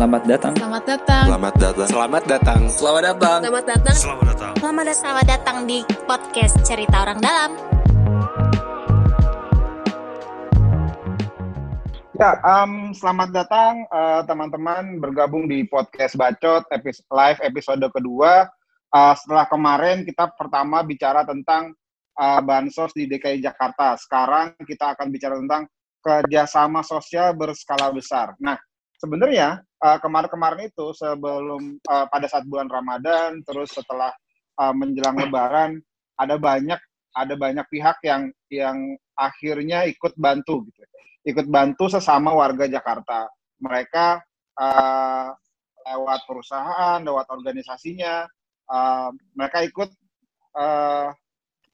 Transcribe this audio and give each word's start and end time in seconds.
Selamat 0.00 0.24
datang. 0.24 0.56
Selamat 0.56 0.84
datang. 0.88 1.24
Selamat 1.28 1.54
datang. 1.60 1.76
Selamat 1.84 2.24
datang. 2.24 2.60
Selamat 2.72 3.04
datang. 3.04 3.40
Selamat 3.44 3.64
datang. 3.68 3.96
Selamat 4.00 4.24
datang. 4.32 4.54
Selamat 4.56 4.84
datang. 4.88 4.96
Selamat 4.96 5.26
datang 5.28 5.58
di 5.68 5.78
podcast 6.08 6.54
Cerita 6.64 7.04
Orang 7.04 7.20
Dalam. 7.20 7.50
Ya, 12.16 12.32
um, 12.40 12.96
selamat 12.96 13.28
datang 13.28 13.84
uh, 13.92 14.24
teman-teman 14.24 15.04
bergabung 15.04 15.44
di 15.44 15.68
podcast 15.68 16.16
Bacot 16.16 16.64
episode, 16.72 17.04
live 17.12 17.40
episode 17.44 17.84
kedua. 17.92 18.48
Uh, 18.96 19.12
setelah 19.20 19.44
kemarin 19.52 20.08
kita 20.08 20.32
pertama 20.32 20.80
bicara 20.80 21.28
tentang 21.28 21.76
uh, 22.16 22.40
bansos 22.40 22.96
di 22.96 23.04
DKI 23.04 23.44
Jakarta. 23.44 24.00
Sekarang 24.00 24.56
kita 24.64 24.96
akan 24.96 25.12
bicara 25.12 25.36
tentang 25.36 25.68
kerjasama 26.00 26.80
sosial 26.80 27.36
berskala 27.36 27.92
besar. 27.92 28.32
Nah, 28.40 28.56
sebenarnya 28.96 29.60
uh, 29.80 29.98
kemarin-kemarin 29.98 30.68
itu 30.68 30.92
sebelum 30.92 31.80
uh, 31.88 32.06
pada 32.08 32.26
saat 32.28 32.44
bulan 32.46 32.68
Ramadan, 32.68 33.40
terus 33.42 33.72
setelah 33.72 34.12
uh, 34.60 34.74
menjelang 34.76 35.16
Lebaran, 35.16 35.80
ada 36.20 36.36
banyak 36.36 36.80
ada 37.10 37.34
banyak 37.34 37.66
pihak 37.66 37.98
yang 38.06 38.30
yang 38.52 38.78
akhirnya 39.18 39.82
ikut 39.88 40.14
bantu 40.14 40.62
gitu, 40.70 40.82
ikut 41.26 41.46
bantu 41.50 41.90
sesama 41.90 42.30
warga 42.36 42.70
Jakarta. 42.70 43.26
Mereka 43.60 44.06
uh, 44.56 45.28
lewat 45.90 46.20
perusahaan, 46.28 47.00
lewat 47.02 47.26
organisasinya, 47.32 48.24
uh, 48.70 49.10
mereka 49.34 49.64
ikut 49.66 49.90
uh, 50.54 51.08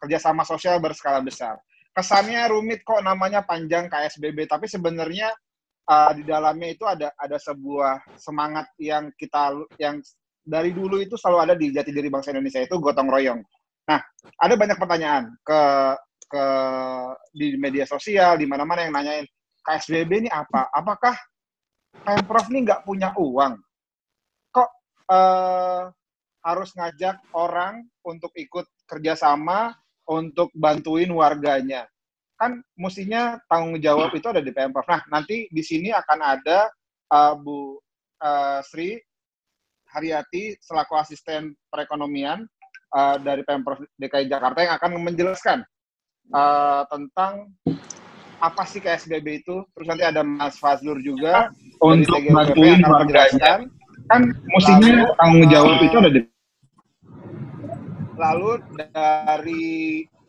kerjasama 0.01 0.47
sosial 0.47 0.81
berskala 0.81 1.21
besar. 1.21 1.61
Kesannya 1.97 2.53
rumit 2.53 2.85
kok 2.85 3.01
namanya 3.01 3.45
panjang 3.45 3.89
KSBB, 3.89 4.45
tapi 4.49 4.69
sebenarnya 4.69 5.33
uh, 5.87 6.11
di 6.15 6.23
dalamnya 6.27 6.69
itu 6.75 6.85
ada 6.85 7.15
ada 7.17 7.39
sebuah 7.39 8.19
semangat 8.19 8.71
yang 8.79 9.11
kita 9.15 9.55
yang 9.79 10.03
dari 10.47 10.71
dulu 10.71 11.03
itu 11.03 11.19
selalu 11.19 11.39
ada 11.43 11.55
di 11.59 11.75
jati 11.75 11.91
diri 11.91 12.07
bangsa 12.07 12.31
Indonesia 12.31 12.63
itu 12.63 12.79
gotong 12.79 13.11
royong. 13.11 13.41
Nah, 13.87 14.01
ada 14.39 14.55
banyak 14.55 14.79
pertanyaan 14.79 15.35
ke 15.43 15.61
ke 16.27 16.45
di 17.35 17.55
media 17.55 17.87
sosial 17.87 18.39
di 18.39 18.47
mana-mana 18.47 18.87
yang 18.87 18.95
nanyain 18.95 19.27
KSBB 19.63 20.27
ini 20.27 20.31
apa? 20.31 20.71
Apakah 20.71 21.15
pemprov 22.03 22.47
ini 22.51 22.67
nggak 22.67 22.83
punya 22.87 23.11
uang? 23.19 23.59
Kok 24.55 24.71
uh, 25.11 25.91
harus 26.47 26.71
ngajak 26.79 27.19
orang 27.35 27.83
untuk 28.07 28.31
ikut 28.39 28.67
kerjasama 28.87 29.75
untuk 30.07 30.55
bantuin 30.55 31.11
warganya. 31.11 31.87
Kan 32.37 32.61
mestinya 32.77 33.41
tanggung 33.49 33.81
jawab 33.81 34.13
itu 34.13 34.29
ada 34.29 34.45
di 34.45 34.53
Pemprov. 34.53 34.85
Nah, 34.85 35.01
nanti 35.09 35.49
di 35.49 35.63
sini 35.65 35.89
akan 35.89 36.19
ada 36.21 36.69
uh, 37.13 37.33
Bu 37.37 37.81
uh, 38.21 38.61
Sri 38.61 39.01
Haryati 39.89 40.61
selaku 40.61 41.01
asisten 41.01 41.57
perekonomian 41.73 42.45
uh, 42.93 43.17
dari 43.17 43.41
Pemprov 43.49 43.81
DKI 43.97 44.29
Jakarta 44.29 44.61
yang 44.61 44.75
akan 44.77 44.91
menjelaskan 45.01 45.59
uh, 46.37 46.85
tentang 46.93 47.57
apa 48.37 48.63
sih 48.69 48.85
KSBB 48.85 49.41
itu. 49.41 49.65
Terus 49.73 49.87
nanti 49.89 50.05
ada 50.05 50.21
Mas 50.21 50.61
Fazlur 50.61 51.01
juga 51.01 51.49
untuk 51.81 52.21
bantuin 52.29 52.85
warganya. 52.85 53.65
Kan 54.07 54.23
mestinya 54.53 55.09
tanggung 55.17 55.49
jawab 55.49 55.81
itu 55.83 55.97
ada 55.97 56.11
di 56.13 56.21
lalu 58.17 58.51
dari 58.73 59.67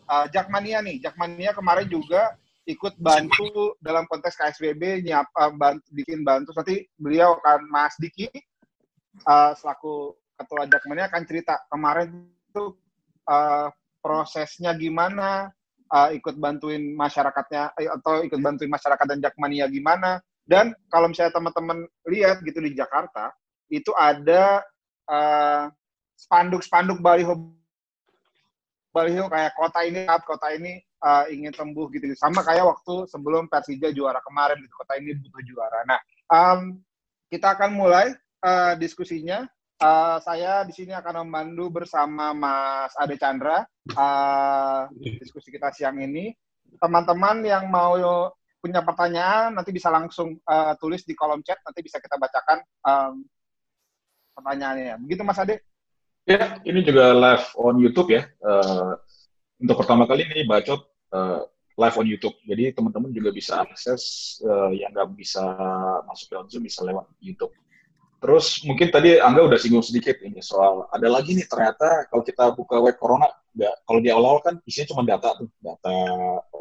uh, 0.07 0.25
Jakmania 0.31 0.79
nih, 0.81 1.03
Jakmania 1.03 1.51
kemarin 1.53 1.87
juga 1.87 2.35
ikut 2.67 2.99
bantu 2.99 3.79
dalam 3.79 4.03
konteks 4.11 4.35
KSBB 4.35 5.07
nyiap 5.07 5.27
uh, 5.39 5.51
bantu, 5.55 5.87
bikin 5.95 6.27
bantu. 6.27 6.51
Nanti 6.51 6.83
beliau 6.99 7.39
akan 7.39 7.59
Mas 7.71 7.95
Diki 7.95 8.27
uh, 9.23 9.55
selaku 9.55 10.15
ketua 10.35 10.67
Jakmania 10.67 11.07
akan 11.07 11.23
cerita 11.23 11.55
kemarin 11.71 12.27
itu 12.27 12.75
uh, 13.31 13.71
prosesnya 14.03 14.75
gimana, 14.75 15.47
uh, 15.91 16.09
ikut 16.11 16.35
bantuin 16.37 16.91
masyarakatnya 16.93 17.71
atau 17.99 18.21
ikut 18.27 18.39
bantuin 18.43 18.69
masyarakat 18.69 19.05
dan 19.07 19.19
Jakmania 19.23 19.71
gimana. 19.71 20.19
Dan 20.47 20.71
kalau 20.87 21.11
misalnya 21.11 21.35
teman-teman 21.35 21.83
lihat 22.07 22.39
gitu 22.43 22.63
di 22.63 22.71
Jakarta 22.71 23.35
itu 23.67 23.91
ada 23.99 24.63
spanduk-spanduk 26.15 26.99
uh, 26.99 27.03
baliho 27.03 27.51
baliho 28.97 29.29
kayak 29.29 29.53
kota 29.53 29.85
ini 29.85 30.09
kota 30.25 30.47
ini 30.57 30.81
uh, 31.05 31.29
ingin 31.29 31.53
sembuh 31.53 31.85
gitu. 31.93 32.09
Sama 32.17 32.41
kayak 32.41 32.65
waktu 32.65 33.05
sebelum 33.13 33.45
Persija 33.45 33.93
juara 33.93 34.17
kemarin 34.25 34.57
gitu 34.65 34.73
kota 34.73 34.97
ini 34.97 35.13
butuh 35.21 35.43
juara. 35.45 35.79
Nah 35.85 35.99
um, 36.33 36.81
kita 37.29 37.53
akan 37.53 37.77
mulai 37.77 38.17
uh, 38.41 38.73
diskusinya. 38.81 39.45
Uh, 39.77 40.17
saya 40.25 40.65
di 40.65 40.73
sini 40.73 40.89
akan 40.89 41.21
memandu 41.21 41.69
bersama 41.69 42.33
Mas 42.33 42.89
Ade 42.97 43.13
Chandra 43.21 43.61
uh, 43.93 44.89
diskusi 45.21 45.53
kita 45.53 45.69
siang 45.69 46.01
ini. 46.01 46.33
Teman-teman 46.81 47.45
yang 47.45 47.69
mau 47.69 47.93
punya 48.57 48.81
pertanyaan 48.81 49.53
nanti 49.53 49.69
bisa 49.69 49.93
langsung 49.93 50.33
uh, 50.49 50.73
tulis 50.81 51.05
di 51.05 51.13
kolom 51.13 51.45
chat 51.45 51.61
nanti 51.61 51.85
bisa 51.85 52.01
kita 52.01 52.17
bacakan 52.17 52.59
um, 52.83 53.13
pertanyaannya. 54.33 54.97
Begitu 55.05 55.21
Mas 55.21 55.37
Ade 55.37 55.61
Ya, 56.27 56.59
ini 56.67 56.83
juga 56.83 57.15
live 57.15 57.55
on 57.55 57.79
YouTube 57.79 58.11
ya. 58.11 58.27
Uh, 58.43 58.99
untuk 59.63 59.79
pertama 59.79 60.03
kali 60.03 60.27
ini 60.27 60.43
bacot 60.43 60.83
uh, 61.15 61.47
live 61.79 61.95
on 61.95 62.03
YouTube. 62.03 62.35
Jadi 62.43 62.75
teman-teman 62.75 63.15
juga 63.15 63.31
bisa 63.31 63.63
akses 63.63 64.35
uh, 64.43 64.67
yang 64.75 64.91
nggak 64.91 65.15
bisa 65.15 65.39
masuk 66.03 66.27
dalam 66.27 66.51
Zoom 66.51 66.67
bisa 66.67 66.83
lewat 66.83 67.07
YouTube. 67.23 67.55
Terus 68.17 68.65
mungkin 68.65 68.89
tadi 68.89 69.21
Angga 69.21 69.45
udah 69.45 69.59
singgung 69.61 69.85
sedikit 69.85 70.17
ini 70.25 70.41
soal 70.41 70.89
ada 70.89 71.05
lagi 71.05 71.37
nih 71.37 71.45
ternyata 71.45 72.09
kalau 72.09 72.25
kita 72.25 72.49
buka 72.57 72.81
web 72.81 72.97
corona 72.97 73.29
nggak 73.57 73.75
kalau 73.89 73.99
di 74.01 74.09
awal-awal 74.13 74.41
kan 74.45 74.55
isinya 74.69 74.87
cuma 74.93 75.01
data 75.01 75.33
tuh 75.33 75.49
data 75.65 75.95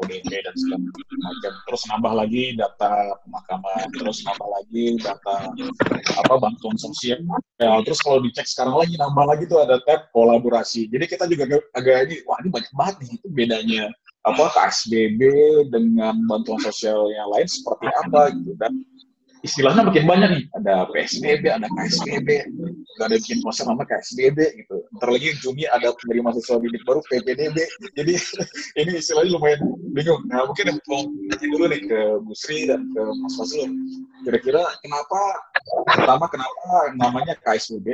ODP 0.01 0.29
dan 0.33 0.53
segala 0.57 0.81
macam. 0.81 1.53
Terus 1.69 1.81
nambah 1.89 2.13
lagi 2.13 2.43
data 2.57 2.93
pemakaman 3.25 3.85
terus 3.93 4.17
nambah 4.25 4.49
lagi 4.49 4.83
data 4.97 5.35
apa 6.17 6.33
bantuan 6.41 6.77
sosial. 6.77 7.21
Ya 7.61 7.73
terus 7.85 8.01
kalau 8.01 8.21
dicek 8.21 8.45
sekarang 8.49 8.77
lagi 8.77 8.97
nambah 8.97 9.25
lagi 9.25 9.49
tuh 9.49 9.61
ada 9.61 9.77
tab 9.85 10.09
kolaborasi. 10.13 10.89
Jadi 10.89 11.05
kita 11.05 11.29
juga 11.29 11.57
agak 11.73 12.09
ini 12.09 12.21
wah 12.25 12.37
ini 12.41 12.49
banyak 12.53 12.73
banget 12.73 12.95
nih 13.01 13.09
itu 13.17 13.27
bedanya 13.33 13.83
apa 14.25 14.43
KSBB 14.51 15.21
dengan 15.71 16.17
bantuan 16.25 16.59
sosial 16.59 17.07
yang 17.13 17.29
lain 17.33 17.45
seperti 17.45 17.87
apa 17.93 18.33
gitu. 18.33 18.53
Dan 18.57 18.81
istilahnya 19.45 19.85
makin 19.85 20.05
banyak 20.05 20.29
nih. 20.33 20.43
Ada 20.57 20.89
PSBB, 20.89 21.43
ada 21.49 21.67
KSBB, 21.69 22.29
udah 22.97 23.05
ada 23.05 23.15
bikin 23.21 23.39
konser 23.45 23.65
nama 23.69 23.83
KSBB 23.85 24.39
gitu. 24.63 24.75
Ntar 24.97 25.09
lagi 25.13 25.33
Juni 25.41 25.65
ada 25.69 25.93
penerima 25.93 26.33
siswa 26.37 26.57
didik 26.61 26.83
baru 26.87 27.01
PPDB. 27.11 27.57
Jadi 27.93 28.13
ini 28.81 28.91
istilahnya 28.97 29.37
lumayan 29.37 29.61
bingung. 29.93 30.21
Nah 30.29 30.47
mungkin 30.49 30.77
mau 30.89 31.01
nanti 31.29 31.45
dulu 31.49 31.65
nih 31.69 31.81
ke 31.85 31.99
Bu 32.23 32.33
Sri 32.33 32.65
dan 32.65 32.89
ke 32.93 33.01
Mas 33.01 33.33
Fazlur. 33.37 33.69
Kira-kira 34.25 34.63
kenapa, 34.81 35.19
pertama 35.93 36.25
kenapa 36.27 36.91
namanya 36.97 37.33
KSBB, 37.41 37.87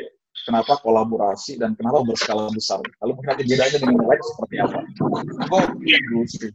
kenapa 0.47 0.79
kolaborasi 0.81 1.59
dan 1.59 1.75
kenapa 1.75 2.03
berskala 2.07 2.49
besar. 2.51 2.79
Lalu 3.03 3.11
mungkin 3.19 3.29
nanti 3.35 3.43
bedanya 3.47 3.77
dengan 3.79 3.95
yang 3.99 4.07
lain 4.07 4.23
seperti 4.23 4.55
apa. 4.63 4.79
Oh, 5.51 5.65
Bu 5.77 6.23
Sri. 6.25 6.49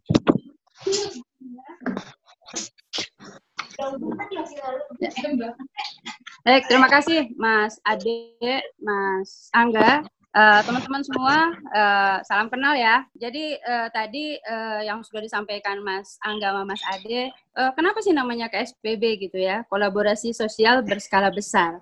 Baik, 6.42 6.66
terima 6.66 6.90
kasih 6.90 7.30
Mas 7.38 7.78
Ade, 7.86 8.42
Mas 8.82 9.46
Angga, 9.54 10.02
uh, 10.34 10.60
teman-teman 10.66 11.06
semua, 11.06 11.54
uh, 11.70 12.18
salam 12.26 12.50
kenal 12.50 12.74
ya. 12.74 13.06
Jadi 13.14 13.54
uh, 13.62 13.86
tadi 13.94 14.34
uh, 14.42 14.82
yang 14.82 15.06
sudah 15.06 15.22
disampaikan 15.22 15.78
Mas 15.86 16.18
Angga 16.26 16.50
sama 16.50 16.66
Mas 16.66 16.82
Ade, 16.90 17.30
uh, 17.54 17.70
kenapa 17.78 18.02
sih 18.02 18.10
namanya 18.10 18.50
KSBB 18.50 19.30
gitu 19.30 19.38
ya? 19.38 19.62
Kolaborasi 19.70 20.34
sosial 20.34 20.82
berskala 20.82 21.30
besar. 21.30 21.78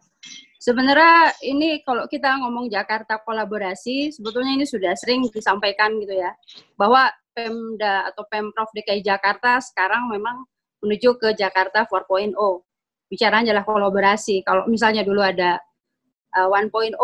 Sebenarnya 0.60 1.32
ini 1.48 1.80
kalau 1.80 2.04
kita 2.04 2.28
ngomong 2.44 2.68
Jakarta 2.68 3.24
kolaborasi, 3.24 4.12
sebetulnya 4.12 4.52
ini 4.52 4.68
sudah 4.68 4.92
sering 5.00 5.24
disampaikan 5.32 5.96
gitu 5.96 6.12
ya, 6.12 6.36
bahwa 6.76 7.08
Pemda 7.32 8.12
atau 8.12 8.24
Pemprov 8.28 8.68
DKI 8.76 9.00
Jakarta 9.00 9.60
sekarang 9.64 10.12
memang 10.12 10.44
menuju 10.84 11.16
ke 11.16 11.28
Jakarta 11.36 11.88
4.0. 11.88 12.34
Bicaranya 13.06 13.54
adalah 13.54 13.64
kolaborasi. 13.64 14.42
Kalau 14.42 14.66
misalnya 14.66 15.06
dulu 15.06 15.22
ada 15.22 15.62
uh, 16.36 16.48
1.0 16.50 16.96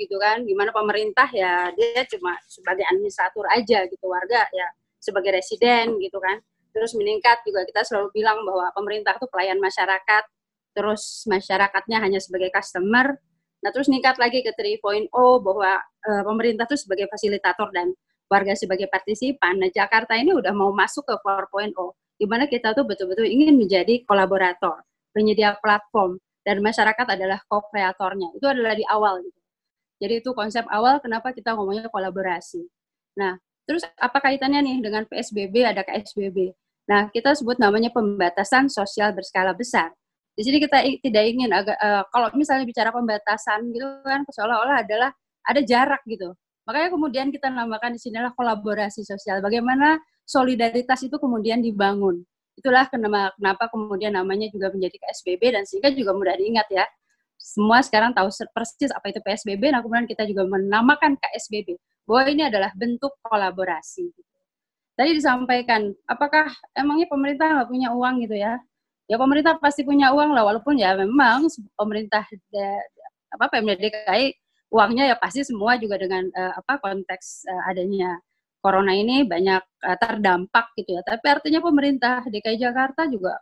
gitu 0.00 0.16
kan, 0.18 0.42
gimana 0.42 0.72
pemerintah 0.72 1.28
ya 1.30 1.70
dia 1.76 2.02
cuma 2.08 2.34
sebagai 2.48 2.82
administrator 2.88 3.44
aja 3.52 3.84
gitu, 3.86 4.04
warga 4.08 4.48
ya 4.50 4.66
sebagai 4.98 5.36
residen 5.36 6.00
gitu 6.00 6.18
kan. 6.18 6.40
Terus 6.72 6.96
meningkat 6.96 7.44
juga 7.44 7.68
kita 7.68 7.84
selalu 7.84 8.08
bilang 8.16 8.40
bahwa 8.48 8.72
pemerintah 8.72 9.12
itu 9.20 9.28
pelayan 9.28 9.60
masyarakat, 9.60 10.24
terus 10.72 11.28
masyarakatnya 11.28 12.00
hanya 12.00 12.18
sebagai 12.18 12.48
customer. 12.48 13.12
Nah 13.62 13.70
terus 13.70 13.86
meningkat 13.92 14.16
lagi 14.16 14.40
ke 14.40 14.56
3.0 14.56 15.12
bahwa 15.44 15.78
uh, 15.84 16.22
pemerintah 16.24 16.64
itu 16.64 16.80
sebagai 16.80 17.06
fasilitator 17.12 17.68
dan 17.70 17.92
warga 18.26 18.56
sebagai 18.56 18.88
partisipan. 18.88 19.60
Nah 19.60 19.68
Jakarta 19.68 20.16
ini 20.16 20.32
udah 20.32 20.50
mau 20.56 20.72
masuk 20.72 21.04
ke 21.04 21.14
4.0 21.20 21.76
di 22.22 22.26
mana 22.30 22.46
kita 22.46 22.70
tuh 22.70 22.86
betul-betul 22.86 23.26
ingin 23.26 23.58
menjadi 23.58 24.06
kolaborator, 24.06 24.86
penyedia 25.10 25.58
platform, 25.58 26.22
dan 26.46 26.62
masyarakat 26.62 27.18
adalah 27.18 27.42
co-kreatornya. 27.50 28.38
Itu 28.38 28.46
adalah 28.46 28.78
di 28.78 28.86
awal 28.86 29.26
gitu. 29.26 29.40
Jadi 29.98 30.14
itu 30.22 30.30
konsep 30.30 30.62
awal 30.70 31.02
kenapa 31.02 31.34
kita 31.34 31.58
ngomongnya 31.58 31.90
kolaborasi. 31.90 32.62
Nah, 33.18 33.34
terus 33.66 33.82
apa 33.98 34.22
kaitannya 34.22 34.62
nih 34.62 34.76
dengan 34.86 35.02
PSBB 35.10 35.66
ada 35.66 35.82
KSBB? 35.82 36.54
Nah, 36.86 37.10
kita 37.10 37.34
sebut 37.34 37.58
namanya 37.58 37.90
pembatasan 37.90 38.70
sosial 38.70 39.10
berskala 39.10 39.50
besar. 39.50 39.90
Di 40.38 40.46
sini 40.46 40.62
kita 40.62 40.78
tidak 41.02 41.24
ingin 41.26 41.50
agak 41.50 41.74
uh, 41.82 42.06
kalau 42.14 42.30
misalnya 42.38 42.66
bicara 42.70 42.94
pembatasan 42.94 43.66
gitu 43.74 43.84
kan 44.06 44.22
seolah-olah 44.30 44.86
adalah 44.86 45.10
ada 45.42 45.60
jarak 45.62 46.02
gitu. 46.06 46.30
Makanya 46.70 46.88
kemudian 46.94 47.26
kita 47.34 47.50
namakan 47.50 47.98
di 47.98 48.00
sinilah 48.00 48.30
kolaborasi 48.38 49.02
sosial. 49.02 49.42
Bagaimana 49.42 49.98
solidaritas 50.26 51.00
itu 51.04 51.16
kemudian 51.18 51.60
dibangun. 51.60 52.22
Itulah 52.56 52.86
kenapa, 52.88 53.32
kenapa 53.36 53.64
kemudian 53.72 54.12
namanya 54.12 54.48
juga 54.52 54.68
menjadi 54.70 54.96
KSBB 55.00 55.42
dan 55.56 55.62
sehingga 55.64 55.90
juga 55.92 56.12
mudah 56.12 56.34
diingat 56.36 56.68
ya. 56.68 56.84
Semua 57.40 57.82
sekarang 57.82 58.14
tahu 58.14 58.30
persis 58.54 58.94
apa 58.94 59.10
itu 59.10 59.18
PSBB, 59.18 59.74
nah 59.74 59.82
kemudian 59.82 60.06
kita 60.06 60.22
juga 60.28 60.46
menamakan 60.46 61.18
KSBB. 61.18 61.74
Bahwa 62.06 62.22
ini 62.30 62.42
adalah 62.46 62.70
bentuk 62.76 63.18
kolaborasi. 63.24 64.14
Tadi 64.94 65.10
disampaikan, 65.16 65.90
apakah 66.06 66.52
emangnya 66.76 67.10
pemerintah 67.10 67.46
nggak 67.50 67.68
punya 67.72 67.88
uang 67.90 68.14
gitu 68.22 68.36
ya? 68.38 68.60
Ya 69.10 69.16
pemerintah 69.18 69.58
pasti 69.58 69.82
punya 69.82 70.14
uang 70.14 70.30
lah, 70.30 70.46
walaupun 70.46 70.78
ya 70.78 70.94
memang 70.94 71.50
pemerintah 71.74 72.22
apa 73.32 73.44
Pemda 73.48 73.74
DKI 73.74 74.36
uangnya 74.72 75.04
ya 75.12 75.16
pasti 75.20 75.44
semua 75.44 75.76
juga 75.76 76.00
dengan 76.00 76.24
uh, 76.32 76.52
apa 76.56 76.80
konteks 76.80 77.44
uh, 77.48 77.68
adanya 77.68 78.16
corona 78.62 78.94
ini 78.94 79.26
banyak 79.26 79.62
uh, 79.82 79.98
terdampak 79.98 80.70
gitu 80.78 80.96
ya. 80.96 81.02
Tapi 81.02 81.26
artinya 81.26 81.58
pemerintah 81.58 82.22
DKI 82.22 82.56
Jakarta 82.62 83.10
juga 83.10 83.34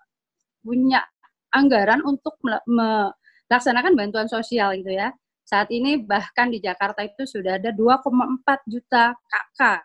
punya 0.64 1.04
anggaran 1.52 2.00
untuk 2.02 2.40
melaksanakan 2.40 3.92
bantuan 3.92 4.26
sosial 4.26 4.72
gitu 4.80 4.96
ya. 4.96 5.12
Saat 5.44 5.68
ini 5.74 6.00
bahkan 6.00 6.48
di 6.48 6.62
Jakarta 6.62 7.04
itu 7.04 7.28
sudah 7.28 7.60
ada 7.60 7.70
2,4 7.74 8.64
juta 8.70 9.12
kakak 9.28 9.84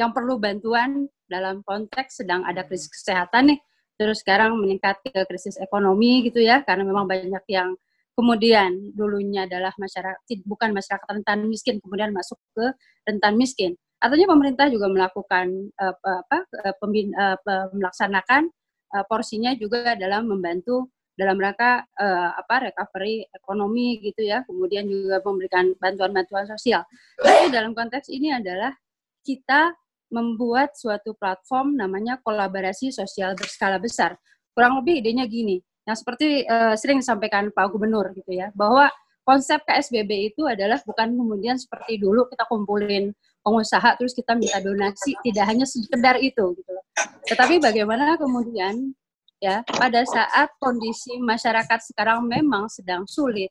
yang 0.00 0.16
perlu 0.16 0.40
bantuan 0.40 1.04
dalam 1.28 1.60
konteks 1.60 2.24
sedang 2.24 2.46
ada 2.48 2.64
krisis 2.64 2.88
kesehatan 2.88 3.52
nih. 3.52 3.60
Terus 4.00 4.24
sekarang 4.24 4.56
meningkat 4.56 4.96
ke 5.04 5.28
krisis 5.28 5.60
ekonomi 5.60 6.24
gitu 6.24 6.40
ya, 6.40 6.64
karena 6.64 6.88
memang 6.88 7.04
banyak 7.04 7.44
yang 7.52 7.76
kemudian 8.16 8.96
dulunya 8.96 9.44
adalah 9.44 9.72
masyarakat 9.76 10.20
bukan 10.44 10.76
masyarakat 10.76 11.08
rentan 11.08 11.48
miskin 11.48 11.80
kemudian 11.80 12.12
masuk 12.12 12.36
ke 12.52 12.68
rentan 13.08 13.40
miskin 13.40 13.80
Artinya 14.00 14.32
pemerintah 14.32 14.66
juga 14.72 14.88
melakukan 14.88 15.46
uh, 15.76 15.94
apa 15.94 16.38
uh, 16.64 16.74
pembin, 16.80 17.12
uh, 17.12 17.36
melaksanakan 17.76 18.48
uh, 18.96 19.04
porsinya 19.04 19.52
juga 19.54 19.92
dalam 19.94 20.24
membantu 20.24 20.88
dalam 21.20 21.36
rangka 21.36 21.84
uh, 22.00 22.32
apa 22.32 22.72
recovery 22.72 23.28
ekonomi 23.28 24.00
gitu 24.00 24.24
ya, 24.24 24.40
kemudian 24.48 24.88
juga 24.88 25.20
memberikan 25.20 25.76
bantuan-bantuan 25.76 26.48
sosial. 26.48 26.80
Tapi 27.20 27.52
dalam 27.52 27.76
konteks 27.76 28.08
ini 28.08 28.32
adalah 28.32 28.72
kita 29.20 29.76
membuat 30.08 30.74
suatu 30.80 31.12
platform 31.12 31.76
namanya 31.76 32.16
kolaborasi 32.24 32.88
sosial 32.88 33.36
berskala 33.36 33.76
besar. 33.76 34.16
Kurang 34.56 34.80
lebih 34.80 35.04
idenya 35.04 35.28
gini, 35.28 35.60
yang 35.84 35.94
seperti 35.94 36.48
uh, 36.48 36.72
sering 36.72 37.04
disampaikan 37.04 37.52
Pak 37.52 37.68
Gubernur 37.68 38.16
gitu 38.16 38.32
ya, 38.32 38.48
bahwa 38.56 38.88
konsep 39.22 39.60
KSBB 39.68 40.32
itu 40.34 40.48
adalah 40.48 40.80
bukan 40.82 41.12
kemudian 41.14 41.60
seperti 41.60 42.00
dulu 42.00 42.26
kita 42.32 42.48
kumpulin 42.48 43.12
pengusaha 43.40 43.96
terus 43.96 44.12
kita 44.12 44.36
minta 44.36 44.60
donasi 44.60 45.16
tidak 45.24 45.44
hanya 45.48 45.66
sekedar 45.66 46.16
itu 46.20 46.54
gitu 46.56 46.70
loh. 46.70 46.84
Tetapi 47.24 47.60
bagaimana 47.60 48.16
kemudian 48.20 48.92
ya 49.40 49.64
pada 49.64 50.04
saat 50.04 50.52
kondisi 50.60 51.16
masyarakat 51.16 51.80
sekarang 51.92 52.28
memang 52.28 52.68
sedang 52.68 53.08
sulit 53.08 53.48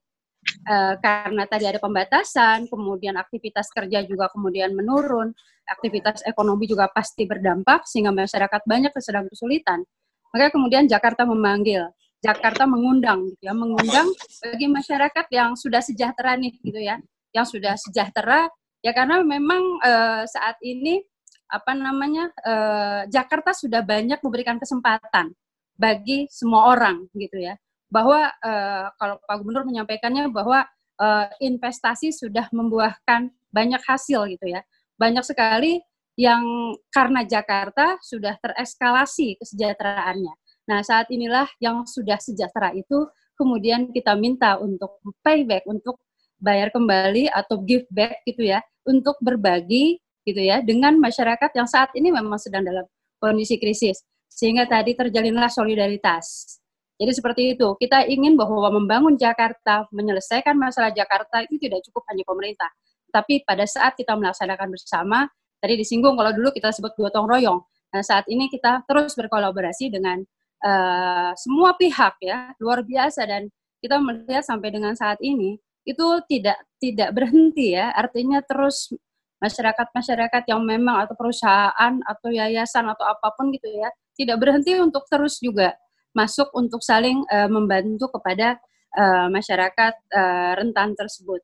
uh, 0.70 0.96
karena 1.02 1.44
tadi 1.50 1.66
ada 1.68 1.82
pembatasan, 1.82 2.70
kemudian 2.70 3.18
aktivitas 3.18 3.70
kerja 3.74 4.06
juga 4.06 4.30
kemudian 4.32 4.72
menurun, 4.74 5.34
aktivitas 5.68 6.26
ekonomi 6.26 6.66
juga 6.66 6.90
pasti 6.90 7.26
berdampak 7.26 7.86
sehingga 7.86 8.14
masyarakat 8.14 8.62
banyak 8.66 8.92
sedang 9.02 9.26
kesulitan. 9.30 9.84
Maka 10.30 10.54
kemudian 10.54 10.86
Jakarta 10.86 11.26
memanggil, 11.26 11.90
Jakarta 12.22 12.70
mengundang 12.70 13.26
gitu 13.34 13.50
ya, 13.50 13.54
mengundang 13.58 14.08
bagi 14.46 14.68
masyarakat 14.70 15.26
yang 15.34 15.58
sudah 15.58 15.82
sejahtera 15.82 16.38
nih 16.38 16.54
gitu 16.62 16.80
ya, 16.80 17.02
yang 17.34 17.46
sudah 17.46 17.74
sejahtera 17.78 18.50
Ya 18.80 18.96
karena 18.96 19.20
memang 19.24 19.82
uh, 19.84 20.24
saat 20.24 20.56
ini 20.64 21.04
apa 21.50 21.74
namanya 21.74 22.30
uh, 22.46 23.02
Jakarta 23.10 23.52
sudah 23.52 23.82
banyak 23.82 24.22
memberikan 24.22 24.62
kesempatan 24.62 25.34
bagi 25.76 26.30
semua 26.30 26.76
orang 26.76 27.10
gitu 27.18 27.42
ya 27.42 27.58
bahwa 27.90 28.30
uh, 28.30 28.94
kalau 29.02 29.18
Pak 29.26 29.36
Gubernur 29.42 29.66
menyampaikannya 29.66 30.30
bahwa 30.30 30.62
uh, 31.02 31.28
investasi 31.42 32.14
sudah 32.14 32.46
membuahkan 32.54 33.34
banyak 33.50 33.82
hasil 33.82 34.30
gitu 34.30 34.46
ya 34.46 34.62
banyak 35.00 35.26
sekali 35.26 35.82
yang 36.20 36.76
karena 36.92 37.24
Jakarta 37.24 37.96
sudah 38.04 38.36
tereskalasi 38.44 39.40
kesejahteraannya. 39.40 40.36
Nah 40.68 40.84
saat 40.84 41.08
inilah 41.08 41.48
yang 41.64 41.88
sudah 41.88 42.20
sejahtera 42.20 42.76
itu 42.76 43.08
kemudian 43.40 43.96
kita 43.96 44.20
minta 44.20 44.60
untuk 44.60 45.00
payback 45.24 45.64
untuk 45.64 45.96
bayar 46.40 46.72
kembali 46.72 47.28
atau 47.30 47.60
give 47.62 47.86
back 47.92 48.24
gitu 48.24 48.48
ya 48.48 48.64
untuk 48.88 49.20
berbagi 49.20 50.00
gitu 50.24 50.40
ya 50.40 50.64
dengan 50.64 50.96
masyarakat 50.98 51.52
yang 51.56 51.68
saat 51.68 51.92
ini 51.96 52.12
memang 52.12 52.40
sedang 52.40 52.64
dalam 52.64 52.86
kondisi 53.20 53.60
krisis 53.60 54.04
sehingga 54.32 54.64
tadi 54.70 54.96
terjalinlah 54.96 55.52
solidaritas. 55.52 56.58
Jadi 57.00 57.12
seperti 57.16 57.42
itu, 57.56 57.68
kita 57.80 58.04
ingin 58.12 58.36
bahwa 58.36 58.68
membangun 58.76 59.16
Jakarta, 59.16 59.88
menyelesaikan 59.96 60.56
masalah 60.60 60.92
Jakarta 60.92 61.40
itu 61.48 61.56
tidak 61.56 61.80
cukup 61.88 62.04
hanya 62.12 62.28
pemerintah. 62.28 62.68
Tapi 63.08 63.44
pada 63.48 63.64
saat 63.64 63.96
kita 63.96 64.20
melaksanakan 64.20 64.68
bersama, 64.68 65.24
tadi 65.64 65.80
disinggung 65.80 66.20
kalau 66.20 66.32
dulu 66.36 66.52
kita 66.52 66.76
sebut 66.76 66.92
gotong 67.00 67.28
royong. 67.28 67.60
Nah 67.96 68.04
saat 68.04 68.28
ini 68.28 68.52
kita 68.52 68.84
terus 68.84 69.16
berkolaborasi 69.16 69.90
dengan 69.90 70.20
uh, 70.62 71.32
semua 71.40 71.74
pihak 71.80 72.20
ya, 72.20 72.52
luar 72.60 72.84
biasa 72.84 73.24
dan 73.26 73.48
kita 73.80 73.96
melihat 74.04 74.44
sampai 74.44 74.70
dengan 74.70 74.94
saat 74.94 75.18
ini 75.24 75.56
itu 75.90 76.06
tidak 76.30 76.58
tidak 76.78 77.10
berhenti 77.18 77.74
ya 77.74 77.90
artinya 77.98 78.46
terus 78.46 78.94
masyarakat-masyarakat 79.42 80.44
yang 80.52 80.62
memang 80.62 81.02
atau 81.08 81.16
perusahaan 81.18 81.94
atau 82.06 82.30
yayasan 82.30 82.86
atau 82.92 83.08
apa 83.08 83.34
pun 83.34 83.50
gitu 83.56 83.66
ya 83.72 83.90
tidak 84.14 84.38
berhenti 84.38 84.78
untuk 84.78 85.08
terus 85.10 85.42
juga 85.42 85.74
masuk 86.14 86.52
untuk 86.54 86.84
saling 86.84 87.24
uh, 87.32 87.48
membantu 87.48 88.12
kepada 88.20 88.60
uh, 88.98 89.28
masyarakat 89.32 89.94
uh, 90.12 90.52
rentan 90.60 90.98
tersebut. 90.98 91.40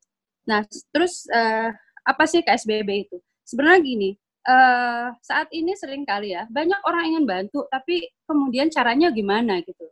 Nah, 0.46 0.62
terus 0.92 1.26
uh, 1.30 1.72
apa 2.06 2.24
sih 2.28 2.42
KSBB 2.44 3.08
itu? 3.08 3.16
Sebenarnya 3.46 3.80
gini, 3.82 4.10
uh, 4.46 5.14
saat 5.22 5.48
ini 5.54 5.74
sering 5.78 6.04
kali 6.04 6.34
ya 6.34 6.44
banyak 6.50 6.78
orang 6.86 7.16
ingin 7.16 7.24
bantu, 7.24 7.64
tapi 7.70 8.06
kemudian 8.26 8.68
caranya 8.70 9.10
gimana 9.10 9.62
gitu. 9.62 9.86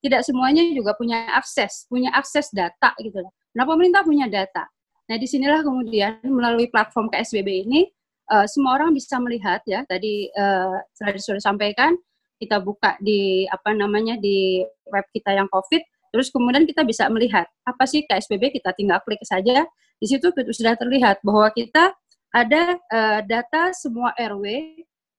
Tidak 0.00 0.22
semuanya 0.22 0.62
juga 0.70 0.92
punya 0.94 1.32
akses, 1.34 1.88
punya 1.88 2.12
akses 2.12 2.52
data 2.52 2.92
gitu. 3.00 3.24
Nah, 3.56 3.64
pemerintah 3.64 4.04
punya 4.04 4.28
data. 4.28 4.68
Nah, 5.06 5.16
di 5.16 5.26
sinilah 5.26 5.62
kemudian 5.62 6.20
melalui 6.26 6.68
platform 6.68 7.08
KSBB 7.08 7.66
ini, 7.66 7.86
uh, 8.30 8.44
semua 8.44 8.76
orang 8.76 8.92
bisa 8.92 9.16
melihat 9.22 9.62
ya, 9.64 9.86
tadi 9.86 10.28
uh, 10.34 10.76
sudah 10.94 11.14
sudah 11.16 11.42
sampaikan, 11.42 11.96
kita 12.36 12.60
buka 12.60 13.00
di 13.00 13.48
apa 13.48 13.72
namanya 13.72 14.20
di 14.20 14.60
web 14.92 15.06
kita 15.14 15.32
yang 15.32 15.48
COVID, 15.48 15.82
terus 16.12 16.28
kemudian 16.28 16.68
kita 16.68 16.84
bisa 16.84 17.08
melihat 17.08 17.48
apa 17.64 17.84
sih 17.88 18.04
KSBB, 18.04 18.60
kita 18.60 18.76
tinggal 18.76 19.00
klik 19.06 19.22
saja, 19.24 19.64
di 19.96 20.06
situ 20.06 20.28
sudah 20.28 20.76
terlihat 20.76 21.24
bahwa 21.24 21.48
kita 21.56 21.96
ada 22.34 22.76
uh, 22.92 23.20
data 23.24 23.72
semua 23.72 24.12
RW 24.12 24.44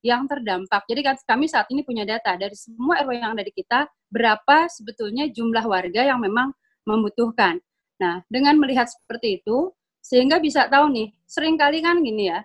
yang 0.08 0.24
terdampak. 0.24 0.88
Jadi 0.88 1.02
kan 1.04 1.16
kami 1.28 1.52
saat 1.52 1.68
ini 1.68 1.84
punya 1.84 2.08
data 2.08 2.40
dari 2.40 2.56
semua 2.56 3.04
RW 3.04 3.20
yang 3.20 3.36
ada 3.36 3.44
di 3.44 3.52
kita, 3.52 3.84
berapa 4.08 4.72
sebetulnya 4.72 5.28
jumlah 5.28 5.68
warga 5.68 6.08
yang 6.08 6.24
memang 6.24 6.56
membutuhkan. 6.88 7.60
Nah, 8.00 8.24
dengan 8.32 8.56
melihat 8.56 8.88
seperti 8.88 9.44
itu, 9.44 9.76
sehingga 10.00 10.40
bisa 10.40 10.72
tahu 10.72 10.88
nih, 10.96 11.12
sering 11.28 11.60
kali 11.60 11.84
kan 11.84 12.00
gini 12.00 12.32
ya, 12.32 12.40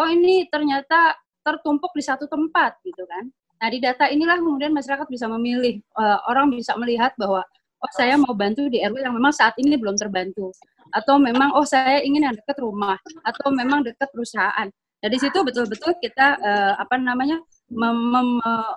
oh 0.00 0.08
ini 0.08 0.48
ternyata 0.48 1.12
tertumpuk 1.44 1.92
di 1.92 2.00
satu 2.00 2.24
tempat 2.24 2.80
gitu 2.80 3.04
kan. 3.04 3.28
Nah, 3.60 3.68
di 3.68 3.78
data 3.78 4.08
inilah 4.08 4.40
kemudian 4.40 4.72
masyarakat 4.72 5.06
bisa 5.06 5.28
memilih, 5.28 5.78
uh, 6.00 6.18
orang 6.32 6.48
bisa 6.48 6.72
melihat 6.80 7.12
bahwa, 7.20 7.44
oh 7.82 7.92
saya 7.92 8.16
mau 8.16 8.32
bantu 8.32 8.66
di 8.72 8.80
RW 8.80 9.04
yang 9.04 9.14
memang 9.14 9.34
saat 9.34 9.52
ini 9.60 9.76
belum 9.76 9.94
terbantu. 10.00 10.50
Atau 10.96 11.20
memang, 11.20 11.52
oh 11.54 11.66
saya 11.68 12.00
ingin 12.00 12.26
yang 12.26 12.34
dekat 12.34 12.58
rumah, 12.58 12.96
atau 13.22 13.52
memang 13.52 13.84
dekat 13.84 14.08
perusahaan. 14.10 14.72
Nah, 15.02 15.10
di 15.10 15.18
situ 15.18 15.38
betul-betul 15.42 15.98
kita, 15.98 16.38
uh, 16.38 16.72
apa 16.78 16.94
namanya, 16.94 17.42
mem 17.74 17.98
mem 18.14 18.28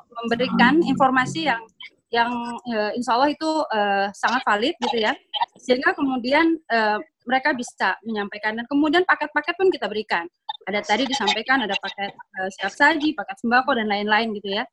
memberikan 0.10 0.82
informasi 0.82 1.46
yang 1.46 1.62
yang 2.10 2.32
uh, 2.72 2.92
insya 2.98 3.14
Allah 3.14 3.30
itu 3.30 3.52
uh, 3.70 4.10
sangat 4.10 4.42
valid 4.42 4.74
gitu 4.90 4.98
ya. 5.06 5.14
Sehingga 5.62 5.94
kemudian 5.94 6.58
uh, 6.74 6.98
mereka 7.30 7.54
bisa 7.54 7.94
menyampaikan. 8.02 8.58
Dan 8.58 8.66
kemudian 8.66 9.06
paket-paket 9.06 9.54
pun 9.54 9.70
kita 9.70 9.86
berikan. 9.86 10.26
Ada 10.66 10.82
tadi 10.82 11.06
disampaikan 11.06 11.62
ada 11.62 11.78
paket 11.78 12.14
uh, 12.42 12.50
siap 12.58 12.74
saji 12.74 13.14
paket 13.14 13.38
sembako 13.46 13.78
dan 13.78 13.86
lain-lain 13.86 14.34
gitu 14.34 14.50
ya. 14.50 14.64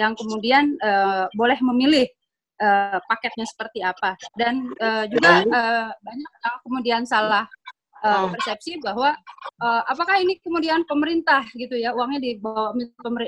Yang 0.00 0.24
kemudian 0.24 0.80
uh, 0.80 1.28
boleh 1.36 1.60
memilih 1.60 2.08
uh, 2.62 2.96
paketnya 3.04 3.44
seperti 3.44 3.84
apa. 3.84 4.16
Dan 4.38 4.70
uh, 4.80 5.04
juga 5.10 5.44
uh, 5.44 5.90
banyak 5.92 6.32
yang 6.40 6.56
kemudian 6.64 7.02
salah 7.04 7.44
uh, 8.02 8.26
persepsi 8.34 8.82
bahwa 8.82 9.14
uh, 9.62 9.82
apakah 9.86 10.18
ini 10.18 10.38
kemudian 10.42 10.82
pemerintah 10.84 11.46
gitu 11.54 11.78
ya 11.78 11.94
uangnya 11.94 12.20
di 12.20 12.30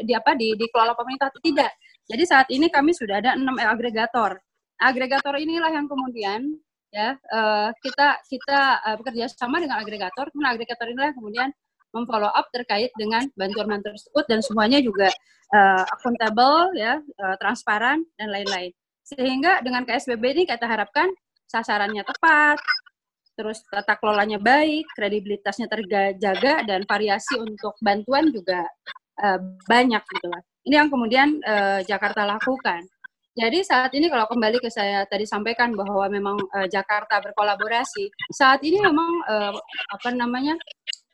di 0.04 0.12
apa 0.12 0.34
di 0.34 0.52
dikelola 0.58 0.98
pemerintah 0.98 1.30
tidak? 1.40 1.72
Jadi 2.04 2.24
saat 2.28 2.46
ini 2.52 2.68
kami 2.68 2.92
sudah 2.92 3.22
ada 3.22 3.38
enam 3.38 3.56
agregator. 3.56 4.36
Agregator 4.76 5.34
inilah 5.38 5.72
yang 5.72 5.86
kemudian 5.88 6.44
ya 6.92 7.16
uh, 7.32 7.70
kita 7.80 8.22
kita 8.28 8.60
uh, 8.84 8.96
bekerja 9.00 9.30
sama 9.32 9.62
dengan 9.62 9.80
agregator. 9.80 10.28
Kemudian 10.30 10.52
agregator 10.52 10.86
inilah 10.90 11.08
yang 11.14 11.18
kemudian 11.18 11.48
memfollow 11.94 12.30
up 12.34 12.50
terkait 12.50 12.90
dengan 12.98 13.22
bantuan-bantuan 13.38 13.94
tersebut 13.94 14.24
dan 14.26 14.42
semuanya 14.42 14.82
juga 14.82 15.08
uh, 15.54 15.84
akuntabel 15.94 16.74
ya 16.74 16.98
uh, 16.98 17.36
transparan 17.38 18.02
dan 18.18 18.28
lain-lain. 18.34 18.74
Sehingga 19.06 19.62
dengan 19.62 19.86
KSBB 19.86 20.24
ini 20.34 20.42
kita 20.44 20.66
harapkan 20.66 21.06
sasarannya 21.46 22.02
tepat 22.02 22.58
terus 23.34 23.62
tata 23.66 23.98
kelolanya 23.98 24.38
baik, 24.38 24.86
kredibilitasnya 24.94 25.66
terjaga, 25.66 26.62
dan 26.66 26.86
variasi 26.86 27.34
untuk 27.38 27.74
bantuan 27.82 28.30
juga 28.30 28.62
uh, 29.22 29.38
banyak 29.66 30.02
gitu 30.02 30.26
lah. 30.30 30.42
Ini 30.64 30.74
yang 30.80 30.88
kemudian 30.88 31.28
uh, 31.44 31.84
Jakarta 31.84 32.24
lakukan. 32.24 32.82
Jadi 33.34 33.66
saat 33.66 33.90
ini 33.98 34.06
kalau 34.06 34.30
kembali 34.30 34.62
ke 34.62 34.70
saya 34.70 35.02
tadi 35.10 35.26
sampaikan 35.26 35.74
bahwa 35.74 36.06
memang 36.06 36.38
uh, 36.54 36.70
Jakarta 36.70 37.18
berkolaborasi, 37.18 38.06
saat 38.30 38.62
ini 38.62 38.78
memang 38.78 39.10
uh, 39.26 39.52
apa 39.90 40.08
namanya 40.14 40.54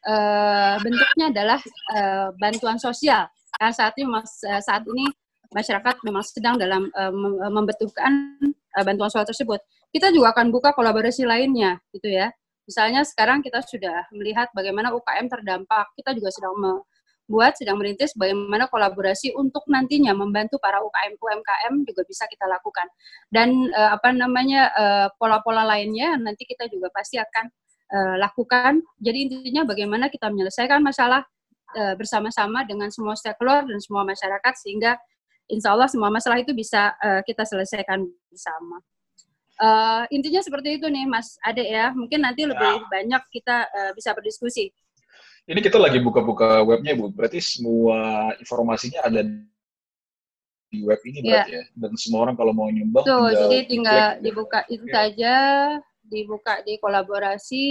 uh, 0.05 0.77
bentuknya 0.85 1.33
adalah 1.33 1.61
uh, 1.97 2.29
bantuan 2.37 2.77
sosial. 2.77 3.25
Karena 3.57 3.73
saat 3.73 3.97
ini 3.97 4.07
mas, 4.07 4.37
saat 4.41 4.85
ini 4.85 5.09
masyarakat 5.51 5.95
memang 6.07 6.23
sedang 6.23 6.55
dalam 6.61 6.93
uh, 6.93 7.13
membutuhkan 7.51 8.37
uh, 8.79 8.85
bantuan 8.85 9.11
sosial 9.11 9.27
tersebut 9.27 9.61
kita 9.91 10.15
juga 10.15 10.31
akan 10.35 10.55
buka 10.55 10.71
kolaborasi 10.75 11.27
lainnya 11.27 11.83
gitu 11.91 12.11
ya. 12.11 12.31
Misalnya 12.67 13.03
sekarang 13.03 13.43
kita 13.43 13.59
sudah 13.67 14.07
melihat 14.15 14.47
bagaimana 14.55 14.95
UKM 14.95 15.27
terdampak. 15.27 15.91
Kita 15.99 16.15
juga 16.15 16.31
sedang 16.31 16.55
membuat, 16.55 17.59
sedang 17.59 17.83
merintis 17.83 18.15
bagaimana 18.15 18.71
kolaborasi 18.71 19.35
untuk 19.35 19.67
nantinya 19.67 20.15
membantu 20.15 20.63
para 20.63 20.79
UKM 20.79 21.19
UMKM 21.19 21.75
juga 21.83 22.03
bisa 22.07 22.31
kita 22.31 22.47
lakukan. 22.47 22.87
Dan 23.27 23.75
uh, 23.75 23.99
apa 23.99 24.15
namanya 24.15 24.71
uh, 24.71 25.09
pola-pola 25.19 25.67
lainnya 25.67 26.15
nanti 26.15 26.47
kita 26.47 26.71
juga 26.71 26.95
pasti 26.95 27.19
akan 27.19 27.51
uh, 27.91 28.17
lakukan. 28.23 28.87
Jadi 29.03 29.19
intinya 29.27 29.67
bagaimana 29.67 30.07
kita 30.07 30.31
menyelesaikan 30.31 30.81
masalah 30.81 31.27
bersama-sama 31.71 32.67
dengan 32.67 32.91
semua 32.91 33.15
stakeholder 33.15 33.63
dan 33.63 33.79
semua 33.79 34.03
masyarakat 34.03 34.59
sehingga 34.59 34.99
insya 35.47 35.71
Allah 35.71 35.87
semua 35.87 36.11
masalah 36.11 36.43
itu 36.43 36.51
bisa 36.51 36.99
kita 37.23 37.47
selesaikan 37.47 38.11
bersama 38.27 38.83
uh, 39.61 40.05
intinya 40.09 40.41
seperti 40.41 40.81
itu 40.81 40.89
nih 40.89 41.05
Mas 41.07 41.37
Ade 41.45 41.69
ya. 41.69 41.93
Mungkin 41.93 42.25
nanti 42.25 42.49
lebih 42.49 42.81
ya. 42.81 42.89
banyak 42.89 43.23
kita 43.31 43.69
uh, 43.69 43.93
bisa 43.95 44.17
berdiskusi. 44.17 44.73
Ini 45.49 45.61
kita 45.61 45.81
lagi 45.81 46.01
buka-buka 46.01 46.65
webnya 46.65 46.97
Bu. 46.97 47.13
Berarti 47.13 47.39
semua 47.41 48.31
informasinya 48.41 49.05
ada 49.05 49.21
di 50.71 50.79
web 50.87 51.01
ini 51.03 51.27
ya. 51.27 51.43
berarti 51.43 51.53
ya. 51.53 51.65
Dan 51.75 51.93
semua 51.99 52.29
orang 52.29 52.37
kalau 52.39 52.53
mau 52.55 52.71
nyumbang 52.71 53.03
Tuh, 53.03 53.29
tinggal 53.29 53.41
jadi 53.47 53.59
tinggal 53.67 53.99
klik, 53.99 54.23
dibuka 54.23 54.61
ya. 54.61 54.71
itu 54.71 54.87
saja, 54.87 55.35
dibuka 56.07 56.55
di 56.63 56.75
kolaborasi. 56.79 57.67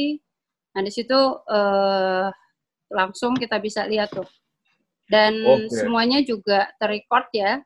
Nah, 0.76 0.82
di 0.86 0.92
situ 0.94 1.20
uh, 1.50 2.28
langsung 2.92 3.34
kita 3.40 3.58
bisa 3.64 3.88
lihat 3.88 4.12
tuh. 4.12 4.28
Dan 5.10 5.42
okay. 5.42 5.74
semuanya 5.74 6.22
juga 6.22 6.70
terrecord 6.78 7.32
ya. 7.34 7.64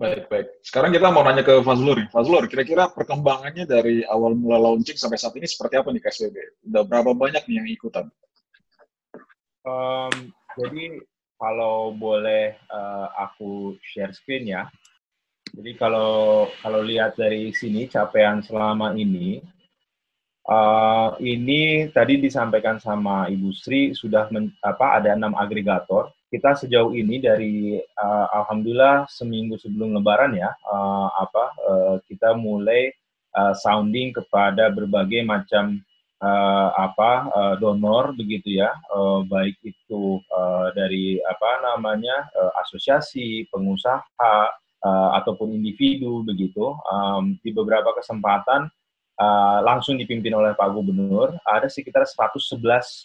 Baik, 0.00 0.32
baik. 0.32 0.64
Sekarang 0.64 0.96
kita 0.96 1.12
mau 1.12 1.20
nanya 1.20 1.44
ke 1.44 1.60
Fazlur. 1.60 2.00
Fazlur, 2.08 2.48
kira-kira 2.48 2.88
perkembangannya 2.88 3.68
dari 3.68 4.00
awal 4.08 4.32
mula 4.32 4.56
launching 4.56 4.96
sampai 4.96 5.20
saat 5.20 5.36
ini 5.36 5.44
seperti 5.44 5.76
apa 5.76 5.92
nih 5.92 6.00
KSBB? 6.00 6.36
Udah 6.72 6.88
berapa 6.88 7.12
banyak 7.12 7.44
nih 7.44 7.56
yang 7.60 7.68
ikutan? 7.68 8.08
Um, 9.60 10.32
jadi 10.56 11.04
kalau 11.36 11.92
boleh 11.92 12.56
uh, 12.72 13.12
aku 13.12 13.76
share 13.84 14.16
screen 14.16 14.48
ya. 14.48 14.72
Jadi 15.52 15.76
kalau 15.76 16.48
kalau 16.64 16.80
lihat 16.80 17.20
dari 17.20 17.52
sini 17.52 17.84
capaian 17.84 18.40
selama 18.40 18.96
ini, 18.96 19.44
uh, 20.48 21.12
ini 21.20 21.92
tadi 21.92 22.16
disampaikan 22.16 22.80
sama 22.80 23.28
Ibu 23.28 23.52
Sri 23.52 23.92
sudah 23.92 24.32
men, 24.32 24.48
apa 24.64 24.96
ada 24.96 25.12
enam 25.12 25.36
agregator 25.36 26.08
kita 26.30 26.54
sejauh 26.54 26.94
ini 26.94 27.18
dari 27.18 27.82
uh, 27.98 28.26
alhamdulillah 28.30 29.10
seminggu 29.10 29.58
sebelum 29.58 29.98
lebaran 29.98 30.38
ya 30.38 30.54
uh, 30.62 31.10
apa 31.18 31.44
uh, 31.66 31.96
kita 32.06 32.38
mulai 32.38 32.94
uh, 33.34 33.54
sounding 33.58 34.14
kepada 34.14 34.70
berbagai 34.70 35.26
macam 35.26 35.82
uh, 36.22 36.70
apa 36.76 37.10
uh, 37.34 37.54
donor 37.58 38.14
begitu 38.14 38.62
ya. 38.62 38.70
Uh, 38.92 39.26
baik 39.26 39.58
itu 39.64 40.22
uh, 40.30 40.70
dari 40.76 41.18
apa 41.24 41.50
namanya 41.66 42.30
uh, 42.36 42.52
asosiasi 42.62 43.48
pengusaha 43.50 44.00
uh, 44.84 45.10
ataupun 45.18 45.50
individu 45.56 46.22
begitu. 46.22 46.76
Um, 46.86 47.40
di 47.42 47.50
beberapa 47.50 47.90
kesempatan 47.96 48.70
uh, 49.18 49.58
langsung 49.64 49.98
dipimpin 49.98 50.36
oleh 50.36 50.54
Pak 50.54 50.70
Gubernur 50.70 51.34
ada 51.42 51.66
sekitar 51.66 52.06
111 52.06 52.60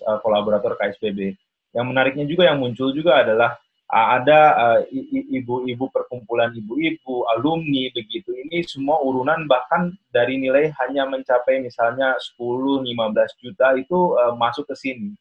uh, 0.05 0.19
kolaborator 0.21 0.77
KSBB 0.77 1.35
yang 1.75 1.91
menariknya 1.91 2.23
juga 2.23 2.47
yang 2.47 2.63
muncul 2.63 2.95
juga 2.95 3.19
adalah 3.21 3.59
ada 3.85 4.81
ibu-ibu 5.29 5.93
perkumpulan 5.93 6.49
ibu-ibu, 6.57 7.29
alumni 7.37 7.85
begitu. 7.93 8.33
Ini 8.33 8.65
semua 8.65 8.97
urunan 8.97 9.45
bahkan 9.45 9.93
dari 10.09 10.41
nilai 10.41 10.73
hanya 10.81 11.05
mencapai 11.05 11.61
misalnya 11.61 12.17
10 12.17 12.81
15 12.81 13.43
juta 13.45 13.77
itu 13.77 14.17
uh, 14.17 14.33
masuk 14.33 14.65
ke 14.73 14.75
sini. 14.75 15.13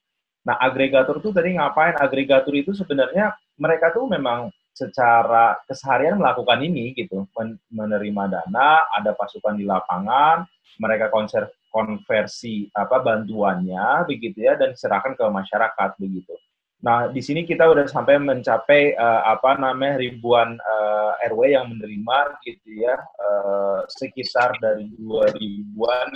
Nah, 0.49 0.57
agregator 0.61 1.21
itu 1.21 1.33
tadi 1.33 1.57
ngapain? 1.57 1.97
Agregator 2.01 2.53
itu 2.57 2.73
sebenarnya 2.73 3.37
mereka 3.61 3.93
tuh 3.93 4.09
memang 4.09 4.49
secara 4.75 5.57
keseharian 5.69 6.19
melakukan 6.19 6.59
ini 6.61 6.93
gitu, 6.99 7.25
menerima 7.71 8.25
dana, 8.27 8.85
ada 8.91 9.15
pasukan 9.15 9.55
di 9.55 9.65
lapangan, 9.65 10.45
mereka 10.83 11.09
konser 11.09 11.47
konversi 11.75 12.71
apa 12.71 13.03
bantuannya 13.03 14.07
begitu 14.07 14.47
ya 14.47 14.55
dan 14.55 14.79
diserahkan 14.79 15.19
ke 15.19 15.25
masyarakat 15.27 15.91
begitu. 15.99 16.39
Nah, 16.85 17.09
di 17.09 17.25
sini 17.25 17.49
kita 17.49 17.65
udah 17.65 17.89
sampai 17.89 18.21
mencapai 18.21 18.93
uh, 18.95 19.25
apa 19.25 19.57
namanya 19.57 20.05
ribuan 20.05 20.61
uh, 20.61 21.17
eh, 21.25 21.33
RW 21.33 21.57
yang 21.57 21.73
menerima 21.73 22.19
gitu 22.45 22.85
ya 22.85 22.93
uh, 23.01 23.81
sekitar 23.89 24.53
dari 24.61 24.93
dua 25.01 25.33
ribuan 25.33 26.13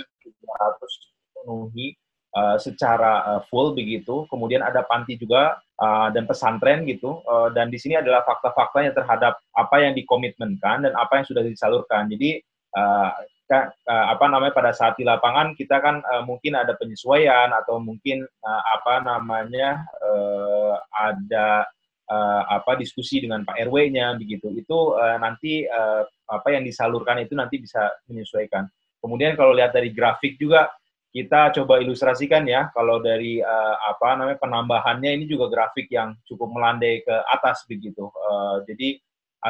ratus 0.61 0.93
penuhi 1.33 1.97
uh, 2.37 2.61
secara 2.61 3.25
uh, 3.25 3.41
full 3.49 3.73
begitu. 3.73 4.29
Kemudian 4.29 4.61
ada 4.61 4.85
panti 4.85 5.17
juga 5.17 5.57
uh, 5.81 6.13
dan 6.13 6.29
pesantren 6.29 6.85
gitu. 6.85 7.25
Uh, 7.25 7.49
dan 7.49 7.73
di 7.73 7.81
sini 7.81 7.97
adalah 7.97 8.21
fakta-faktanya 8.21 8.93
terhadap 8.93 9.41
apa 9.57 9.75
yang 9.81 9.97
dikomitmenkan 9.97 10.85
dan 10.85 10.93
apa 10.93 11.17
yang 11.17 11.25
sudah 11.25 11.41
disalurkan. 11.41 12.05
Jadi 12.13 12.45
uh, 12.77 13.09
kita 13.49 13.73
uh, 13.89 14.05
apa 14.13 14.29
namanya 14.29 14.53
pada 14.53 14.69
saat 14.77 14.93
di 14.93 15.01
lapangan 15.01 15.57
kita 15.57 15.81
kan 15.81 16.05
uh, 16.05 16.21
mungkin 16.21 16.53
ada 16.53 16.77
penyesuaian 16.77 17.49
atau 17.49 17.81
mungkin 17.81 18.21
uh, 18.21 18.63
apa 18.77 19.01
namanya 19.01 19.89
uh, 20.05 20.77
ada 20.93 21.65
uh, 22.05 22.43
apa 22.45 22.77
diskusi 22.77 23.25
dengan 23.25 23.41
Pak 23.41 23.57
RW-nya 23.65 24.21
begitu. 24.21 24.53
Itu 24.53 24.93
uh, 24.93 25.17
nanti 25.17 25.65
uh, 25.65 26.05
apa 26.29 26.53
yang 26.53 26.61
disalurkan 26.61 27.25
itu 27.25 27.33
nanti 27.33 27.57
bisa 27.57 27.89
menyesuaikan. 28.05 28.69
Kemudian 29.01 29.33
kalau 29.33 29.57
lihat 29.57 29.73
dari 29.73 29.97
grafik 29.97 30.37
juga 30.37 30.69
kita 31.09 31.49
coba 31.57 31.81
ilustrasikan 31.81 32.45
ya. 32.45 32.69
Kalau 32.69 33.01
dari 33.01 33.41
uh, 33.41 33.75
apa 33.81 34.13
namanya 34.13 34.37
penambahannya 34.37 35.09
ini 35.09 35.25
juga 35.25 35.49
grafik 35.49 35.89
yang 35.89 36.13
cukup 36.29 36.53
melandai 36.53 37.01
ke 37.01 37.15
atas 37.33 37.65
begitu. 37.65 38.13
Uh, 38.13 38.61
jadi 38.69 39.01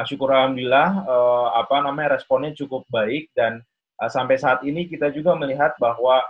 syukur 0.08 0.32
alhamdulillah 0.32 1.04
uh, 1.04 1.48
apa 1.52 1.84
namanya 1.84 2.16
responnya 2.16 2.56
cukup 2.56 2.88
baik 2.88 3.28
dan 3.36 3.60
sampai 4.08 4.40
saat 4.40 4.64
ini 4.64 4.88
kita 4.88 5.12
juga 5.12 5.36
melihat 5.36 5.76
bahwa 5.76 6.24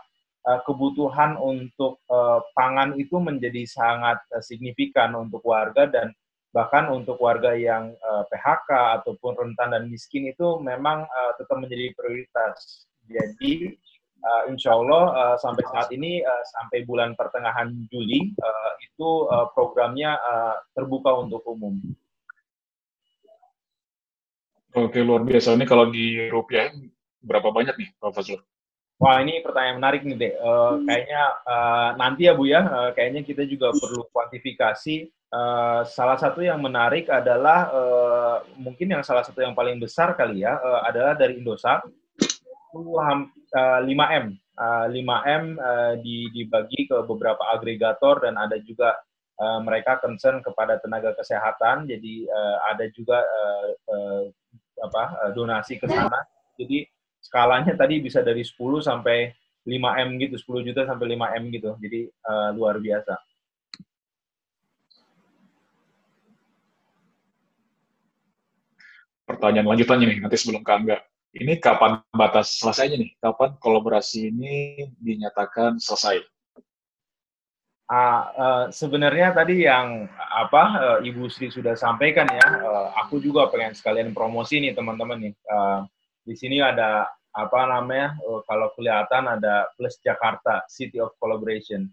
uh, 0.49 0.61
kebutuhan 0.67 1.39
untuk 1.39 2.03
uh, 2.11 2.43
pangan 2.57 2.99
itu 2.99 3.21
menjadi 3.23 3.63
sangat 3.69 4.19
signifikan 4.43 5.15
untuk 5.15 5.45
warga 5.47 5.87
dan 5.87 6.11
bahkan 6.51 6.91
untuk 6.91 7.15
warga 7.23 7.55
yang 7.55 7.95
PHK 8.03 8.99
ataupun 8.99 9.39
rentan 9.39 9.71
dan 9.71 9.87
miskin 9.87 10.35
itu 10.35 10.59
memang 10.59 11.07
tetap 11.39 11.63
menjadi 11.63 11.95
prioritas. 11.95 12.91
Jadi 13.07 13.79
insya 14.51 14.75
Allah 14.75 15.39
sampai 15.39 15.63
saat 15.71 15.95
ini 15.95 16.19
sampai 16.27 16.83
bulan 16.83 17.15
pertengahan 17.15 17.71
Juli 17.87 18.35
itu 18.83 19.11
programnya 19.55 20.19
terbuka 20.75 21.23
untuk 21.23 21.47
umum. 21.47 21.79
Oke 24.75 25.07
luar 25.07 25.23
biasa 25.23 25.55
ini 25.55 25.71
kalau 25.71 25.87
di 25.87 26.31
rupiah 26.35 26.67
berapa 27.21 27.49
banyak 27.53 27.77
nih 27.77 27.89
Pak 28.01 28.13
Fazlur? 28.17 28.41
Wah 29.01 29.17
ini 29.25 29.41
pertanyaan 29.41 29.81
menarik 29.81 30.05
nih 30.05 30.17
deh. 30.21 30.35
Uh, 30.45 30.85
kayaknya 30.85 31.23
uh, 31.49 31.89
nanti 31.97 32.29
ya 32.29 32.37
Bu 32.37 32.45
ya, 32.45 32.61
uh, 32.69 32.91
kayaknya 32.93 33.25
kita 33.25 33.49
juga 33.49 33.73
perlu 33.73 34.05
kuantifikasi. 34.13 35.09
Uh, 35.31 35.87
salah 35.89 36.21
satu 36.21 36.45
yang 36.45 36.61
menarik 36.61 37.09
adalah 37.09 37.73
uh, 37.73 38.37
mungkin 38.61 38.93
yang 38.93 39.01
salah 39.01 39.25
satu 39.25 39.41
yang 39.41 39.57
paling 39.57 39.81
besar 39.81 40.19
kali 40.19 40.45
ya 40.45 40.59
uh, 40.59 40.85
adalah 40.85 41.17
dari 41.17 41.41
Indosat 41.41 41.81
uh, 42.77 43.81
5M. 43.89 44.37
Uh, 44.61 44.87
5M 44.93 45.45
uh, 45.57 45.95
dibagi 46.05 46.85
ke 46.85 47.01
beberapa 47.09 47.41
agregator 47.57 48.21
dan 48.21 48.37
ada 48.37 48.61
juga 48.61 49.01
uh, 49.41 49.65
mereka 49.65 49.97
concern 50.05 50.45
kepada 50.45 50.77
tenaga 50.77 51.17
kesehatan. 51.17 51.89
Jadi 51.89 52.29
uh, 52.29 52.57
ada 52.69 52.85
juga 52.93 53.25
uh, 53.25 53.69
uh, 53.97 54.23
apa 54.85 55.33
donasi 55.33 55.81
ke 55.81 55.89
sana. 55.89 56.21
Jadi 56.61 56.85
skalanya 57.21 57.77
tadi 57.77 58.01
bisa 58.01 58.25
dari 58.25 58.43
10 58.43 58.57
sampai 58.81 59.31
5 59.69 60.03
M 60.09 60.09
gitu, 60.19 60.35
10 60.41 60.67
juta 60.73 60.89
sampai 60.89 61.07
5 61.15 61.37
M 61.37 61.45
gitu. 61.53 61.71
Jadi 61.77 62.01
uh, 62.27 62.51
luar 62.57 62.81
biasa. 62.81 63.15
Pertanyaan 69.29 69.69
lanjutannya 69.71 70.07
nih, 70.11 70.19
nanti 70.19 70.37
sebelum 70.41 70.67
ke 70.67 70.73
Angga. 70.75 70.99
Ini 71.31 71.63
kapan 71.63 72.03
batas 72.11 72.59
selesainya 72.59 72.99
nih? 72.99 73.15
Kapan 73.23 73.55
kolaborasi 73.63 74.35
ini 74.35 74.83
dinyatakan 74.99 75.79
selesai? 75.79 76.19
Uh, 77.91 78.23
uh, 78.35 78.65
sebenarnya 78.71 79.35
tadi 79.35 79.67
yang 79.67 80.11
apa 80.15 80.63
uh, 80.79 80.99
Ibu 81.03 81.27
Sri 81.31 81.51
sudah 81.51 81.75
sampaikan 81.79 82.27
ya, 82.27 82.49
uh, 82.63 82.95
aku 83.03 83.23
juga 83.23 83.47
pengen 83.51 83.75
sekalian 83.75 84.11
promosi 84.11 84.59
nih 84.59 84.75
teman-teman 84.75 85.31
nih. 85.31 85.35
Uh, 85.47 85.87
di 86.25 86.35
sini 86.37 86.61
ada 86.61 87.09
apa 87.31 87.61
namanya 87.71 88.19
uh, 88.27 88.43
kalau 88.43 88.75
kelihatan 88.75 89.31
ada 89.39 89.71
plus 89.79 89.99
Jakarta 90.03 90.67
City 90.67 90.99
of 90.99 91.15
Collaboration. 91.23 91.87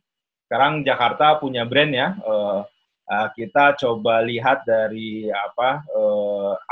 Sekarang 0.47 0.81
Jakarta 0.81 1.37
punya 1.37 1.67
brand 1.67 1.93
ya. 1.93 2.17
Uh, 2.25 2.65
uh, 3.11 3.27
kita 3.37 3.77
coba 3.77 4.23
lihat 4.25 4.65
dari 4.65 5.29
apa 5.29 5.83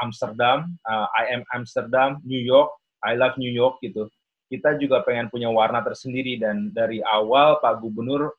Amsterdam, 0.01 0.71
I 0.87 1.35
am 1.35 1.43
Amsterdam, 1.53 2.23
New 2.23 2.39
York, 2.39 2.71
I 3.03 3.13
love 3.13 3.37
New 3.37 3.51
York 3.51 3.83
gitu. 3.83 4.09
Kita 4.45 4.77
juga 4.77 5.01
pengen 5.01 5.27
punya 5.27 5.49
warna 5.49 5.81
tersendiri 5.81 6.37
dan 6.37 6.69
dari 6.69 7.01
awal 7.01 7.57
Pak 7.59 7.81
Gubernur 7.81 8.29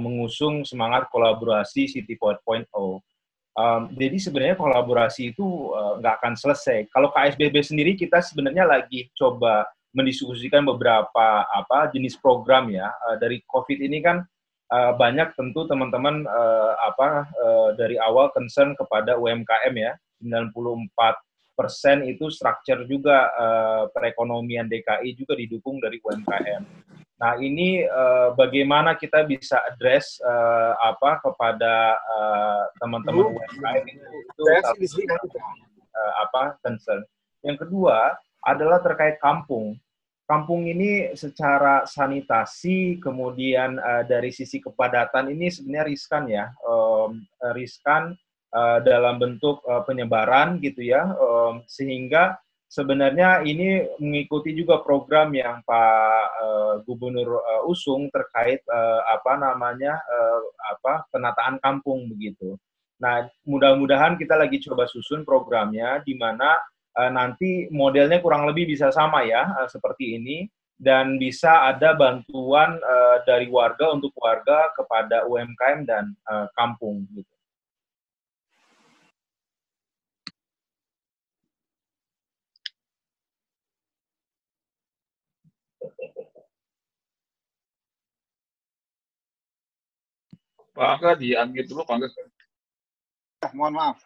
mengusung 0.00 0.64
semangat 0.64 1.12
kolaborasi 1.12 1.88
City 1.88 2.16
4.0 2.16 2.68
Um, 3.52 3.92
jadi 3.92 4.16
sebenarnya 4.16 4.56
kolaborasi 4.56 5.36
itu 5.36 5.44
uh, 5.76 6.00
nggak 6.00 6.24
akan 6.24 6.34
selesai. 6.40 6.88
Kalau 6.88 7.12
KSBB 7.12 7.60
sendiri 7.60 7.92
kita 7.92 8.24
sebenarnya 8.24 8.64
lagi 8.64 9.12
coba 9.12 9.68
mendiskusikan 9.92 10.64
beberapa 10.64 11.44
apa 11.44 11.92
jenis 11.92 12.16
program 12.16 12.72
ya 12.72 12.88
uh, 12.88 13.16
dari 13.20 13.44
COVID 13.44 13.76
ini 13.76 14.00
kan 14.00 14.24
uh, 14.72 14.92
banyak 14.96 15.36
tentu 15.36 15.68
teman-teman 15.68 16.24
uh, 16.24 16.72
apa 16.80 17.28
uh, 17.28 17.70
dari 17.76 18.00
awal 18.00 18.32
concern 18.32 18.72
kepada 18.72 19.20
UMKM 19.20 19.74
ya 19.76 19.92
94 20.24 20.88
persen 21.52 22.08
itu 22.08 22.32
structure 22.32 22.88
juga 22.88 23.28
uh, 23.36 23.84
perekonomian 23.92 24.64
DKI 24.64 25.12
juga 25.12 25.36
didukung 25.36 25.76
dari 25.76 26.00
UMKM. 26.00 26.64
Nah 27.22 27.38
ini 27.38 27.86
uh, 27.86 28.34
bagaimana 28.34 28.98
kita 28.98 29.22
bisa 29.22 29.62
address 29.62 30.18
uh, 30.26 30.74
apa 30.82 31.22
kepada 31.22 31.94
uh, 31.94 32.62
teman-teman 32.82 33.38
UMKM 33.38 33.86
itu, 33.86 34.42
itu 34.82 34.98
uh, 35.94 36.12
apa 36.26 36.58
concern. 36.66 37.06
Yang 37.46 37.62
kedua 37.62 38.18
adalah 38.42 38.82
terkait 38.82 39.22
kampung. 39.22 39.78
Kampung 40.26 40.66
ini 40.66 41.14
secara 41.14 41.86
sanitasi 41.86 42.98
kemudian 42.98 43.78
uh, 43.78 44.02
dari 44.02 44.34
sisi 44.34 44.58
kepadatan 44.58 45.30
ini 45.30 45.46
sebenarnya 45.46 45.86
riskan 45.86 46.24
ya, 46.26 46.50
um, 46.66 47.22
riskan 47.54 48.18
uh, 48.50 48.82
dalam 48.82 49.22
bentuk 49.22 49.62
uh, 49.62 49.86
penyebaran 49.86 50.58
gitu 50.58 50.82
ya, 50.82 51.06
um, 51.06 51.62
sehingga 51.70 52.34
sebenarnya 52.72 53.44
ini 53.44 53.84
mengikuti 54.00 54.56
juga 54.56 54.80
program 54.80 55.36
yang 55.36 55.60
Pak 55.60 56.24
uh, 56.40 56.74
Gubernur 56.88 57.44
uh, 57.44 57.68
usung 57.68 58.08
terkait 58.08 58.64
uh, 58.72 59.04
apa 59.12 59.36
namanya 59.36 60.00
uh, 60.00 60.40
apa 60.72 61.04
penataan 61.12 61.60
kampung 61.60 62.08
begitu. 62.08 62.56
Nah, 62.96 63.28
mudah-mudahan 63.44 64.16
kita 64.16 64.40
lagi 64.40 64.56
coba 64.64 64.88
susun 64.88 65.28
programnya 65.28 66.00
di 66.00 66.16
mana 66.16 66.56
uh, 66.96 67.12
nanti 67.12 67.68
modelnya 67.68 68.24
kurang 68.24 68.48
lebih 68.48 68.72
bisa 68.72 68.88
sama 68.88 69.20
ya 69.28 69.52
uh, 69.52 69.68
seperti 69.68 70.16
ini 70.16 70.48
dan 70.80 71.20
bisa 71.20 71.68
ada 71.68 71.92
bantuan 71.92 72.80
uh, 72.80 73.20
dari 73.28 73.52
warga 73.52 73.92
untuk 73.92 74.16
warga 74.16 74.72
kepada 74.72 75.28
UMKM 75.28 75.84
dan 75.84 76.16
uh, 76.24 76.48
kampung 76.56 77.04
gitu. 77.12 77.28
Pak 90.72 90.88
Angga 90.98 91.10
di 91.20 91.36
unmute 91.36 91.68
dulu 91.68 91.84
Pak 91.84 91.94
Angga. 91.96 92.08
Ya, 93.42 93.48
mohon 93.52 93.74
maaf. 93.76 93.98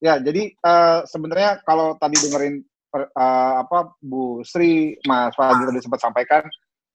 Ya, 0.00 0.20
jadi 0.20 0.52
uh, 0.60 1.04
sebenarnya 1.08 1.64
kalau 1.64 1.96
tadi 1.96 2.16
dengerin 2.20 2.60
uh, 2.92 3.54
apa 3.64 3.96
Bu 4.00 4.44
Sri, 4.44 4.96
Mas 5.08 5.32
Fadil 5.34 5.68
tadi 5.68 5.80
sempat 5.80 6.00
sampaikan, 6.04 6.44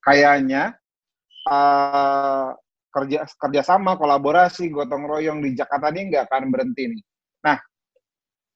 kayaknya 0.06 0.78
uh, 1.50 2.54
kerja 2.90 3.26
kerjasama, 3.38 3.98
kolaborasi, 3.98 4.70
gotong 4.74 5.06
royong 5.06 5.42
di 5.46 5.54
Jakarta 5.54 5.94
ini 5.94 6.10
nggak 6.10 6.26
akan 6.30 6.50
berhenti 6.50 6.84
nih. 6.90 7.02
Nah, 7.46 7.58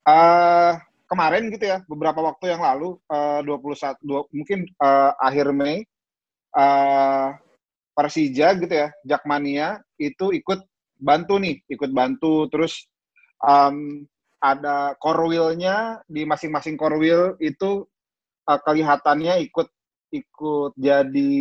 uh, 0.09 0.71
kemarin 1.05 1.53
gitu 1.53 1.65
ya, 1.69 1.77
beberapa 1.85 2.19
waktu 2.25 2.53
yang 2.53 2.61
lalu, 2.65 2.97
uh, 3.13 3.45
21, 3.45 4.01
2, 4.01 4.37
mungkin 4.37 4.59
uh, 4.81 5.13
akhir 5.21 5.53
Mei, 5.53 5.85
uh, 6.57 7.37
Persija 7.93 8.57
gitu 8.57 8.73
ya, 8.73 8.89
Jakmania 9.05 9.77
itu 10.01 10.33
ikut 10.33 10.65
bantu 10.97 11.37
nih, 11.37 11.61
ikut 11.69 11.93
bantu 11.93 12.49
terus 12.49 12.89
um, 13.41 14.01
ada 14.43 14.97
core 14.99 15.29
wheel-nya 15.29 16.01
di 16.09 16.27
masing-masing 16.27 16.75
wheel 16.99 17.37
itu 17.39 17.85
uh, 18.49 18.59
kelihatannya 18.59 19.39
ikut 19.47 19.69
ikut 20.13 20.71
jadi 20.77 21.33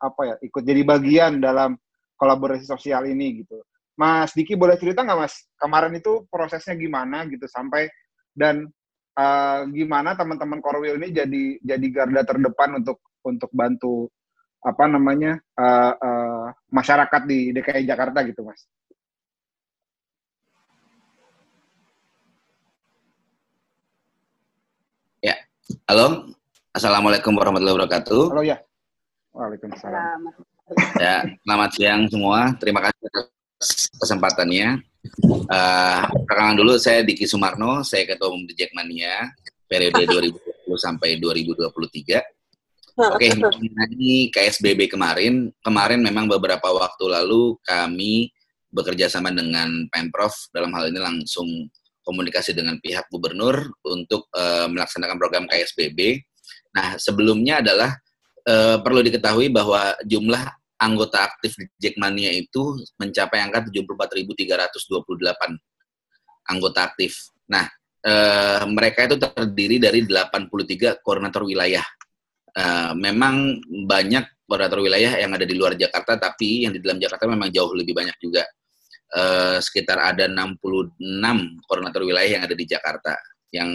apa 0.00 0.20
ya, 0.26 0.34
ikut 0.44 0.62
jadi 0.64 0.82
bagian 0.84 1.40
dalam 1.40 1.76
kolaborasi 2.16 2.64
sosial 2.68 3.08
ini 3.08 3.44
gitu. 3.44 3.60
Mas 3.96 4.32
Diki 4.32 4.56
boleh 4.56 4.80
cerita 4.80 5.04
nggak 5.04 5.20
Mas, 5.20 5.34
kemarin 5.60 5.92
itu 5.96 6.24
prosesnya 6.32 6.72
gimana 6.76 7.28
gitu 7.28 7.44
sampai 7.44 7.92
dan 8.32 8.68
uh, 9.16 9.68
gimana 9.68 10.16
teman-teman 10.16 10.60
wheel 10.80 10.96
ini 11.00 11.12
jadi 11.12 11.42
jadi 11.60 11.86
garda 11.92 12.22
terdepan 12.24 12.80
untuk 12.80 13.04
untuk 13.22 13.50
bantu 13.52 14.08
apa 14.62 14.84
namanya 14.86 15.42
uh, 15.58 15.92
uh, 15.98 16.46
masyarakat 16.70 17.22
di 17.26 17.50
DKI 17.50 17.82
Jakarta 17.82 18.22
gitu 18.22 18.46
mas. 18.46 18.62
Ya, 25.18 25.34
halo, 25.90 26.30
assalamualaikum 26.70 27.34
warahmatullahi 27.34 27.74
wabarakatuh. 27.74 28.22
Halo 28.30 28.42
ya, 28.46 28.58
waalaikumsalam. 29.34 30.30
Ya, 30.96 31.26
selamat 31.42 31.70
siang 31.74 32.00
semua. 32.06 32.54
Terima 32.62 32.80
kasih 32.86 33.02
atas 33.10 33.26
kesempatannya. 33.98 34.78
Uh, 35.50 36.06
perkenalan 36.30 36.56
dulu, 36.62 36.78
saya 36.78 37.02
Diki 37.02 37.26
Sumarno, 37.26 37.82
saya 37.82 38.06
Ketua 38.06 38.30
Umum 38.30 38.46
Jackmania 38.54 39.26
periode 39.66 40.06
2020 40.70 40.78
sampai 40.78 41.18
2023. 41.18 42.41
Oke, 42.92 43.24
okay, 43.24 43.32
mengenai 43.40 44.28
KSBB 44.28 44.92
kemarin, 44.92 45.48
kemarin 45.64 46.04
memang 46.04 46.28
beberapa 46.28 46.68
waktu 46.76 47.08
lalu 47.08 47.56
kami 47.64 48.28
bekerja 48.68 49.08
sama 49.08 49.32
dengan 49.32 49.88
Pemprov 49.88 50.36
dalam 50.52 50.76
hal 50.76 50.92
ini 50.92 51.00
langsung 51.00 51.48
komunikasi 52.04 52.52
dengan 52.52 52.76
pihak 52.84 53.08
gubernur 53.08 53.64
untuk 53.88 54.28
uh, 54.36 54.68
melaksanakan 54.68 55.16
program 55.16 55.48
KSBB. 55.48 56.20
Nah, 56.76 57.00
sebelumnya 57.00 57.64
adalah 57.64 57.96
uh, 58.44 58.76
perlu 58.84 59.00
diketahui 59.00 59.48
bahwa 59.48 59.96
jumlah 60.04 60.52
anggota 60.76 61.32
aktif 61.32 61.56
di 61.56 61.64
Jackmania 61.80 62.28
itu 62.28 62.76
mencapai 63.00 63.40
angka 63.40 63.72
74.328 63.72 65.56
anggota 66.44 66.92
aktif. 66.92 67.32
Nah, 67.48 67.64
uh, 68.04 68.68
mereka 68.68 69.08
itu 69.08 69.16
terdiri 69.16 69.80
dari 69.80 70.04
83 70.04 71.00
koordinator 71.00 71.48
wilayah 71.48 71.86
Uh, 72.52 72.92
memang 72.92 73.56
banyak 73.88 74.28
koordinator 74.44 74.84
wilayah 74.84 75.16
yang 75.16 75.32
ada 75.32 75.48
di 75.48 75.56
luar 75.56 75.72
Jakarta, 75.72 76.20
tapi 76.20 76.68
yang 76.68 76.76
di 76.76 76.80
dalam 76.84 77.00
Jakarta 77.00 77.24
memang 77.24 77.48
jauh 77.48 77.72
lebih 77.72 77.96
banyak 77.96 78.16
juga. 78.20 78.44
Uh, 79.12 79.60
sekitar 79.60 80.00
ada 80.00 80.24
66 80.24 80.96
koordinator 81.68 82.02
wilayah 82.04 82.40
yang 82.40 82.44
ada 82.44 82.56
di 82.56 82.64
Jakarta, 82.64 83.12
yang 83.52 83.68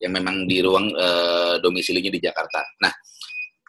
yang 0.00 0.12
memang 0.12 0.44
di 0.48 0.60
ruang 0.60 0.92
uh, 0.92 1.60
domisilinya 1.60 2.12
di 2.12 2.20
Jakarta. 2.20 2.64
Nah, 2.80 2.92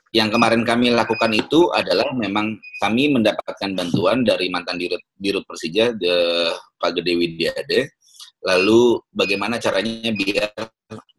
yang 0.09 0.33
kemarin 0.33 0.65
kami 0.65 0.89
lakukan 0.89 1.29
itu 1.37 1.69
adalah 1.69 2.09
memang 2.17 2.57
kami 2.81 3.13
mendapatkan 3.13 3.77
bantuan 3.77 4.25
dari 4.25 4.49
mantan 4.49 4.81
dirut, 4.81 5.03
dirut 5.13 5.45
Persija, 5.45 5.93
de, 5.93 6.49
Pak 6.81 6.97
Gede 6.97 7.13
Widiade. 7.13 7.98
Lalu 8.39 9.03
bagaimana 9.11 9.59
caranya 9.59 10.11
biar 10.15 10.51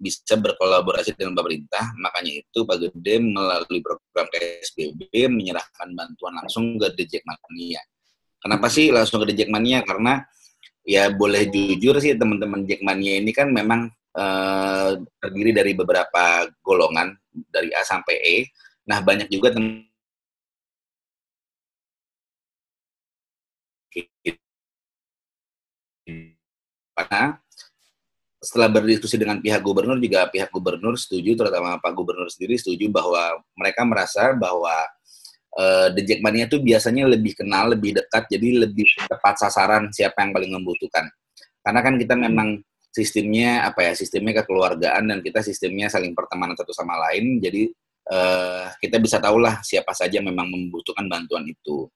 bisa 0.00 0.34
berkolaborasi 0.40 1.14
dengan 1.14 1.36
pemerintah? 1.36 1.92
Makanya 2.00 2.40
itu 2.40 2.64
Pak 2.64 2.76
Gede 2.80 3.20
melalui 3.20 3.80
program 3.84 4.26
KSBB 4.32 5.12
menyerahkan 5.28 5.92
bantuan 5.92 6.40
langsung 6.40 6.80
ke 6.80 6.88
The 6.96 7.04
Jackmania. 7.04 7.80
Kenapa 8.40 8.66
sih 8.72 8.88
langsung 8.88 9.20
ke 9.20 9.32
The 9.32 9.44
Jackmania? 9.44 9.84
Karena 9.84 10.24
ya 10.82 11.12
boleh 11.12 11.46
jujur 11.52 12.00
sih 12.00 12.16
teman-teman 12.16 12.64
Jackmania 12.64 13.20
ini 13.20 13.36
kan 13.36 13.52
memang 13.52 13.92
eh, 14.16 14.90
terdiri 15.20 15.52
dari 15.52 15.72
beberapa 15.76 16.48
golongan 16.64 17.12
dari 17.52 17.68
A 17.76 17.84
sampai 17.84 18.16
E 18.16 18.36
Nah, 18.90 18.98
banyak 19.06 19.28
juga 19.30 19.48
teman 19.54 19.86
karena 27.00 27.40
setelah 28.40 28.72
berdiskusi 28.72 29.20
dengan 29.20 29.36
pihak 29.40 29.60
gubernur 29.60 30.00
juga 30.00 30.24
pihak 30.32 30.48
gubernur 30.48 30.96
setuju 30.96 31.36
terutama 31.36 31.76
Pak 31.76 31.92
Gubernur 31.92 32.28
sendiri 32.32 32.56
setuju 32.56 32.88
bahwa 32.88 33.36
mereka 33.52 33.84
merasa 33.84 34.32
bahwa 34.32 34.72
uh, 35.56 35.88
The 35.92 36.02
Jackmania 36.04 36.48
itu 36.48 36.56
biasanya 36.56 37.04
lebih 37.04 37.36
kenal, 37.36 37.76
lebih 37.76 38.00
dekat, 38.00 38.32
jadi 38.32 38.64
lebih 38.64 38.86
tepat 39.08 39.44
sasaran 39.44 39.92
siapa 39.92 40.22
yang 40.22 40.32
paling 40.32 40.52
membutuhkan. 40.56 41.08
Karena 41.60 41.80
kan 41.84 41.94
kita 42.00 42.14
memang 42.16 42.64
sistemnya 42.90 43.68
apa 43.68 43.90
ya, 43.90 43.92
sistemnya 43.92 44.42
kekeluargaan 44.42 45.04
dan 45.10 45.18
kita 45.20 45.44
sistemnya 45.44 45.92
saling 45.92 46.16
pertemanan 46.16 46.56
satu 46.56 46.72
sama 46.72 46.96
lain, 47.10 47.38
jadi 47.44 47.68
uh, 48.10 48.72
kita 48.80 48.96
bisa 48.98 49.20
tahulah 49.20 49.60
siapa 49.60 49.92
saja 49.92 50.18
memang 50.24 50.48
membutuhkan 50.48 51.06
bantuan 51.06 51.44
itu. 51.46 51.86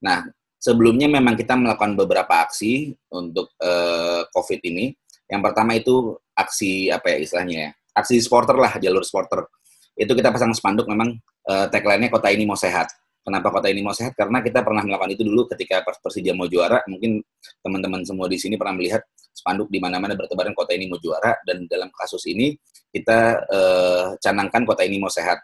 Nah, 0.00 0.24
sebelumnya 0.60 1.08
memang 1.08 1.34
kita 1.34 1.56
melakukan 1.56 1.96
beberapa 1.96 2.44
aksi 2.44 2.92
untuk 3.08 3.56
uh, 3.64 4.28
COVID 4.28 4.60
ini. 4.68 4.92
Yang 5.26 5.42
pertama 5.48 5.72
itu 5.74 6.14
aksi 6.36 6.92
apa 6.92 7.16
ya 7.16 7.18
istilahnya 7.22 7.56
ya, 7.56 7.70
aksi 7.96 8.20
supporter 8.20 8.54
lah, 8.60 8.76
jalur 8.76 9.00
supporter. 9.00 9.48
Itu 9.96 10.12
kita 10.12 10.28
pasang 10.28 10.52
spanduk 10.52 10.84
memang 10.86 11.16
uh, 11.48 11.66
tagline-nya 11.72 12.12
kota 12.12 12.28
ini 12.28 12.44
mau 12.44 12.58
sehat. 12.58 12.92
Kenapa 13.20 13.52
kota 13.52 13.68
ini 13.68 13.84
mau 13.84 13.92
sehat? 13.92 14.16
Karena 14.16 14.40
kita 14.40 14.64
pernah 14.64 14.80
melakukan 14.80 15.12
itu 15.12 15.22
dulu 15.22 15.44
ketika 15.52 15.84
Persija 15.84 16.32
mau 16.32 16.48
juara. 16.48 16.80
Mungkin 16.88 17.20
teman-teman 17.60 18.00
semua 18.00 18.26
di 18.26 18.40
sini 18.40 18.56
pernah 18.56 18.80
melihat 18.80 19.04
spanduk 19.14 19.68
di 19.68 19.76
mana-mana 19.76 20.16
bertebaran 20.16 20.56
kota 20.56 20.72
ini 20.72 20.88
mau 20.88 20.96
juara. 20.96 21.36
Dan 21.44 21.68
dalam 21.68 21.92
kasus 21.92 22.24
ini 22.26 22.56
kita 22.90 23.44
uh, 23.44 24.06
canangkan 24.18 24.64
kota 24.64 24.82
ini 24.88 24.96
mau 24.98 25.12
sehat 25.12 25.36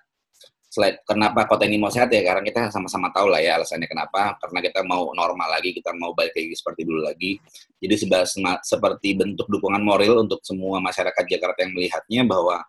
selain 0.76 1.00
kenapa 1.08 1.48
kota 1.48 1.64
ini 1.64 1.80
mau 1.80 1.88
sehat? 1.88 2.12
Ya 2.12 2.20
karena 2.20 2.44
kita 2.44 2.68
sama-sama 2.68 3.08
tahu 3.08 3.32
lah 3.32 3.40
ya 3.40 3.56
alasannya 3.56 3.88
kenapa. 3.88 4.36
Karena 4.36 4.60
kita 4.60 4.84
mau 4.84 5.08
normal 5.16 5.56
lagi 5.56 5.72
kita 5.72 5.96
mau 5.96 6.12
balik 6.12 6.36
lagi 6.36 6.52
seperti 6.52 6.84
dulu 6.84 7.00
lagi. 7.00 7.40
Jadi 7.80 7.94
seperti 8.60 9.08
bentuk 9.16 9.48
dukungan 9.48 9.80
moral 9.80 10.28
untuk 10.28 10.44
semua 10.44 10.76
masyarakat 10.84 11.24
Jakarta 11.24 11.64
yang 11.64 11.72
melihatnya 11.72 12.22
bahwa 12.28 12.60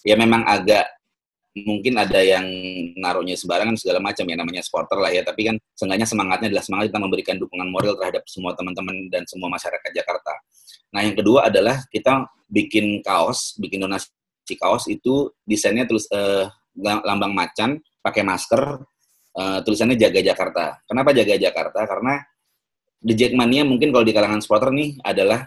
ya 0.00 0.16
memang 0.16 0.48
agak 0.48 0.88
mungkin 1.52 2.00
ada 2.00 2.16
yang 2.24 2.48
naruhnya 2.96 3.36
sembarangan 3.36 3.76
segala 3.76 4.00
macam 4.00 4.24
ya 4.24 4.36
namanya 4.40 4.64
supporter 4.64 4.96
lah 4.96 5.12
ya. 5.12 5.20
Tapi 5.20 5.52
kan 5.52 5.56
seenggaknya 5.76 6.08
semangatnya 6.08 6.48
adalah 6.48 6.64
semangat 6.64 6.84
kita 6.88 7.00
memberikan 7.04 7.36
dukungan 7.36 7.68
moral 7.68 8.00
terhadap 8.00 8.24
semua 8.24 8.56
teman-teman 8.56 9.12
dan 9.12 9.28
semua 9.28 9.52
masyarakat 9.52 9.92
Jakarta. 9.92 10.32
Nah 10.96 11.04
yang 11.04 11.12
kedua 11.12 11.52
adalah 11.52 11.84
kita 11.92 12.24
bikin 12.48 13.04
kaos, 13.04 13.60
bikin 13.60 13.84
donasi 13.84 14.08
kaos 14.56 14.88
itu 14.88 15.28
desainnya 15.44 15.84
terus 15.84 16.08
uh, 16.08 16.48
lambang 16.80 17.32
macan, 17.36 17.80
pakai 18.00 18.22
masker, 18.24 18.62
uh, 19.36 19.58
tulisannya 19.64 19.96
jaga 19.96 20.20
Jakarta. 20.20 20.64
Kenapa 20.88 21.12
jaga 21.12 21.36
Jakarta? 21.36 21.80
Karena 21.84 22.20
The 23.02 23.14
Jackmania 23.18 23.66
mungkin 23.66 23.90
kalau 23.90 24.06
di 24.06 24.14
kalangan 24.14 24.38
supporter 24.38 24.70
nih 24.70 24.94
adalah 25.02 25.42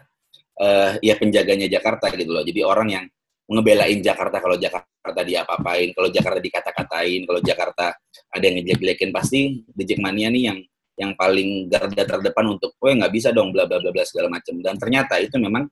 uh, 0.60 1.00
ya 1.00 1.16
penjaganya 1.16 1.72
Jakarta 1.72 2.12
gitu 2.12 2.32
loh. 2.36 2.44
Jadi 2.44 2.62
orang 2.62 2.88
yang 2.92 3.06
ngebelain 3.46 4.02
Jakarta 4.02 4.42
kalau 4.42 4.58
Jakarta 4.58 5.22
diapa-apain, 5.22 5.94
kalau 5.94 6.10
Jakarta 6.10 6.40
dikata-katain, 6.42 7.22
kalau 7.24 7.40
Jakarta 7.40 7.86
ada 8.34 8.44
yang 8.44 8.60
ngejek-jelekin 8.60 9.10
pasti 9.14 9.64
The 9.72 9.84
Jackmania 9.86 10.28
nih 10.34 10.44
yang 10.52 10.60
yang 10.96 11.12
paling 11.20 11.68
garda 11.68 12.08
terdepan 12.08 12.56
untuk, 12.56 12.80
oh 12.80 12.88
nggak 12.88 13.12
bisa 13.12 13.36
dong, 13.36 13.52
bla 13.52 13.68
bla 13.68 13.84
bla 13.84 13.92
bla 13.92 14.04
segala 14.08 14.32
macam. 14.32 14.64
Dan 14.64 14.80
ternyata 14.80 15.20
itu 15.20 15.36
memang 15.36 15.68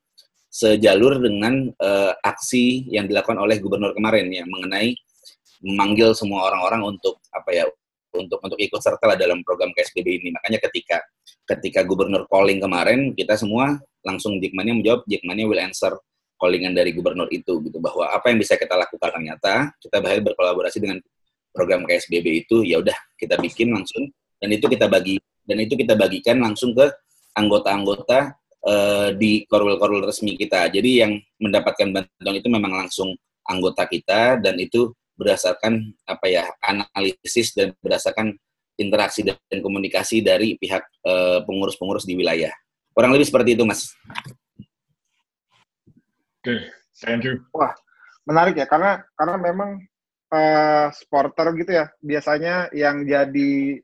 sejalur 0.52 1.18
dengan 1.18 1.66
uh, 1.80 2.14
aksi 2.22 2.92
yang 2.92 3.10
dilakukan 3.10 3.40
oleh 3.42 3.58
gubernur 3.58 3.96
kemarin 3.96 4.30
yang 4.30 4.46
mengenai 4.46 4.94
memanggil 5.64 6.12
semua 6.12 6.52
orang-orang 6.52 6.96
untuk 6.96 7.24
apa 7.32 7.50
ya 7.56 7.64
untuk 8.14 8.38
untuk 8.44 8.60
ikut 8.62 8.78
serta 8.78 9.10
lah 9.10 9.18
dalam 9.18 9.42
program 9.42 9.74
KSBB 9.74 10.22
ini. 10.22 10.30
Makanya 10.36 10.62
ketika 10.70 11.02
ketika 11.50 11.82
gubernur 11.82 12.30
calling 12.30 12.62
kemarin, 12.62 13.16
kita 13.18 13.34
semua 13.40 13.82
langsung 14.06 14.38
Jackmania 14.38 14.78
menjawab 14.78 15.02
Jackmania 15.10 15.46
will 15.50 15.64
answer 15.64 15.98
callingan 16.38 16.76
dari 16.76 16.92
gubernur 16.92 17.32
itu 17.32 17.64
gitu 17.64 17.80
bahwa 17.80 18.12
apa 18.12 18.28
yang 18.30 18.38
bisa 18.44 18.60
kita 18.60 18.76
lakukan 18.76 19.08
ternyata 19.16 19.72
kita 19.80 20.04
bahaya 20.04 20.20
berkolaborasi 20.20 20.78
dengan 20.84 21.00
program 21.56 21.88
KSBB 21.88 22.44
itu 22.44 22.68
ya 22.68 22.84
udah 22.84 22.98
kita 23.16 23.40
bikin 23.40 23.72
langsung 23.72 24.12
dan 24.44 24.52
itu 24.52 24.68
kita 24.68 24.92
bagi 24.92 25.16
dan 25.48 25.58
itu 25.64 25.80
kita 25.80 25.96
bagikan 25.96 26.44
langsung 26.44 26.76
ke 26.76 26.92
anggota-anggota 27.40 28.36
uh, 28.68 29.10
di 29.16 29.44
korwil-korwil 29.48 30.04
resmi 30.04 30.36
kita. 30.36 30.68
Jadi 30.68 31.04
yang 31.04 31.16
mendapatkan 31.40 31.90
bantuan 31.92 32.36
itu 32.36 32.50
memang 32.52 32.74
langsung 32.86 33.16
anggota 33.48 33.88
kita 33.88 34.40
dan 34.40 34.56
itu 34.60 34.92
berdasarkan 35.18 35.94
apa 36.10 36.26
ya 36.30 36.44
analisis 36.64 37.54
dan 37.54 37.74
berdasarkan 37.80 38.34
interaksi 38.78 39.22
dan 39.22 39.38
komunikasi 39.62 40.26
dari 40.26 40.58
pihak 40.58 40.82
pengurus 41.02 41.38
eh, 41.38 41.40
pengurus-pengurus 41.46 42.06
di 42.10 42.18
wilayah. 42.18 42.54
Kurang 42.94 43.14
lebih 43.14 43.30
seperti 43.30 43.58
itu, 43.58 43.64
Mas. 43.66 43.94
Oke, 46.44 46.50
okay, 46.50 46.60
thank 47.02 47.26
you. 47.26 47.42
Wah, 47.54 47.74
menarik 48.26 48.58
ya 48.58 48.66
karena 48.68 49.02
karena 49.18 49.36
memang 49.40 49.70
uh, 50.34 50.88
supporter 50.92 51.54
gitu 51.58 51.72
ya 51.72 51.86
biasanya 52.02 52.74
yang 52.74 53.06
jadi 53.06 53.80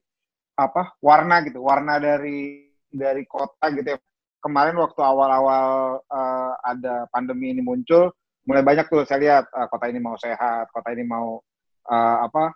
apa 0.60 0.98
warna 1.00 1.39
gitu 1.48 1.63
warna 1.63 2.02
dari 2.02 2.68
dari 2.92 3.24
kota 3.30 3.72
gitu 3.72 3.96
ya 3.96 4.00
kemarin 4.44 4.76
waktu 4.76 5.00
awal-awal 5.00 6.00
uh, 6.04 6.54
ada 6.63 7.08
pandemi 7.13 7.56
ini 7.56 7.63
muncul 7.63 8.12
mulai 8.49 8.65
banyak 8.65 8.89
tuh 8.89 9.05
saya 9.05 9.19
lihat 9.21 9.45
uh, 9.53 9.69
kota 9.69 9.85
ini 9.93 10.01
mau 10.01 10.17
sehat, 10.17 10.73
kota 10.73 10.89
ini 10.89 11.05
mau 11.05 11.38
uh, 11.85 12.17
apa 12.25 12.49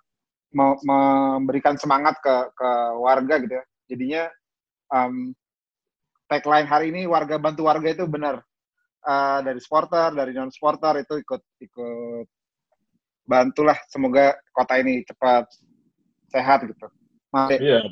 mau 0.57 0.73
memberikan 0.81 1.77
semangat 1.77 2.17
ke 2.17 2.35
ke 2.57 2.69
warga 2.97 3.37
gitu 3.37 3.53
ya. 3.61 3.65
Jadinya 3.93 4.23
um, 4.89 5.37
tagline 6.25 6.65
hari 6.65 6.89
ini 6.89 7.05
warga 7.05 7.37
bantu 7.37 7.69
warga 7.69 7.93
itu 7.93 8.09
benar 8.09 8.41
uh, 9.05 9.39
dari 9.45 9.61
supporter, 9.61 10.17
dari 10.17 10.33
non 10.33 10.49
supporter 10.49 11.05
itu 11.05 11.21
ikut 11.21 11.41
ikut 11.61 12.25
bantulah 13.29 13.77
semoga 13.85 14.33
kota 14.49 14.81
ini 14.81 15.05
cepat 15.05 15.45
sehat 16.33 16.65
gitu. 16.65 16.89
Iya, 17.33 17.85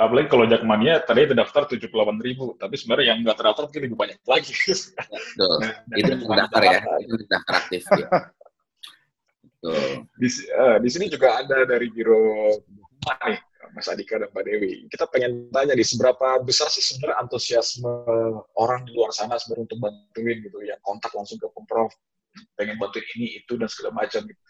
apalagi 0.00 0.32
kalau 0.32 0.48
Jakmania 0.48 1.04
tadi 1.04 1.28
terdaftar 1.28 1.68
78 1.68 1.92
ribu, 2.24 2.56
tapi 2.56 2.74
sebenarnya 2.80 3.12
yang 3.12 3.18
nggak 3.20 3.36
terdaftar 3.36 3.68
mungkin 3.68 3.82
lebih 3.84 3.98
banyak 4.00 4.18
lagi. 4.24 4.52
Betul. 4.56 5.58
itu 6.00 6.12
terdaftar 6.24 6.62
ya, 6.64 6.80
itu 7.04 7.14
terdaftar 7.28 7.54
aktif. 7.60 7.82
Ya. 7.92 8.08
Di, 10.16 10.28
uh, 10.56 10.76
di 10.80 10.88
sini 10.88 11.12
juga 11.12 11.44
ada 11.44 11.68
dari 11.68 11.92
Biro 11.92 12.48
nih, 13.28 13.40
Mas 13.76 13.92
Adika 13.92 14.16
dan 14.16 14.32
Mbak 14.32 14.44
Dewi. 14.48 14.72
Kita 14.88 15.04
pengen 15.12 15.52
tanya 15.52 15.76
nih, 15.76 15.84
seberapa 15.84 16.40
besar 16.40 16.72
sih 16.72 16.80
sebenarnya 16.80 17.20
antusiasme 17.20 17.92
orang 18.56 18.88
di 18.88 18.96
luar 18.96 19.12
sana 19.12 19.36
sebenarnya 19.36 19.68
untuk 19.68 19.78
bantuin 19.84 20.36
gitu, 20.40 20.58
yang 20.64 20.80
kontak 20.80 21.12
langsung 21.12 21.36
ke 21.36 21.44
Pemprov, 21.52 21.92
pengen 22.56 22.80
bantuin 22.80 23.04
ini, 23.20 23.36
itu, 23.36 23.60
dan 23.60 23.68
segala 23.68 24.00
macam 24.00 24.24
gitu 24.24 24.40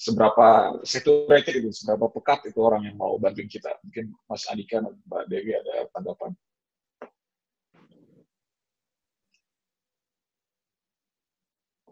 seberapa 0.00 0.80
saturated 0.80 1.60
itu, 1.60 1.68
seberapa 1.76 2.08
pekat 2.08 2.48
itu 2.48 2.56
orang 2.64 2.88
yang 2.88 2.96
mau 2.96 3.20
bantuin 3.20 3.44
kita. 3.44 3.68
Mungkin 3.84 4.16
Mas 4.24 4.48
Andika 4.48 4.80
dan 4.80 4.96
Mbak 5.04 5.24
Dewi 5.28 5.52
ada 5.52 5.84
tanggapan. 5.92 6.32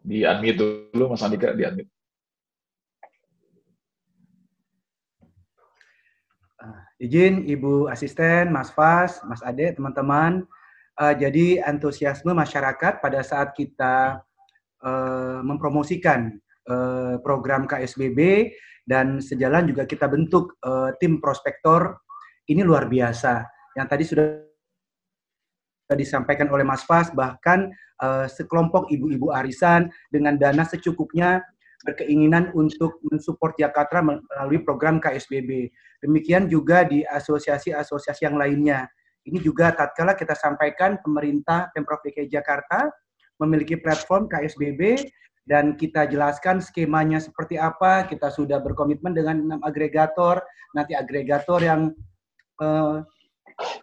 Di 0.00 0.24
unmute 0.24 0.56
dulu, 0.56 1.04
Mas 1.12 1.20
Andika, 1.20 1.52
di 1.52 1.68
unmute. 1.68 1.92
Uh, 6.64 6.80
izin 6.96 7.44
Ibu 7.44 7.92
Asisten, 7.92 8.48
Mas 8.48 8.72
Fas, 8.72 9.20
Mas 9.28 9.44
Ade, 9.44 9.76
teman-teman. 9.76 10.48
Uh, 10.96 11.12
jadi 11.12 11.60
antusiasme 11.60 12.32
masyarakat 12.32 13.04
pada 13.04 13.20
saat 13.20 13.52
kita 13.52 14.24
uh, 14.80 15.44
mempromosikan 15.44 16.40
uh, 16.68 17.16
program 17.24 17.64
KSBB 17.64 18.52
dan 18.88 19.20
sejalan 19.20 19.68
juga 19.68 19.84
kita 19.84 20.08
bentuk 20.08 20.56
uh, 20.64 20.92
tim 20.96 21.20
prospektor 21.20 22.00
ini 22.48 22.64
luar 22.64 22.88
biasa. 22.88 23.44
Yang 23.76 23.86
tadi 23.88 24.04
sudah 24.08 24.26
disampaikan 25.96 26.48
oleh 26.52 26.64
Mas 26.64 26.84
Fas 26.84 27.12
bahkan 27.12 27.72
uh, 28.00 28.28
sekelompok 28.28 28.88
ibu-ibu 28.92 29.32
arisan 29.32 29.88
dengan 30.12 30.36
dana 30.36 30.64
secukupnya 30.64 31.40
berkeinginan 31.86 32.50
untuk 32.58 32.98
mensupport 33.06 33.54
Jakarta 33.54 34.02
melalui 34.02 34.60
program 34.66 34.98
KSBB. 34.98 35.70
Demikian 36.02 36.50
juga 36.50 36.82
di 36.82 37.06
asosiasi-asosiasi 37.06 38.26
yang 38.26 38.36
lainnya. 38.36 38.90
Ini 39.28 39.38
juga 39.44 39.70
tatkala 39.70 40.16
kita 40.16 40.34
sampaikan 40.34 40.98
pemerintah 41.04 41.70
Pemprov 41.76 42.02
DKI 42.02 42.32
Jakarta 42.32 42.88
memiliki 43.38 43.78
platform 43.78 44.26
KSBB 44.26 45.06
dan 45.48 45.80
kita 45.80 46.04
jelaskan 46.04 46.60
skemanya 46.60 47.16
seperti 47.24 47.56
apa. 47.56 48.04
Kita 48.04 48.28
sudah 48.28 48.60
berkomitmen 48.60 49.16
dengan 49.16 49.40
enam 49.40 49.60
agregator. 49.64 50.44
Nanti 50.76 50.92
agregator 50.92 51.64
yang 51.64 51.96
uh, 52.60 53.00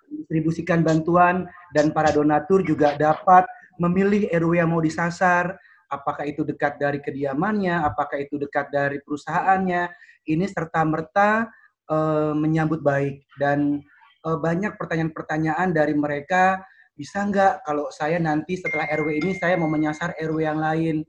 distribusikan 0.07 0.85
bantuan 0.85 1.49
dan 1.73 1.89
para 1.89 2.13
donatur 2.13 2.61
juga 2.61 2.93
dapat 2.93 3.49
memilih 3.81 4.29
RW 4.29 4.61
yang 4.61 4.69
mau 4.69 4.79
disasar. 4.79 5.57
Apakah 5.89 6.29
itu 6.29 6.45
dekat 6.45 6.77
dari 6.77 7.01
kediamannya, 7.01 7.81
apakah 7.81 8.21
itu 8.21 8.37
dekat 8.37 8.69
dari 8.69 9.01
perusahaannya. 9.01 9.89
Ini 10.25 10.45
serta 10.45 10.85
merta 10.85 11.49
uh, 11.89 12.33
menyambut 12.37 12.85
baik 12.85 13.25
dan 13.41 13.81
uh, 14.25 14.37
banyak 14.37 14.77
pertanyaan-pertanyaan 14.77 15.73
dari 15.73 15.93
mereka 15.93 16.61
bisa 16.95 17.27
nggak 17.27 17.67
kalau 17.67 17.91
saya 17.91 18.17
nanti 18.17 18.55
setelah 18.55 18.87
RW 18.87 19.19
ini 19.19 19.31
saya 19.35 19.59
mau 19.59 19.67
menyasar 19.67 20.15
RW 20.15 20.39
yang 20.41 20.57
lain. 20.61 21.05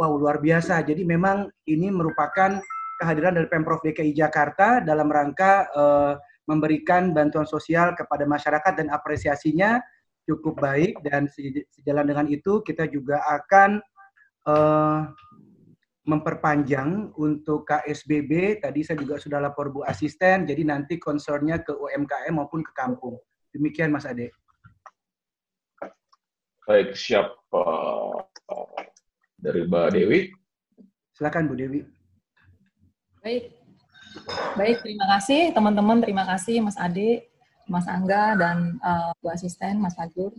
Wow, 0.00 0.16
luar 0.16 0.40
biasa. 0.40 0.80
Jadi 0.80 1.04
memang 1.04 1.52
ini 1.68 1.92
merupakan 1.92 2.56
kehadiran 2.96 3.36
dari 3.36 3.44
Pemprov 3.52 3.84
DKI 3.84 4.16
Jakarta 4.16 4.80
dalam 4.80 5.12
rangka 5.12 5.68
uh, 5.76 6.16
memberikan 6.48 7.12
bantuan 7.12 7.44
sosial 7.44 7.92
kepada 7.92 8.24
masyarakat 8.24 8.80
dan 8.80 8.88
apresiasinya 8.88 9.76
cukup 10.24 10.56
baik 10.56 11.04
dan 11.04 11.28
sejalan 11.76 12.08
dengan 12.08 12.26
itu 12.32 12.64
kita 12.64 12.88
juga 12.88 13.20
akan 13.28 13.84
uh, 14.48 15.12
memperpanjang 16.08 17.12
untuk 17.20 17.68
KSBB. 17.68 18.64
Tadi 18.64 18.80
saya 18.80 18.96
juga 19.04 19.20
sudah 19.20 19.36
lapor 19.36 19.68
Bu 19.68 19.84
Asisten, 19.84 20.48
jadi 20.48 20.64
nanti 20.64 20.96
concernnya 20.96 21.60
ke 21.60 21.76
UMKM 21.76 22.40
maupun 22.40 22.64
ke 22.64 22.72
kampung. 22.72 23.20
Demikian 23.52 23.92
Mas 23.92 24.08
Ade. 24.08 24.32
Baik, 26.64 26.96
siap 26.96 27.36
uh, 27.52 28.16
dari 29.40 29.64
Mbak 29.64 29.86
Dewi. 29.96 30.20
Silakan 31.16 31.48
Bu 31.48 31.56
Dewi. 31.56 31.80
Baik, 33.20 33.52
baik 34.56 34.76
terima 34.80 35.06
kasih 35.16 35.52
teman-teman, 35.52 36.00
terima 36.00 36.24
kasih 36.24 36.64
Mas 36.64 36.76
Ade, 36.80 37.28
Mas 37.68 37.84
Angga 37.84 38.36
dan 38.36 38.80
uh, 38.80 39.12
Bu 39.20 39.28
Asisten, 39.28 39.76
Mas 39.76 39.92
Fajur. 39.92 40.32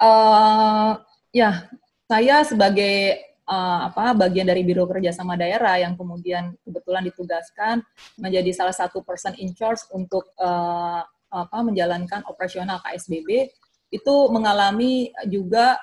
Uh, 0.00 1.00
ya, 1.32 1.68
saya 2.04 2.44
sebagai 2.44 3.20
uh, 3.48 3.88
apa 3.88 4.16
bagian 4.16 4.48
dari 4.48 4.64
Biro 4.64 4.84
Kerjasama 4.84 5.36
Daerah 5.36 5.80
yang 5.80 5.96
kemudian 5.96 6.52
kebetulan 6.64 7.04
ditugaskan 7.08 7.84
menjadi 8.20 8.52
salah 8.52 8.76
satu 8.76 9.00
person 9.00 9.32
in 9.40 9.56
charge 9.56 9.84
untuk 9.92 10.28
uh, 10.36 11.04
apa 11.30 11.58
menjalankan 11.62 12.26
operasional 12.26 12.82
KSBB 12.82 13.48
itu 13.90 14.14
mengalami 14.30 15.10
juga 15.30 15.78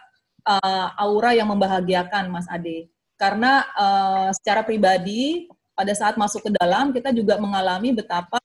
uh, 0.47 0.87
aura 0.95 1.35
yang 1.35 1.51
membahagiakan 1.51 2.31
Mas 2.31 2.47
Ade. 2.47 2.87
Karena 3.19 3.67
uh, 3.75 4.29
secara 4.31 4.63
pribadi 4.63 5.51
pada 5.75 5.91
saat 5.93 6.15
masuk 6.15 6.47
ke 6.47 6.51
dalam 6.55 6.95
kita 6.95 7.11
juga 7.11 7.35
mengalami 7.37 7.91
betapa 7.93 8.41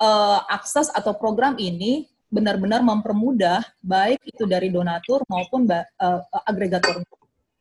uh, 0.00 0.38
akses 0.48 0.88
atau 0.94 1.12
program 1.12 1.58
ini 1.58 2.08
benar-benar 2.30 2.80
mempermudah 2.80 3.66
baik 3.82 4.22
itu 4.22 4.46
dari 4.46 4.70
donatur 4.70 5.26
maupun 5.26 5.66
uh, 5.66 6.22
agregator. 6.46 7.02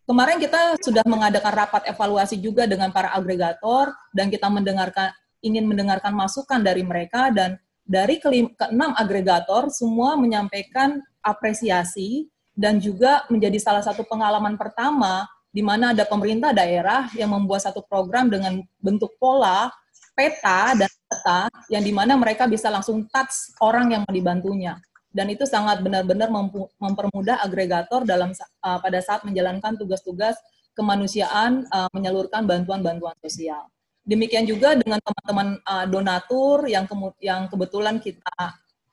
Kemarin 0.06 0.38
kita 0.42 0.78
sudah 0.82 1.06
mengadakan 1.06 1.54
rapat 1.54 1.86
evaluasi 1.90 2.38
juga 2.38 2.66
dengan 2.66 2.90
para 2.90 3.14
agregator 3.14 3.94
dan 4.14 4.30
kita 4.30 4.50
mendengarkan 4.50 5.14
ingin 5.42 5.66
mendengarkan 5.70 6.14
masukan 6.14 6.62
dari 6.62 6.82
mereka 6.82 7.30
dan 7.30 7.58
dari 7.86 8.22
keenam 8.22 8.94
agregator 8.98 9.70
semua 9.74 10.14
menyampaikan 10.18 11.02
apresiasi 11.26 12.30
dan 12.60 12.84
juga 12.84 13.24
menjadi 13.32 13.56
salah 13.56 13.80
satu 13.80 14.04
pengalaman 14.04 14.60
pertama 14.60 15.24
di 15.48 15.64
mana 15.64 15.96
ada 15.96 16.04
pemerintah 16.04 16.52
daerah 16.52 17.08
yang 17.16 17.32
membuat 17.32 17.64
satu 17.64 17.80
program 17.88 18.28
dengan 18.28 18.60
bentuk 18.84 19.16
pola, 19.16 19.72
peta, 20.12 20.76
dan 20.76 20.92
data 20.92 21.48
yang 21.72 21.82
di 21.82 21.96
mana 21.96 22.20
mereka 22.20 22.52
bisa 22.52 22.68
langsung 22.68 23.08
touch 23.08 23.56
orang 23.64 23.96
yang 23.96 24.02
mau 24.04 24.12
dibantunya 24.12 24.76
dan 25.10 25.26
itu 25.34 25.46
sangat 25.46 25.82
benar-benar 25.82 26.30
mempermudah 26.78 27.42
agregator 27.42 28.06
dalam 28.06 28.30
uh, 28.62 28.78
pada 28.78 29.00
saat 29.02 29.26
menjalankan 29.26 29.74
tugas-tugas 29.74 30.38
kemanusiaan 30.78 31.66
uh, 31.74 31.90
menyalurkan 31.92 32.46
bantuan-bantuan 32.46 33.18
sosial. 33.20 33.66
Demikian 34.06 34.46
juga 34.46 34.78
dengan 34.78 35.02
teman-teman 35.02 35.48
uh, 35.66 35.86
donatur 35.90 36.70
yang 36.70 36.86
yang 37.20 37.50
kebetulan 37.50 37.98
kita 37.98 38.38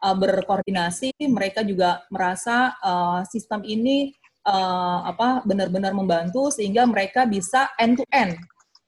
uh, 0.02 0.16
berkoordinasi, 0.16 1.14
mereka 1.30 1.64
juga 1.64 2.04
merasa 2.12 2.74
uh, 2.80 3.20
sistem 3.28 3.62
ini 3.64 4.12
uh, 4.46 5.00
apa 5.06 5.42
benar-benar 5.42 5.92
membantu 5.92 6.48
sehingga 6.54 6.86
mereka 6.86 7.26
bisa 7.26 7.70
end 7.76 8.00
to 8.00 8.04
end 8.14 8.38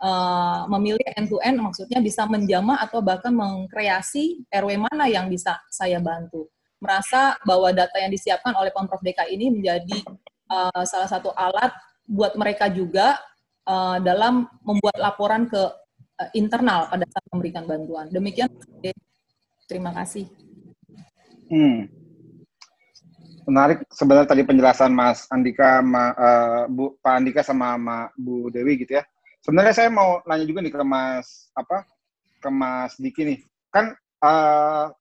uh, 0.02 0.64
memilih 0.70 1.02
end 1.18 1.28
to 1.28 1.38
end 1.42 1.58
maksudnya 1.58 1.98
bisa 1.98 2.24
menjama 2.24 2.78
atau 2.78 3.02
bahkan 3.02 3.34
mengkreasi 3.34 4.46
RW 4.48 4.70
mana 4.78 5.10
yang 5.10 5.26
bisa 5.26 5.58
saya 5.68 5.98
bantu 5.98 6.46
merasa 6.78 7.34
bahwa 7.42 7.74
data 7.74 7.98
yang 7.98 8.14
disiapkan 8.14 8.54
oleh 8.54 8.70
Pemprov 8.70 9.02
DKI 9.02 9.34
ini 9.34 9.46
menjadi 9.50 9.98
uh, 10.46 10.82
salah 10.86 11.10
satu 11.10 11.34
alat 11.34 11.74
buat 12.06 12.38
mereka 12.38 12.70
juga 12.70 13.18
uh, 13.66 13.98
dalam 13.98 14.46
membuat 14.62 14.96
laporan 14.96 15.50
ke 15.50 15.58
internal 16.34 16.90
pada 16.90 17.06
saat 17.06 17.26
memberikan 17.30 17.62
bantuan. 17.62 18.10
Demikian, 18.10 18.50
terima 19.70 19.94
kasih. 19.94 20.47
Hmm. 21.48 21.88
Menarik 23.48 23.80
sebenarnya 23.88 24.28
tadi 24.28 24.44
penjelasan 24.44 24.92
Mas 24.92 25.24
Andika, 25.32 25.80
ma, 25.80 26.12
uh, 26.12 26.62
Bu, 26.68 27.00
Pak 27.00 27.14
Andika 27.16 27.40
sama 27.40 27.80
Ma, 27.80 28.12
Bu 28.12 28.52
Dewi 28.52 28.84
gitu 28.84 29.00
ya. 29.00 29.04
Sebenarnya 29.40 29.72
saya 29.72 29.88
mau 29.88 30.20
nanya 30.28 30.44
juga 30.44 30.60
nih 30.60 30.72
ke 30.76 30.84
Mas 30.84 31.48
apa 31.56 31.88
ke 32.44 32.48
Mas 32.52 32.92
Diki 33.00 33.24
nih. 33.24 33.38
Kan 33.72 33.96
uh, 34.20 34.92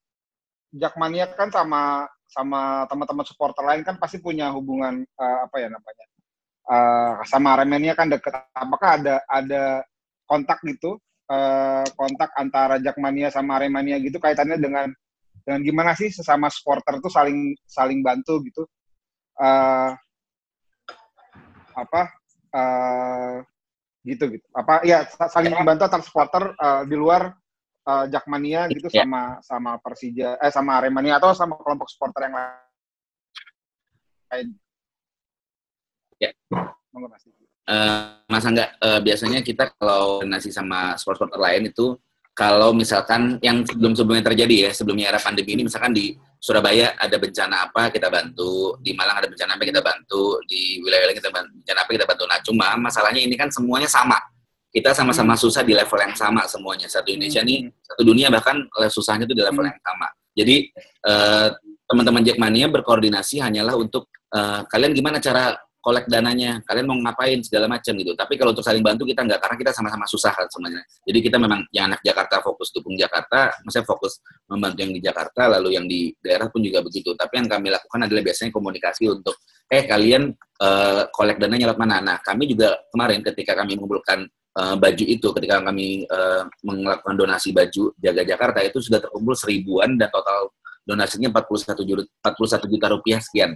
Jakmania 0.72 1.28
kan 1.36 1.52
sama 1.52 2.08
sama 2.28 2.88
teman-teman 2.88 3.28
supporter 3.28 3.64
lain 3.68 3.84
kan 3.84 4.00
pasti 4.00 4.20
punya 4.24 4.52
hubungan 4.52 5.04
uh, 5.16 5.40
apa 5.48 5.56
ya 5.64 5.68
namanya 5.72 6.06
uh, 6.72 7.14
sama 7.28 7.60
Aremania 7.60 7.92
kan 7.96 8.08
deket. 8.08 8.32
Apakah 8.56 9.00
ada 9.00 9.16
ada 9.28 9.84
kontak 10.28 10.64
gitu 10.64 11.00
uh, 11.32 11.86
kontak 11.96 12.32
antara 12.40 12.80
Jakmania 12.80 13.28
sama 13.32 13.60
Aremania 13.60 14.00
gitu 14.00 14.20
kaitannya 14.20 14.60
dengan 14.60 14.88
dengan 15.48 15.64
gimana 15.64 15.96
sih 15.96 16.12
sesama 16.12 16.52
supporter 16.52 17.00
tuh 17.00 17.08
saling 17.08 17.56
saling 17.64 18.04
bantu 18.04 18.44
gitu 18.44 18.68
uh, 19.40 19.96
apa 21.72 22.02
uh, 22.52 23.40
gitu 24.04 24.36
gitu 24.36 24.44
apa 24.52 24.84
ya 24.84 25.08
saling 25.08 25.56
membantu 25.56 25.88
antar 25.88 26.04
supporter 26.04 26.52
uh, 26.60 26.84
di 26.84 27.00
luar 27.00 27.32
uh, 27.88 28.12
Jakmania 28.12 28.68
gitu 28.68 28.92
yeah. 28.92 29.08
sama 29.08 29.40
sama 29.40 29.80
Persija 29.80 30.36
eh 30.44 30.52
sama 30.52 30.84
Aremania 30.84 31.16
atau 31.16 31.32
sama 31.32 31.56
kelompok 31.64 31.88
supporter 31.88 32.28
yang 32.28 32.36
lain. 32.36 32.52
Ya. 36.20 36.36
Mas. 36.92 37.24
Uh, 37.68 38.24
Mas 38.26 38.48
Angga, 38.48 38.74
uh, 38.82 39.00
biasanya 39.00 39.46
kita 39.46 39.70
kalau 39.78 40.26
nasi 40.26 40.50
sama 40.50 40.98
supporter 40.98 41.38
lain 41.38 41.70
itu 41.70 41.94
kalau 42.38 42.70
misalkan 42.70 43.42
yang 43.42 43.66
sebelum-sebelumnya 43.66 44.22
terjadi 44.22 44.70
ya, 44.70 44.72
sebelumnya 44.72 45.10
era 45.10 45.18
pandemi 45.18 45.58
ini 45.58 45.66
misalkan 45.66 45.90
di 45.90 46.14
Surabaya 46.38 46.94
ada 46.94 47.18
bencana 47.18 47.66
apa 47.66 47.90
kita 47.90 48.14
bantu, 48.14 48.78
di 48.78 48.94
Malang 48.94 49.26
ada 49.26 49.26
bencana 49.26 49.58
apa 49.58 49.66
kita 49.66 49.82
bantu, 49.82 50.38
di 50.46 50.78
wilayah 50.86 51.10
lain 51.10 51.18
kita 51.18 51.34
bantu, 51.34 51.50
bencana 51.58 51.80
apa 51.82 51.92
kita 51.98 52.06
bantu. 52.06 52.24
Nah, 52.30 52.40
cuma 52.46 52.68
masalahnya 52.78 53.26
ini 53.26 53.34
kan 53.34 53.50
semuanya 53.50 53.90
sama 53.90 54.22
kita 54.70 54.94
sama-sama 54.94 55.34
hmm. 55.34 55.42
susah 55.42 55.66
di 55.66 55.74
level 55.74 55.98
yang 55.98 56.14
sama 56.14 56.46
semuanya. 56.46 56.86
Satu 56.86 57.10
Indonesia 57.10 57.42
nih, 57.42 57.66
hmm. 57.66 57.74
satu 57.82 58.02
dunia 58.06 58.30
bahkan 58.30 58.62
susahnya 58.86 59.26
itu 59.26 59.34
di 59.34 59.42
level 59.42 59.66
hmm. 59.66 59.74
yang 59.74 59.80
sama. 59.82 60.08
Jadi 60.38 60.56
uh, 61.10 61.50
teman-teman 61.90 62.22
Jackmania 62.22 62.70
berkoordinasi 62.70 63.42
hanyalah 63.42 63.74
untuk 63.74 64.14
uh, 64.30 64.62
kalian 64.70 64.94
gimana 64.94 65.18
cara 65.18 65.58
kolek 65.88 66.04
dananya, 66.12 66.60
kalian 66.68 66.84
mau 66.84 67.00
ngapain 67.00 67.40
segala 67.40 67.72
macam 67.72 67.96
gitu. 67.96 68.12
Tapi 68.12 68.36
kalau 68.36 68.52
untuk 68.52 68.60
saling 68.60 68.84
bantu 68.84 69.08
kita 69.08 69.24
nggak, 69.24 69.40
karena 69.40 69.56
kita 69.56 69.72
sama-sama 69.72 70.04
susah 70.04 70.36
kan 70.36 70.44
semuanya. 70.52 70.84
Jadi 71.08 71.20
kita 71.24 71.40
memang 71.40 71.64
yang 71.72 71.88
anak 71.88 72.04
Jakarta 72.04 72.44
fokus 72.44 72.76
dukung 72.76 73.00
Jakarta, 73.00 73.56
maksudnya 73.64 73.88
fokus 73.88 74.20
membantu 74.52 74.84
yang 74.84 74.92
di 74.92 75.00
Jakarta, 75.00 75.48
lalu 75.48 75.80
yang 75.80 75.88
di 75.88 76.12
daerah 76.20 76.52
pun 76.52 76.60
juga 76.60 76.84
begitu. 76.84 77.16
Tapi 77.16 77.40
yang 77.40 77.48
kami 77.48 77.72
lakukan 77.72 78.04
adalah 78.04 78.20
biasanya 78.20 78.52
komunikasi 78.52 79.04
untuk, 79.08 79.40
eh 79.72 79.88
kalian 79.88 80.36
uh, 80.60 81.08
dananya 81.40 81.72
lewat 81.72 81.80
mana? 81.80 82.04
Nah 82.04 82.18
kami 82.20 82.52
juga 82.52 82.76
kemarin 82.92 83.24
ketika 83.24 83.56
kami 83.56 83.80
mengumpulkan 83.80 84.28
uh, 84.60 84.76
baju 84.76 85.06
itu 85.08 85.28
ketika 85.40 85.64
kami 85.64 86.04
uh, 86.12 86.44
melakukan 86.68 87.16
donasi 87.16 87.56
baju 87.56 87.96
Jaga 87.96 88.28
Jakarta 88.28 88.60
itu 88.60 88.84
sudah 88.84 89.00
terkumpul 89.00 89.40
seribuan 89.40 89.96
dan 89.96 90.12
total 90.12 90.52
donasinya 90.84 91.32
41 91.32 91.80
juta, 91.88 92.04
41 92.28 92.76
juta 92.76 92.88
rupiah 92.92 93.20
sekian. 93.24 93.56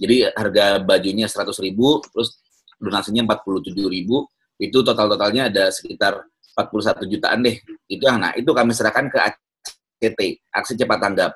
Jadi 0.00 0.28
harga 0.32 0.80
bajunya 0.82 1.26
100 1.28 1.52
ribu, 1.62 2.00
terus 2.12 2.40
donasinya 2.80 3.26
47 3.28 3.86
ribu, 3.88 4.26
Itu 4.62 4.86
total-totalnya 4.86 5.50
ada 5.50 5.74
sekitar 5.74 6.22
41 6.54 7.10
jutaan 7.10 7.42
deh. 7.42 7.58
Itu 7.90 8.06
yang 8.06 8.22
nah 8.22 8.30
itu 8.38 8.46
kami 8.54 8.70
serahkan 8.70 9.10
ke 9.10 9.18
ACT, 9.18 10.20
aksi 10.54 10.78
cepat 10.78 10.98
tanggap. 11.02 11.32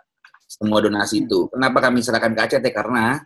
Semua 0.47 0.79
donasi 0.79 1.27
itu. 1.27 1.51
Kenapa 1.51 1.91
kami 1.91 2.07
serahkan 2.07 2.31
ke 2.39 2.41
ACT? 2.47 2.67
Karena 2.71 3.19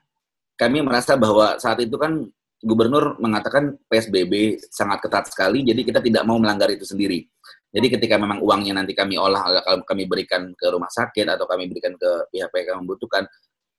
kami 0.56 0.80
merasa 0.80 1.20
bahwa 1.20 1.60
saat 1.60 1.84
itu 1.84 2.00
kan 2.00 2.24
gubernur 2.60 3.16
mengatakan 3.20 3.76
PSBB 3.88 4.60
sangat 4.68 5.00
ketat 5.04 5.32
sekali, 5.32 5.64
jadi 5.64 5.80
kita 5.80 6.00
tidak 6.04 6.24
mau 6.28 6.36
melanggar 6.36 6.68
itu 6.68 6.84
sendiri. 6.84 7.24
Jadi 7.70 7.86
ketika 7.96 8.18
memang 8.20 8.42
uangnya 8.42 8.82
nanti 8.82 8.92
kami 8.92 9.16
olah, 9.16 9.62
kalau 9.64 9.80
kami 9.86 10.04
berikan 10.04 10.52
ke 10.52 10.66
rumah 10.68 10.90
sakit 10.90 11.24
atau 11.24 11.46
kami 11.48 11.70
berikan 11.70 11.94
ke 11.96 12.10
pihak-pihak 12.34 12.66
yang 12.74 12.84
membutuhkan, 12.84 13.24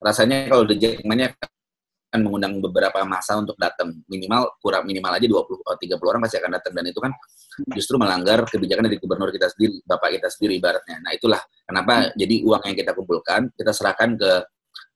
rasanya 0.02 0.50
kalau 0.50 0.66
The 0.66 0.76
Jackmania 0.76 1.38
akan 2.12 2.28
mengundang 2.28 2.60
beberapa 2.60 3.08
masa 3.08 3.40
untuk 3.40 3.56
datang. 3.56 4.04
Minimal 4.12 4.60
kurang 4.60 4.84
minimal 4.84 5.16
aja 5.16 5.24
20 5.24 5.64
atau 5.64 5.80
30 5.80 6.12
orang 6.12 6.22
pasti 6.28 6.38
akan 6.44 6.52
datang. 6.60 6.74
Dan 6.76 6.86
itu 6.92 7.00
kan 7.00 7.12
justru 7.72 7.96
melanggar 7.96 8.44
kebijakan 8.44 8.92
dari 8.92 9.00
gubernur 9.00 9.32
kita 9.32 9.48
sendiri 9.48 9.80
bapak 9.88 10.20
kita 10.20 10.28
sendiri 10.28 10.60
ibaratnya. 10.60 11.00
Nah 11.00 11.16
itulah 11.16 11.40
kenapa 11.64 12.12
jadi 12.20 12.44
uang 12.44 12.62
yang 12.68 12.76
kita 12.76 12.92
kumpulkan 12.92 13.48
kita 13.56 13.72
serahkan 13.72 14.20
ke 14.20 14.32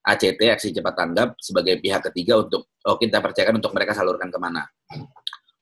ACT 0.06 0.42
aksi 0.44 0.70
cepat 0.76 0.94
tanggap 0.94 1.30
sebagai 1.40 1.80
pihak 1.80 2.04
ketiga 2.12 2.44
untuk 2.44 2.68
oh 2.84 3.00
kita 3.00 3.24
percayakan 3.24 3.64
untuk 3.64 3.72
mereka 3.72 3.96
salurkan 3.96 4.28
ke 4.28 4.38
mana. 4.38 4.68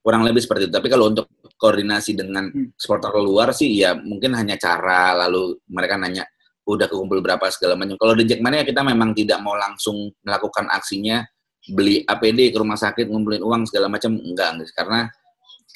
Kurang 0.02 0.26
lebih 0.26 0.42
seperti 0.42 0.68
itu. 0.68 0.74
Tapi 0.74 0.90
kalau 0.90 1.14
untuk 1.14 1.30
koordinasi 1.54 2.18
dengan 2.18 2.50
supporter 2.76 3.14
luar 3.22 3.54
sih 3.54 3.72
ya 3.78 3.94
mungkin 3.96 4.36
hanya 4.36 4.58
cara 4.58 5.16
lalu 5.16 5.56
mereka 5.70 5.96
nanya 5.96 6.28
udah 6.64 6.88
kekumpul 6.88 7.20
berapa 7.20 7.44
segala 7.52 7.76
macam. 7.76 8.00
Kalau 8.00 8.14
di 8.16 8.24
Jackmania 8.28 8.64
kita 8.64 8.82
memang 8.82 9.12
tidak 9.12 9.40
mau 9.44 9.56
langsung 9.56 10.12
melakukan 10.24 10.72
aksinya 10.72 11.24
beli 11.72 12.04
APD 12.04 12.52
ke 12.52 12.58
rumah 12.60 12.80
sakit 12.80 13.08
ngumpulin 13.08 13.44
uang 13.44 13.68
segala 13.68 13.92
macam. 13.92 14.16
Enggak 14.16 14.60
karena 14.76 15.12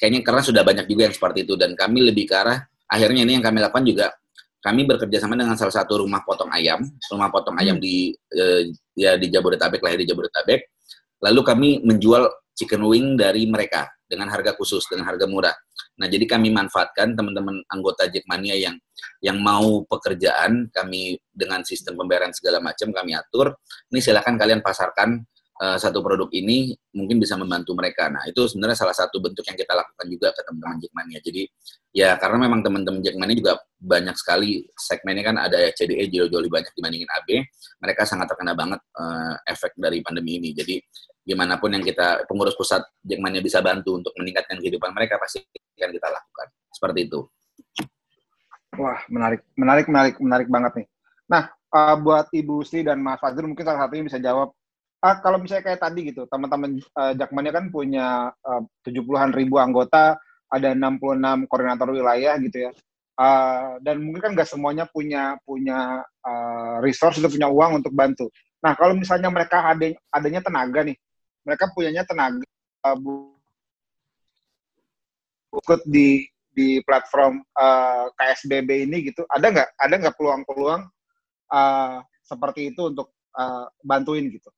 kayaknya 0.00 0.20
karena 0.24 0.42
sudah 0.44 0.62
banyak 0.64 0.86
juga 0.88 1.02
yang 1.08 1.14
seperti 1.14 1.44
itu. 1.44 1.54
Dan 1.60 1.76
kami 1.76 2.04
lebih 2.08 2.24
ke 2.28 2.34
arah 2.36 2.58
akhirnya 2.88 3.24
ini 3.28 3.36
yang 3.36 3.44
kami 3.44 3.60
lakukan 3.60 3.84
juga 3.84 4.06
kami 4.58 4.90
bekerja 4.90 5.22
sama 5.22 5.38
dengan 5.38 5.54
salah 5.54 5.74
satu 5.76 6.02
rumah 6.02 6.24
potong 6.26 6.50
ayam. 6.50 6.82
Rumah 6.82 7.28
potong 7.30 7.56
ayam 7.60 7.78
di 7.78 8.10
eh, 8.34 8.72
ya 8.98 9.14
di 9.14 9.30
Jabodetabek 9.30 9.80
lah 9.84 9.90
ya, 9.94 9.98
di 10.02 10.06
Jabodetabek. 10.08 10.60
Lalu 11.22 11.40
kami 11.42 11.68
menjual 11.84 12.26
chicken 12.58 12.82
wing 12.82 13.14
dari 13.14 13.46
mereka 13.46 13.86
dengan 14.10 14.26
harga 14.34 14.58
khusus 14.58 14.82
dengan 14.90 15.06
harga 15.06 15.30
murah. 15.30 15.54
Nah 16.02 16.10
jadi 16.10 16.26
kami 16.26 16.50
manfaatkan 16.50 17.14
teman-teman 17.14 17.62
anggota 17.70 18.10
Jackmania 18.10 18.58
yang 18.58 18.74
yang 19.22 19.38
mau 19.38 19.86
pekerjaan 19.86 20.66
kami 20.74 21.22
dengan 21.30 21.62
sistem 21.62 21.94
pembayaran 21.94 22.34
segala 22.34 22.58
macam 22.58 22.90
kami 22.90 23.14
atur. 23.14 23.54
Ini 23.94 24.02
silakan 24.02 24.34
kalian 24.34 24.58
pasarkan 24.58 25.22
uh, 25.58 25.78
satu 25.78 26.00
produk 26.00 26.30
ini 26.32 26.74
mungkin 26.94 27.18
bisa 27.18 27.34
membantu 27.34 27.74
mereka. 27.74 28.06
Nah, 28.08 28.24
itu 28.30 28.46
sebenarnya 28.46 28.78
salah 28.78 28.96
satu 28.96 29.18
bentuk 29.18 29.42
yang 29.44 29.58
kita 29.58 29.74
lakukan 29.74 30.06
juga 30.06 30.28
ke 30.32 30.40
teman-teman 30.46 30.78
Jackmania. 30.80 31.20
Jadi, 31.20 31.42
ya 31.92 32.14
karena 32.16 32.48
memang 32.48 32.60
teman-teman 32.62 33.02
Jackmania 33.02 33.36
juga 33.36 33.52
banyak 33.78 34.16
sekali 34.18 34.66
segmennya 34.74 35.24
kan 35.26 35.36
ada 35.38 35.58
CDE 35.74 36.10
jauh-jauh 36.10 36.42
lebih 36.42 36.54
banyak 36.62 36.72
dibandingin 36.74 37.10
AB. 37.10 37.28
Mereka 37.82 38.02
sangat 38.06 38.26
terkena 38.30 38.54
banget 38.54 38.80
uh, 38.96 39.34
efek 39.46 39.74
dari 39.76 40.00
pandemi 40.00 40.38
ini. 40.38 40.54
Jadi, 40.54 40.78
gimana 41.28 41.60
pun 41.60 41.68
yang 41.74 41.84
kita 41.84 42.24
pengurus 42.24 42.56
pusat 42.56 42.80
Jackmania 43.04 43.44
bisa 43.44 43.60
bantu 43.60 44.00
untuk 44.00 44.16
meningkatkan 44.16 44.56
kehidupan 44.62 44.96
mereka 44.96 45.20
pasti 45.20 45.44
akan 45.76 45.90
kita 45.92 46.08
lakukan. 46.08 46.46
Seperti 46.72 47.00
itu. 47.04 47.20
Wah, 48.78 49.02
menarik, 49.10 49.42
menarik, 49.58 49.86
menarik, 49.90 50.14
menarik 50.22 50.48
banget 50.48 50.72
nih. 50.82 50.86
Nah, 51.28 51.50
uh, 51.74 51.96
buat 52.00 52.30
Ibu 52.32 52.64
Sri 52.64 52.86
dan 52.86 53.02
Mas 53.02 53.20
Fazil 53.20 53.44
mungkin 53.44 53.66
salah 53.66 53.84
satunya 53.84 54.06
bisa 54.06 54.16
jawab 54.22 54.54
uh, 55.02 55.16
kalau 55.22 55.38
misalnya 55.38 55.64
kayak 55.64 55.82
tadi 55.82 56.00
gitu, 56.10 56.26
teman-teman 56.26 56.78
uh, 56.94 57.12
Jakmania 57.14 57.52
kan 57.54 57.66
punya 57.70 58.32
tujuh 58.82 59.02
puluhan 59.06 59.30
ribu 59.34 59.58
anggota, 59.58 60.18
ada 60.48 60.72
66 60.72 61.48
koordinator 61.48 61.88
wilayah 61.92 62.34
gitu 62.40 62.68
ya. 62.68 62.72
Uh, 63.18 63.82
dan 63.82 63.98
mungkin 63.98 64.30
kan 64.30 64.32
nggak 64.38 64.46
semuanya 64.46 64.86
punya 64.86 65.34
punya 65.42 66.06
uh, 66.22 66.78
resource 66.78 67.18
atau 67.18 67.26
punya 67.26 67.50
uang 67.50 67.82
untuk 67.82 67.90
bantu. 67.90 68.30
Nah 68.62 68.78
kalau 68.78 68.94
misalnya 68.94 69.26
mereka 69.26 69.66
ada 69.66 69.90
adanya 70.14 70.38
tenaga 70.38 70.86
nih, 70.86 70.94
mereka 71.42 71.66
punyanya 71.74 72.06
tenaga 72.06 72.46
uh, 72.86 72.98
ikut 75.58 75.80
di 75.90 76.30
di 76.54 76.82
platform 76.82 77.42
uh, 77.54 78.10
KSBB 78.18 78.86
ini 78.86 79.10
gitu, 79.10 79.22
ada 79.30 79.46
nggak 79.50 79.68
ada 79.78 79.94
nggak 79.94 80.16
peluang-peluang 80.18 80.82
uh, 81.54 81.98
seperti 82.22 82.74
itu 82.74 82.90
untuk 82.90 83.14
uh, 83.34 83.66
bantuin 83.82 84.26
gitu? 84.30 84.50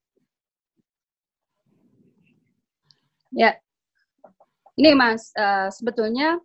Ya, 3.30 3.54
ini 4.74 4.96
Mas, 4.96 5.30
uh, 5.36 5.68
sebetulnya 5.70 6.40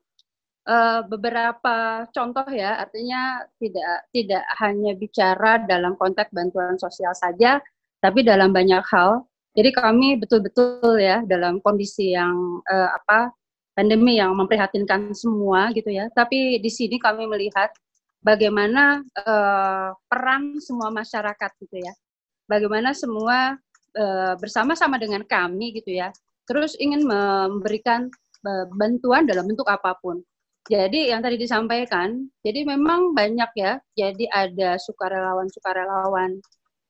uh, 0.67 1.01
beberapa 1.07 2.03
contoh 2.11 2.45
ya, 2.51 2.83
artinya 2.83 3.41
tidak 3.57 4.11
tidak 4.11 4.43
hanya 4.61 4.91
bicara 4.93 5.51
dalam 5.63 5.95
konteks 5.95 6.35
bantuan 6.35 6.75
sosial 6.75 7.15
saja, 7.15 7.63
tapi 8.03 8.21
dalam 8.21 8.51
banyak 8.51 8.83
hal. 8.91 9.23
Jadi 9.55 9.71
kami 9.71 10.19
betul-betul 10.19 10.99
ya 10.99 11.23
dalam 11.23 11.63
kondisi 11.63 12.11
yang 12.11 12.59
uh, 12.67 12.89
apa 12.91 13.31
pandemi 13.71 14.19
yang 14.19 14.35
memprihatinkan 14.35 15.15
semua 15.15 15.71
gitu 15.71 15.87
ya. 15.95 16.11
Tapi 16.11 16.59
di 16.59 16.67
sini 16.67 16.99
kami 16.99 17.23
melihat 17.25 17.71
bagaimana 18.19 18.99
uh, 19.25 19.95
peran 20.11 20.59
semua 20.59 20.91
masyarakat 20.91 21.51
gitu 21.65 21.81
ya. 21.81 21.93
Bagaimana 22.45 22.93
semua 22.93 23.57
bersama-sama 24.43 24.99
dengan 24.99 25.23
kami 25.23 25.71
gitu 25.79 25.95
ya 25.95 26.11
terus 26.45 26.77
ingin 26.77 27.03
memberikan 27.05 28.07
e, 28.45 28.51
bantuan 28.77 29.25
dalam 29.25 29.49
bentuk 29.49 29.67
apa 29.69 29.97
pun. 29.99 30.21
Jadi 30.65 31.13
yang 31.13 31.21
tadi 31.21 31.37
disampaikan, 31.37 32.25
jadi 32.41 32.65
memang 32.65 33.13
banyak 33.13 33.51
ya. 33.53 33.77
Jadi 33.93 34.25
ada 34.33 34.81
sukarelawan-sukarelawan 34.81 36.41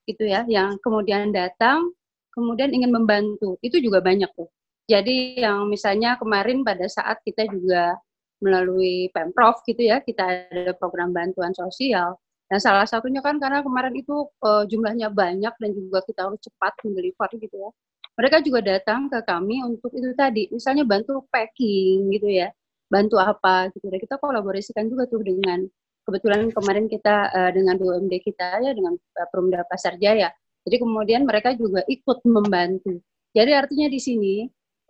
itu 0.08 0.24
ya 0.24 0.48
yang 0.48 0.80
kemudian 0.80 1.36
datang, 1.36 1.92
kemudian 2.32 2.72
ingin 2.72 2.92
membantu. 2.96 3.60
Itu 3.60 3.84
juga 3.84 4.00
banyak 4.00 4.32
tuh. 4.32 4.48
Jadi 4.88 5.44
yang 5.44 5.68
misalnya 5.68 6.16
kemarin 6.16 6.64
pada 6.64 6.88
saat 6.88 7.20
kita 7.28 7.52
juga 7.52 8.00
melalui 8.40 9.12
Pemprov 9.12 9.60
gitu 9.68 9.82
ya, 9.92 10.00
kita 10.00 10.48
ada 10.52 10.72
program 10.80 11.12
bantuan 11.12 11.52
sosial. 11.52 12.16
Dan 12.48 12.62
salah 12.62 12.86
satunya 12.88 13.20
kan 13.26 13.42
karena 13.42 13.60
kemarin 13.66 13.92
itu 13.98 14.30
uh, 14.46 14.64
jumlahnya 14.70 15.10
banyak 15.12 15.52
dan 15.58 15.72
juga 15.74 16.00
kita 16.06 16.30
harus 16.30 16.40
cepat 16.46 16.78
mendeliver 16.86 17.30
gitu 17.42 17.58
ya 17.58 17.72
mereka 18.16 18.40
juga 18.40 18.64
datang 18.64 19.12
ke 19.12 19.20
kami 19.28 19.60
untuk 19.68 19.92
itu 19.92 20.16
tadi, 20.16 20.48
misalnya 20.48 20.88
bantu 20.88 21.28
packing 21.28 22.08
gitu 22.16 22.32
ya, 22.32 22.48
bantu 22.88 23.20
apa 23.20 23.68
gitu. 23.76 23.92
Dan 23.92 24.00
kita 24.00 24.16
kolaborasikan 24.24 24.88
juga 24.88 25.04
tuh 25.12 25.20
dengan 25.20 25.68
kebetulan 26.08 26.48
kemarin 26.54 26.86
kita 26.88 27.34
uh, 27.34 27.52
dengan 27.52 27.76
BUMD 27.76 28.14
kita 28.24 28.64
ya 28.64 28.72
dengan 28.72 28.96
uh, 28.96 29.28
Perumda 29.28 29.68
Pasar 29.68 30.00
Jaya. 30.00 30.32
Jadi 30.64 30.82
kemudian 30.82 31.28
mereka 31.28 31.54
juga 31.54 31.84
ikut 31.86 32.24
membantu. 32.26 33.04
Jadi 33.36 33.52
artinya 33.52 33.88
di 33.92 34.00
sini 34.00 34.36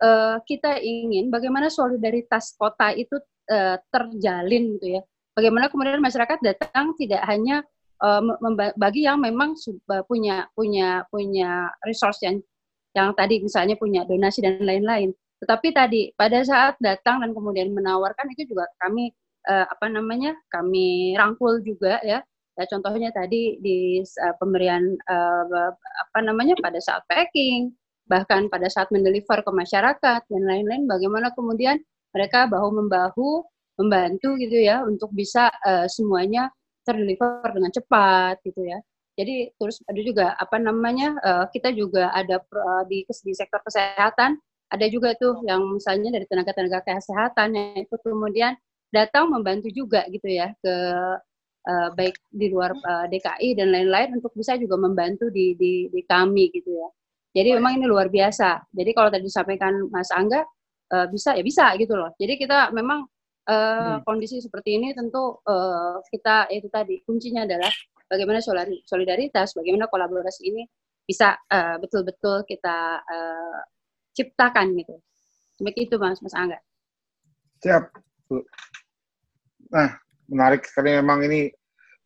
uh, 0.00 0.38
kita 0.46 0.78
ingin 0.78 1.28
bagaimana 1.28 1.66
solidaritas 1.66 2.54
kota 2.54 2.94
itu 2.94 3.18
uh, 3.50 3.76
terjalin 3.90 4.78
gitu 4.78 5.00
ya. 5.00 5.02
Bagaimana 5.36 5.68
kemudian 5.68 6.00
masyarakat 6.00 6.40
datang 6.40 6.96
tidak 6.96 7.20
hanya 7.28 7.60
uh, 8.00 8.22
bagi 8.78 9.04
yang 9.04 9.20
memang 9.20 9.52
punya 10.08 10.48
punya 10.56 11.04
punya 11.12 11.68
resource 11.84 12.24
yang 12.24 12.40
yang 12.96 13.12
tadi 13.12 13.44
misalnya 13.44 13.76
punya 13.76 14.08
donasi 14.08 14.40
dan 14.40 14.64
lain-lain. 14.64 15.12
Tetapi 15.44 15.68
tadi 15.76 16.08
pada 16.16 16.40
saat 16.40 16.80
datang 16.80 17.20
dan 17.20 17.36
kemudian 17.36 17.68
menawarkan 17.76 18.32
itu 18.32 18.56
juga 18.56 18.64
kami 18.80 19.12
uh, 19.44 19.68
apa 19.68 19.92
namanya 19.92 20.32
kami 20.48 21.12
rangkul 21.12 21.60
juga 21.60 22.00
ya. 22.00 22.24
Ya 22.56 22.64
contohnya 22.72 23.12
tadi 23.12 23.60
di 23.60 24.00
uh, 24.00 24.34
pemberian 24.40 24.96
uh, 25.12 25.70
apa 25.76 26.18
namanya 26.24 26.56
pada 26.56 26.80
saat 26.80 27.04
packing, 27.04 27.68
bahkan 28.08 28.48
pada 28.48 28.64
saat 28.72 28.88
mendeliver 28.88 29.44
ke 29.44 29.52
masyarakat 29.52 30.20
dan 30.24 30.42
lain-lain. 30.48 30.88
Bagaimana 30.88 31.36
kemudian 31.36 31.76
mereka 32.16 32.48
bahu 32.48 32.80
membahu 32.80 33.44
membantu 33.76 34.40
gitu 34.40 34.56
ya 34.56 34.80
untuk 34.88 35.12
bisa 35.12 35.52
uh, 35.68 35.84
semuanya 35.84 36.48
terdeliver 36.88 37.44
dengan 37.52 37.68
cepat 37.68 38.40
gitu 38.40 38.64
ya. 38.64 38.80
Jadi 39.16 39.48
terus 39.56 39.80
ada 39.88 40.00
juga 40.04 40.26
apa 40.36 40.56
namanya 40.60 41.16
uh, 41.24 41.44
kita 41.48 41.72
juga 41.72 42.12
ada 42.12 42.36
uh, 42.40 42.84
di 42.84 43.00
di 43.08 43.32
sektor 43.32 43.64
kesehatan 43.64 44.36
ada 44.66 44.86
juga 44.90 45.14
tuh 45.16 45.40
yang 45.46 45.62
misalnya 45.78 46.10
dari 46.12 46.26
tenaga-tenaga 46.26 46.82
kesehatan 46.84 47.54
yang 47.54 47.86
itu 47.86 47.96
kemudian 48.02 48.52
datang 48.90 49.30
membantu 49.30 49.70
juga 49.70 50.04
gitu 50.10 50.26
ya 50.26 50.50
ke 50.58 50.74
uh, 51.66 51.88
baik 51.94 52.18
di 52.34 52.50
luar 52.50 52.74
uh, 52.74 53.06
DKI 53.06 53.58
dan 53.58 53.70
lain-lain 53.70 54.18
untuk 54.18 54.34
bisa 54.34 54.58
juga 54.58 54.78
membantu 54.78 55.30
di, 55.30 55.54
di 55.58 55.86
di 55.90 56.00
kami 56.06 56.50
gitu 56.50 56.70
ya. 56.70 56.88
Jadi 57.36 57.52
memang 57.60 57.76
ini 57.76 57.84
luar 57.84 58.08
biasa. 58.08 58.64
Jadi 58.72 58.90
kalau 58.96 59.12
tadi 59.12 59.28
disampaikan 59.28 59.86
Mas 59.92 60.08
Angga 60.10 60.42
uh, 60.92 61.06
bisa 61.10 61.36
ya 61.36 61.44
bisa 61.44 61.72
gitu 61.76 61.94
loh. 61.94 62.10
Jadi 62.16 62.34
kita 62.40 62.72
memang 62.72 63.04
uh, 63.46 64.00
hmm. 64.00 64.08
kondisi 64.08 64.40
seperti 64.42 64.80
ini 64.80 64.96
tentu 64.96 65.38
uh, 65.44 66.00
kita 66.10 66.48
itu 66.50 66.66
tadi 66.72 67.04
kuncinya 67.04 67.44
adalah 67.44 67.70
bagaimana 68.06 68.40
solidaritas, 68.86 69.54
bagaimana 69.54 69.90
kolaborasi 69.90 70.42
ini 70.46 70.62
bisa 71.06 71.38
uh, 71.50 71.78
betul-betul 71.78 72.42
kita 72.46 72.98
uh, 73.02 73.60
ciptakan 74.16 74.74
gitu. 74.74 74.96
Seperti 75.54 75.78
itu 75.86 75.94
Mas 76.00 76.18
Mas 76.18 76.34
Angga. 76.34 76.58
Siap. 77.62 77.84
Nah, 79.70 79.90
menarik 80.26 80.66
sekali 80.66 80.98
memang 80.98 81.22
ini 81.24 81.48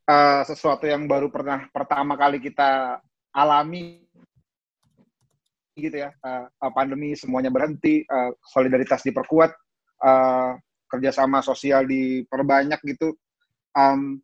uh, 0.06 0.42
sesuatu 0.44 0.84
yang 0.84 1.08
baru 1.08 1.32
pernah 1.32 1.66
pertama 1.72 2.14
kali 2.14 2.38
kita 2.38 3.00
alami 3.32 4.04
gitu 5.80 5.96
ya. 5.96 6.12
Uh, 6.20 6.46
pandemi 6.76 7.16
semuanya 7.16 7.48
berhenti, 7.48 8.04
uh, 8.04 8.36
solidaritas 8.44 9.00
diperkuat, 9.00 9.50
uh, 10.04 10.52
kerjasama 10.90 11.40
sosial 11.40 11.88
diperbanyak 11.88 12.78
gitu. 12.84 13.16
Um, 13.72 14.20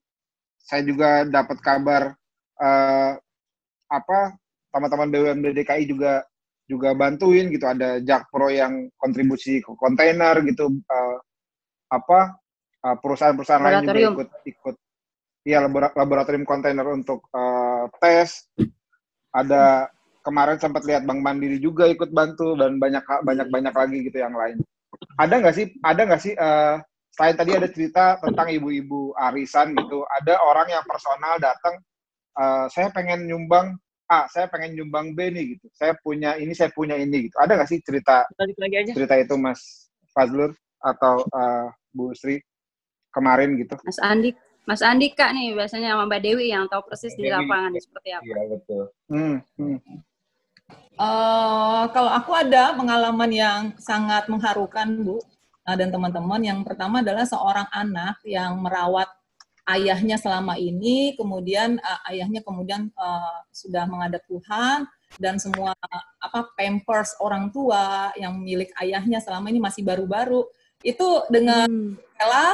saya 0.67 0.83
juga 0.83 1.23
dapat 1.23 1.63
kabar 1.63 2.03
uh, 2.59 3.13
apa 3.87 4.35
teman-teman 4.75 5.09
BUMD 5.15 5.47
DKI 5.63 5.87
juga 5.87 6.27
juga 6.67 6.91
bantuin 6.99 7.47
gitu. 7.55 7.65
Ada 7.65 8.03
Jakpro 8.03 8.51
yang 8.51 8.91
kontribusi 8.99 9.63
ke 9.63 9.71
kontainer 9.79 10.35
gitu 10.43 10.75
uh, 10.91 11.19
apa 11.87 12.35
uh, 12.83 12.97
perusahaan-perusahaan 12.99 13.63
lain 13.63 13.87
juga 13.87 14.11
ikut 14.11 14.31
ikut. 14.45 14.77
Ya 15.47 15.63
laboratorium 15.95 16.43
kontainer 16.43 16.91
untuk 16.91 17.31
uh, 17.31 17.87
tes. 18.03 18.51
Ada 19.31 19.87
kemarin 20.27 20.59
sempat 20.59 20.83
lihat 20.83 21.07
Bank 21.07 21.23
Mandiri 21.23 21.63
juga 21.63 21.87
ikut 21.87 22.11
bantu 22.11 22.59
dan 22.59 22.83
banyak 22.83 23.07
banyak 23.23 23.47
banyak 23.47 23.75
lagi 23.79 23.99
gitu 24.11 24.19
yang 24.19 24.35
lain. 24.35 24.59
Ada 25.15 25.39
nggak 25.39 25.55
sih 25.55 25.67
ada 25.87 26.03
nggak 26.03 26.23
sih 26.27 26.35
uh, 26.35 26.83
selain 27.17 27.37
tadi 27.37 27.57
ada 27.57 27.69
cerita 27.73 28.21
tentang 28.21 28.53
ibu-ibu 28.53 29.17
arisan 29.17 29.73
gitu 29.73 30.05
ada 30.21 30.37
orang 30.45 30.69
yang 30.69 30.85
personal 30.85 31.41
datang 31.41 31.81
uh, 32.37 32.69
saya 32.69 32.93
pengen 32.93 33.25
nyumbang 33.25 33.75
A, 34.07 34.31
saya 34.31 34.47
pengen 34.47 34.79
nyumbang 34.79 35.19
B 35.19 35.35
nih 35.35 35.59
gitu. 35.59 35.67
Saya 35.75 35.99
punya 35.99 36.39
ini, 36.39 36.55
saya 36.55 36.71
punya 36.71 36.95
ini 36.95 37.27
gitu. 37.27 37.37
Ada 37.43 37.59
nggak 37.59 37.71
sih 37.75 37.83
cerita 37.83 38.23
lagi 38.39 38.77
aja. 38.79 38.93
cerita 38.95 39.19
itu 39.19 39.35
Mas 39.35 39.91
Fazlur 40.15 40.55
atau 40.79 41.27
uh, 41.35 41.67
Bu 41.91 42.15
Sri 42.15 42.39
kemarin 43.11 43.59
gitu? 43.59 43.75
Mas 43.83 43.99
Andi, 43.99 44.31
Mas 44.63 44.83
Andi 44.87 45.11
kak 45.11 45.35
nih 45.35 45.59
biasanya 45.59 45.99
sama 45.99 46.07
Mbak 46.07 46.23
Dewi 46.23 46.55
yang 46.55 46.71
tahu 46.71 46.87
persis 46.87 47.19
Dewi. 47.19 47.27
di 47.27 47.29
lapangan 47.35 47.73
seperti 47.83 48.09
apa. 48.15 48.23
Iya 48.23 48.43
betul. 48.47 48.83
Hmm, 49.11 49.37
hmm. 49.59 49.79
Uh, 50.97 51.85
kalau 51.91 52.09
aku 52.15 52.31
ada 52.33 52.79
pengalaman 52.79 53.31
yang 53.35 53.61
sangat 53.83 54.31
mengharukan 54.31 54.87
Bu 55.03 55.19
dan 55.75 55.91
teman-teman. 55.91 56.39
Yang 56.39 56.63
pertama 56.63 57.03
adalah 57.03 57.27
seorang 57.27 57.67
anak 57.75 58.23
yang 58.23 58.63
merawat 58.63 59.11
ayahnya 59.67 60.15
selama 60.15 60.55
ini, 60.55 61.19
kemudian 61.19 61.83
uh, 61.83 62.01
ayahnya 62.15 62.45
kemudian 62.47 62.95
uh, 62.95 63.43
sudah 63.51 63.83
menghadap 63.91 64.23
Tuhan 64.31 64.87
dan 65.19 65.43
semua 65.43 65.75
apa 66.23 66.51
pampers 66.55 67.19
orang 67.19 67.51
tua 67.51 68.15
yang 68.15 68.39
milik 68.39 68.71
ayahnya 68.79 69.19
selama 69.19 69.51
ini 69.51 69.59
masih 69.59 69.83
baru-baru 69.83 70.47
itu 70.87 71.09
dengan 71.33 71.67
hmm. 71.67 71.99
rela 72.15 72.47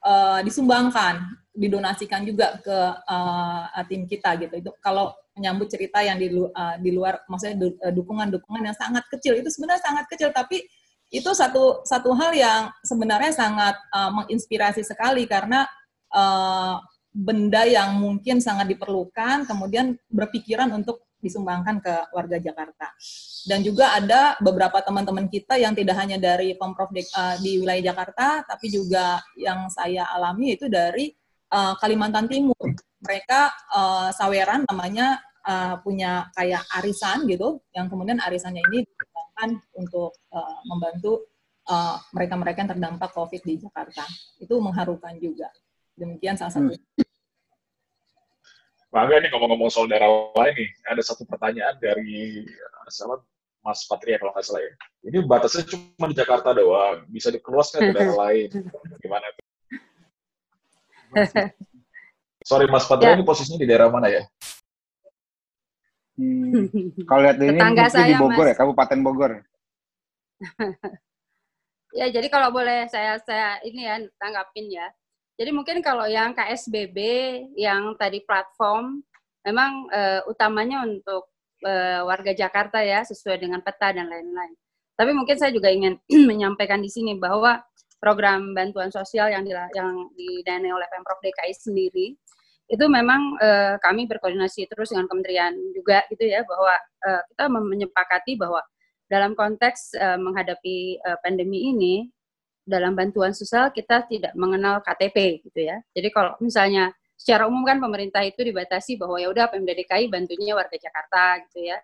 uh, 0.00 0.40
disumbangkan, 0.40 1.28
didonasikan 1.52 2.24
juga 2.24 2.56
ke 2.64 2.78
uh, 3.04 3.84
tim 3.90 4.08
kita 4.08 4.40
gitu. 4.40 4.54
Itu 4.56 4.70
kalau 4.80 5.12
menyambut 5.36 5.68
cerita 5.68 6.00
yang 6.00 6.16
di, 6.16 6.32
uh, 6.32 6.76
di 6.80 6.90
luar 6.96 7.20
maksudnya 7.28 7.68
dukungan-dukungan 7.92 8.64
yang 8.64 8.76
sangat 8.76 9.04
kecil 9.12 9.36
itu 9.36 9.52
sebenarnya 9.52 9.84
sangat 9.84 10.08
kecil 10.08 10.32
tapi 10.32 10.64
itu 11.10 11.30
satu 11.30 11.86
satu 11.86 12.10
hal 12.18 12.34
yang 12.34 12.62
sebenarnya 12.82 13.32
sangat 13.32 13.74
uh, 13.94 14.10
menginspirasi 14.10 14.82
sekali 14.82 15.24
karena 15.30 15.64
uh, 16.10 16.82
benda 17.16 17.64
yang 17.64 17.96
mungkin 17.96 18.44
sangat 18.44 18.68
diperlukan, 18.68 19.48
kemudian 19.48 19.96
berpikiran 20.12 20.68
untuk 20.76 21.08
disumbangkan 21.16 21.80
ke 21.80 21.94
warga 22.12 22.36
Jakarta. 22.36 22.92
Dan 23.48 23.64
juga 23.64 23.96
ada 23.96 24.36
beberapa 24.38 24.84
teman-teman 24.84 25.26
kita 25.32 25.56
yang 25.56 25.72
tidak 25.72 25.96
hanya 25.96 26.20
dari 26.20 26.52
Pemprov 26.60 26.92
di, 26.92 27.00
uh, 27.16 27.40
di 27.40 27.56
wilayah 27.56 27.90
Jakarta, 27.94 28.44
tapi 28.44 28.68
juga 28.68 29.24
yang 29.40 29.72
saya 29.72 30.04
alami 30.12 30.60
itu 30.60 30.68
dari 30.68 31.08
uh, 31.56 31.72
Kalimantan 31.80 32.28
Timur. 32.28 32.60
Mereka 33.00 33.40
uh, 33.72 34.08
saweran 34.12 34.68
namanya 34.68 35.16
uh, 35.48 35.80
punya 35.80 36.28
kayak 36.36 36.68
arisan 36.76 37.24
gitu, 37.24 37.64
yang 37.72 37.88
kemudian 37.88 38.20
arisannya 38.20 38.60
ini 38.72 38.84
digunakan 39.36 39.50
untuk 39.76 40.16
uh, 40.32 40.58
membantu 40.64 41.28
mereka-mereka 42.14 42.56
uh, 42.56 42.62
yang 42.62 42.70
terdampak 42.72 43.10
COVID 43.12 43.42
di 43.42 43.54
Jakarta. 43.60 44.04
Itu 44.40 44.62
mengharukan 44.62 45.18
juga. 45.20 45.50
Demikian 45.98 46.38
salah 46.38 46.52
satu. 46.54 46.72
Hmm. 46.72 47.04
Bangga 48.86 49.18
nih 49.20 49.28
ngomong-ngomong 49.34 49.68
soal 49.68 49.90
daerah 49.90 50.08
lain 50.08 50.54
nih, 50.56 50.70
ada 50.88 51.02
satu 51.04 51.26
pertanyaan 51.28 51.76
dari 51.82 52.46
eh, 52.48 52.88
siapa 52.88 53.20
Mas 53.60 53.82
Patria 53.84 54.16
kalau 54.16 54.32
nggak 54.32 54.46
salah 54.46 54.62
ya. 54.62 54.72
Ini 55.10 55.18
batasnya 55.26 55.66
cuma 55.68 56.06
di 56.06 56.16
Jakarta 56.16 56.54
doang, 56.54 57.04
bisa 57.10 57.28
dikeluaskan 57.34 57.82
ke 57.82 57.92
daerah 57.92 58.16
lain. 58.30 58.48
Gimana 59.02 59.26
tuh? 59.36 59.44
Sorry 62.48 62.70
Mas 62.70 62.86
Patria 62.86 63.12
ya. 63.12 63.16
ini 63.18 63.26
posisinya 63.26 63.58
di 63.58 63.68
daerah 63.68 63.90
mana 63.90 64.06
ya? 64.06 64.22
Hmm. 66.16 66.72
Kalau 67.04 67.20
lihat 67.28 67.36
ini 67.36 67.60
Tetangga 67.60 67.86
saya, 67.92 68.08
di 68.08 68.14
Bogor 68.16 68.48
ya, 68.48 68.52
mas. 68.52 68.56
ya, 68.56 68.60
Kabupaten 68.64 69.00
Bogor. 69.04 69.32
ya, 72.00 72.06
jadi 72.08 72.26
kalau 72.32 72.48
boleh 72.52 72.88
saya 72.88 73.20
saya 73.20 73.60
ini 73.64 73.84
ya 73.84 74.00
tanggapin 74.16 74.66
ya. 74.72 74.88
Jadi 75.36 75.50
mungkin 75.52 75.84
kalau 75.84 76.08
yang 76.08 76.32
KSBB 76.32 76.96
yang 77.60 77.92
tadi 78.00 78.24
platform 78.24 79.04
memang 79.44 79.92
uh, 79.92 80.24
utamanya 80.24 80.88
untuk 80.88 81.28
uh, 81.68 82.00
warga 82.08 82.32
Jakarta 82.32 82.80
ya 82.80 83.04
sesuai 83.04 83.36
dengan 83.36 83.60
peta 83.60 83.92
dan 83.92 84.08
lain-lain. 84.08 84.56
Tapi 84.96 85.12
mungkin 85.12 85.36
saya 85.36 85.52
juga 85.52 85.68
ingin 85.68 86.00
menyampaikan 86.30 86.80
di 86.80 86.88
sini 86.88 87.20
bahwa 87.20 87.60
program 88.00 88.56
bantuan 88.56 88.88
sosial 88.88 89.28
yang 89.28 89.44
di, 89.44 89.52
yang 89.52 90.08
didanai 90.16 90.72
oleh 90.72 90.88
Pemprov 90.88 91.20
DKI 91.20 91.52
sendiri 91.52 92.16
itu 92.66 92.84
memang 92.90 93.38
uh, 93.38 93.78
kami 93.78 94.10
berkoordinasi 94.10 94.66
terus 94.66 94.90
dengan 94.90 95.06
kementerian 95.06 95.54
juga 95.70 96.02
gitu 96.10 96.26
ya 96.26 96.42
bahwa 96.42 96.74
uh, 97.06 97.22
kita 97.30 97.44
menyepakati 97.46 98.34
bahwa 98.34 98.58
dalam 99.06 99.38
konteks 99.38 99.94
uh, 99.94 100.18
menghadapi 100.18 100.98
uh, 101.06 101.18
pandemi 101.22 101.70
ini 101.70 102.10
dalam 102.66 102.98
bantuan 102.98 103.30
sosial 103.30 103.70
kita 103.70 104.02
tidak 104.10 104.34
mengenal 104.34 104.82
KTP 104.82 105.46
gitu 105.46 105.70
ya. 105.70 105.78
Jadi 105.94 106.10
kalau 106.10 106.34
misalnya 106.42 106.90
secara 107.14 107.46
umum 107.46 107.62
kan 107.62 107.78
pemerintah 107.78 108.26
itu 108.26 108.42
dibatasi 108.42 108.98
bahwa 108.98 109.22
ya 109.22 109.30
udah 109.30 109.46
Pemda 109.46 109.70
DKI 109.70 110.10
bantunya 110.10 110.58
warga 110.58 110.74
Jakarta 110.74 111.46
gitu 111.46 111.70
ya. 111.70 111.78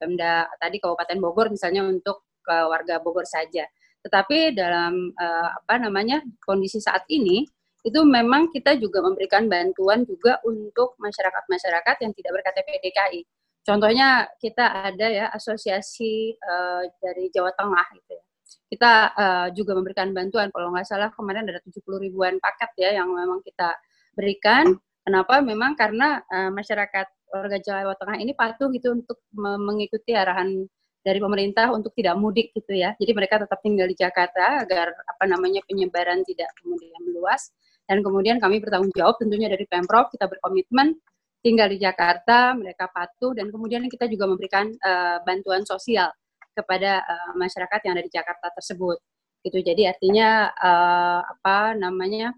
Pemda 0.00 0.48
tadi 0.56 0.80
Kabupaten 0.80 1.20
Bogor 1.20 1.52
misalnya 1.52 1.84
untuk 1.84 2.24
ke 2.40 2.56
warga 2.66 2.96
Bogor 3.04 3.28
saja. 3.28 3.68
Tetapi 4.00 4.56
dalam 4.56 5.12
uh, 5.12 5.48
apa 5.60 5.76
namanya 5.76 6.24
kondisi 6.40 6.80
saat 6.80 7.04
ini 7.12 7.44
itu 7.84 8.00
memang 8.00 8.48
kita 8.48 8.80
juga 8.80 9.04
memberikan 9.04 9.44
bantuan 9.44 10.08
juga 10.08 10.40
untuk 10.48 10.96
masyarakat-masyarakat 10.96 11.96
yang 12.00 12.12
tidak 12.16 12.30
berKTP 12.40 12.68
DKI. 12.80 13.20
Contohnya 13.64 14.28
kita 14.40 14.88
ada 14.88 15.06
ya 15.08 15.26
asosiasi 15.32 16.32
uh, 16.40 16.84
dari 17.00 17.28
Jawa 17.28 17.52
Tengah 17.52 17.86
gitu 18.00 18.10
ya. 18.16 18.24
Kita 18.72 18.92
uh, 19.12 19.46
juga 19.52 19.76
memberikan 19.76 20.16
bantuan. 20.16 20.48
Kalau 20.48 20.72
nggak 20.72 20.88
salah 20.88 21.12
kemarin 21.12 21.44
ada 21.44 21.60
70 21.60 21.84
ribuan 22.00 22.40
paket 22.40 22.72
ya 22.80 22.90
yang 23.04 23.12
memang 23.12 23.44
kita 23.44 23.76
berikan. 24.16 24.72
Kenapa? 25.04 25.44
Memang 25.44 25.76
karena 25.76 26.24
uh, 26.24 26.48
masyarakat 26.52 27.06
warga 27.32 27.58
Jawa 27.60 27.92
Tengah 28.00 28.16
ini 28.16 28.32
patuh 28.32 28.72
gitu 28.72 28.96
untuk 28.96 29.20
mengikuti 29.36 30.16
arahan 30.16 30.64
dari 31.04 31.20
pemerintah 31.20 31.68
untuk 31.68 31.92
tidak 31.92 32.16
mudik 32.16 32.56
gitu 32.56 32.72
ya. 32.72 32.96
Jadi 32.96 33.12
mereka 33.12 33.36
tetap 33.44 33.60
tinggal 33.60 33.84
di 33.84 33.96
Jakarta 33.96 34.64
agar 34.64 34.88
apa 35.04 35.24
namanya 35.28 35.60
penyebaran 35.68 36.24
tidak 36.24 36.48
kemudian 36.64 36.96
meluas 37.04 37.52
dan 37.84 38.00
kemudian 38.00 38.40
kami 38.40 38.64
bertanggung 38.64 38.92
jawab 38.96 39.20
tentunya 39.20 39.48
dari 39.48 39.68
Pemprov 39.68 40.08
kita 40.08 40.24
berkomitmen 40.28 40.96
tinggal 41.44 41.68
di 41.68 41.76
Jakarta, 41.76 42.56
mereka 42.56 42.88
patuh 42.88 43.36
dan 43.36 43.52
kemudian 43.52 43.84
kita 43.84 44.08
juga 44.08 44.24
memberikan 44.24 44.72
uh, 44.80 45.20
bantuan 45.28 45.60
sosial 45.68 46.08
kepada 46.56 47.04
uh, 47.04 47.32
masyarakat 47.36 47.84
yang 47.84 47.92
ada 48.00 48.04
di 48.08 48.12
Jakarta 48.12 48.48
tersebut. 48.56 48.96
Gitu. 49.44 49.60
Jadi 49.60 49.84
artinya 49.84 50.48
uh, 50.56 51.20
apa 51.20 51.76
namanya 51.76 52.32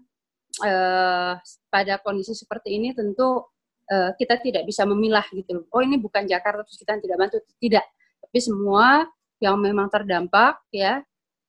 uh, 0.59 1.39
pada 1.71 2.03
kondisi 2.03 2.35
seperti 2.35 2.75
ini 2.75 2.91
tentu 2.91 3.47
uh, 3.87 4.11
kita 4.19 4.43
tidak 4.43 4.67
bisa 4.67 4.83
memilah 4.83 5.23
gitu 5.31 5.63
oh 5.71 5.79
ini 5.79 5.95
bukan 5.95 6.27
Jakarta 6.27 6.67
terus 6.67 6.75
kita 6.75 6.99
tidak 6.99 7.15
bantu. 7.15 7.39
Tidak. 7.63 7.85
Tapi 8.27 8.39
semua 8.43 9.07
yang 9.39 9.55
memang 9.55 9.87
terdampak 9.87 10.67
ya 10.75 10.99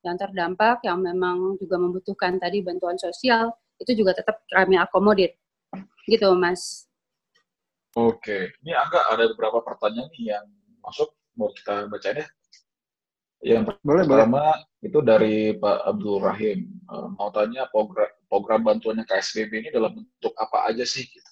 yang 0.07 0.15
terdampak 0.15 0.79
yang 0.87 1.03
memang 1.03 1.59
juga 1.59 1.75
membutuhkan 1.75 2.39
tadi 2.39 2.63
bantuan 2.63 2.95
sosial 2.95 3.51
itu 3.79 4.05
juga 4.05 4.15
tetap 4.15 4.43
kami 4.51 4.79
akomodir 4.79 5.35
gitu 6.07 6.35
mas 6.35 6.87
oke 7.95 8.53
ini 8.65 8.73
agak 8.75 9.05
ada 9.15 9.25
beberapa 9.35 9.63
pertanyaan 9.63 10.11
yang 10.19 10.47
masuk 10.83 11.11
mau 11.39 11.51
kita 11.55 11.87
baca 11.87 12.11
deh 12.15 12.29
yang 13.39 13.63
boleh, 13.87 14.03
pertama 14.03 14.51
boleh. 14.51 14.83
itu 14.83 14.99
dari 14.99 15.35
Pak 15.55 15.79
Abdul 15.87 16.19
Rahim. 16.19 16.75
Uh, 16.91 17.07
mau 17.15 17.31
tanya 17.31 17.71
program, 17.71 18.11
program 18.27 18.67
bantuannya 18.67 19.07
KSBB 19.07 19.63
ini 19.63 19.71
dalam 19.71 19.95
bentuk 19.95 20.35
apa 20.35 20.67
aja 20.67 20.83
sih? 20.83 21.07
Gitu. 21.07 21.31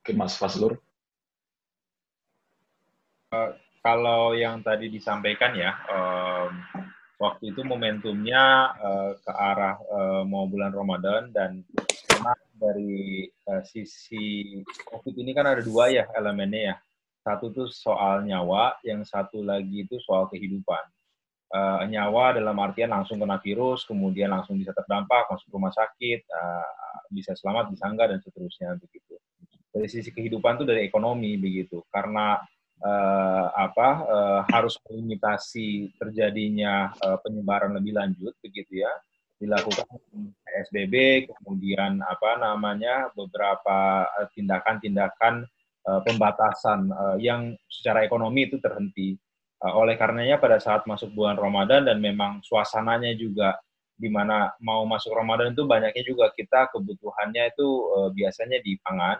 Oke, 0.00 0.16
Mas 0.16 0.40
Faslur. 0.40 0.80
Uh, 3.28 3.52
kalau 3.84 4.32
yang 4.32 4.64
tadi 4.64 4.88
disampaikan 4.88 5.52
ya, 5.52 5.76
um, 5.92 6.52
waktu 7.18 7.54
itu 7.54 7.62
momentumnya 7.62 8.74
uh, 8.74 9.12
ke 9.18 9.32
arah 9.32 9.76
uh, 9.78 10.22
mau 10.26 10.50
bulan 10.50 10.74
Ramadan 10.74 11.30
dan 11.30 11.62
memang 12.14 12.38
dari 12.58 13.28
uh, 13.50 13.62
sisi 13.62 14.58
COVID 14.90 15.14
ini 15.18 15.30
kan 15.34 15.46
ada 15.46 15.62
dua 15.62 15.90
ya 15.90 16.04
elemennya 16.14 16.74
ya. 16.74 16.76
Satu 17.24 17.48
itu 17.48 17.64
soal 17.72 18.28
nyawa, 18.28 18.76
yang 18.84 19.00
satu 19.00 19.40
lagi 19.40 19.88
itu 19.88 19.96
soal 20.04 20.28
kehidupan. 20.28 20.84
Uh, 21.48 21.86
nyawa 21.88 22.36
dalam 22.36 22.52
artian 22.60 22.92
langsung 22.92 23.16
kena 23.16 23.40
virus, 23.40 23.88
kemudian 23.88 24.28
langsung 24.28 24.60
bisa 24.60 24.76
terdampak, 24.76 25.24
masuk 25.32 25.48
rumah 25.56 25.72
sakit, 25.72 26.20
uh, 26.28 27.00
bisa 27.08 27.32
selamat, 27.32 27.72
bisa 27.72 27.88
enggak, 27.88 28.12
dan 28.12 28.20
seterusnya 28.20 28.76
begitu. 28.76 29.16
Dari 29.72 29.88
sisi 29.88 30.12
kehidupan 30.12 30.60
itu 30.60 30.64
dari 30.68 30.84
ekonomi 30.84 31.40
begitu, 31.40 31.80
karena 31.88 32.36
uh, 32.82 33.46
apa 33.54 33.88
uh, 34.04 34.40
harus 34.50 34.74
melimitasi 34.88 35.94
terjadinya 36.00 36.90
uh, 37.04 37.18
penyebaran 37.22 37.76
lebih 37.78 37.94
lanjut 37.94 38.34
begitu 38.42 38.82
ya. 38.82 38.92
Dilakukan 39.38 39.86
PSBB 40.46 41.26
kemudian 41.28 42.00
apa 42.00 42.40
namanya 42.40 43.12
beberapa 43.12 44.08
tindakan-tindakan 44.32 45.44
uh, 45.86 46.00
pembatasan 46.02 46.90
uh, 46.90 47.16
yang 47.20 47.54
secara 47.70 48.02
ekonomi 48.02 48.48
itu 48.50 48.58
terhenti. 48.58 49.14
Oleh 49.64 49.96
karenanya 49.96 50.36
pada 50.36 50.60
saat 50.60 50.84
masuk 50.84 51.16
bulan 51.16 51.40
Ramadan 51.40 51.88
dan 51.88 51.96
memang 51.96 52.44
suasananya 52.44 53.16
juga 53.16 53.56
di 53.96 54.12
mana 54.12 54.52
mau 54.60 54.84
masuk 54.84 55.16
Ramadan 55.16 55.56
itu 55.56 55.64
banyaknya 55.64 56.04
juga 56.04 56.28
kita 56.36 56.68
kebutuhannya 56.68 57.48
itu 57.48 57.68
biasanya 58.12 58.60
di 58.60 58.76
pangan 58.84 59.16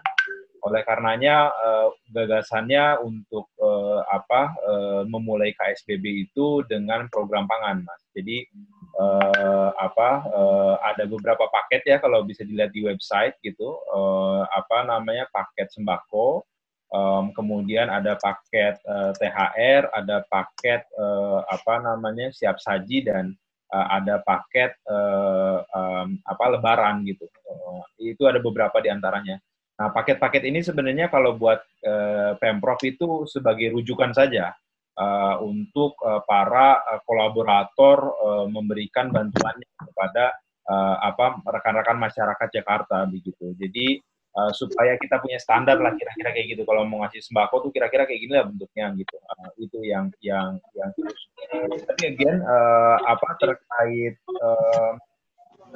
oleh 0.65 0.81
karenanya 0.81 1.53
uh, 1.53 1.93
gagasannya 2.09 3.05
untuk 3.05 3.53
uh, 3.61 4.01
apa 4.09 4.57
uh, 4.65 5.03
memulai 5.05 5.53
KSBB 5.53 6.29
itu 6.29 6.65
dengan 6.65 7.05
program 7.12 7.45
pangan, 7.45 7.85
Mas. 7.85 8.01
Jadi 8.17 8.49
uh, 8.97 9.71
apa 9.77 10.25
uh, 10.25 10.75
ada 10.81 11.05
beberapa 11.05 11.45
paket 11.53 11.85
ya 11.85 11.97
kalau 12.01 12.25
bisa 12.25 12.49
dilihat 12.49 12.73
di 12.73 12.81
website 12.81 13.37
gitu. 13.45 13.77
Uh, 13.93 14.49
apa 14.57 14.89
namanya 14.89 15.29
paket 15.29 15.69
sembako, 15.69 16.49
um, 16.89 17.35
kemudian 17.37 17.93
ada 17.93 18.17
paket 18.17 18.81
uh, 18.89 19.12
THR, 19.21 19.93
ada 19.93 20.25
paket 20.33 20.81
uh, 20.97 21.45
apa 21.45 21.85
namanya 21.85 22.33
siap 22.33 22.57
saji 22.57 23.05
dan 23.05 23.37
uh, 23.69 23.87
ada 24.01 24.23
paket 24.25 24.73
uh, 24.89 25.61
um, 25.77 26.17
apa 26.25 26.45
lebaran 26.57 27.05
gitu. 27.05 27.29
Uh, 27.45 27.85
itu 28.01 28.25
ada 28.25 28.41
beberapa 28.41 28.81
di 28.81 28.89
antaranya. 28.89 29.37
Nah, 29.75 29.91
paket-paket 29.91 30.47
ini 30.47 30.62
sebenarnya 30.62 31.11
kalau 31.11 31.35
buat 31.35 31.59
uh, 31.83 32.39
Pemprov 32.39 32.79
itu 32.87 33.27
sebagai 33.27 33.75
rujukan 33.75 34.14
saja 34.14 34.55
uh, 34.95 35.43
untuk 35.43 35.99
uh, 35.99 36.22
para 36.22 36.79
kolaborator 37.03 37.99
uh, 38.22 38.47
memberikan 38.47 39.11
bantuan 39.11 39.59
kepada 39.75 40.31
uh, 40.70 40.97
apa 41.03 41.43
rekan-rekan 41.43 41.99
masyarakat 41.99 42.49
Jakarta 42.55 43.03
begitu. 43.11 43.51
Jadi 43.59 43.99
uh, 44.39 44.55
supaya 44.55 44.95
kita 44.95 45.18
punya 45.18 45.43
standar 45.43 45.83
lah 45.83 45.91
kira-kira 45.99 46.31
kayak 46.31 46.55
gitu. 46.55 46.62
Kalau 46.62 46.87
mau 46.87 47.03
ngasih 47.03 47.27
sembako 47.27 47.66
tuh 47.66 47.70
kira-kira 47.75 48.07
kayak 48.07 48.20
gini 48.22 48.33
lah 48.39 48.47
bentuknya 48.47 48.95
gitu. 48.95 49.16
Uh, 49.18 49.51
itu 49.59 49.79
yang 49.83 50.07
yang 50.22 50.62
yang. 50.79 50.91
Tapi 51.83 52.03
again 52.14 52.47
uh, 52.47 52.97
apa 53.11 53.29
terkait 53.43 54.14
uh, 54.39 54.95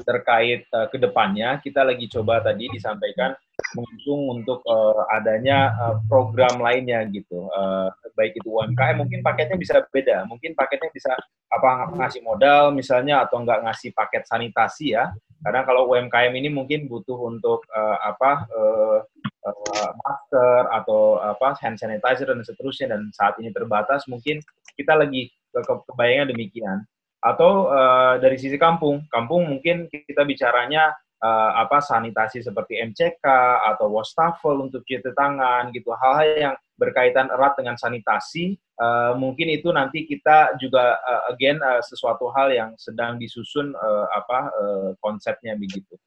terkait 0.06 0.62
uh, 0.70 0.86
ke 0.86 1.02
depannya 1.02 1.58
kita 1.58 1.82
lagi 1.82 2.06
coba 2.06 2.38
tadi 2.38 2.70
disampaikan 2.70 3.34
mengusung 3.76 4.40
untuk 4.40 4.64
uh, 4.64 5.04
adanya 5.12 5.74
uh, 5.76 5.96
program 6.08 6.56
lainnya 6.60 7.04
gitu. 7.12 7.48
Uh, 7.52 7.92
baik 8.16 8.38
itu 8.38 8.48
UMKM 8.48 8.96
mungkin 8.96 9.20
paketnya 9.20 9.56
bisa 9.60 9.84
beda. 9.92 10.24
Mungkin 10.24 10.56
paketnya 10.56 10.88
bisa 10.94 11.12
apa 11.48 11.92
ngasih 11.96 12.20
modal 12.24 12.72
misalnya 12.72 13.24
atau 13.24 13.40
enggak 13.40 13.64
ngasih 13.64 13.92
paket 13.92 14.24
sanitasi 14.24 14.96
ya. 14.96 15.12
Karena 15.44 15.62
kalau 15.62 15.86
UMKM 15.92 16.34
ini 16.34 16.48
mungkin 16.50 16.90
butuh 16.90 17.18
untuk 17.28 17.62
uh, 17.70 17.98
apa 18.02 18.48
uh, 18.50 18.98
uh, 19.46 19.90
masker 19.94 20.62
atau 20.74 21.22
apa 21.22 21.54
hand 21.62 21.78
sanitizer 21.78 22.26
dan 22.26 22.42
seterusnya. 22.42 22.96
Dan 22.96 23.12
saat 23.14 23.36
ini 23.38 23.52
terbatas 23.52 24.08
mungkin 24.10 24.40
kita 24.74 24.96
lagi 24.96 25.30
ke 25.52 25.60
kebayangnya 25.62 26.32
demikian. 26.32 26.78
Atau 27.18 27.70
uh, 27.70 28.18
dari 28.18 28.38
sisi 28.38 28.58
kampung. 28.58 29.06
Kampung 29.10 29.46
mungkin 29.46 29.86
kita 29.90 30.26
bicaranya 30.26 30.94
uh, 31.22 31.50
apa 31.58 31.82
sanitasi 31.82 32.42
seperti 32.42 32.78
MCK 32.78 33.26
atau 33.74 33.90
wastafel 33.90 34.58
untuk 34.62 34.82
cuci 34.86 35.14
tangan 35.14 35.70
gitu. 35.74 35.90
Hal-hal 35.94 36.28
yang 36.38 36.54
berkaitan 36.78 37.26
erat 37.34 37.58
dengan 37.58 37.74
sanitasi 37.74 38.54
uh, 38.78 39.12
mungkin 39.18 39.50
itu 39.50 39.74
nanti 39.74 40.06
kita 40.06 40.54
juga 40.62 40.98
uh, 41.02 41.22
again 41.34 41.58
uh, 41.58 41.82
sesuatu 41.82 42.30
hal 42.34 42.54
yang 42.54 42.70
sedang 42.78 43.18
disusun 43.18 43.74
uh, 43.74 44.06
apa 44.14 44.38
uh, 44.54 44.90
konsepnya 45.02 45.58
begitu. 45.58 45.98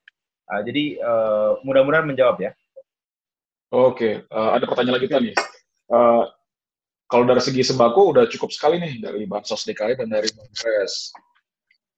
Uh, 0.47 0.63
jadi 0.63 0.99
uh, 1.03 1.51
mudah-mudahan 1.67 2.07
menjawab 2.07 2.39
ya. 2.39 2.51
Oke 3.71 4.23
uh, 4.31 4.51
ada 4.55 4.67
pertanyaan 4.67 4.99
lagi 4.99 5.07
nih 5.07 5.35
uh, 5.91 6.23
kalau 7.11 7.27
dari 7.27 7.43
segi 7.43 7.63
sembako 7.67 8.15
udah 8.15 8.23
cukup 8.31 8.51
sekali 8.55 8.79
nih 8.79 9.03
dari 9.03 9.27
bansos 9.27 9.67
DKI 9.67 9.99
dan 9.99 10.07
dari 10.07 10.31
Mempres 10.31 11.11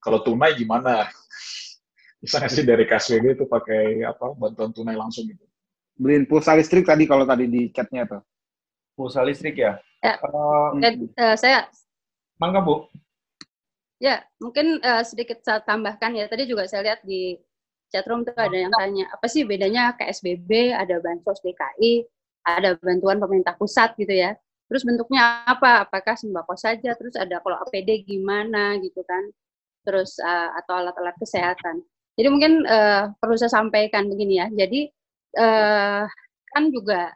kalau 0.02 0.20
tunai 0.26 0.58
gimana 0.58 1.08
bisa 2.24 2.40
nggak 2.40 2.52
sih 2.56 2.64
dari 2.64 2.88
KSBB 2.88 3.36
itu 3.36 3.44
pakai 3.44 4.08
apa 4.08 4.32
bantuan 4.32 4.72
tunai 4.72 4.96
langsung 4.96 5.28
gitu? 5.28 5.44
Beliin 6.00 6.24
pulsa 6.24 6.56
listrik 6.56 6.88
tadi 6.88 7.04
kalau 7.04 7.28
tadi 7.28 7.52
di 7.52 7.68
chatnya 7.76 8.08
tuh. 8.08 8.24
Pulsa 8.96 9.28
listrik 9.28 9.60
ya? 9.60 9.76
Ya. 10.00 10.16
Uh, 10.24 10.72
uh, 11.20 11.36
saya. 11.36 11.68
Mangga 12.40 12.64
bu. 12.64 12.88
Ya, 14.00 14.24
mungkin 14.40 14.80
uh, 14.80 15.04
sedikit 15.04 15.44
saya 15.44 15.60
tambahkan 15.68 16.16
ya. 16.16 16.32
Tadi 16.32 16.48
juga 16.48 16.64
saya 16.64 16.88
lihat 16.88 17.04
di 17.04 17.36
chatroom 17.92 18.24
tuh 18.24 18.36
ada 18.40 18.56
yang 18.56 18.72
tanya 18.72 19.06
apa 19.12 19.28
sih 19.28 19.44
bedanya 19.44 19.92
KSBB, 20.00 20.72
ada 20.72 21.04
bansos 21.04 21.44
DKI, 21.44 22.08
ada 22.48 22.80
bantuan 22.80 23.20
pemerintah 23.20 23.56
pusat 23.60 23.94
gitu 24.00 24.16
ya. 24.16 24.36
Terus 24.72 24.88
bentuknya 24.88 25.44
apa? 25.44 25.84
Apakah 25.86 26.16
sembako 26.16 26.56
saja? 26.56 26.96
Terus 26.96 27.20
ada 27.20 27.44
kalau 27.44 27.60
APD 27.68 28.08
gimana 28.08 28.80
gitu 28.80 29.04
kan? 29.04 29.28
Terus 29.84 30.16
uh, 30.24 30.56
atau 30.56 30.80
alat-alat 30.80 31.16
kesehatan. 31.20 31.84
Jadi 32.14 32.28
mungkin 32.30 32.62
uh, 32.66 33.10
perlu 33.18 33.36
saya 33.38 33.50
sampaikan 33.50 34.06
begini 34.06 34.38
ya. 34.38 34.48
Jadi 34.54 34.90
uh, 35.38 36.06
kan 36.54 36.64
juga 36.70 37.10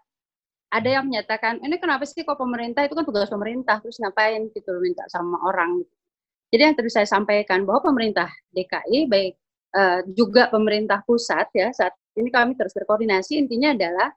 ada 0.68 0.90
yang 0.90 1.08
menyatakan 1.08 1.64
ini 1.64 1.80
kenapa 1.80 2.04
sih 2.04 2.28
kok 2.28 2.36
pemerintah 2.36 2.84
itu 2.84 2.98
kan 2.98 3.06
tugas 3.08 3.32
pemerintah 3.32 3.80
terus 3.80 4.02
ngapain 4.02 4.50
gitu 4.52 4.72
minta 4.82 5.06
sama 5.08 5.40
orang. 5.46 5.86
Jadi 6.52 6.62
yang 6.64 6.76
tadi 6.76 6.90
saya 6.92 7.08
sampaikan 7.08 7.68
bahwa 7.68 7.92
pemerintah 7.92 8.28
DKI 8.56 9.08
baik 9.08 9.34
uh, 9.76 10.00
juga 10.12 10.48
pemerintah 10.48 11.04
pusat 11.04 11.48
ya 11.54 11.70
saat 11.76 11.94
ini 12.18 12.34
kami 12.34 12.58
terus 12.58 12.74
berkoordinasi 12.74 13.38
intinya 13.38 13.76
adalah 13.76 14.10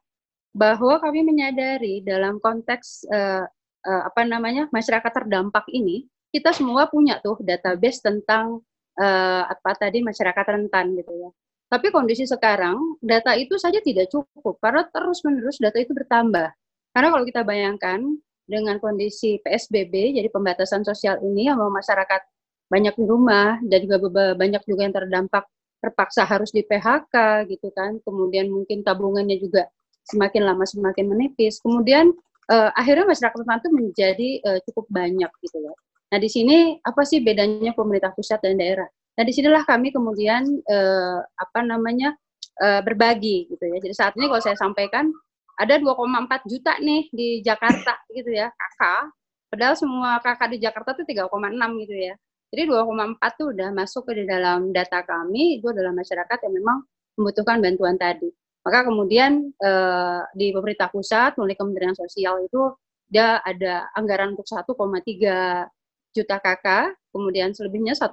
bahwa 0.51 0.99
kami 0.99 1.22
menyadari 1.22 2.03
dalam 2.03 2.43
konteks 2.43 3.07
uh, 3.11 3.47
uh, 3.87 4.03
apa 4.07 4.26
namanya 4.26 4.66
masyarakat 4.74 5.11
terdampak 5.11 5.66
ini 5.70 6.07
kita 6.31 6.55
semua 6.55 6.87
punya 6.87 7.18
tuh 7.22 7.39
database 7.43 8.03
tentang 8.03 8.62
uh, 9.01 9.43
apa 9.49 9.71
tadi 9.81 10.05
masyarakat 10.05 10.45
rentan 10.45 10.93
gitu 11.01 11.13
ya. 11.17 11.31
Tapi 11.71 11.89
kondisi 11.95 12.27
sekarang 12.27 12.99
data 12.99 13.33
itu 13.39 13.55
saja 13.57 13.79
tidak 13.81 14.11
cukup 14.11 14.59
karena 14.59 14.85
terus-menerus 14.91 15.63
data 15.63 15.79
itu 15.79 15.95
bertambah. 15.95 16.51
Karena 16.91 17.09
kalau 17.15 17.25
kita 17.25 17.47
bayangkan 17.47 18.03
dengan 18.51 18.83
kondisi 18.83 19.39
PSBB, 19.47 20.19
jadi 20.19 20.27
pembatasan 20.29 20.83
sosial 20.83 21.23
ini 21.23 21.47
yang 21.47 21.63
masyarakat 21.63 22.21
banyak 22.67 22.95
di 22.99 23.05
rumah 23.07 23.63
dan 23.63 23.79
juga 23.87 23.97
banyak 24.35 24.63
juga 24.67 24.81
yang 24.83 24.95
terdampak 24.95 25.45
terpaksa 25.81 26.27
harus 26.27 26.51
di 26.51 26.67
PHK 26.67 27.47
gitu 27.47 27.71
kan. 27.71 28.03
Kemudian 28.03 28.51
mungkin 28.51 28.83
tabungannya 28.83 29.39
juga 29.39 29.71
semakin 30.11 30.43
lama 30.43 30.67
semakin 30.67 31.07
menipis. 31.07 31.63
Kemudian 31.63 32.11
uh, 32.51 32.71
akhirnya 32.75 33.07
masyarakat 33.07 33.39
rentan 33.47 33.63
itu 33.63 33.71
menjadi 33.71 34.29
uh, 34.43 34.59
cukup 34.67 34.87
banyak 34.91 35.31
gitu 35.47 35.59
ya. 35.63 35.75
Nah, 36.11 36.19
di 36.19 36.27
sini 36.27 36.75
apa 36.83 37.07
sih 37.07 37.23
bedanya 37.23 37.71
pemerintah 37.71 38.11
pusat 38.11 38.43
dan 38.43 38.59
daerah? 38.59 38.87
Nah, 39.15 39.23
di 39.23 39.31
sinilah 39.31 39.63
kami 39.63 39.95
kemudian 39.95 40.43
eh, 40.47 41.19
apa 41.23 41.61
namanya 41.63 42.19
eh, 42.59 42.83
berbagi 42.83 43.47
gitu 43.47 43.63
ya. 43.63 43.79
Jadi 43.79 43.95
saat 43.95 44.13
ini 44.19 44.27
kalau 44.27 44.43
saya 44.43 44.59
sampaikan 44.59 45.07
ada 45.55 45.79
2,4 45.79 46.51
juta 46.51 46.73
nih 46.83 47.07
di 47.15 47.29
Jakarta 47.47 47.95
gitu 48.11 48.31
ya, 48.35 48.51
kakak. 48.51 49.15
Padahal 49.51 49.75
semua 49.79 50.19
kakak 50.19 50.57
di 50.57 50.59
Jakarta 50.63 50.99
itu 50.99 51.05
3,6 51.15 51.83
gitu 51.87 51.95
ya. 51.95 52.15
Jadi 52.51 52.63
2,4 52.67 53.31
itu 53.39 53.45
udah 53.55 53.69
masuk 53.71 54.03
ke 54.11 54.27
dalam 54.27 54.75
data 54.75 55.07
kami, 55.07 55.63
itu 55.63 55.71
adalah 55.71 55.95
masyarakat 55.95 56.39
yang 56.43 56.55
memang 56.59 56.83
membutuhkan 57.15 57.63
bantuan 57.63 57.95
tadi. 57.95 58.27
Maka 58.67 58.83
kemudian 58.83 59.55
eh, 59.63 60.21
di 60.35 60.51
pemerintah 60.51 60.91
pusat 60.91 61.39
melalui 61.39 61.55
Kementerian 61.55 61.95
Sosial 61.95 62.43
itu 62.43 62.75
dia 63.07 63.39
ada 63.43 63.87
anggaran 63.95 64.35
untuk 64.35 64.47
1,3 64.47 65.71
juta 66.11 66.43
kakak, 66.43 66.95
kemudian 67.15 67.55
selebihnya 67.55 67.95
1,1 67.95 68.11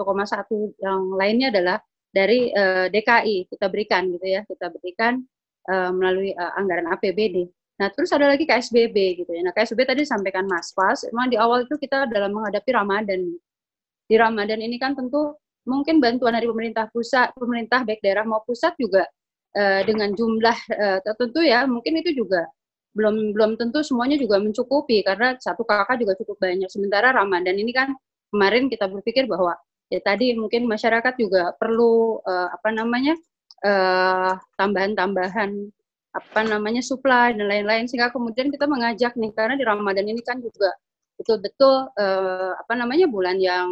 yang 0.81 1.01
lainnya 1.17 1.47
adalah 1.53 1.77
dari 2.13 2.49
uh, 2.53 2.87
eh, 2.87 2.93
DKI 2.93 3.51
kita 3.51 3.67
berikan 3.69 4.09
gitu 4.09 4.25
ya, 4.25 4.41
kita 4.47 4.73
berikan 4.73 5.21
uh, 5.69 5.91
melalui 5.93 6.33
uh, 6.33 6.57
anggaran 6.57 6.89
APBD. 6.93 7.45
Nah, 7.77 7.93
terus 7.93 8.09
ada 8.09 8.25
lagi 8.25 8.49
KSBB 8.49 9.21
gitu 9.21 9.31
ya. 9.37 9.45
Nah, 9.45 9.53
KSBB 9.53 9.85
tadi 9.85 10.01
disampaikan 10.01 10.49
Mas 10.49 10.73
Fas, 10.73 11.05
memang 11.13 11.29
di 11.29 11.37
awal 11.37 11.69
itu 11.69 11.77
kita 11.77 12.09
dalam 12.09 12.33
menghadapi 12.33 12.69
Ramadan. 12.73 13.21
di 14.07 14.15
Ramadan 14.15 14.63
ini 14.63 14.79
kan 14.79 14.95
tentu 14.95 15.35
mungkin 15.67 15.99
bantuan 15.99 16.31
dari 16.31 16.47
pemerintah 16.47 16.87
pusat, 16.95 17.35
pemerintah 17.35 17.83
baik 17.83 17.99
daerah 17.99 18.23
mau 18.23 18.39
pusat 18.47 18.71
juga 18.79 19.03
uh, 19.51 19.81
dengan 19.83 20.15
jumlah 20.15 20.57
uh, 20.73 20.99
tertentu 21.03 21.43
ya, 21.43 21.67
mungkin 21.67 21.99
itu 21.99 22.23
juga 22.23 22.47
belum 22.97 23.37
belum 23.37 23.51
tentu 23.61 23.85
semuanya 23.85 24.17
juga 24.17 24.41
mencukupi 24.41 25.05
karena 25.05 25.37
satu 25.37 25.61
kakak 25.61 26.01
juga 26.01 26.17
cukup 26.17 26.41
banyak. 26.41 26.69
Sementara 26.73 27.13
Ramadan 27.13 27.53
ini 27.53 27.69
kan 27.69 27.93
kemarin 28.33 28.67
kita 28.73 28.89
berpikir 28.89 29.29
bahwa 29.29 29.53
ya 29.93 30.01
tadi 30.01 30.33
mungkin 30.33 30.65
masyarakat 30.65 31.13
juga 31.21 31.53
perlu 31.55 32.19
uh, 32.25 32.49
apa 32.49 32.69
namanya 32.73 33.13
tambahan-tambahan 34.57 35.49
uh, 35.49 35.75
apa 36.17 36.41
namanya 36.45 36.81
supply 36.81 37.33
dan 37.37 37.45
lain-lain 37.45 37.85
sehingga 37.85 38.09
kemudian 38.09 38.49
kita 38.49 38.65
mengajak 38.65 39.13
nih 39.17 39.31
karena 39.37 39.53
di 39.57 39.65
Ramadan 39.65 40.05
ini 40.09 40.21
kan 40.25 40.41
juga 40.41 40.73
betul-betul 41.17 41.93
uh, 41.93 42.53
apa 42.57 42.73
namanya 42.77 43.05
bulan 43.09 43.37
yang 43.41 43.69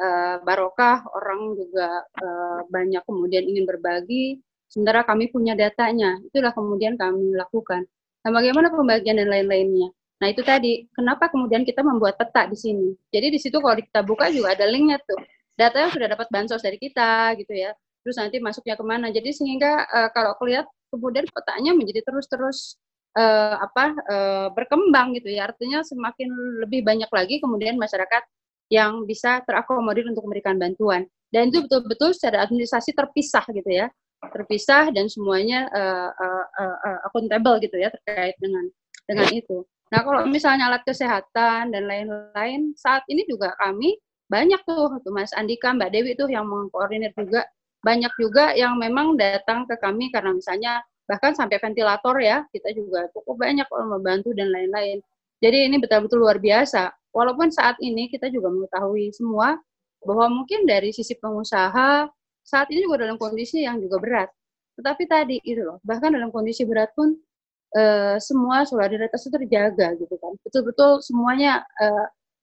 uh, 0.00 0.36
barokah, 0.42 1.04
orang 1.12 1.54
juga 1.54 2.02
uh, 2.18 2.60
banyak 2.66 3.02
kemudian 3.04 3.44
ingin 3.46 3.64
berbagi, 3.68 4.40
sementara 4.66 5.04
kami 5.04 5.28
punya 5.28 5.54
datanya, 5.54 6.18
itulah 6.24 6.50
kemudian 6.56 6.96
kami 6.96 7.36
lakukan. 7.36 7.84
Nah, 8.20 8.30
bagaimana 8.34 8.68
pembagian 8.68 9.16
dan 9.16 9.28
lain-lainnya? 9.32 9.88
Nah, 10.20 10.28
itu 10.28 10.44
tadi, 10.44 10.84
kenapa 10.92 11.32
kemudian 11.32 11.64
kita 11.64 11.80
membuat 11.80 12.20
peta 12.20 12.44
di 12.44 12.56
sini? 12.56 12.92
Jadi 13.08 13.32
di 13.32 13.38
situ 13.40 13.56
kalau 13.56 13.72
kita 13.72 14.04
buka 14.04 14.28
juga 14.28 14.52
ada 14.52 14.68
linknya 14.68 15.00
tuh. 15.00 15.16
Datanya 15.56 15.88
sudah 15.88 16.08
dapat 16.12 16.28
bansos 16.28 16.60
dari 16.60 16.76
kita, 16.76 17.32
gitu 17.40 17.52
ya. 17.56 17.72
Terus 18.04 18.16
nanti 18.20 18.36
masuknya 18.40 18.76
ke 18.76 18.84
mana? 18.84 19.08
Jadi 19.08 19.32
sehingga 19.32 19.88
uh, 19.88 20.08
kalau 20.12 20.36
kelihat 20.40 20.68
kemudian 20.92 21.24
petanya 21.28 21.72
menjadi 21.72 22.04
terus-terus 22.04 22.76
uh, 23.16 23.56
apa 23.60 23.84
uh, 24.08 24.48
berkembang 24.52 25.16
gitu 25.16 25.32
ya. 25.32 25.48
Artinya 25.48 25.80
semakin 25.80 26.28
lebih 26.64 26.84
banyak 26.84 27.08
lagi 27.08 27.40
kemudian 27.40 27.80
masyarakat 27.80 28.24
yang 28.72 29.04
bisa 29.04 29.40
terakomodir 29.44 30.04
untuk 30.08 30.24
memberikan 30.28 30.56
bantuan. 30.56 31.04
Dan 31.30 31.48
itu 31.48 31.62
betul-betul 31.64 32.10
secara 32.12 32.42
administrasi 32.44 32.90
terpisah 32.90 33.46
gitu 33.54 33.70
ya, 33.70 33.86
terpisah 34.28 34.92
dan 34.92 35.08
semuanya 35.08 35.64
uh, 35.72 36.10
uh, 36.12 36.46
uh, 36.60 36.98
accountable 37.08 37.56
gitu 37.64 37.76
ya 37.80 37.88
terkait 37.88 38.36
dengan 38.36 38.68
dengan 39.08 39.28
itu. 39.32 39.64
Nah 39.90 40.06
kalau 40.06 40.22
misalnya 40.28 40.70
alat 40.70 40.84
kesehatan 40.86 41.74
dan 41.74 41.82
lain-lain, 41.88 42.76
saat 42.78 43.02
ini 43.10 43.26
juga 43.26 43.56
kami 43.58 43.98
banyak 44.30 44.62
tuh, 44.62 45.02
tuh 45.02 45.10
Mas 45.10 45.34
Andika, 45.34 45.74
Mbak 45.74 45.90
Dewi 45.90 46.12
tuh 46.14 46.30
yang 46.30 46.46
mengkoordinir 46.46 47.10
juga, 47.18 47.42
banyak 47.82 48.12
juga 48.20 48.54
yang 48.54 48.78
memang 48.78 49.18
datang 49.18 49.66
ke 49.66 49.74
kami 49.82 50.14
karena 50.14 50.30
misalnya 50.30 50.72
bahkan 51.10 51.34
sampai 51.34 51.58
ventilator 51.58 52.14
ya, 52.22 52.46
kita 52.54 52.70
juga 52.70 53.10
cukup 53.10 53.42
banyak 53.42 53.66
kalau 53.66 53.98
membantu 53.98 54.30
dan 54.30 54.54
lain-lain. 54.54 55.02
Jadi 55.42 55.66
ini 55.66 55.82
betul-betul 55.82 56.22
luar 56.22 56.38
biasa 56.38 56.94
walaupun 57.10 57.50
saat 57.50 57.74
ini 57.82 58.06
kita 58.06 58.30
juga 58.30 58.52
mengetahui 58.52 59.10
semua 59.10 59.58
bahwa 60.06 60.26
mungkin 60.30 60.64
dari 60.64 60.94
sisi 60.94 61.18
pengusaha 61.18 62.06
saat 62.50 62.66
ini 62.74 62.82
juga 62.82 63.06
dalam 63.06 63.14
kondisi 63.14 63.62
yang 63.62 63.78
juga 63.78 64.02
berat. 64.02 64.28
Tetapi 64.74 65.02
tadi 65.06 65.36
itu 65.46 65.62
loh, 65.62 65.78
bahkan 65.86 66.10
dalam 66.10 66.34
kondisi 66.34 66.66
berat 66.66 66.90
pun 66.98 67.14
e, 67.70 67.82
semua 68.18 68.66
solidaritas 68.66 69.22
itu 69.22 69.30
terjaga 69.30 69.94
gitu 69.94 70.14
kan. 70.18 70.34
Betul-betul 70.42 70.98
semuanya 71.06 71.62
e, 71.78 71.86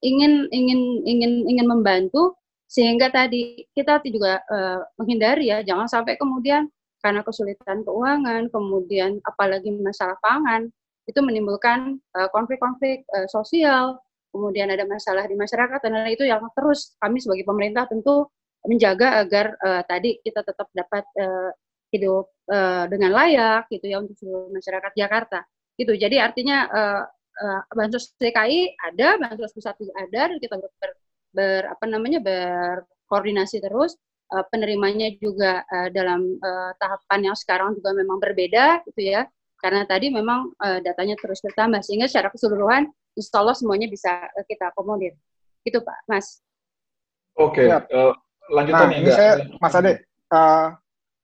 ingin 0.08 0.48
ingin 0.56 0.80
ingin 1.04 1.32
ingin 1.52 1.68
membantu 1.68 2.40
sehingga 2.72 3.12
tadi 3.12 3.68
kita 3.76 4.00
juga 4.08 4.40
e, 4.48 4.58
menghindari 4.96 5.52
ya 5.52 5.60
jangan 5.68 5.92
sampai 5.92 6.16
kemudian 6.16 6.72
karena 7.04 7.22
kesulitan 7.28 7.84
keuangan, 7.84 8.48
kemudian 8.48 9.20
apalagi 9.28 9.70
masalah 9.76 10.16
pangan 10.24 10.72
itu 11.08 11.24
menimbulkan 11.24 12.04
konflik-konflik 12.36 13.08
uh, 13.16 13.24
sosial, 13.32 13.96
kemudian 14.32 14.68
ada 14.70 14.84
masalah 14.84 15.24
di 15.26 15.34
masyarakat 15.34 15.80
dan 15.80 16.06
itu 16.12 16.28
yang 16.28 16.44
terus 16.52 16.94
kami 17.00 17.18
sebagai 17.18 17.48
pemerintah 17.48 17.88
tentu 17.88 18.28
menjaga 18.68 19.24
agar 19.24 19.56
uh, 19.64 19.82
tadi 19.88 20.20
kita 20.22 20.44
tetap 20.44 20.68
dapat 20.76 21.04
uh, 21.18 21.52
hidup 21.92 22.28
uh, 22.52 22.86
dengan 22.92 23.16
layak 23.16 23.72
gitu 23.72 23.88
ya 23.88 24.04
untuk 24.04 24.16
seluruh 24.20 24.52
masyarakat 24.52 24.92
Jakarta. 24.94 25.40
Gitu. 25.80 25.94
Jadi 25.96 26.20
artinya 26.20 26.68
uh, 26.68 27.04
uh, 27.38 27.62
bansos 27.72 28.12
DKI 28.20 28.76
ada 28.82 29.16
bansos 29.22 29.56
pusat 29.56 29.78
juga 29.80 29.94
ada 30.04 30.22
dan 30.36 30.38
kita 30.42 30.56
ber, 30.60 30.72
ber, 30.82 30.92
ber 31.32 31.64
apa 31.72 31.86
namanya 31.88 32.20
berkoordinasi 32.20 33.64
terus. 33.64 33.96
Uh, 34.28 34.44
penerimanya 34.52 35.08
juga 35.24 35.64
uh, 35.72 35.88
dalam 35.88 36.20
uh, 36.44 36.76
tahapan 36.76 37.32
yang 37.32 37.38
sekarang 37.40 37.80
juga 37.80 37.96
memang 37.96 38.20
berbeda 38.20 38.84
gitu 38.92 39.08
ya. 39.08 39.24
Karena 39.58 39.88
tadi 39.88 40.12
memang 40.12 40.52
uh, 40.60 40.84
datanya 40.84 41.16
terus 41.16 41.40
bertambah 41.40 41.80
sehingga 41.80 42.12
secara 42.12 42.28
keseluruhan 42.28 42.92
insya 43.16 43.40
Allah 43.40 43.56
semuanya 43.56 43.88
bisa 43.88 44.12
uh, 44.12 44.46
kita 44.46 44.76
akomodir. 44.76 45.16
Gitu 45.64 45.80
Pak. 45.80 46.12
Mas. 46.12 46.44
Oke 47.38 47.66
okay. 47.66 47.72
uh, 47.72 47.86
eh, 47.88 48.14
lanjutan 48.52 48.88
nah, 48.90 48.98
ini 48.98 49.12
saya 49.12 49.32
Mas 49.60 49.76
Ade 49.76 49.94
uh, 50.32 50.72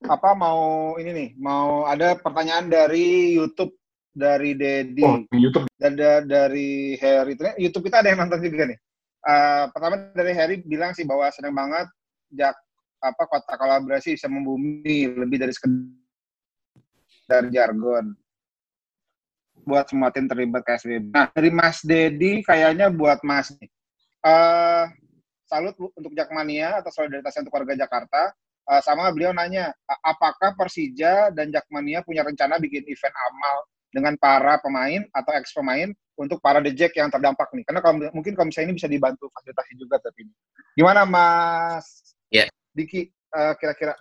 apa 0.04 0.30
mau 0.36 0.94
ini 1.00 1.12
nih 1.12 1.30
mau 1.40 1.88
ada 1.88 2.20
pertanyaan 2.20 2.68
dari 2.68 3.36
YouTube 3.40 3.72
dari 4.14 4.54
Dedi. 4.54 5.02
Oh, 5.02 5.26
YouTube. 5.34 5.66
Dan 5.76 5.98
dari 6.30 6.96
Harry. 7.02 7.34
YouTube 7.58 7.90
kita 7.90 8.06
ada 8.06 8.14
yang 8.14 8.22
nonton 8.24 8.40
juga 8.46 8.70
nih. 8.70 8.80
Uh, 9.24 9.66
pertama 9.74 9.96
dari 10.14 10.34
Harry 10.38 10.56
bilang 10.62 10.94
sih 10.94 11.04
bahwa 11.04 11.32
senang 11.34 11.56
banget 11.56 11.88
jak 12.30 12.56
apa 13.04 13.24
kota 13.28 13.56
kolaborasi 13.56 14.16
bisa 14.16 14.28
membumi 14.32 15.10
lebih 15.12 15.42
dari 15.42 15.52
sekedar 15.52 15.84
jargon. 17.52 18.14
Buat 19.64 19.90
semua 19.92 20.12
tim 20.12 20.28
terlibat 20.28 20.64
KSBB. 20.64 21.12
Nah, 21.12 21.32
dari 21.32 21.50
Mas 21.52 21.80
Dedi 21.84 22.44
kayaknya 22.46 22.92
buat 22.94 23.20
Mas 23.26 23.52
nih. 23.58 23.72
Uh, 24.24 24.88
salut 25.54 25.78
untuk 25.78 26.18
Jakmania 26.18 26.82
atau 26.82 26.90
solidaritasnya 26.90 27.46
untuk 27.46 27.54
warga 27.54 27.78
Jakarta. 27.78 28.34
Uh, 28.64 28.82
sama 28.82 29.12
beliau 29.14 29.36
nanya, 29.36 29.76
apakah 29.86 30.56
Persija 30.58 31.30
dan 31.36 31.54
Jakmania 31.54 32.02
punya 32.02 32.24
rencana 32.26 32.58
bikin 32.58 32.82
event 32.90 33.14
amal 33.30 33.68
dengan 33.92 34.16
para 34.18 34.58
pemain 34.64 35.04
atau 35.14 35.36
ex 35.36 35.52
pemain 35.52 35.92
untuk 36.16 36.40
para 36.40 36.64
dejek 36.64 36.96
yang 36.96 37.12
terdampak 37.12 37.52
nih? 37.54 37.68
Karena 37.68 37.84
kalau, 37.84 38.08
mungkin 38.16 38.34
kalau 38.34 38.48
misalnya 38.50 38.74
ini 38.74 38.76
bisa 38.80 38.90
dibantu 38.90 39.28
fasilitasi 39.30 39.72
juga 39.78 40.00
tapi 40.00 40.26
ini. 40.26 40.34
Gimana 40.80 41.04
Mas 41.04 42.16
yeah. 42.32 42.48
Diki 42.72 43.12
uh, 43.36 43.54
kira-kira? 43.60 43.94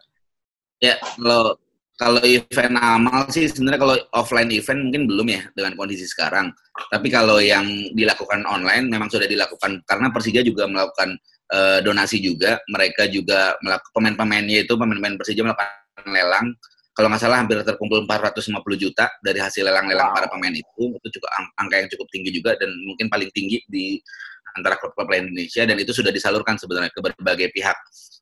Ya, 0.79 0.97
kalau 1.19 1.59
kalau 1.99 2.23
event 2.25 2.79
amal 2.79 3.29
sih 3.29 3.51
sebenarnya 3.51 3.81
kalau 3.83 3.97
offline 4.15 4.51
event 4.55 4.89
mungkin 4.89 5.11
belum 5.11 5.27
ya 5.27 5.43
dengan 5.59 5.75
kondisi 5.75 6.07
sekarang. 6.07 6.55
Tapi 6.89 7.11
kalau 7.11 7.43
yang 7.43 7.67
dilakukan 7.99 8.47
online 8.47 8.87
memang 8.89 9.11
sudah 9.11 9.27
dilakukan 9.27 9.83
karena 9.85 10.07
Persija 10.15 10.41
juga 10.47 10.71
melakukan 10.71 11.19
uh, 11.51 11.79
donasi 11.83 12.23
juga. 12.23 12.63
Mereka 12.71 13.11
juga 13.11 13.57
melakukan 13.65 13.91
pemain-pemainnya 13.91 14.63
itu 14.63 14.73
pemain-pemain 14.79 15.17
Persija 15.19 15.43
melakukan 15.43 16.07
lelang. 16.13 16.47
Kalau 16.93 17.09
nggak 17.09 17.23
salah 17.25 17.41
hampir 17.41 17.57
terkumpul 17.65 18.05
450 18.05 18.53
juta 18.77 19.09
dari 19.25 19.41
hasil 19.41 19.65
lelang-lelang 19.65 20.13
wow. 20.13 20.17
para 20.21 20.27
pemain 20.29 20.53
itu. 20.53 20.83
Itu 21.01 21.09
juga 21.09 21.29
ang 21.41 21.45
angka 21.65 21.75
yang 21.81 21.89
cukup 21.89 22.07
tinggi 22.13 22.31
juga 22.37 22.53
dan 22.61 22.69
mungkin 22.85 23.09
paling 23.09 23.33
tinggi 23.33 23.65
di 23.65 23.97
antara 24.53 24.77
klub-klub 24.77 25.09
lain 25.09 25.33
Indonesia 25.33 25.65
dan 25.65 25.77
itu 25.81 25.93
sudah 25.97 26.13
disalurkan 26.13 26.61
sebenarnya 26.61 26.93
ke 26.93 27.01
berbagai 27.01 27.49
pihak. 27.57 27.77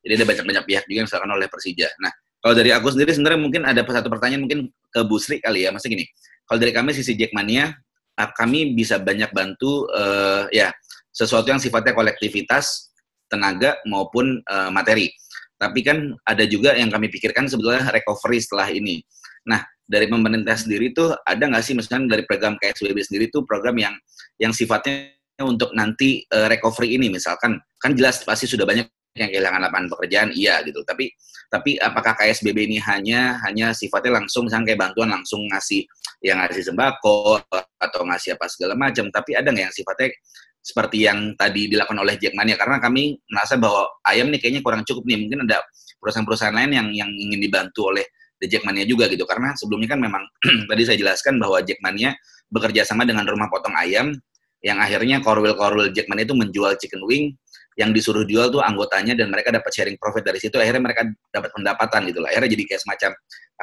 Jadi 0.06 0.12
ada 0.14 0.26
banyak-banyak 0.26 0.64
pihak 0.64 0.84
juga 0.86 0.98
yang 1.02 1.08
disalurkan 1.10 1.32
oleh 1.34 1.48
Persija. 1.50 1.88
Nah, 1.98 2.12
kalau 2.40 2.54
dari 2.54 2.70
aku 2.70 2.88
sendiri 2.94 3.10
sebenarnya 3.12 3.40
mungkin 3.42 3.62
ada 3.66 3.82
satu 3.82 4.08
pertanyaan 4.08 4.42
mungkin 4.46 4.70
ke 4.70 5.00
Bu 5.04 5.18
Sri 5.18 5.42
kali 5.42 5.66
ya. 5.66 5.74
Maksudnya 5.74 5.98
gini, 5.98 6.06
kalau 6.46 6.58
dari 6.62 6.72
kami 6.72 6.90
sisi 6.94 7.18
Jackmania, 7.18 7.74
kami 8.16 8.76
bisa 8.76 9.00
banyak 9.00 9.32
bantu 9.32 9.88
uh, 9.90 10.44
ya 10.52 10.72
sesuatu 11.10 11.48
yang 11.50 11.60
sifatnya 11.60 11.96
kolektivitas, 11.96 12.89
tenaga 13.30 13.78
maupun 13.86 14.42
uh, 14.44 14.68
materi. 14.74 15.08
Tapi 15.56 15.80
kan 15.86 16.12
ada 16.26 16.44
juga 16.48 16.74
yang 16.74 16.90
kami 16.90 17.08
pikirkan 17.12 17.46
sebetulnya 17.46 17.88
recovery 17.94 18.42
setelah 18.42 18.68
ini. 18.72 19.04
Nah, 19.46 19.62
dari 19.90 20.06
pemerintah 20.06 20.54
sendiri 20.54 20.94
tuh 20.94 21.14
ada 21.26 21.50
nggak 21.50 21.64
sih 21.66 21.74
misalnya 21.74 22.14
dari 22.14 22.22
program 22.22 22.54
KSBB 22.58 22.98
sendiri 23.02 23.26
tuh 23.30 23.42
program 23.42 23.74
yang 23.74 23.94
yang 24.38 24.54
sifatnya 24.54 25.18
untuk 25.42 25.74
nanti 25.74 26.22
uh, 26.30 26.46
recovery 26.46 26.94
ini 26.94 27.10
misalkan 27.10 27.58
kan 27.82 27.92
jelas 27.98 28.22
pasti 28.22 28.46
sudah 28.46 28.62
banyak 28.62 28.86
yang 29.18 29.30
kehilangan 29.34 29.66
lapangan 29.66 29.90
pekerjaan 29.90 30.30
iya 30.30 30.62
gitu 30.62 30.86
tapi 30.86 31.10
tapi 31.50 31.74
apakah 31.82 32.14
KSBB 32.14 32.70
ini 32.70 32.78
hanya 32.78 33.42
hanya 33.42 33.74
sifatnya 33.74 34.22
langsung 34.22 34.46
misalnya 34.46 34.70
kayak 34.70 34.80
bantuan 34.86 35.10
langsung 35.10 35.42
ngasih 35.50 35.82
yang 36.22 36.38
ngasih 36.38 36.70
sembako 36.70 37.42
atau 37.82 38.00
ngasih 38.06 38.38
apa 38.38 38.46
segala 38.46 38.78
macam 38.78 39.10
tapi 39.10 39.34
ada 39.34 39.50
nggak 39.50 39.64
yang 39.66 39.74
sifatnya 39.74 40.14
seperti 40.60 41.08
yang 41.08 41.32
tadi 41.40 41.72
dilakukan 41.72 41.96
oleh 41.96 42.20
Jackmania 42.20 42.54
karena 42.60 42.76
kami 42.76 43.16
merasa 43.32 43.56
bahwa 43.56 43.88
ayam 44.04 44.28
nih 44.28 44.38
kayaknya 44.38 44.60
kurang 44.60 44.84
cukup 44.84 45.08
nih. 45.08 45.16
Mungkin 45.24 45.48
ada 45.48 45.64
perusahaan-perusahaan 45.98 46.52
lain 46.52 46.70
yang 46.76 46.88
yang 46.92 47.10
ingin 47.10 47.40
dibantu 47.40 47.88
oleh 47.88 48.04
The 48.40 48.46
Jackmania 48.48 48.84
juga 48.84 49.08
gitu. 49.08 49.24
Karena 49.24 49.56
sebelumnya 49.56 49.96
kan 49.96 50.00
memang 50.00 50.22
tadi 50.70 50.82
saya 50.84 50.96
jelaskan 51.00 51.40
bahwa 51.40 51.64
Jackmania 51.64 52.12
bekerja 52.52 52.84
sama 52.84 53.08
dengan 53.08 53.24
rumah 53.24 53.48
potong 53.48 53.72
ayam 53.72 54.12
yang 54.60 54.76
akhirnya 54.76 55.24
Corwell 55.24 55.56
Corwell 55.56 55.88
Jackmania 55.88 56.28
itu 56.28 56.36
menjual 56.36 56.76
chicken 56.76 57.00
wing 57.08 57.32
yang 57.80 57.96
disuruh 57.96 58.28
jual 58.28 58.52
tuh 58.52 58.60
anggotanya 58.60 59.16
dan 59.16 59.32
mereka 59.32 59.48
dapat 59.48 59.72
sharing 59.72 59.96
profit 59.96 60.28
dari 60.28 60.36
situ. 60.36 60.60
Akhirnya 60.60 60.84
mereka 60.84 61.08
dapat 61.32 61.48
pendapatan 61.56 62.04
gitu 62.12 62.20
lah 62.20 62.28
akhirnya 62.36 62.52
jadi 62.52 62.64
kayak 62.68 62.80
semacam 62.84 63.10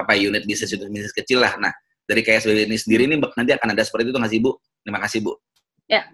apa 0.01 0.11
unit 0.17 0.43
bisnis 0.49 0.73
itu 0.73 0.81
bisnis 0.89 1.13
kecil 1.13 1.45
lah. 1.45 1.53
Nah 1.61 1.69
dari 2.09 2.25
KSBB 2.25 2.65
ini 2.65 2.77
sendiri 2.81 3.05
ini 3.05 3.21
nanti 3.21 3.53
akan 3.53 3.77
ada 3.77 3.83
seperti 3.85 4.09
itu 4.09 4.17
nggak 4.17 4.31
sih 4.33 4.41
Bu? 4.41 4.57
Terima 4.81 4.97
kasih 4.97 5.19
Bu. 5.21 5.37
Ya 5.85 6.09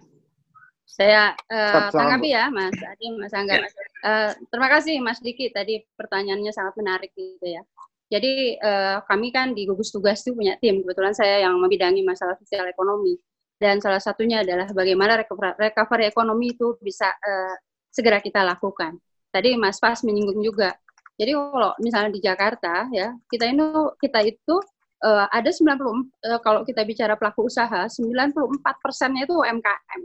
Saya 0.94 1.34
uh, 1.34 1.90
tanggapi 1.90 2.30
ya, 2.30 2.54
Mas 2.54 2.78
Adi, 2.78 3.10
Mas 3.18 3.34
Angga. 3.34 3.58
Ya. 3.58 3.70
Uh, 4.06 4.32
terima 4.54 4.70
kasih, 4.70 5.02
Mas 5.02 5.18
Diki. 5.18 5.50
Tadi 5.50 5.82
pertanyaannya 5.98 6.54
sangat 6.54 6.78
menarik 6.78 7.10
gitu 7.18 7.42
ya. 7.42 7.66
Jadi 8.14 8.62
uh, 8.62 9.02
kami 9.10 9.34
kan 9.34 9.58
di 9.58 9.66
gugus 9.66 9.90
tugas 9.90 10.22
itu 10.22 10.38
punya 10.38 10.54
tim. 10.62 10.86
Kebetulan 10.86 11.18
saya 11.18 11.50
yang 11.50 11.58
membidangi 11.58 12.06
masalah 12.06 12.38
sosial 12.38 12.70
ekonomi. 12.70 13.18
Dan 13.58 13.82
salah 13.82 13.98
satunya 13.98 14.46
adalah 14.46 14.70
bagaimana 14.70 15.18
recovery 15.58 16.14
ekonomi 16.14 16.54
itu 16.54 16.78
bisa 16.78 17.10
uh, 17.10 17.56
segera 17.90 18.22
kita 18.22 18.46
lakukan. 18.46 18.94
Tadi 19.34 19.58
Mas 19.58 19.82
Fas 19.82 20.06
menyinggung 20.06 20.46
juga. 20.46 20.78
Jadi 21.18 21.34
kalau 21.34 21.74
misalnya 21.82 22.14
di 22.14 22.22
Jakarta 22.22 22.86
ya, 22.94 23.18
kita 23.34 23.50
ini 23.50 23.66
kita 23.98 24.22
itu 24.22 24.62
uh, 25.02 25.26
ada 25.34 25.50
90 25.50 25.74
uh, 25.74 26.38
kalau 26.46 26.62
kita 26.62 26.86
bicara 26.86 27.18
pelaku 27.18 27.50
usaha 27.50 27.90
94 27.90 28.62
persennya 28.78 29.26
itu 29.26 29.34
UMKM. 29.42 30.02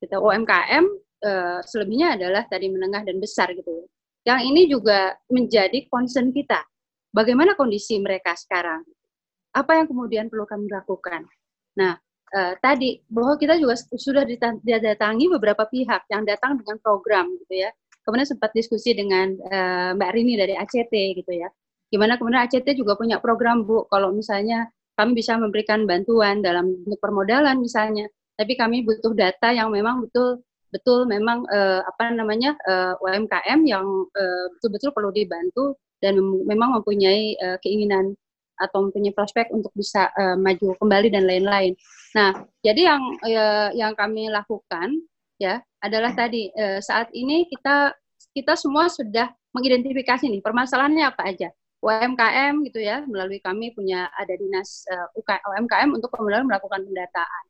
Kita 0.00 0.16
UMKM 0.16 0.84
uh, 1.22 1.60
selebihnya 1.60 2.16
adalah 2.16 2.48
tadi 2.48 2.72
menengah 2.72 3.04
dan 3.04 3.20
besar 3.20 3.52
gitu. 3.52 3.84
Yang 4.24 4.40
ini 4.48 4.62
juga 4.68 5.16
menjadi 5.28 5.84
concern 5.92 6.32
kita. 6.32 6.64
Bagaimana 7.12 7.52
kondisi 7.54 8.00
mereka 8.00 8.32
sekarang? 8.32 8.80
Apa 9.52 9.82
yang 9.82 9.86
kemudian 9.90 10.26
perlu 10.32 10.46
kami 10.48 10.70
lakukan? 10.72 11.26
Nah, 11.76 11.98
uh, 12.32 12.54
tadi 12.64 13.02
bahwa 13.10 13.36
kita 13.36 13.60
juga 13.60 13.76
sudah 13.76 14.24
didatangi 14.62 15.28
beberapa 15.28 15.68
pihak 15.68 16.08
yang 16.08 16.24
datang 16.24 16.56
dengan 16.56 16.80
program 16.80 17.28
gitu 17.44 17.66
ya. 17.66 17.70
Kemudian 18.00 18.24
sempat 18.24 18.56
diskusi 18.56 18.96
dengan 18.96 19.36
uh, 19.36 19.92
Mbak 19.94 20.10
Rini 20.16 20.34
dari 20.40 20.56
ACT 20.56 20.94
gitu 21.20 21.32
ya 21.36 21.52
Gimana 21.90 22.14
kemudian 22.16 22.46
ACT 22.46 22.78
juga 22.78 22.94
punya 22.94 23.18
program 23.18 23.66
Bu, 23.66 23.90
kalau 23.90 24.14
misalnya 24.14 24.70
kami 24.94 25.18
bisa 25.18 25.34
memberikan 25.34 25.90
bantuan 25.90 26.38
dalam 26.38 26.70
bentuk 26.86 27.02
permodalan 27.02 27.58
misalnya, 27.58 28.06
tapi 28.40 28.56
kami 28.56 28.80
butuh 28.88 29.12
data 29.12 29.52
yang 29.52 29.68
memang 29.68 30.08
betul 30.08 30.40
betul 30.72 31.04
memang 31.04 31.44
uh, 31.52 31.84
apa 31.84 32.08
namanya 32.14 32.56
uh, 32.64 32.96
eh, 32.96 33.04
UMKM 33.04 33.60
yang 33.68 33.84
uh, 34.16 34.44
betul-betul 34.56 34.90
perlu 34.96 35.10
dibantu 35.12 35.76
dan 36.00 36.16
mem 36.16 36.48
memang 36.48 36.80
mempunyai 36.80 37.36
uh, 37.36 37.60
keinginan 37.60 38.16
atau 38.56 38.88
mempunyai 38.88 39.12
prospek 39.12 39.52
untuk 39.52 39.68
bisa 39.76 40.08
uh, 40.16 40.40
maju 40.40 40.72
kembali 40.80 41.08
dan 41.12 41.28
lain-lain. 41.28 41.76
Nah, 42.16 42.44
jadi 42.64 42.92
yang 42.92 43.02
uh, 43.20 43.68
yang 43.76 43.92
kami 43.92 44.32
lakukan 44.32 45.04
ya 45.36 45.60
adalah 45.84 46.16
tadi 46.16 46.48
uh, 46.56 46.80
saat 46.80 47.12
ini 47.12 47.44
kita 47.48 47.92
kita 48.32 48.56
semua 48.56 48.88
sudah 48.88 49.28
mengidentifikasi 49.52 50.28
nih 50.32 50.40
permasalahannya 50.40 51.04
apa 51.04 51.22
aja. 51.28 51.50
UMKM 51.80 52.60
gitu 52.68 52.76
ya 52.84 53.00
melalui 53.08 53.40
kami 53.40 53.72
punya 53.72 54.12
ada 54.12 54.36
dinas 54.36 54.84
uh, 54.92 55.08
UMKM 55.56 55.88
untuk 55.92 56.12
kemudian 56.12 56.44
melakukan 56.44 56.84
pendataan. 56.84 57.44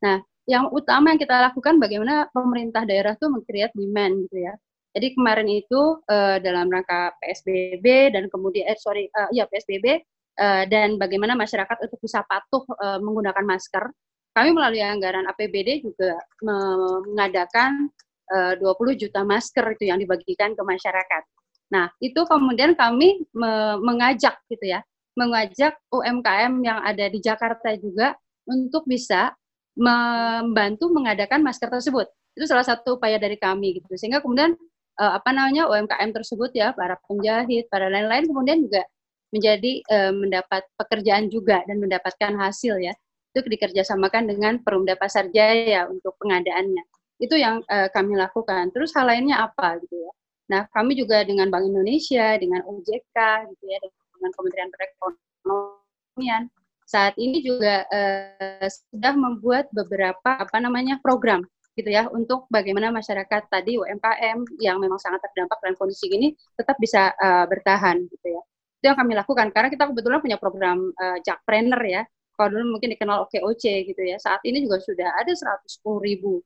Nah, 0.00 0.18
yang 0.44 0.68
utama 0.72 1.12
yang 1.12 1.20
kita 1.20 1.50
lakukan 1.50 1.80
bagaimana 1.80 2.28
pemerintah 2.30 2.84
daerah 2.84 3.16
tuh 3.16 3.32
mengkreat 3.32 3.72
demand 3.72 4.28
gitu 4.28 4.44
ya. 4.44 4.54
Jadi 4.94 5.18
kemarin 5.18 5.48
itu 5.50 5.98
uh, 6.06 6.38
dalam 6.38 6.70
rangka 6.70 7.16
PSBB 7.18 8.14
dan 8.14 8.30
kemudian 8.30 8.70
eh 8.70 8.78
sorry 8.78 9.10
uh, 9.10 9.26
ya 9.34 9.48
PSBB 9.50 10.04
uh, 10.38 10.62
dan 10.70 11.00
bagaimana 11.00 11.34
masyarakat 11.34 11.82
untuk 11.82 11.98
bisa 11.98 12.22
patuh 12.28 12.62
uh, 12.78 13.02
menggunakan 13.02 13.42
masker. 13.42 13.90
Kami 14.34 14.50
melalui 14.50 14.82
anggaran 14.82 15.30
APBD 15.30 15.86
juga 15.86 16.18
mengadakan 16.42 17.86
uh, 18.34 18.58
20 18.58 19.02
juta 19.06 19.22
masker 19.22 19.62
itu 19.78 19.94
yang 19.94 19.98
dibagikan 20.02 20.58
ke 20.58 20.62
masyarakat. 20.66 21.22
Nah, 21.70 21.86
itu 22.02 22.18
kemudian 22.26 22.74
kami 22.74 23.22
me 23.30 23.78
mengajak 23.78 24.34
gitu 24.50 24.74
ya, 24.74 24.82
mengajak 25.14 25.78
UMKM 25.90 26.54
yang 26.66 26.82
ada 26.82 27.06
di 27.06 27.22
Jakarta 27.22 27.78
juga 27.78 28.18
untuk 28.46 28.84
bisa 28.90 29.32
membantu 29.74 30.90
mengadakan 30.90 31.42
masker 31.42 31.70
tersebut. 31.70 32.06
Itu 32.34 32.46
salah 32.46 32.66
satu 32.66 32.98
upaya 32.98 33.18
dari 33.18 33.38
kami 33.38 33.78
gitu. 33.82 33.94
Sehingga 33.94 34.22
kemudian 34.22 34.54
uh, 34.98 35.12
apa 35.18 35.30
namanya 35.34 35.70
UMKM 35.70 36.10
tersebut 36.14 36.54
ya, 36.54 36.74
para 36.74 36.98
penjahit, 37.06 37.66
para 37.70 37.90
lain-lain 37.90 38.26
kemudian 38.26 38.62
juga 38.62 38.82
menjadi 39.34 39.82
uh, 39.90 40.12
mendapat 40.14 40.62
pekerjaan 40.78 41.26
juga 41.26 41.62
dan 41.66 41.82
mendapatkan 41.82 42.32
hasil 42.38 42.78
ya. 42.78 42.94
Itu 43.34 43.42
dikerjasamakan 43.42 44.30
dengan 44.30 44.62
Perumda 44.62 44.94
Pasar 44.94 45.26
Jaya 45.34 45.90
untuk 45.90 46.14
pengadaannya. 46.22 46.86
Itu 47.18 47.34
yang 47.34 47.66
uh, 47.66 47.90
kami 47.90 48.14
lakukan. 48.14 48.70
Terus 48.70 48.94
hal 48.94 49.10
lainnya 49.10 49.42
apa 49.42 49.78
gitu 49.82 49.98
ya? 49.98 50.12
Nah, 50.44 50.68
kami 50.70 50.92
juga 50.94 51.24
dengan 51.24 51.48
Bank 51.48 51.64
Indonesia, 51.66 52.36
dengan 52.36 52.60
OJK, 52.68 53.16
gitu 53.48 53.64
ya, 53.64 53.78
dengan 53.80 54.30
Kementerian 54.36 54.70
Perekonomian, 54.70 56.42
saat 56.84 57.16
ini 57.16 57.40
juga 57.40 57.84
uh, 57.88 58.68
sudah 58.68 59.14
membuat 59.16 59.72
beberapa 59.72 60.36
apa 60.36 60.58
namanya 60.60 61.00
program 61.00 61.44
gitu 61.74 61.90
ya 61.90 62.06
untuk 62.12 62.46
bagaimana 62.54 62.94
masyarakat 62.94 63.50
tadi 63.50 63.74
UMKM 63.74 64.46
yang 64.62 64.78
memang 64.78 65.00
sangat 65.02 65.18
terdampak 65.26 65.58
dalam 65.58 65.74
kondisi 65.74 66.06
ini 66.06 66.30
tetap 66.54 66.78
bisa 66.78 67.10
uh, 67.18 67.44
bertahan 67.50 68.04
gitu 68.06 68.28
ya. 68.30 68.42
Itu 68.78 68.84
yang 68.94 68.98
kami 69.00 69.12
lakukan 69.18 69.50
karena 69.50 69.68
kita 69.72 69.90
kebetulan 69.90 70.22
punya 70.22 70.38
program 70.38 70.94
uh, 70.94 71.18
Jakpreneur 71.24 71.82
ya. 71.82 72.02
Kalau 72.34 72.50
dulu 72.50 72.78
mungkin 72.78 72.94
dikenal 72.94 73.26
OKOC 73.26 73.90
gitu 73.90 74.02
ya. 74.02 74.18
Saat 74.22 74.42
ini 74.46 74.62
juga 74.62 74.78
sudah 74.82 75.18
ada 75.18 75.30
110 75.30 75.82
ribu 76.02 76.42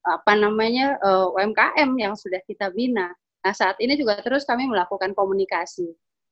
apa 0.00 0.32
namanya 0.32 0.96
uh, 1.04 1.28
UMKM 1.36 1.92
yang 2.00 2.16
sudah 2.16 2.40
kita 2.48 2.72
bina 2.72 3.12
Nah, 3.40 3.52
saat 3.56 3.76
ini 3.80 3.96
juga 3.96 4.20
terus 4.20 4.44
kami 4.44 4.68
melakukan 4.68 5.16
komunikasi. 5.16 5.88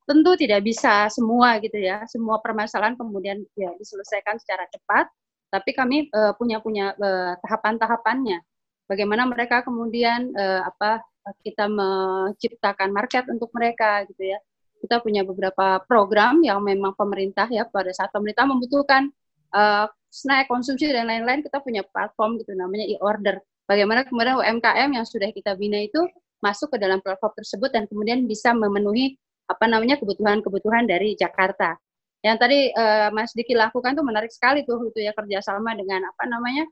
Tentu 0.09 0.31
tidak 0.41 0.65
bisa 0.65 1.05
semua 1.13 1.61
gitu 1.61 1.77
ya, 1.77 2.01
semua 2.09 2.41
permasalahan 2.41 2.97
kemudian 2.97 3.45
ya 3.53 3.77
diselesaikan 3.77 4.41
secara 4.41 4.65
cepat, 4.73 5.05
tapi 5.53 5.77
kami 5.77 6.09
uh, 6.17 6.33
punya 6.33 6.65
punya 6.65 6.97
uh, 6.97 7.37
tahapan-tahapannya. 7.45 8.41
Bagaimana 8.89 9.29
mereka 9.29 9.61
kemudian 9.61 10.33
uh, 10.33 10.65
apa 10.65 11.05
kita 11.45 11.69
menciptakan 11.69 12.89
market 12.89 13.29
untuk 13.29 13.53
mereka 13.53 14.09
gitu 14.09 14.33
ya. 14.33 14.41
Kita 14.81 15.05
punya 15.05 15.29
beberapa 15.29 15.83
program 15.85 16.41
yang 16.41 16.65
memang 16.65 16.97
pemerintah 16.97 17.45
ya 17.53 17.69
pada 17.69 17.93
saat 17.93 18.09
pemerintah 18.09 18.49
membutuhkan 18.49 19.13
uh, 19.53 19.93
snack 20.09 20.49
konsumsi 20.49 20.89
dan 20.89 21.05
lain-lain 21.05 21.45
kita 21.45 21.61
punya 21.61 21.85
platform 21.85 22.41
gitu 22.41 22.57
namanya 22.57 22.89
e-order. 22.89 23.45
Bagaimana 23.69 24.09
kemudian 24.09 24.41
UMKM 24.41 24.89
yang 24.97 25.05
sudah 25.05 25.29
kita 25.37 25.53
bina 25.53 25.85
itu 25.85 26.01
masuk 26.41 26.73
ke 26.73 26.79
dalam 26.81 27.05
platform 27.05 27.35
tersebut 27.37 27.71
dan 27.75 27.85
kemudian 27.85 28.25
bisa 28.25 28.57
memenuhi 28.57 29.21
apa 29.49 29.65
namanya 29.65 29.97
kebutuhan-kebutuhan 29.97 30.85
dari 30.85 31.17
Jakarta. 31.17 31.75
Yang 32.21 32.37
tadi 32.37 32.59
uh, 32.75 33.09
Mas 33.15 33.33
Diki 33.33 33.57
lakukan 33.57 33.97
tuh 33.97 34.05
menarik 34.05 34.29
sekali 34.29 34.67
tuh 34.69 34.93
itu 34.93 35.01
ya 35.01 35.17
kerjasama 35.17 35.73
dengan 35.73 36.05
apa 36.05 36.25
namanya 36.29 36.65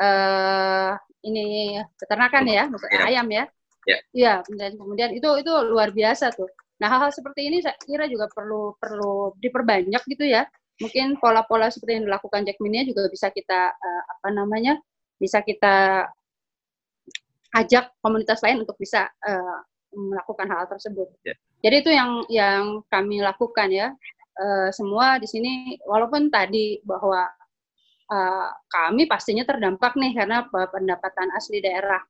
uh, 0.00 0.92
ini 1.26 1.78
peternakan 2.00 2.44
ya, 2.48 2.64
misalnya 2.70 3.00
yeah. 3.00 3.10
ayam 3.12 3.26
ya. 3.28 3.44
Iya. 3.84 3.98
Yeah. 4.16 4.38
dan 4.56 4.80
kemudian 4.80 5.10
itu 5.12 5.28
itu 5.38 5.52
luar 5.68 5.92
biasa 5.92 6.32
tuh. 6.32 6.48
Nah 6.80 6.88
hal-hal 6.88 7.12
seperti 7.12 7.52
ini 7.52 7.60
saya 7.60 7.76
kira 7.84 8.08
juga 8.08 8.30
perlu 8.32 8.74
perlu 8.80 9.36
diperbanyak 9.38 10.02
gitu 10.08 10.24
ya. 10.24 10.48
Mungkin 10.80 11.22
pola-pola 11.22 11.70
seperti 11.70 12.02
yang 12.02 12.06
dilakukan 12.10 12.42
Jack 12.42 12.58
Minia 12.58 12.82
juga 12.82 13.06
bisa 13.06 13.30
kita 13.30 13.70
uh, 13.76 14.02
apa 14.10 14.28
namanya 14.34 14.74
bisa 15.20 15.38
kita 15.44 16.06
ajak 17.54 17.94
komunitas 18.02 18.42
lain 18.42 18.66
untuk 18.66 18.74
bisa 18.74 19.06
uh, 19.06 19.58
melakukan 19.94 20.46
hal, 20.50 20.66
tersebut. 20.68 21.08
Yeah. 21.24 21.38
Jadi 21.64 21.76
itu 21.80 21.90
yang 21.94 22.10
yang 22.28 22.62
kami 22.92 23.24
lakukan 23.24 23.70
ya. 23.72 23.94
Uh, 24.34 24.66
semua 24.74 25.22
di 25.22 25.30
sini 25.30 25.78
walaupun 25.86 26.26
tadi 26.26 26.82
bahwa 26.82 27.30
uh, 28.10 28.48
kami 28.66 29.06
pastinya 29.06 29.46
terdampak 29.46 29.94
nih 29.94 30.10
karena 30.10 30.42
pendapatan 30.50 31.30
asli 31.38 31.62
daerah 31.62 32.02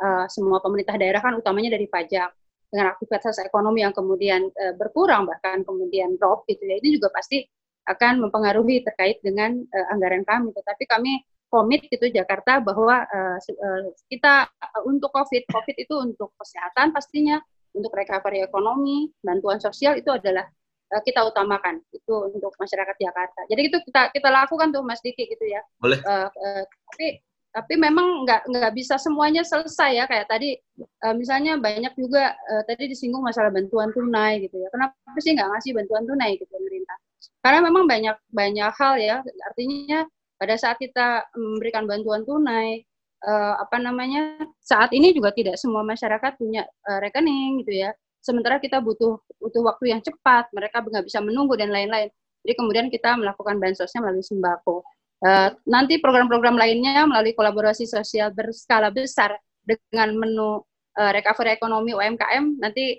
uh, 0.00 0.24
semua 0.32 0.64
pemerintah 0.64 0.96
daerah 0.96 1.20
kan 1.20 1.36
utamanya 1.36 1.76
dari 1.76 1.84
pajak 1.84 2.32
dengan 2.68 2.92
aktivitas 2.96 3.40
ekonomi 3.44 3.84
yang 3.84 3.92
kemudian 3.92 4.48
uh, 4.48 4.74
berkurang 4.80 5.28
bahkan 5.28 5.60
kemudian 5.64 6.16
drop 6.16 6.48
gitu 6.48 6.64
ya 6.64 6.80
ini 6.80 6.96
juga 6.96 7.12
pasti 7.12 7.44
akan 7.88 8.28
mempengaruhi 8.28 8.84
terkait 8.84 9.20
dengan 9.24 9.56
uh, 9.56 9.86
anggaran 9.92 10.24
kami 10.24 10.52
tetapi 10.52 10.84
kami 10.88 11.20
komit 11.48 11.88
gitu 11.88 12.12
Jakarta 12.12 12.60
bahwa 12.60 13.04
uh, 13.08 13.38
kita 14.08 14.48
uh, 14.48 14.82
untuk 14.84 15.08
COVID, 15.12 15.48
COVID 15.48 15.76
itu 15.80 15.94
untuk 15.96 16.32
kesehatan 16.36 16.92
pastinya, 16.92 17.40
untuk 17.72 17.92
recovery 17.96 18.44
ekonomi, 18.44 19.08
bantuan 19.24 19.56
sosial 19.56 19.96
itu 19.96 20.12
adalah 20.12 20.44
uh, 20.92 21.02
kita 21.04 21.24
utamakan 21.24 21.80
itu 21.92 22.14
untuk 22.32 22.52
masyarakat 22.60 22.96
Jakarta. 23.00 23.40
Jadi 23.48 23.62
itu 23.64 23.76
kita 23.88 24.12
kita 24.12 24.28
lakukan 24.28 24.68
tuh 24.72 24.84
Mas 24.84 25.00
Diki 25.00 25.24
gitu 25.24 25.44
ya. 25.48 25.64
Boleh. 25.80 26.00
Uh, 26.04 26.28
uh, 26.28 26.62
tapi 26.92 27.24
tapi 27.48 27.74
memang 27.80 28.28
nggak 28.28 28.44
nggak 28.44 28.72
bisa 28.76 29.00
semuanya 29.00 29.40
selesai 29.40 29.96
ya 29.96 30.04
kayak 30.04 30.28
tadi 30.28 30.52
uh, 31.02 31.16
misalnya 31.16 31.56
banyak 31.56 31.96
juga 31.96 32.36
uh, 32.36 32.62
tadi 32.68 32.92
disinggung 32.92 33.24
masalah 33.24 33.48
bantuan 33.48 33.88
tunai 33.96 34.44
gitu 34.44 34.60
ya. 34.60 34.68
Kenapa 34.68 34.94
sih 35.24 35.32
nggak 35.32 35.48
ngasih 35.56 35.72
bantuan 35.72 36.04
tunai 36.04 36.36
gitu 36.36 36.48
pemerintah? 36.52 36.96
Karena 37.40 37.64
memang 37.64 37.88
banyak 37.88 38.16
banyak 38.28 38.72
hal 38.76 38.94
ya 39.00 39.16
artinya 39.48 40.04
pada 40.38 40.54
saat 40.54 40.78
kita 40.78 41.26
memberikan 41.34 41.84
bantuan 41.84 42.22
tunai 42.22 42.86
uh, 43.26 43.54
apa 43.58 43.76
namanya 43.82 44.38
saat 44.62 44.94
ini 44.94 45.10
juga 45.10 45.34
tidak 45.34 45.58
semua 45.58 45.82
masyarakat 45.82 46.38
punya 46.38 46.62
uh, 46.86 46.98
rekening 47.02 47.66
gitu 47.66 47.82
ya. 47.86 47.90
Sementara 48.22 48.62
kita 48.62 48.78
butuh 48.78 49.18
butuh 49.42 49.62
waktu 49.66 49.94
yang 49.94 50.00
cepat 50.02 50.50
mereka 50.54 50.82
nggak 50.82 51.06
bisa 51.06 51.18
menunggu 51.18 51.58
dan 51.58 51.74
lain-lain. 51.74 52.10
Jadi 52.46 52.54
kemudian 52.54 52.86
kita 52.88 53.18
melakukan 53.18 53.58
bansosnya 53.58 54.00
melalui 54.02 54.22
sembako. 54.22 54.86
Uh, 55.18 55.50
nanti 55.66 55.98
program-program 55.98 56.54
lainnya 56.54 57.02
melalui 57.02 57.34
kolaborasi 57.34 57.90
sosial 57.90 58.30
berskala 58.30 58.94
besar 58.94 59.34
dengan 59.66 60.14
menu 60.14 60.62
recovery 60.98 61.54
ekonomi 61.54 61.94
UMKM 61.94 62.58
nanti 62.58 62.98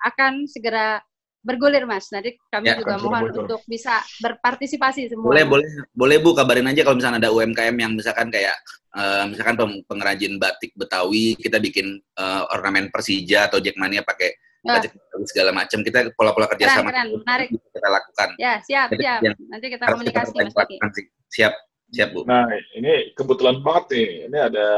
akan 0.00 0.48
segera 0.48 0.96
bergulir 1.42 1.84
mas. 1.84 2.08
Nanti 2.14 2.38
kami 2.48 2.70
ya, 2.70 2.78
juga 2.78 2.96
mohon 3.02 3.28
betul. 3.28 3.40
untuk 3.44 3.60
bisa 3.66 3.98
berpartisipasi 4.22 5.10
semua. 5.10 5.34
Boleh 5.34 5.44
boleh 5.44 5.68
boleh 5.92 6.16
bu 6.22 6.32
kabarin 6.32 6.70
aja 6.70 6.86
kalau 6.86 6.96
misalnya 6.96 7.28
ada 7.28 7.34
UMKM 7.34 7.76
yang 7.76 7.92
misalkan 7.92 8.30
kayak 8.30 8.54
uh, 8.94 9.26
misalkan 9.26 9.58
pengrajin 9.84 10.38
batik 10.38 10.72
Betawi 10.78 11.34
kita 11.36 11.58
bikin 11.58 11.98
uh, 12.16 12.48
ornamen 12.54 12.88
Persija 12.88 13.50
atau 13.50 13.58
Jackmania 13.58 14.06
pakai 14.06 14.32
batik 14.62 14.94
segala 15.26 15.50
macam 15.50 15.82
kita 15.82 16.14
pola-pola 16.14 16.46
kerjasama 16.46 16.94
keren, 16.94 17.10
keren, 17.10 17.20
menarik. 17.26 17.48
kita 17.50 17.88
lakukan. 17.90 18.28
Ya 18.38 18.62
siap 18.62 18.88
Jadi, 18.94 19.02
siap. 19.02 19.20
Nanti 19.50 19.66
kita 19.66 19.84
komunikasi 19.90 20.30
kita 20.30 20.44
mas 20.54 20.96
Siap, 21.32 21.54
siap 21.88 22.08
Bu. 22.12 22.28
Nah, 22.28 22.44
ini 22.76 23.16
kebetulan 23.16 23.64
banget 23.64 23.84
nih. 23.96 24.08
Ini 24.28 24.38
ada 24.52 24.68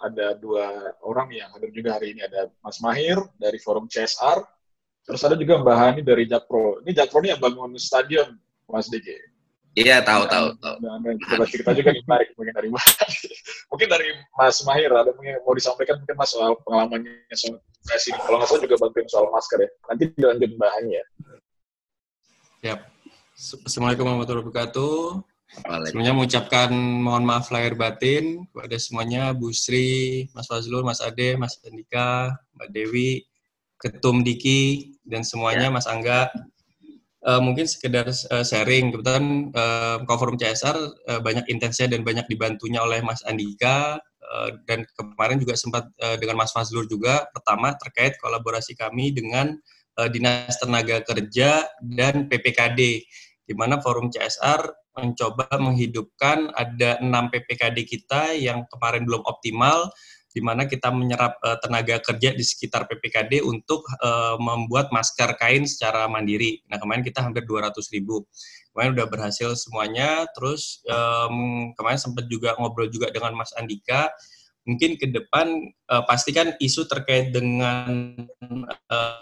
ada 0.00 0.26
dua 0.40 0.96
orang 1.04 1.28
yang 1.36 1.52
hadir 1.52 1.68
juga 1.68 2.00
hari 2.00 2.16
ini. 2.16 2.24
Ada 2.24 2.48
Mas 2.64 2.80
Mahir 2.80 3.20
dari 3.36 3.60
Forum 3.60 3.86
CSR, 3.92 4.40
terus 5.02 5.22
ada 5.26 5.36
juga 5.38 5.58
Mbak 5.60 5.76
Hani 5.76 6.00
dari 6.06 6.24
Jakpro. 6.26 6.82
Ini 6.82 6.90
Jakpro 6.94 7.18
ini 7.22 7.34
yang 7.34 7.42
bangun 7.42 7.74
stadion, 7.78 8.38
Mas 8.70 8.88
DG. 8.90 9.32
Iya, 9.72 10.04
tahu, 10.04 10.28
tahu, 10.28 10.52
tahu. 10.60 10.76
Nah, 10.84 11.00
nah, 11.00 11.16
coba 11.16 11.48
cerita 11.48 11.72
juga 11.72 11.96
nih, 11.96 12.04
menarik 12.04 12.28
mungkin 12.36 12.52
dari 12.52 12.68
Mas. 12.68 12.84
mungkin 13.72 13.88
dari 13.88 14.08
Mas 14.36 14.56
Mahir, 14.68 14.92
ada 14.92 15.16
mungkin 15.16 15.40
mau 15.48 15.56
disampaikan 15.56 15.96
mungkin 15.96 16.16
Mas 16.20 16.28
soal 16.28 16.52
pengalamannya 16.68 17.24
soal 17.32 17.56
sini. 17.96 18.18
Kalau 18.20 18.36
nggak 18.36 18.48
salah 18.52 18.62
juga 18.68 18.76
bantuin 18.76 19.08
soal 19.08 19.26
masker 19.32 19.58
ya. 19.64 19.70
Nanti 19.88 20.04
dilanjut 20.12 20.50
Mbak 20.60 20.70
Hani 20.76 20.90
ya. 20.92 21.04
Siap. 22.62 22.80
Assalamualaikum 23.64 24.04
warahmatullahi 24.04 24.44
wabarakatuh. 24.44 24.96
Sebenarnya 25.88 26.14
mengucapkan 26.16 26.70
mohon 26.76 27.24
maaf 27.24 27.48
lahir 27.52 27.72
batin 27.76 28.44
kepada 28.52 28.76
semuanya, 28.76 29.32
Bu 29.36 29.56
Sri, 29.56 30.28
Mas 30.36 30.48
Fazlul, 30.48 30.84
Mas 30.84 31.00
Ade, 31.00 31.36
Mas 31.40 31.60
Andika, 31.64 32.32
Mbak 32.56 32.68
Dewi, 32.72 33.24
Ketum 33.82 34.22
Diki, 34.22 34.94
dan 35.02 35.26
semuanya, 35.26 35.66
ya. 35.66 35.74
Mas 35.74 35.90
Angga. 35.90 36.30
Uh, 37.22 37.38
mungkin 37.38 37.70
sekedar 37.70 38.10
uh, 38.10 38.42
sharing, 38.42 38.90
kebetulan 38.90 39.54
uh, 39.54 40.02
Forum 40.06 40.34
CSR 40.34 40.74
uh, 41.06 41.20
banyak 41.22 41.46
intensnya 41.46 41.86
dan 41.86 42.02
banyak 42.02 42.26
dibantunya 42.26 42.82
oleh 42.82 42.98
Mas 42.98 43.22
Andika, 43.26 43.98
uh, 44.26 44.50
dan 44.66 44.82
kemarin 44.98 45.38
juga 45.38 45.54
sempat 45.54 45.86
uh, 46.02 46.18
dengan 46.18 46.42
Mas 46.42 46.50
Fazlul 46.50 46.90
juga, 46.90 47.26
pertama 47.30 47.78
terkait 47.78 48.18
kolaborasi 48.18 48.74
kami 48.74 49.14
dengan 49.14 49.54
uh, 50.02 50.08
Dinas 50.10 50.58
Tenaga 50.58 50.98
Kerja 51.06 51.62
dan 51.78 52.26
PPKD, 52.26 52.80
di 53.46 53.54
mana 53.54 53.78
Forum 53.78 54.10
CSR 54.10 54.82
mencoba 54.92 55.48
menghidupkan 55.56 56.52
ada 56.52 57.00
enam 57.00 57.32
PPKD 57.32 57.88
kita 57.88 58.36
yang 58.36 58.68
kemarin 58.68 59.08
belum 59.08 59.24
optimal, 59.24 59.88
di 60.32 60.40
mana 60.40 60.64
kita 60.64 60.88
menyerap 60.88 61.36
uh, 61.44 61.60
tenaga 61.60 62.00
kerja 62.00 62.32
di 62.32 62.40
sekitar 62.40 62.88
PPKD 62.88 63.44
untuk 63.44 63.84
uh, 64.00 64.40
membuat 64.40 64.88
masker 64.88 65.36
kain 65.36 65.68
secara 65.68 66.08
mandiri. 66.08 66.64
Nah 66.72 66.80
kemarin 66.80 67.04
kita 67.04 67.20
hampir 67.20 67.44
200 67.44 67.76
ribu. 67.92 68.24
Kemarin 68.72 68.96
udah 68.96 69.06
berhasil 69.06 69.52
semuanya. 69.60 70.24
Terus 70.32 70.80
um, 70.88 71.70
kemarin 71.76 72.00
sempat 72.00 72.24
juga 72.32 72.56
ngobrol 72.56 72.88
juga 72.88 73.12
dengan 73.12 73.36
Mas 73.36 73.52
Andika. 73.60 74.08
Mungkin 74.64 74.96
ke 74.96 75.12
depan 75.12 75.52
uh, 75.92 76.02
pastikan 76.08 76.56
isu 76.56 76.88
terkait 76.88 77.30
dengan 77.30 78.16
uh, 78.88 79.20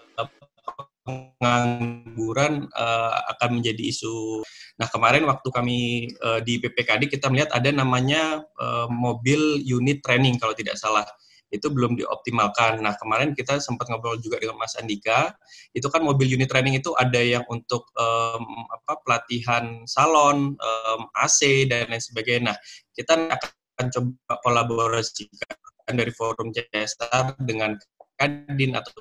pengangguran 1.38 2.68
uh, 2.72 3.12
akan 3.36 3.60
menjadi 3.60 3.82
isu. 3.90 4.44
Nah 4.80 4.88
kemarin 4.88 5.28
waktu 5.28 5.48
kami 5.52 5.78
uh, 6.24 6.40
di 6.40 6.60
PPKD 6.60 7.12
kita 7.12 7.28
melihat 7.28 7.52
ada 7.52 7.68
namanya 7.72 8.44
uh, 8.56 8.86
mobil 8.88 9.60
unit 9.60 10.00
training 10.00 10.40
kalau 10.40 10.56
tidak 10.56 10.76
salah 10.80 11.04
itu 11.50 11.66
belum 11.66 11.98
dioptimalkan. 11.98 12.78
Nah 12.78 12.94
kemarin 12.96 13.34
kita 13.34 13.58
sempat 13.58 13.90
ngobrol 13.90 14.16
juga 14.22 14.38
dengan 14.38 14.56
Mas 14.56 14.78
Andika, 14.78 15.34
itu 15.74 15.86
kan 15.90 16.00
mobil 16.00 16.30
unit 16.30 16.46
training 16.46 16.78
itu 16.78 16.94
ada 16.94 17.18
yang 17.18 17.42
untuk 17.50 17.90
um, 17.98 18.46
apa 18.70 19.02
pelatihan 19.02 19.82
salon, 19.84 20.54
um, 20.54 21.00
AC 21.18 21.66
dan 21.66 21.90
lain 21.90 22.00
sebagainya. 22.00 22.54
Nah 22.54 22.56
kita 22.94 23.34
akan 23.34 23.86
coba 23.90 24.34
kolaborasikan 24.46 25.92
dari 25.98 26.14
forum 26.14 26.54
CSR 26.54 27.34
dengan 27.42 27.74
Kadin 28.20 28.76
atau 28.76 28.92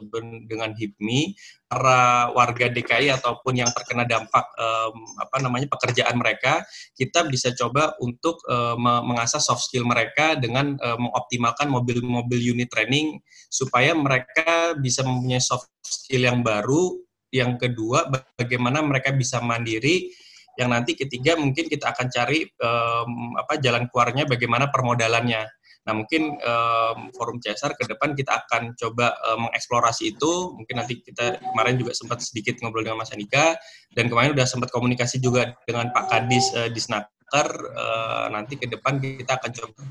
dengan 0.48 0.72
HIPMI 0.72 1.36
para 1.68 2.32
warga 2.32 2.72
DKI 2.72 3.12
ataupun 3.20 3.60
yang 3.60 3.68
terkena 3.76 4.08
dampak 4.08 4.48
um, 4.56 4.96
apa 5.20 5.44
namanya 5.44 5.68
pekerjaan 5.68 6.16
mereka 6.16 6.64
kita 6.96 7.28
bisa 7.28 7.52
coba 7.52 8.00
untuk 8.00 8.40
um, 8.48 8.80
mengasah 8.80 9.44
soft 9.44 9.68
skill 9.68 9.84
mereka 9.84 10.40
dengan 10.40 10.80
um, 10.80 11.12
mengoptimalkan 11.12 11.68
mobil-mobil 11.68 12.40
unit 12.56 12.72
training 12.72 13.20
supaya 13.52 13.92
mereka 13.92 14.78
bisa 14.80 15.04
mempunyai 15.04 15.44
soft 15.44 15.68
skill 15.84 16.24
yang 16.24 16.40
baru. 16.40 16.96
Yang 17.30 17.68
kedua 17.68 18.10
bagaimana 18.40 18.82
mereka 18.82 19.12
bisa 19.12 19.44
mandiri. 19.44 20.10
Yang 20.58 20.70
nanti 20.70 20.92
ketiga 20.98 21.38
mungkin 21.38 21.68
kita 21.68 21.92
akan 21.94 22.08
cari 22.10 22.48
um, 22.60 23.36
apa 23.38 23.60
jalan 23.60 23.86
keluarnya 23.92 24.26
bagaimana 24.26 24.68
permodalannya 24.72 25.59
Nah, 25.90 25.98
mungkin 25.98 26.38
um, 26.38 27.10
forum 27.18 27.42
CSR 27.42 27.74
ke 27.74 27.90
depan 27.90 28.14
kita 28.14 28.46
akan 28.46 28.78
coba 28.78 29.18
um, 29.34 29.50
mengeksplorasi 29.50 30.14
itu. 30.14 30.54
Mungkin 30.54 30.78
nanti 30.78 31.02
kita 31.02 31.42
kemarin 31.42 31.82
juga 31.82 31.98
sempat 31.98 32.22
sedikit 32.22 32.62
ngobrol 32.62 32.86
dengan 32.86 33.02
Mas 33.02 33.10
Andika 33.10 33.58
dan 33.98 34.06
kemarin 34.06 34.38
sudah 34.38 34.46
sempat 34.46 34.70
komunikasi 34.70 35.18
juga 35.18 35.58
dengan 35.66 35.90
Pak 35.90 36.06
Kadis 36.14 36.54
uh, 36.54 36.70
Disnaker. 36.70 37.50
Uh, 37.74 38.30
nanti 38.30 38.62
ke 38.62 38.70
depan 38.70 39.02
kita 39.02 39.42
akan 39.42 39.50
coba 39.50 39.90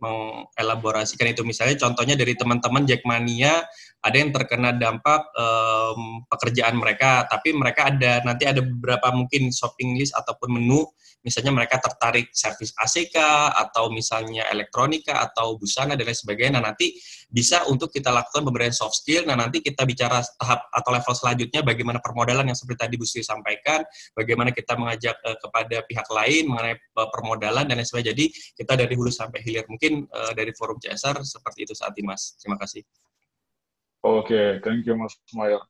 mengelaborasikan 0.00 1.28
itu. 1.28 1.44
Misalnya 1.44 1.76
contohnya 1.76 2.16
dari 2.16 2.32
teman-teman 2.32 2.88
Jackmania 2.88 3.60
ada 4.00 4.16
yang 4.16 4.32
terkena 4.32 4.72
dampak 4.72 5.28
um, 5.36 6.24
pekerjaan 6.24 6.80
mereka, 6.80 7.28
tapi 7.28 7.52
mereka 7.52 7.92
ada 7.92 8.24
nanti 8.24 8.48
ada 8.48 8.64
beberapa 8.64 9.12
mungkin 9.12 9.52
shopping 9.52 10.00
list 10.00 10.16
ataupun 10.16 10.56
menu, 10.56 10.88
misalnya 11.20 11.52
mereka 11.52 11.76
tertarik 11.80 12.32
servis 12.32 12.72
ACK 12.76 13.16
atau 13.52 13.92
misalnya 13.92 14.48
elektronika 14.48 15.20
atau 15.20 15.60
busana 15.60 15.94
dan 15.96 16.08
lain 16.08 16.16
sebagainya. 16.16 16.60
Nah 16.60 16.72
nanti 16.72 16.96
bisa 17.28 17.64
untuk 17.68 17.92
kita 17.92 18.08
lakukan 18.08 18.42
pemberian 18.42 18.72
soft 18.72 19.04
skill. 19.04 19.28
Nah 19.28 19.36
nanti 19.36 19.60
kita 19.60 19.84
bicara 19.84 20.24
tahap 20.40 20.66
atau 20.72 20.90
level 20.90 21.14
selanjutnya 21.14 21.60
bagaimana 21.60 22.00
permodalan 22.00 22.48
yang 22.48 22.58
seperti 22.58 22.88
tadi 22.88 22.94
Bu 22.96 23.04
Sri 23.04 23.20
sampaikan, 23.20 23.84
bagaimana 24.16 24.50
kita 24.50 24.74
mengajak 24.74 25.16
uh, 25.22 25.36
kepada 25.36 25.76
pihak 25.84 26.08
lain 26.08 26.42
mengenai 26.48 26.74
uh, 26.76 27.08
permodalan 27.12 27.64
dan 27.68 27.76
lain 27.76 27.86
sebagainya. 27.86 28.16
Jadi 28.16 28.24
kita 28.56 28.72
dari 28.80 28.94
hulu 28.96 29.12
sampai 29.12 29.44
hilir 29.44 29.64
mungkin 29.68 30.08
uh, 30.08 30.32
dari 30.32 30.50
forum 30.56 30.80
CSR 30.80 31.20
seperti 31.22 31.68
itu 31.68 31.74
saat 31.76 31.92
ini 32.00 32.08
Mas. 32.08 32.34
Terima 32.40 32.56
kasih. 32.56 32.82
Oke, 34.00 34.32
okay, 34.32 34.48
thank 34.64 34.88
you 34.88 34.96
Mas 34.96 35.12
Mayor. 35.36 35.60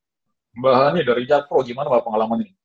Mbak 0.55 0.74
Hani 0.74 1.01
dari 1.07 1.22
Jakpro, 1.26 1.62
gimana 1.62 1.90
Mbak 1.90 2.03
pengalaman 2.07 2.46
ini? 2.46 2.60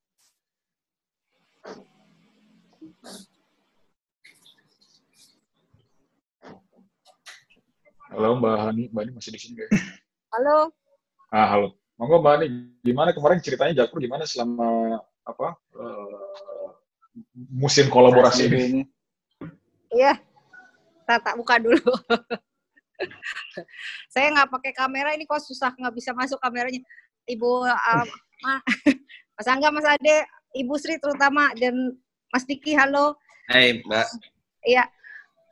Halo 8.16 8.40
Mbak 8.40 8.56
Hani, 8.64 8.84
Mbak 8.96 9.02
Hani 9.04 9.12
masih 9.12 9.32
di 9.36 9.40
sini 9.44 9.54
guys. 9.60 9.76
Halo. 10.34 10.72
Ah, 11.36 11.52
halo. 11.52 11.76
Monggo 12.00 12.24
Mbak 12.24 12.32
Hani, 12.40 12.48
gimana 12.80 13.12
kemarin 13.12 13.44
ceritanya 13.44 13.84
Jakpro 13.84 14.00
gimana 14.00 14.24
selama 14.24 15.04
apa 15.28 15.60
uh, 15.76 16.72
musim 17.52 17.92
kolaborasi 17.92 18.48
ini? 18.48 18.88
Iya, 19.92 20.16
tata 21.04 21.36
buka 21.36 21.60
dulu. 21.60 21.84
saya 24.16 24.32
nggak 24.32 24.48
pakai 24.48 24.72
kamera 24.72 25.12
ini 25.12 25.28
kok 25.28 25.44
susah 25.44 25.76
nggak 25.76 26.00
bisa 26.00 26.16
masuk 26.16 26.40
kameranya 26.40 26.80
ibu 27.28 27.68
uh, 27.68 28.08
mas 29.36 29.48
Angga 29.52 29.68
mas 29.76 29.84
Ade 29.84 30.24
ibu 30.56 30.80
Sri 30.80 30.96
terutama 30.96 31.52
dan 31.60 31.76
Mas 32.32 32.48
Diki 32.48 32.72
halo 32.72 33.20
Hai 33.52 33.84
Mbak 33.84 34.08
iya 34.64 34.88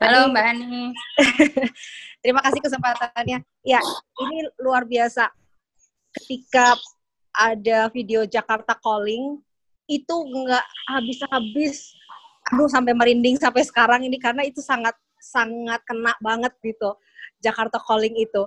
halo 0.04 0.28
Mbak 0.36 0.43
Hani. 0.43 0.84
Terima 2.24 2.43
kasih 2.43 2.60
kesempatannya. 2.60 3.39
Ya 3.64 3.80
ini 4.28 4.38
luar 4.60 4.84
biasa. 4.84 5.32
Ketika 6.12 6.76
ada 7.32 7.88
video 7.89 8.28
Jakarta 8.28 8.76
Calling 8.76 9.39
itu 9.88 10.16
nggak 10.16 10.66
habis-habis. 10.91 11.95
Aduh 12.51 12.68
sampai 12.68 12.91
merinding 12.91 13.39
sampai 13.39 13.64
sekarang 13.64 14.04
ini 14.04 14.20
karena 14.20 14.43
itu 14.43 14.60
sangat 14.60 14.93
sangat 15.24 15.80
kena 15.88 16.12
banget 16.20 16.51
gitu 16.60 16.99
Jakarta 17.39 17.80
Calling 17.80 18.20
itu. 18.20 18.43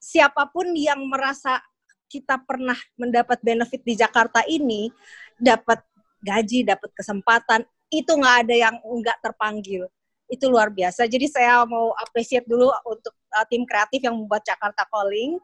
Siapa 0.00 0.48
pun 0.48 0.72
yang 0.72 1.04
merasa 1.12 1.60
kita 2.08 2.40
pernah 2.40 2.76
mendapat 2.96 3.42
benefit 3.44 3.82
di 3.84 3.98
Jakarta 3.98 4.40
ini, 4.48 4.88
dapat 5.36 5.82
gaji, 6.22 6.62
dapat 6.62 6.90
kesempatan, 6.94 7.66
itu 7.90 8.08
nggak 8.14 8.36
ada 8.46 8.54
yang 8.54 8.76
nggak 8.80 9.18
terpanggil. 9.20 9.90
Itu 10.26 10.50
luar 10.50 10.74
biasa. 10.74 11.06
Jadi 11.06 11.30
saya 11.30 11.62
mau 11.64 11.94
appreciate 11.96 12.44
dulu 12.44 12.70
untuk 12.86 13.14
uh, 13.34 13.46
tim 13.46 13.62
kreatif 13.62 14.02
yang 14.02 14.18
membuat 14.18 14.42
Jakarta 14.42 14.82
Calling. 14.90 15.38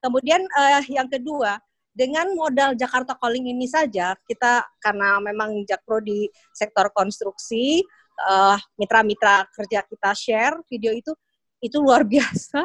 Kemudian 0.00 0.40
uh, 0.56 0.82
yang 0.88 1.06
kedua, 1.06 1.60
dengan 1.92 2.32
modal 2.32 2.72
Jakarta 2.72 3.12
Calling 3.20 3.52
ini 3.52 3.68
saja, 3.68 4.16
kita 4.24 4.64
karena 4.80 5.20
memang 5.20 5.68
Jakpro 5.68 6.00
di 6.00 6.24
sektor 6.56 6.88
konstruksi, 6.96 7.84
uh, 8.28 8.56
mitra-mitra 8.76 9.44
kerja 9.52 9.84
kita 9.84 10.10
share 10.16 10.56
video 10.68 10.92
itu 10.92 11.12
itu 11.62 11.76
luar 11.78 12.02
biasa 12.12 12.60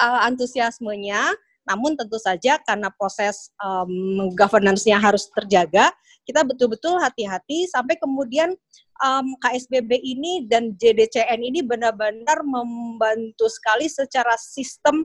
uh, 0.00 0.20
antusiasmenya 0.28 1.34
namun 1.64 1.96
tentu 1.96 2.20
saja 2.20 2.60
karena 2.62 2.92
proses 2.92 3.48
um, 3.60 4.32
governance-nya 4.36 5.00
harus 5.00 5.28
terjaga, 5.32 5.88
kita 6.24 6.44
betul-betul 6.44 6.96
hati-hati 7.00 7.68
sampai 7.68 7.96
kemudian 8.00 8.52
um, 9.04 9.36
KSBB 9.40 9.96
ini 10.00 10.44
dan 10.48 10.76
JDCN 10.76 11.40
ini 11.40 11.60
benar-benar 11.64 12.44
membantu 12.44 13.48
sekali 13.48 13.88
secara 13.88 14.36
sistem 14.40 15.04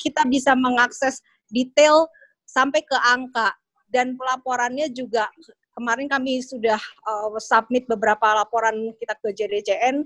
kita 0.00 0.24
bisa 0.28 0.52
mengakses 0.56 1.20
detail 1.52 2.08
sampai 2.44 2.84
ke 2.84 2.96
angka. 2.96 3.52
Dan 3.88 4.20
pelaporannya 4.20 4.92
juga 4.92 5.32
kemarin 5.72 6.12
kami 6.12 6.44
sudah 6.44 6.76
uh, 7.08 7.32
submit 7.40 7.88
beberapa 7.88 8.36
laporan 8.36 8.92
kita 9.00 9.16
ke 9.16 9.32
JDCN 9.32 10.04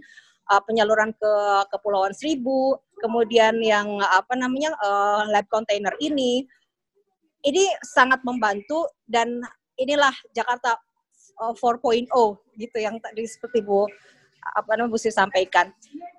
uh, 0.52 0.62
penyaluran 0.68 1.16
ke 1.16 1.32
Kepulauan 1.72 2.12
Seribu, 2.12 2.76
kemudian 3.00 3.56
yang 3.64 3.96
apa 4.04 4.36
namanya 4.36 4.76
uh, 4.84 5.24
lab 5.32 5.48
container 5.48 5.96
ini, 6.04 6.44
ini 7.42 7.64
sangat 7.80 8.20
membantu 8.22 8.84
dan 9.08 9.40
inilah 9.80 10.12
Jakarta 10.36 10.76
uh, 11.40 11.56
4.0 11.56 12.06
gitu 12.60 12.76
yang 12.78 13.00
tadi 13.00 13.24
seperti 13.24 13.64
Bu 13.64 13.88
apa 14.42 14.76
namanya 14.76 14.92
Bu 14.92 15.00
sampaikan. 15.00 15.72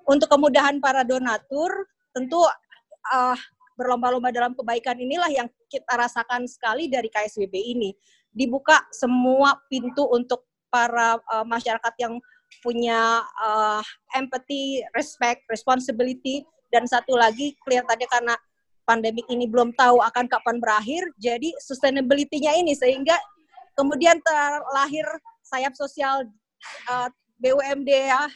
Untuk 0.10 0.28
kemudahan 0.32 0.82
para 0.82 1.06
donatur, 1.06 1.70
tentu 2.12 2.42
uh, 3.14 3.38
berlomba-lomba 3.78 4.30
dalam 4.34 4.54
kebaikan 4.54 4.98
inilah 4.98 5.30
yang 5.30 5.48
kita 5.70 5.94
rasakan 5.94 6.46
sekali 6.50 6.90
dari 6.90 7.10
KSBB 7.10 7.54
ini. 7.54 7.92
Dibuka 8.34 8.82
semua 8.90 9.54
pintu 9.70 10.10
untuk 10.10 10.50
para 10.74 11.22
uh, 11.30 11.46
masyarakat 11.46 11.94
yang 12.02 12.18
punya 12.62 13.24
uh, 13.42 13.82
empathy, 14.14 14.84
respect, 14.94 15.48
responsibility, 15.50 16.46
dan 16.70 16.86
satu 16.86 17.18
lagi 17.18 17.58
kelihatannya 17.66 18.08
karena 18.10 18.36
pandemik 18.84 19.26
ini 19.32 19.48
belum 19.48 19.72
tahu 19.80 20.04
akan 20.04 20.28
kapan 20.28 20.60
berakhir, 20.60 21.08
jadi 21.16 21.56
sustainability-nya 21.64 22.60
ini 22.60 22.76
sehingga 22.76 23.16
kemudian 23.80 24.20
terlahir 24.22 25.06
sayap 25.46 25.74
sosial 25.74 26.28
uh, 26.92 27.10
BUMD 27.40 27.90
ya 27.90 28.28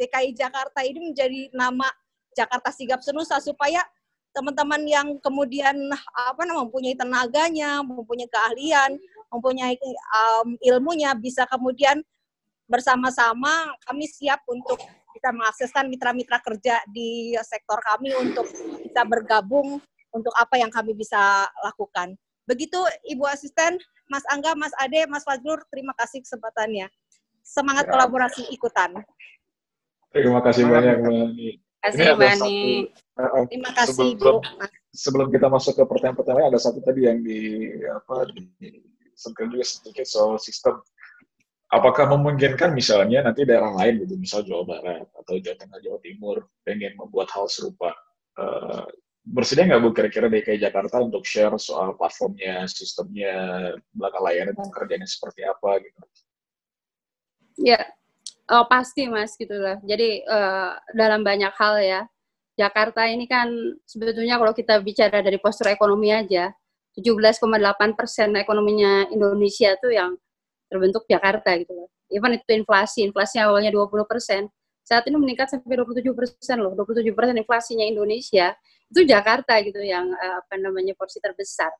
DKI 0.00 0.34
Jakarta 0.34 0.82
ini 0.82 1.12
menjadi 1.12 1.52
nama 1.54 1.86
Jakarta 2.32 2.72
Sigap 2.72 3.04
Senusa 3.04 3.38
supaya 3.38 3.84
teman-teman 4.32 4.80
yang 4.88 5.08
kemudian 5.20 5.76
apa 6.16 6.42
namanya 6.48 6.64
mempunyai 6.64 6.96
tenaganya, 6.96 7.70
mempunyai 7.84 8.28
keahlian, 8.32 8.90
mempunyai 9.28 9.76
um, 10.16 10.56
ilmunya 10.64 11.12
bisa 11.12 11.44
kemudian 11.44 12.00
bersama-sama 12.72 13.68
kami 13.84 14.08
siap 14.08 14.40
untuk 14.48 14.80
bisa 15.12 15.28
mengakseskan 15.28 15.92
mitra-mitra 15.92 16.40
kerja 16.40 16.80
di 16.88 17.36
sektor 17.44 17.76
kami 17.84 18.16
untuk 18.16 18.48
bisa 18.80 19.04
bergabung 19.04 19.76
untuk 20.16 20.32
apa 20.40 20.56
yang 20.56 20.72
kami 20.72 20.96
bisa 20.96 21.44
lakukan. 21.60 22.16
Begitu 22.48 22.80
Ibu 23.12 23.28
Asisten, 23.28 23.76
Mas 24.08 24.24
Angga, 24.32 24.56
Mas 24.56 24.72
Ade, 24.80 25.04
Mas 25.04 25.22
Fazlur, 25.28 25.60
terima 25.68 25.92
kasih 26.00 26.24
kesempatannya. 26.24 26.88
Semangat 27.44 27.86
ya. 27.86 27.92
kolaborasi 27.92 28.48
ikutan. 28.48 28.96
Terima 30.12 30.40
kasih 30.40 30.68
banyak, 30.68 30.96
Mbak 31.00 31.16
Ani. 31.28 31.50
Terima 31.92 32.14
kasih, 32.20 32.56
Mbak 33.16 33.48
Terima 33.48 33.70
kasih, 33.72 34.08
sebelum, 34.16 34.40
Ibu. 34.40 34.64
Sebelum 34.92 35.28
kita 35.32 35.46
masuk 35.48 35.72
ke 35.76 35.84
pertanyaan-pertanyaan, 35.88 36.48
ada 36.52 36.60
satu 36.60 36.80
tadi 36.84 37.08
yang 37.08 37.20
di 37.24 37.68
apa 37.88 38.28
di 38.32 38.44
juga 39.22 39.64
sedikit 39.64 40.06
soal 40.08 40.36
sistem 40.40 40.82
apakah 41.72 42.04
memungkinkan 42.12 42.76
misalnya 42.76 43.24
nanti 43.24 43.48
daerah 43.48 43.72
lain 43.72 44.04
gitu, 44.04 44.20
misal 44.20 44.44
Jawa 44.44 44.68
Barat 44.68 45.08
atau 45.16 45.40
Jawa 45.40 45.56
Tengah, 45.56 45.80
Jawa 45.80 45.98
Timur, 46.04 46.36
pengen 46.68 46.92
membuat 47.00 47.32
hal 47.32 47.48
serupa? 47.48 47.96
Uh, 48.36 48.84
bersedia 49.24 49.64
nggak 49.64 49.80
Bu 49.80 49.90
kira-kira 49.96 50.28
DKI 50.28 50.60
Jakarta 50.60 51.00
untuk 51.00 51.24
share 51.24 51.56
soal 51.56 51.96
platformnya, 51.96 52.68
sistemnya, 52.68 53.72
belakang 53.96 54.20
layarnya, 54.20 54.64
kerjanya 54.68 55.08
seperti 55.08 55.48
apa 55.48 55.80
gitu? 55.80 55.98
Ya, 57.56 57.80
oh, 58.52 58.68
pasti 58.68 59.08
Mas 59.08 59.32
gitu 59.40 59.56
lah. 59.56 59.80
Jadi 59.80 60.28
uh, 60.28 60.76
dalam 60.92 61.24
banyak 61.24 61.56
hal 61.56 61.74
ya, 61.80 62.00
Jakarta 62.52 63.08
ini 63.08 63.24
kan 63.24 63.48
sebetulnya 63.88 64.36
kalau 64.36 64.52
kita 64.52 64.76
bicara 64.84 65.24
dari 65.24 65.40
postur 65.40 65.72
ekonomi 65.72 66.12
aja, 66.12 66.52
17,8 67.00 67.96
persen 67.96 68.36
ekonominya 68.36 69.08
Indonesia 69.08 69.72
tuh 69.80 69.96
yang 69.96 70.12
terbentuk 70.72 71.04
Jakarta 71.04 71.52
gitu 71.60 71.76
loh. 71.76 71.88
Even 72.08 72.32
itu 72.40 72.48
inflasi, 72.56 73.04
inflasi 73.04 73.36
awalnya 73.44 73.68
20 73.68 74.08
persen, 74.08 74.48
saat 74.82 75.04
ini 75.06 75.20
meningkat 75.20 75.52
sampai 75.52 75.76
27 75.78 76.16
persen 76.16 76.56
loh, 76.58 76.72
27 76.74 77.12
persen 77.12 77.36
inflasinya 77.36 77.84
Indonesia, 77.84 78.56
itu 78.88 79.00
Jakarta 79.04 79.60
gitu 79.60 79.80
yang 79.84 80.08
eh, 80.08 80.34
apa 80.40 80.54
namanya 80.56 80.96
porsi 80.96 81.20
terbesar. 81.20 81.70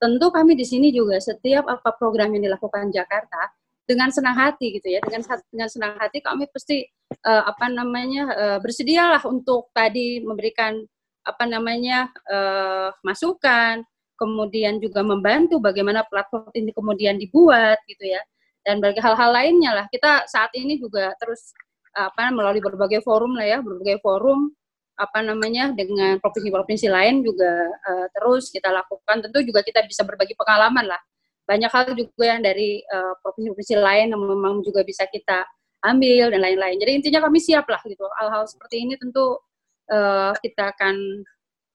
Tentu 0.00 0.26
kami 0.32 0.56
di 0.56 0.64
sini 0.64 0.88
juga 0.90 1.20
setiap 1.20 1.68
apa 1.68 1.92
program 1.94 2.32
yang 2.32 2.48
dilakukan 2.50 2.88
Jakarta 2.88 3.52
dengan 3.88 4.12
senang 4.12 4.36
hati 4.36 4.80
gitu 4.80 4.88
ya, 4.88 5.00
dengan 5.00 5.24
dengan 5.48 5.68
senang 5.72 5.96
hati 5.96 6.20
kami 6.20 6.44
pasti 6.52 6.84
uh, 7.24 7.48
apa 7.48 7.72
namanya 7.72 8.24
uh, 8.36 8.58
bersedialah 8.60 9.24
untuk 9.24 9.72
tadi 9.72 10.20
memberikan 10.20 10.76
apa 11.24 11.44
namanya 11.48 12.12
uh, 12.28 12.92
masukan, 13.00 13.80
kemudian 14.18 14.82
juga 14.82 15.00
membantu 15.06 15.62
bagaimana 15.62 16.04
platform 16.04 16.50
ini 16.52 16.70
kemudian 16.74 17.16
dibuat 17.16 17.80
gitu 17.86 18.12
ya 18.12 18.20
dan 18.68 18.84
bagi 18.84 19.00
hal-hal 19.00 19.32
lainnya 19.32 19.72
lah. 19.72 19.86
Kita 19.88 20.28
saat 20.28 20.52
ini 20.52 20.76
juga 20.76 21.16
terus 21.16 21.56
apa 21.96 22.28
melalui 22.28 22.60
berbagai 22.60 23.00
forum 23.00 23.32
lah 23.32 23.48
ya 23.48 23.58
berbagai 23.64 23.98
forum 24.04 24.52
apa 25.00 25.24
namanya 25.24 25.72
dengan 25.72 26.20
provinsi-provinsi 26.20 26.86
lain 26.92 27.24
juga 27.24 27.48
uh, 27.88 28.06
terus 28.12 28.52
kita 28.52 28.68
lakukan. 28.68 29.24
Tentu 29.24 29.40
juga 29.40 29.64
kita 29.64 29.80
bisa 29.88 30.04
berbagi 30.04 30.36
pengalaman 30.36 30.84
lah. 30.84 31.00
Banyak 31.48 31.70
hal 31.72 31.96
juga 31.96 32.36
yang 32.36 32.44
dari 32.44 32.84
uh, 32.84 33.16
provinsi-provinsi 33.24 33.74
lain 33.80 34.12
yang 34.12 34.20
memang 34.20 34.60
juga 34.60 34.84
bisa 34.84 35.08
kita 35.08 35.48
ambil 35.80 36.28
dan 36.28 36.44
lain-lain. 36.44 36.76
Jadi 36.76 36.92
intinya 36.92 37.24
kami 37.24 37.40
siap 37.40 37.64
lah 37.72 37.80
gitu. 37.88 38.04
Hal-hal 38.20 38.44
seperti 38.44 38.84
ini 38.84 39.00
tentu 39.00 39.40
uh, 39.88 40.36
kita 40.44 40.76
akan 40.76 41.24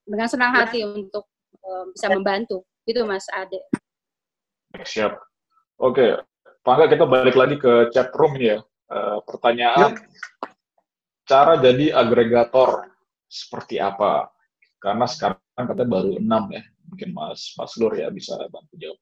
dengan 0.05 0.27
senang 0.29 0.51
hati 0.53 0.85
untuk 0.85 1.25
uh, 1.63 1.89
bisa 1.89 2.11
membantu. 2.13 2.61
Gitu 2.85 3.01
Mas 3.07 3.25
Ade. 3.33 3.65
Siap. 4.77 5.15
Oke 5.79 6.21
Pak 6.63 6.87
kita 6.87 7.03
balik 7.03 7.35
lagi 7.35 7.59
ke 7.59 7.91
chat 7.91 8.07
room 8.15 8.39
ini 8.39 8.55
ya. 8.55 8.59
Uh, 8.87 9.19
pertanyaan, 9.27 9.99
yep. 9.99 10.05
cara 11.27 11.59
jadi 11.59 11.91
agregator 11.91 12.87
seperti 13.27 13.83
apa? 13.83 14.31
Karena 14.79 15.03
sekarang 15.03 15.39
katanya 15.59 15.89
baru 15.91 16.15
enam 16.23 16.43
ya. 16.55 16.63
Mungkin 16.87 17.09
Mas 17.11 17.51
Mas 17.59 17.75
Lur 17.75 17.91
ya 17.99 18.07
bisa 18.13 18.39
bantu 18.47 18.79
jawab. 18.79 18.99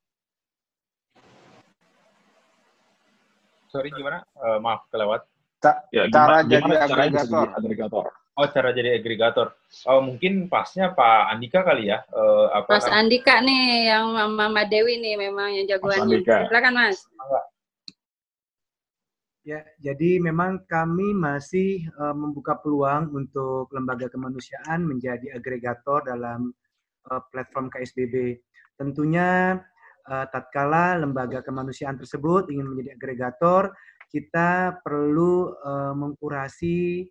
Sorry 3.69 3.93
gimana? 3.93 4.25
Uh, 4.41 4.57
maaf 4.57 4.89
kelewat. 4.89 5.21
Ca 5.61 5.85
ya, 5.93 6.09
cara 6.09 6.41
jadi 6.41 6.65
agregator. 6.65 7.47
agregator. 7.53 8.05
Oh, 8.39 8.47
cara 8.47 8.73
jadi 8.73 8.97
agregator. 8.97 9.53
Oh, 9.85 10.01
mungkin 10.01 10.49
pasnya 10.49 10.97
Pak 10.97 11.35
Andika 11.35 11.61
kali 11.61 11.93
ya. 11.93 12.01
Uh, 12.09 12.49
apa 12.57 12.79
Mas 12.79 12.89
Andika 12.89 13.37
nih 13.43 13.91
yang 13.91 14.33
Mama 14.33 14.65
Dewi 14.65 14.97
nih 14.97 15.13
memang 15.19 15.51
yang 15.53 15.69
jagoannya. 15.69 16.25
Silakan 16.25 16.73
Mas. 16.73 17.05
Ya, 19.41 19.65
jadi 19.81 20.21
memang 20.21 20.69
kami 20.69 21.17
masih 21.17 21.89
uh, 21.97 22.13
membuka 22.13 22.61
peluang 22.61 23.09
untuk 23.09 23.73
lembaga 23.73 24.05
kemanusiaan 24.05 24.85
menjadi 24.85 25.33
agregator 25.33 26.05
dalam 26.05 26.53
uh, 27.09 27.21
platform 27.33 27.73
KSBB. 27.73 28.37
Tentunya 28.77 29.57
uh, 30.05 30.25
tatkala 30.29 30.93
lembaga 31.01 31.41
kemanusiaan 31.41 31.97
tersebut 31.97 32.53
ingin 32.53 32.69
menjadi 32.69 32.93
agregator, 32.93 33.73
kita 34.13 34.77
perlu 34.85 35.57
uh, 35.57 35.97
mengkurasi 35.97 37.09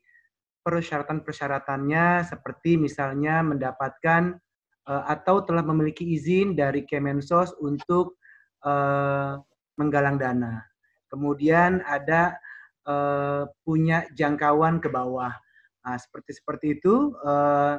persyaratan-persyaratannya 0.62 2.30
seperti 2.30 2.78
misalnya 2.78 3.42
mendapatkan 3.42 4.38
uh, 4.86 5.02
atau 5.10 5.42
telah 5.42 5.66
memiliki 5.66 6.06
izin 6.14 6.54
dari 6.54 6.86
Kemensos 6.86 7.58
untuk 7.58 8.22
uh, 8.62 9.34
menggalang 9.74 10.14
dana 10.14 10.69
kemudian 11.10 11.82
ada 11.84 12.38
uh, 12.86 13.50
punya 13.66 14.06
jangkauan 14.14 14.78
ke 14.78 14.88
bawah. 14.88 15.34
Nah, 15.84 15.96
seperti 15.98 16.30
seperti 16.38 16.66
itu 16.80 17.12
uh, 17.26 17.76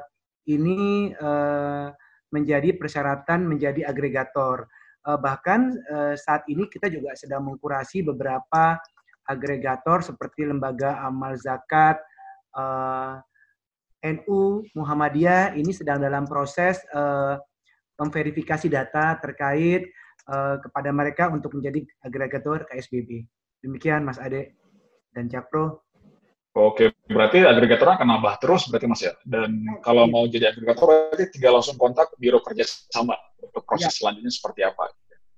ini 0.50 1.12
uh, 1.16 1.90
menjadi 2.30 2.76
persyaratan 2.76 3.48
menjadi 3.48 3.88
agregator. 3.88 4.68
Uh, 5.02 5.18
bahkan 5.18 5.74
uh, 5.90 6.14
saat 6.14 6.46
ini 6.46 6.70
kita 6.70 6.86
juga 6.92 7.18
sedang 7.18 7.48
mengkurasi 7.50 8.06
beberapa 8.06 8.78
agregator 9.26 10.06
seperti 10.06 10.46
lembaga 10.46 11.02
amal 11.02 11.34
zakat, 11.40 11.98
uh, 12.54 13.18
NU 14.02 14.66
Muhammadiyah 14.74 15.54
ini 15.54 15.70
sedang 15.74 16.02
dalam 16.02 16.26
proses 16.26 16.82
uh, 16.94 17.38
memverifikasi 18.02 18.66
data 18.66 19.14
terkait 19.22 19.94
uh, 20.28 20.62
kepada 20.62 20.90
mereka 20.94 21.32
untuk 21.32 21.58
menjadi 21.58 21.86
agregator 22.04 22.68
KSBB. 22.70 23.26
Demikian 23.62 24.06
Mas 24.06 24.18
Ade 24.18 24.58
dan 25.14 25.30
Capro. 25.30 25.86
Oke, 26.52 26.92
berarti 27.08 27.48
agregator 27.48 27.96
akan 27.96 28.08
nambah 28.12 28.36
terus 28.44 28.68
berarti 28.68 28.88
Mas 28.92 29.02
ya. 29.02 29.16
Dan 29.24 29.64
kalau 29.80 30.04
mau 30.12 30.28
jadi 30.28 30.52
agregator 30.52 30.84
berarti 30.84 31.32
tinggal 31.32 31.62
langsung 31.62 31.80
kontak 31.80 32.12
biro 32.20 32.44
kerja 32.44 32.68
sama 32.92 33.16
untuk 33.40 33.64
proses 33.64 33.88
ya. 33.88 33.98
selanjutnya 34.04 34.34
seperti 34.36 34.68
apa. 34.68 34.92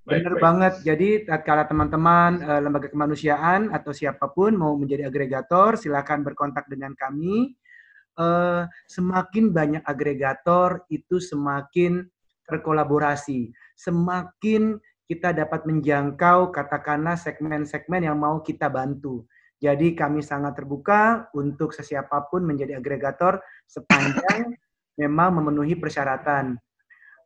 Baik, 0.04 0.26
Benar 0.26 0.34
baik. 0.36 0.44
banget. 0.44 0.74
Jadi 0.84 1.10
kalau 1.48 1.64
teman-teman 1.64 2.32
uh, 2.44 2.60
lembaga 2.60 2.90
kemanusiaan 2.92 3.72
atau 3.72 3.96
siapa 3.96 4.28
pun 4.34 4.52
mau 4.58 4.76
menjadi 4.76 5.08
agregator, 5.08 5.80
silakan 5.80 6.26
berkontak 6.28 6.68
dengan 6.68 6.92
kami. 6.98 7.56
Uh, 8.14 8.70
semakin 8.86 9.50
banyak 9.50 9.82
agregator 9.90 10.86
itu 10.90 11.18
semakin 11.18 12.06
terkolaborasi, 12.48 13.52
semakin 13.78 14.78
kita 15.08 15.36
dapat 15.36 15.68
menjangkau 15.68 16.50
katakanlah 16.56 17.20
segmen-segmen 17.20 18.08
yang 18.08 18.18
mau 18.18 18.40
kita 18.40 18.72
bantu. 18.72 19.28
Jadi 19.64 19.96
kami 19.96 20.20
sangat 20.20 20.60
terbuka 20.60 21.32
untuk 21.32 21.72
sesiapapun 21.72 22.44
menjadi 22.44 22.80
agregator 22.80 23.40
sepanjang 23.64 24.56
memang 25.02 25.40
memenuhi 25.40 25.80
persyaratan. 25.80 26.60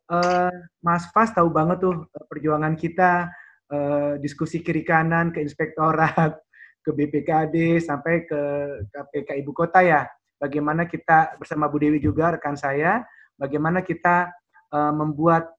Uh, 0.08 0.48
Mas 0.80 1.10
Fas 1.10 1.34
tahu 1.36 1.52
banget 1.52 1.84
tuh 1.84 2.08
eh, 2.08 2.24
perjuangan 2.30 2.72
kita 2.80 3.28
uh, 3.68 4.16
diskusi 4.16 4.64
kiri 4.64 4.80
kanan 4.80 5.34
ke 5.34 5.42
inspektorat, 5.44 6.38
ke 6.84 6.90
BPKD 6.94 7.82
sampai 7.84 8.24
ke 8.24 8.40
KPK 8.88 9.44
Ibu 9.44 9.52
Kota 9.52 9.84
ya. 9.84 10.08
Bagaimana 10.38 10.86
kita 10.86 11.36
bersama 11.36 11.66
Bu 11.66 11.82
Dewi 11.82 11.98
juga 11.98 12.32
rekan 12.38 12.54
saya, 12.54 13.02
bagaimana 13.36 13.82
kita 13.82 14.30
uh, 14.72 14.92
membuat 14.92 15.52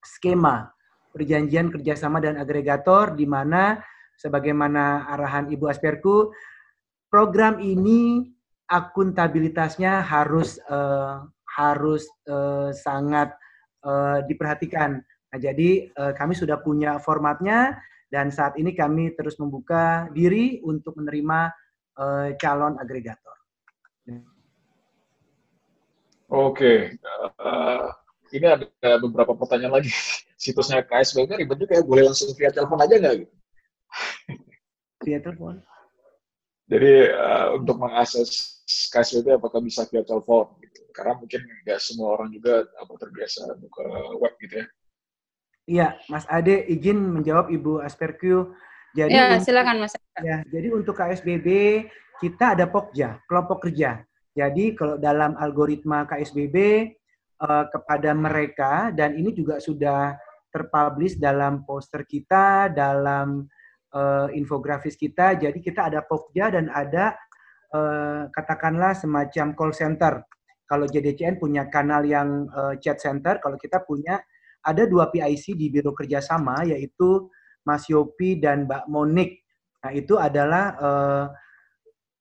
skema 0.00 0.72
perjanjian 1.10 1.68
kerjasama 1.68 2.22
dan 2.22 2.38
agregator 2.38 3.18
di 3.18 3.26
mana 3.26 3.82
sebagaimana 4.20 5.10
arahan 5.10 5.48
Ibu 5.50 5.64
Asperku, 5.66 6.30
program 7.08 7.58
ini 7.58 8.28
akuntabilitasnya 8.70 10.04
harus 10.04 10.60
uh, 10.70 11.24
harus 11.50 12.06
uh, 12.30 12.70
sangat 12.70 13.34
uh, 13.82 14.22
diperhatikan. 14.28 15.02
Nah, 15.02 15.38
jadi 15.38 15.90
uh, 15.98 16.12
kami 16.14 16.38
sudah 16.38 16.62
punya 16.62 17.00
formatnya 17.02 17.80
dan 18.12 18.30
saat 18.30 18.54
ini 18.58 18.74
kami 18.74 19.14
terus 19.18 19.38
membuka 19.42 20.06
diri 20.14 20.62
untuk 20.62 20.98
menerima 20.98 21.50
uh, 21.98 22.28
calon 22.38 22.78
agregator. 22.78 23.34
Oke, 26.30 26.94
uh, 27.42 27.90
ini 28.32 28.46
ada 28.46 28.66
beberapa 29.02 29.34
pertanyaan 29.34 29.80
lagi. 29.80 29.92
Situsnya 30.42 30.80
KSBK 30.86 31.36
ribet 31.36 31.58
juga 31.60 31.76
ya, 31.76 31.82
boleh 31.84 32.08
langsung 32.08 32.32
via 32.32 32.48
telepon 32.48 32.80
aja 32.80 32.94
nggak? 32.96 33.14
Gitu? 33.24 33.34
Via 35.04 35.16
telepon. 35.16 35.56
Jadi 36.70 36.92
uh, 37.10 37.56
untuk 37.58 37.82
mengakses 37.82 38.62
KSWB 38.94 39.40
apakah 39.40 39.58
bisa 39.58 39.82
via 39.90 40.06
telepon? 40.06 40.54
Gitu. 40.62 40.86
Karena 40.94 41.18
mungkin 41.18 41.40
nggak 41.66 41.80
semua 41.82 42.14
orang 42.14 42.30
juga 42.30 42.68
apa 42.78 42.92
terbiasa 42.94 43.58
buka 43.58 43.84
web 44.20 44.34
gitu 44.38 44.54
ya. 44.62 44.66
Iya, 45.70 45.88
Mas 46.12 46.26
Ade 46.30 46.66
izin 46.70 46.98
menjawab 46.98 47.50
Ibu 47.50 47.82
Asperku. 47.82 48.54
Jadi 48.94 49.14
ya, 49.14 49.38
silakan 49.38 49.86
Mas. 49.86 49.94
Ya, 50.22 50.42
jadi 50.46 50.68
untuk 50.74 50.98
KSBB 50.98 51.46
kita 52.20 52.58
ada 52.58 52.66
Pokja, 52.68 53.22
kelompok 53.26 53.66
kerja. 53.66 54.02
Jadi 54.34 54.78
kalau 54.78 54.94
dalam 54.98 55.34
algoritma 55.38 56.06
KSBB 56.06 56.86
uh, 57.40 57.64
kepada 57.72 58.12
mereka 58.12 58.92
dan 58.92 59.16
ini 59.16 59.32
juga 59.32 59.58
sudah 59.58 60.16
terpublish 60.50 61.16
dalam 61.16 61.62
poster 61.62 62.04
kita, 62.04 62.68
dalam 62.74 63.46
uh, 63.94 64.28
infografis 64.34 64.98
kita. 64.98 65.38
Jadi 65.38 65.58
kita 65.62 65.88
ada 65.88 66.02
Pokja 66.02 66.50
dan 66.50 66.68
ada 66.68 67.14
uh, 67.72 68.26
katakanlah 68.30 68.92
semacam 68.98 69.54
call 69.54 69.72
center. 69.72 70.26
Kalau 70.66 70.86
JDCN 70.86 71.42
punya 71.42 71.66
kanal 71.66 72.06
yang 72.06 72.46
uh, 72.50 72.78
chat 72.78 73.02
center, 73.02 73.42
kalau 73.42 73.58
kita 73.58 73.82
punya 73.82 74.22
ada 74.60 74.86
dua 74.86 75.08
PIC 75.10 75.56
di 75.56 75.72
Biro 75.72 75.96
Kerjasama 75.96 76.68
yaitu 76.68 77.26
Mas 77.64 77.88
Yopi 77.90 78.38
dan 78.38 78.68
Mbak 78.68 78.84
Monik. 78.86 79.40
Nah 79.80 79.92
itu 79.96 80.20
adalah 80.20 80.64
uh, 80.76 81.24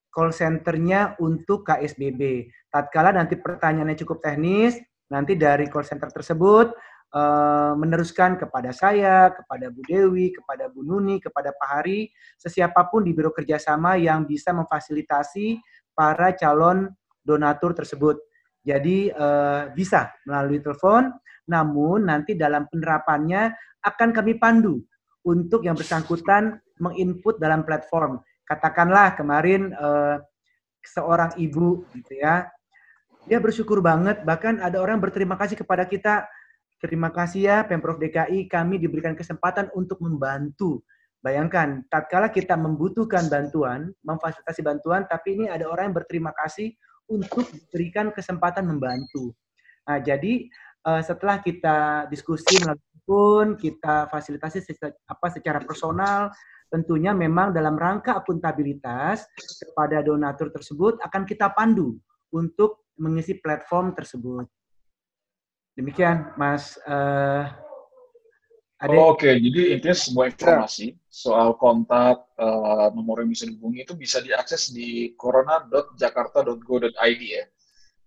call 0.09 0.33
centernya 0.33 1.19
untuk 1.21 1.67
KSBB. 1.67 2.49
Tatkala 2.71 3.13
nanti 3.13 3.37
pertanyaannya 3.37 3.97
cukup 3.99 4.23
teknis, 4.23 4.79
nanti 5.09 5.33
dari 5.35 5.65
call 5.67 5.85
center 5.85 6.09
tersebut 6.13 6.73
uh, 7.13 7.73
meneruskan 7.77 8.37
kepada 8.37 8.69
saya, 8.69 9.33
kepada 9.33 9.73
Bu 9.73 9.81
Dewi, 9.85 10.33
kepada 10.33 10.69
Bu 10.69 10.85
Nuni, 10.85 11.17
kepada 11.17 11.53
Pak 11.53 11.69
Hari, 11.69 12.09
sesiapapun 12.37 13.05
di 13.05 13.11
Biro 13.13 13.33
Kerjasama 13.33 13.97
yang 13.97 14.25
bisa 14.25 14.53
memfasilitasi 14.53 15.59
para 15.97 16.33
calon 16.37 16.89
donatur 17.25 17.73
tersebut. 17.73 18.21
Jadi 18.63 19.09
uh, 19.13 19.71
bisa 19.73 20.13
melalui 20.27 20.61
telepon, 20.61 21.09
namun 21.49 22.05
nanti 22.05 22.37
dalam 22.37 22.69
penerapannya 22.69 23.55
akan 23.81 24.09
kami 24.11 24.37
pandu 24.37 24.83
untuk 25.25 25.65
yang 25.65 25.75
bersangkutan 25.75 26.59
menginput 26.79 27.39
dalam 27.39 27.63
platform. 27.63 28.19
Katakanlah 28.43 29.15
kemarin 29.15 29.71
uh, 29.75 30.19
seorang 30.83 31.35
ibu 31.39 31.85
gitu 31.95 32.19
ya, 32.19 32.47
dia 33.29 33.37
bersyukur 33.37 33.79
banget 33.85 34.25
bahkan 34.25 34.57
ada 34.57 34.81
orang 34.81 34.97
berterima 34.97 35.37
kasih 35.37 35.55
kepada 35.55 35.85
kita 35.85 36.25
Terima 36.79 37.11
kasih 37.11 37.41
ya 37.43 37.57
Pemprov 37.67 37.99
DKI, 37.99 38.47
kami 38.47 38.79
diberikan 38.79 39.11
kesempatan 39.11 39.67
untuk 39.75 39.99
membantu. 39.99 40.79
Bayangkan, 41.19 41.83
tatkala 41.91 42.31
kita 42.31 42.55
membutuhkan 42.55 43.27
bantuan, 43.27 43.91
memfasilitasi 43.99 44.63
bantuan, 44.63 45.03
tapi 45.03 45.35
ini 45.35 45.51
ada 45.51 45.67
orang 45.67 45.91
yang 45.91 45.97
berterima 45.99 46.31
kasih 46.31 46.71
untuk 47.11 47.51
diberikan 47.51 48.15
kesempatan 48.15 48.63
membantu. 48.63 49.35
Nah, 49.83 49.99
jadi 49.99 50.47
uh, 50.87 51.03
setelah 51.03 51.43
kita 51.43 52.07
diskusi 52.07 52.55
melalui 52.63 53.59
kita 53.59 54.07
fasilitasi 54.07 54.63
secara, 54.63 54.95
apa 55.03 55.27
secara 55.35 55.59
personal, 55.59 56.31
tentunya 56.71 57.11
memang 57.11 57.51
dalam 57.51 57.75
rangka 57.75 58.15
akuntabilitas 58.15 59.27
kepada 59.67 59.99
donatur 59.99 60.47
tersebut 60.55 61.03
akan 61.03 61.27
kita 61.27 61.51
pandu 61.51 61.99
untuk 62.31 62.87
mengisi 62.99 63.39
platform 63.39 63.95
tersebut. 63.95 64.43
Demikian, 65.79 66.35
Mas 66.35 66.75
uh, 66.83 67.47
Ade. 68.79 68.95
Oh, 68.95 69.11
Oke, 69.11 69.27
okay. 69.27 69.33
jadi 69.43 69.75
intinya 69.75 69.95
semua 69.95 70.31
informasi 70.31 70.95
ya. 70.95 71.11
soal 71.11 71.51
kontak, 71.59 72.23
uh, 72.39 72.87
nomor 72.95 73.19
yang 73.19 73.35
bisa 73.35 73.43
dihubungi 73.43 73.83
itu 73.83 73.91
bisa 73.91 74.23
diakses 74.23 74.71
di 74.71 75.11
corona.jakarta.go.id 75.19 77.23
ya? 77.23 77.43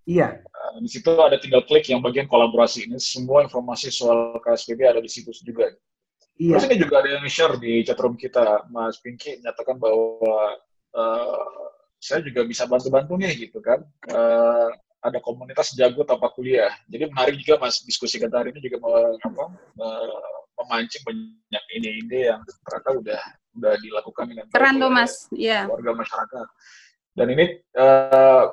Iya. 0.09 0.29
Uh, 0.41 0.77
di 0.81 0.89
situ 0.89 1.13
ada 1.13 1.37
tinggal 1.37 1.69
klik 1.69 1.93
yang 1.93 2.01
bagian 2.01 2.25
kolaborasi 2.25 2.89
ini. 2.89 2.97
Semua 2.97 3.45
informasi 3.45 3.93
soal 3.93 4.41
KSPB 4.41 4.81
ada 4.89 5.05
di 5.05 5.13
situ 5.13 5.29
juga. 5.45 5.69
Iya. 6.41 6.57
Terus 6.57 6.67
ini 6.73 6.77
juga 6.81 7.05
ada 7.05 7.21
yang 7.21 7.25
share 7.29 7.61
di 7.61 7.85
chatroom 7.85 8.17
kita. 8.17 8.65
Mas 8.73 8.97
Pinky 9.05 9.45
menyatakan 9.45 9.77
bahwa 9.77 10.57
uh, 10.97 11.69
saya 12.01 12.25
juga 12.25 12.49
bisa 12.49 12.65
bantu-bantu 12.65 13.21
nih 13.21 13.47
gitu 13.47 13.61
kan. 13.61 13.85
Uh, 14.09 14.73
ada 15.03 15.19
komunitas 15.19 15.75
jago 15.75 16.07
tanpa 16.07 16.31
kuliah. 16.31 16.71
Jadi 16.87 17.11
menarik 17.11 17.35
juga 17.43 17.67
mas 17.67 17.83
diskusi 17.83 18.23
kita 18.23 18.39
hari 18.39 18.55
ini 18.55 18.63
juga 18.63 18.79
mau 18.79 18.95
apa, 19.19 19.45
memancing 20.63 21.03
banyak 21.03 21.65
ide-ide 21.75 22.21
yang 22.31 22.41
ternyata 22.47 22.91
udah 23.03 23.23
udah 23.53 23.75
dilakukan 23.83 24.25
dengan 24.31 24.47
keren 24.49 24.75
tuh 24.79 24.91
mas, 24.95 25.13
ya. 25.35 25.67
warga 25.67 25.93
masyarakat. 25.93 26.47
Dan 27.13 27.27
ini 27.35 27.45
uh, 27.77 28.45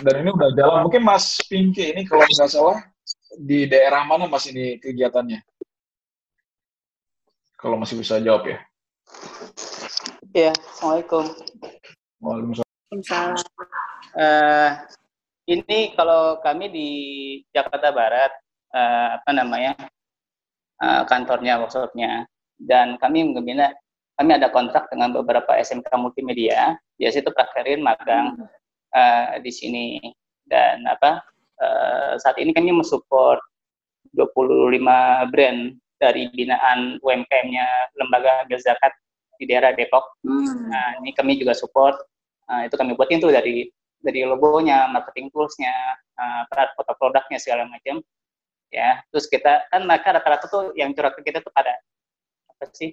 dan 0.00 0.14
ini 0.22 0.30
udah 0.30 0.50
jalan. 0.56 0.80
Mungkin 0.88 1.02
Mas 1.04 1.38
Pinky 1.44 1.92
ini 1.92 2.06
kalau 2.08 2.24
nggak 2.24 2.50
salah 2.50 2.80
di 3.36 3.66
daerah 3.68 4.06
mana 4.06 4.30
Mas 4.30 4.46
ini 4.48 4.78
kegiatannya? 4.80 5.42
Kalau 7.58 7.76
masih 7.76 8.00
bisa 8.00 8.20
jawab 8.22 8.48
ya. 8.48 8.58
Iya, 10.34 10.52
Assalamualaikum. 10.56 11.24
Waalaikumsalam. 12.20 13.38
Uh, 14.14 14.70
ini 15.44 15.92
kalau 15.92 16.40
kami 16.40 16.72
di 16.72 16.88
Jakarta 17.52 17.92
Barat, 17.92 18.32
uh, 18.72 19.20
apa 19.20 19.30
namanya, 19.32 19.76
uh, 20.80 21.04
kantornya, 21.04 21.60
workshopnya, 21.60 22.24
dan 22.56 22.96
kami 22.96 23.28
membina, 23.28 23.72
kami 24.16 24.30
ada 24.40 24.48
kontrak 24.48 24.88
dengan 24.88 25.12
beberapa 25.12 25.52
SMK 25.58 25.88
multimedia, 26.00 26.78
di 26.96 27.04
situ 27.12 27.28
prakterin 27.34 27.84
magang 27.84 28.40
uh, 28.96 29.36
di 29.42 29.52
sini. 29.52 30.00
Dan 30.44 30.84
apa, 30.88 31.20
uh, 31.60 32.16
saat 32.20 32.36
ini 32.40 32.52
kami 32.52 32.72
mensupport 32.72 33.40
25 34.16 35.32
brand 35.32 35.60
dari 35.98 36.28
binaan 36.32 37.00
UMKM-nya 37.00 37.96
Lembaga 37.96 38.44
Ambil 38.44 38.60
Zakat 38.60 38.92
di 39.40 39.44
daerah 39.48 39.74
Depok. 39.74 40.20
Hmm. 40.22 40.70
Nah, 40.70 40.88
ini 41.02 41.10
kami 41.16 41.40
juga 41.40 41.56
support. 41.56 41.96
Nah, 42.44 42.68
itu 42.68 42.76
kami 42.76 42.92
buatin 42.94 43.24
tuh 43.24 43.32
dari 43.32 43.66
dari 44.04 44.20
logonya, 44.28 44.86
marketing 44.92 45.32
toolsnya, 45.32 45.72
uh, 46.20 46.44
foto 46.76 46.92
produknya 47.00 47.40
segala 47.40 47.64
macam. 47.64 48.04
Ya, 48.68 49.00
terus 49.08 49.30
kita 49.30 49.70
kan 49.70 49.86
mereka 49.86 50.12
rata-rata 50.18 50.46
tuh 50.50 50.74
yang 50.76 50.92
curhat 50.92 51.14
ke 51.16 51.22
kita 51.24 51.40
tuh 51.40 51.54
pada 51.54 51.78
apa 52.50 52.68
sih 52.74 52.92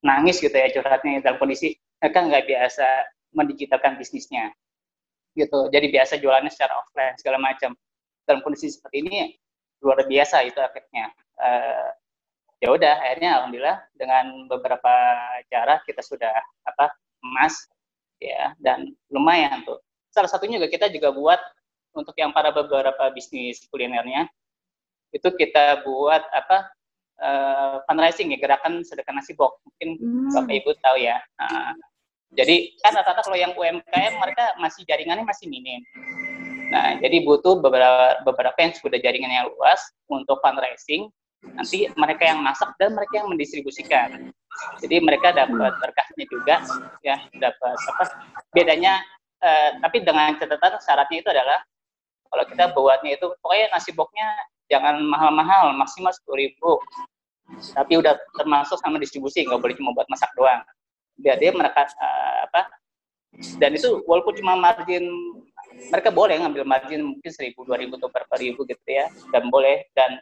nangis 0.00 0.40
gitu 0.40 0.54
ya 0.54 0.70
curhatnya 0.72 1.20
dalam 1.20 1.36
kondisi 1.36 1.76
mereka 1.98 2.24
nggak 2.24 2.44
biasa 2.48 2.86
mendigitalkan 3.36 4.00
bisnisnya 4.00 4.54
gitu. 5.36 5.68
Jadi 5.70 5.86
biasa 5.92 6.18
jualannya 6.18 6.50
secara 6.50 6.82
offline 6.82 7.14
segala 7.20 7.38
macam. 7.38 7.76
Dalam 8.24 8.40
kondisi 8.42 8.72
seperti 8.72 9.06
ini 9.06 9.32
luar 9.84 10.02
biasa 10.04 10.42
itu 10.44 10.58
efeknya. 10.58 11.12
Uh, 11.38 11.90
ya 12.58 12.74
udah 12.74 12.94
akhirnya 12.98 13.30
alhamdulillah 13.38 13.78
dengan 13.94 14.50
beberapa 14.50 14.94
cara 15.46 15.78
kita 15.86 16.02
sudah 16.02 16.34
apa 16.66 16.90
emas 17.22 17.54
ya 18.18 18.50
dan 18.58 18.90
lumayan 19.14 19.62
tuh 19.62 19.78
salah 20.12 20.30
satunya 20.30 20.60
juga 20.60 20.68
kita 20.72 20.86
juga 20.92 21.12
buat 21.12 21.40
untuk 21.96 22.14
yang 22.16 22.30
para 22.30 22.52
beberapa 22.52 23.10
bisnis 23.12 23.64
kulinernya 23.72 24.28
itu 25.12 25.28
kita 25.34 25.82
buat 25.88 26.20
apa 26.32 26.58
uh, 27.20 27.76
fundraising 27.88 28.32
ya 28.32 28.38
gerakan 28.38 28.84
sedekah 28.84 29.16
nasi 29.16 29.32
box 29.32 29.56
mungkin 29.64 29.96
hmm. 29.96 30.30
bapak 30.36 30.54
ibu 30.60 30.70
tahu 30.84 30.96
ya 31.00 31.16
uh, 31.40 31.72
jadi 32.36 32.76
kan 32.84 32.92
rata-rata 32.92 33.24
kalau 33.24 33.38
yang 33.40 33.56
UMKM 33.56 34.12
mereka 34.20 34.52
masih 34.60 34.84
jaringannya 34.84 35.24
masih 35.24 35.48
minim. 35.48 35.80
Nah, 36.68 37.00
jadi 37.00 37.24
butuh 37.24 37.56
beberapa 37.64 38.20
beberapa 38.28 38.58
yang 38.60 38.76
sudah 38.76 39.00
jaringan 39.00 39.32
yang 39.32 39.48
luas 39.48 39.80
untuk 40.12 40.36
fundraising. 40.44 41.08
Nanti 41.38 41.88
mereka 41.96 42.28
yang 42.28 42.44
masak 42.44 42.74
dan 42.76 42.92
mereka 42.92 43.24
yang 43.24 43.32
mendistribusikan. 43.32 44.34
Jadi 44.82 44.96
mereka 45.00 45.32
dapat 45.32 45.72
berkahnya 45.78 46.24
juga, 46.28 46.56
ya 47.06 47.16
dapat 47.38 47.78
apa? 47.78 48.04
Bedanya, 48.50 48.98
eh, 49.42 49.70
tapi 49.82 50.02
dengan 50.02 50.34
catatan 50.38 50.80
syaratnya 50.82 51.18
itu 51.22 51.30
adalah 51.30 51.58
kalau 52.28 52.44
kita 52.44 52.64
buatnya 52.76 53.10
itu 53.16 53.26
pokoknya 53.40 53.66
nasi 53.72 53.90
boxnya 53.96 54.28
jangan 54.68 55.00
mahal-mahal, 55.00 55.72
maksimal 55.74 56.12
sepuluh 56.12 56.44
ribu. 56.44 56.76
Tapi 57.48 57.96
udah 57.96 58.12
termasuk 58.36 58.76
sama 58.76 59.00
distribusi, 59.00 59.40
nggak 59.48 59.56
boleh 59.56 59.74
cuma 59.80 59.96
buat 59.96 60.04
masak 60.12 60.28
doang. 60.36 60.60
Biar 61.16 61.40
dia 61.40 61.48
mereka 61.50 61.88
uh, 61.88 62.44
apa 62.44 62.68
dan 63.60 63.76
itu 63.76 64.04
walaupun 64.08 64.36
cuma 64.40 64.56
margin 64.56 65.04
mereka 65.92 66.08
boleh 66.08 66.40
ngambil 66.40 66.64
margin 66.64 67.00
mungkin 67.16 67.30
seribu 67.32 67.64
dua 67.68 67.76
ribu 67.76 68.00
atau 68.00 68.08
berapa 68.08 68.34
ribu 68.40 68.64
gitu 68.64 68.88
ya 68.88 69.06
dan 69.30 69.52
boleh 69.52 69.84
dan 69.92 70.16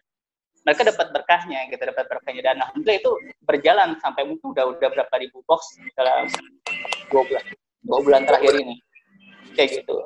mereka 0.67 0.83
dapat 0.83 1.15
berkahnya 1.15 1.71
gitu 1.71 1.83
dapat 1.83 2.07
berkahnya. 2.11 2.43
Dan 2.43 2.57
alhamdulillah 2.63 2.99
itu 2.99 3.13
berjalan 3.43 3.89
sampai 4.03 4.23
mungkin 4.27 4.55
udah 4.55 4.79
udah 4.79 4.89
berapa 4.95 5.15
ribu 5.19 5.43
box 5.47 5.79
dalam 5.99 6.31
dua 7.11 7.23
bulan 7.27 7.45
dua 7.87 7.99
bulan 8.03 8.23
terakhir 8.27 8.55
ini 8.63 8.86
kayak 9.57 9.83
gitu 9.83 9.97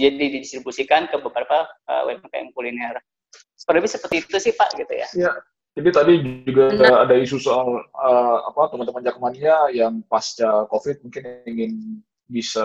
jadi 0.00 0.16
didistribusikan 0.16 1.06
ke 1.12 1.20
beberapa 1.20 1.68
uh, 1.86 2.08
UMKM 2.08 2.56
kuliner 2.56 2.96
seperti 3.54 3.86
seperti 3.86 4.16
itu 4.24 4.36
sih 4.40 4.52
pak 4.56 4.72
gitu 4.80 4.94
ya 4.96 5.08
ya 5.14 5.32
jadi 5.78 5.90
tadi 5.94 6.14
juga 6.42 6.74
Benar. 6.74 7.06
ada 7.06 7.14
isu 7.14 7.38
soal 7.38 7.78
uh, 7.94 8.38
apa 8.50 8.74
teman-teman 8.74 9.06
Jakmania 9.06 9.70
yang 9.70 10.02
pasca 10.10 10.66
COVID 10.66 11.06
mungkin 11.06 11.22
ingin 11.46 11.72
bisa 12.30 12.62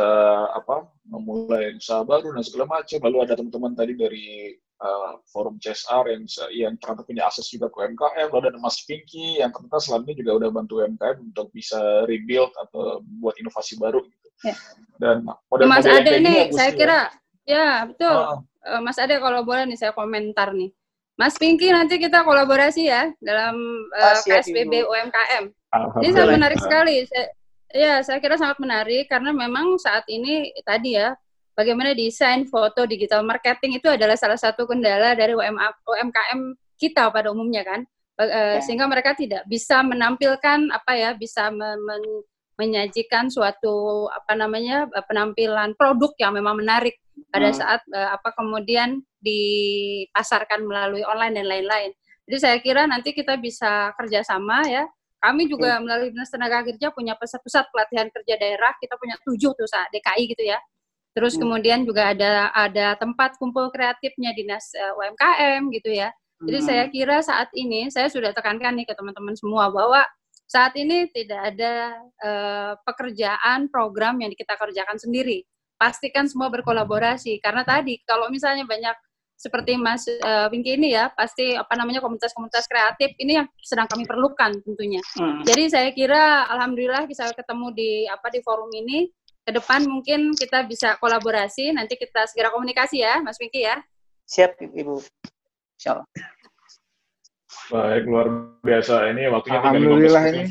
apa 0.53 0.89
memulai 1.09 1.73
usaha 1.77 2.01
baru 2.01 2.33
dan 2.33 2.41
segala 2.45 2.81
macam. 2.81 2.97
Lalu 3.01 3.17
ada 3.25 3.33
teman-teman 3.37 3.73
tadi 3.77 3.93
dari 3.93 4.53
uh, 4.81 5.21
forum 5.29 5.61
CSR 5.61 6.17
yang 6.17 6.23
yang 6.53 6.73
ternyata 6.81 7.05
punya 7.05 7.29
akses 7.29 7.49
juga 7.49 7.69
ke 7.69 7.77
UMKM. 7.85 8.29
Lalu 8.33 8.45
ada 8.53 8.59
Mas 8.61 8.81
Pinky 8.85 9.41
yang 9.41 9.53
ternyata 9.53 9.81
selama 9.81 10.09
ini 10.09 10.13
juga 10.25 10.31
udah 10.41 10.49
bantu 10.49 10.73
UMKM 10.81 11.17
untuk 11.29 11.47
bisa 11.53 12.09
rebuild 12.09 12.53
atau 12.57 13.05
buat 13.21 13.37
inovasi 13.37 13.77
baru. 13.77 14.01
Gitu. 14.05 14.24
Ya. 14.43 14.55
Dan 14.99 15.23
model 15.23 15.67
Mas 15.67 15.87
Ade 15.87 16.19
nih, 16.23 16.51
saya 16.55 16.71
kira 16.71 17.11
ya 17.43 17.87
betul. 17.87 18.43
Uh, 18.65 18.81
Mas 18.81 18.97
Ade 18.99 19.19
kalau 19.19 19.43
boleh 19.43 19.67
nih 19.67 19.77
saya 19.77 19.91
komentar 19.91 20.55
nih 20.55 20.71
Mas 21.15 21.39
Pinky 21.39 21.71
nanti 21.71 21.95
kita 21.95 22.27
kolaborasi 22.27 22.91
ya 22.91 23.07
dalam 23.23 23.55
uh, 23.95 24.19
KSBB 24.19 24.83
UMKM. 24.83 25.43
Ini 26.03 26.11
sangat 26.11 26.31
menarik 26.35 26.59
sekali. 26.59 27.07
Saya, 27.07 27.25
ya, 27.71 27.93
saya 28.03 28.19
kira 28.19 28.35
sangat 28.35 28.59
menarik 28.59 29.07
karena 29.07 29.31
memang 29.31 29.79
saat 29.79 30.03
ini 30.11 30.51
tadi 30.67 30.99
ya 30.99 31.15
bagaimana 31.55 31.95
desain 31.95 32.43
foto 32.51 32.83
digital 32.83 33.23
marketing 33.23 33.79
itu 33.79 33.87
adalah 33.87 34.19
salah 34.19 34.35
satu 34.35 34.67
kendala 34.67 35.15
dari 35.15 35.31
UMKM 35.31 36.39
kita 36.75 37.07
pada 37.15 37.31
umumnya 37.31 37.63
kan. 37.63 37.87
Uh, 38.19 38.59
ya. 38.59 38.63
Sehingga 38.63 38.83
mereka 38.87 39.15
tidak 39.15 39.47
bisa 39.47 39.79
menampilkan 39.87 40.67
apa 40.67 40.91
ya, 40.99 41.15
bisa 41.15 41.47
men 41.47 41.79
menyajikan 42.55 43.27
suatu 43.27 44.07
apa 44.11 44.33
namanya 44.35 44.87
penampilan 45.07 45.75
produk 45.75 46.11
yang 46.19 46.31
memang 46.35 46.55
menarik 46.63 46.95
pada 47.31 47.51
hmm. 47.51 47.57
saat 47.57 47.81
uh, 47.91 48.15
apa 48.15 48.31
kemudian 48.35 49.03
dipasarkan 49.19 50.63
melalui 50.63 51.03
online 51.03 51.35
dan 51.41 51.47
lain-lain. 51.47 51.91
Jadi 52.25 52.37
saya 52.41 52.57
kira 52.63 52.87
nanti 52.89 53.13
kita 53.13 53.37
bisa 53.37 53.93
kerjasama 53.99 54.65
ya. 54.65 54.83
Kami 55.21 55.49
juga 55.49 55.77
hmm. 55.77 55.81
melalui 55.83 56.09
Dinas 56.13 56.29
Tenaga 56.29 56.61
Kerja 56.65 56.93
punya 56.93 57.17
pusat-pusat 57.17 57.69
pelatihan 57.73 58.07
kerja 58.13 58.35
daerah. 58.37 58.71
Kita 58.77 58.95
punya 58.97 59.15
tujuh 59.25 59.51
tuh 59.57 59.67
saat 59.67 59.89
DKI 59.89 60.23
gitu 60.37 60.43
ya. 60.45 60.59
Terus 61.15 61.35
hmm. 61.35 61.41
kemudian 61.41 61.79
juga 61.87 62.11
ada 62.11 62.51
ada 62.51 62.99
tempat 62.99 63.39
kumpul 63.39 63.71
kreatifnya 63.71 64.35
dinas 64.35 64.71
uh, 64.75 64.91
eh, 64.91 64.93
UMKM 64.99 65.61
gitu 65.71 65.89
ya. 65.95 66.09
Jadi 66.43 66.59
hmm. 66.59 66.67
saya 66.67 66.83
kira 66.91 67.17
saat 67.23 67.49
ini 67.55 67.87
saya 67.87 68.11
sudah 68.11 68.35
tekankan 68.35 68.75
nih 68.75 68.85
ke 68.85 68.93
teman-teman 68.93 69.33
semua 69.39 69.71
bahwa 69.71 70.03
saat 70.45 70.77
ini 70.77 71.09
tidak 71.09 71.53
ada 71.53 71.73
uh, 72.21 72.73
pekerjaan 72.85 73.67
program 73.69 74.21
yang 74.21 74.29
kita 74.33 74.53
kerjakan 74.53 74.97
sendiri 75.01 75.41
pastikan 75.75 76.29
semua 76.29 76.47
berkolaborasi 76.47 77.43
karena 77.43 77.67
tadi 77.67 77.99
kalau 78.07 78.31
misalnya 78.31 78.63
banyak 78.63 78.95
seperti 79.35 79.75
Mas 79.75 80.07
uh, 80.07 80.47
Winky 80.47 80.79
ini 80.79 80.95
ya 80.95 81.11
pasti 81.11 81.53
apa 81.59 81.75
namanya 81.75 81.99
komunitas-komunitas 81.99 82.71
kreatif 82.71 83.11
ini 83.19 83.43
yang 83.43 83.47
sedang 83.59 83.83
kami 83.91 84.07
perlukan 84.07 84.55
tentunya. 84.63 85.03
Hmm. 85.19 85.43
Jadi 85.43 85.63
saya 85.67 85.89
kira 85.91 86.47
alhamdulillah 86.47 87.03
bisa 87.03 87.27
ketemu 87.35 87.75
di 87.75 87.91
apa 88.07 88.31
di 88.31 88.39
forum 88.39 88.71
ini 88.71 89.11
ke 89.45 89.51
depan 89.51 89.85
mungkin 89.85 90.33
kita 90.33 90.63
bisa 90.65 90.95
kolaborasi 90.97 91.75
nanti 91.75 91.99
kita 91.99 92.25
segera 92.31 92.49
komunikasi 92.49 93.03
ya 93.03 93.19
Mas 93.19 93.35
Winky 93.37 93.67
ya. 93.67 93.77
Siap 94.25 94.57
Ibu. 94.57 95.03
Insyaallah. 95.77 96.07
Baik, 97.71 98.03
luar 98.05 98.27
biasa. 98.61 99.09
Ini 99.11 99.23
waktunya 99.33 99.59
Alhamdulillah 99.59 100.23
ini. 100.29 100.43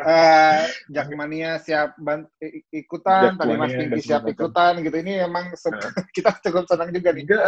uh, 0.00 0.64
Jakmania 0.88 1.60
siap 1.60 2.00
bant 2.00 2.24
ikutan, 2.72 3.36
tadi 3.36 3.54
Mas 3.60 3.76
Pinky 3.76 4.00
siap 4.00 4.24
ikutan 4.24 4.80
gitu. 4.80 4.96
Ini 4.96 5.28
emang 5.28 5.52
nah. 5.52 5.90
kita 6.16 6.40
cukup 6.40 6.64
senang 6.64 6.88
juga 6.94 7.12
nih. 7.12 7.28
Enggak, 7.28 7.42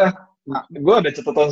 nah. 0.44 0.62
gue 0.68 0.94
ada 0.94 1.10
catatan 1.10 1.48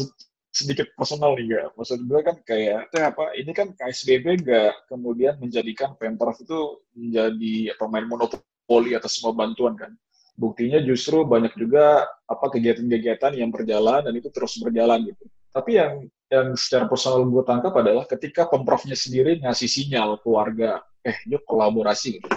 sedikit 0.54 0.86
personal 0.94 1.34
nih 1.34 1.58
gak. 1.58 1.66
Maksud 1.74 1.98
gue 2.06 2.20
kan 2.22 2.36
kayak 2.46 2.92
apa? 2.94 3.34
Ini 3.34 3.50
kan 3.50 3.74
KSBB 3.74 4.46
gak 4.46 4.86
kemudian 4.86 5.34
menjadikan 5.42 5.98
Pemprov 5.98 6.38
itu 6.38 6.84
menjadi 6.94 7.74
pemain 7.74 8.06
monopoli 8.06 8.94
atas 8.94 9.18
semua 9.18 9.34
bantuan 9.34 9.74
kan. 9.74 9.90
Buktinya 10.34 10.78
justru 10.82 11.26
banyak 11.26 11.54
juga 11.58 12.06
apa 12.26 12.46
kegiatan-kegiatan 12.50 13.38
yang 13.38 13.50
berjalan 13.50 14.02
dan 14.06 14.14
itu 14.14 14.30
terus 14.30 14.58
berjalan 14.62 15.10
gitu. 15.10 15.24
Tapi 15.54 15.70
yang 15.78 16.06
yang 16.32 16.56
secara 16.56 16.88
personal 16.88 17.24
gue 17.28 17.44
tangkap 17.44 17.72
adalah 17.76 18.04
ketika 18.08 18.48
pemprovnya 18.48 18.96
sendiri 18.96 19.38
ngasih 19.44 19.68
sinyal 19.68 20.20
ke 20.20 20.28
warga, 20.28 20.80
eh 21.04 21.16
yuk 21.28 21.44
kolaborasi 21.44 22.20
gitu. 22.20 22.28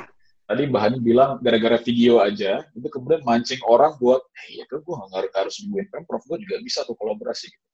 Tadi 0.47 0.63
bahannya 0.71 1.03
bilang 1.03 1.43
gara-gara 1.43 1.75
video 1.83 2.23
aja, 2.23 2.63
itu 2.71 2.87
kemudian 2.87 3.19
mancing 3.27 3.59
orang 3.67 3.99
buat, 3.99 4.23
eh 4.31 4.63
ya 4.63 4.63
kan 4.67 4.79
gue 4.79 4.95
nggak 4.95 5.35
harus 5.35 5.59
nungguin 5.63 5.87
pemprov, 5.91 6.23
gue 6.23 6.37
juga 6.47 6.55
bisa 6.63 6.87
tuh 6.87 6.95
kolaborasi. 6.95 7.51
Gitu. 7.51 7.67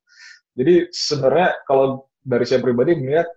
Jadi 0.54 0.74
sebenarnya 0.90 1.50
kalau 1.70 2.10
dari 2.22 2.46
saya 2.50 2.62
pribadi 2.66 2.98
melihat 2.98 3.30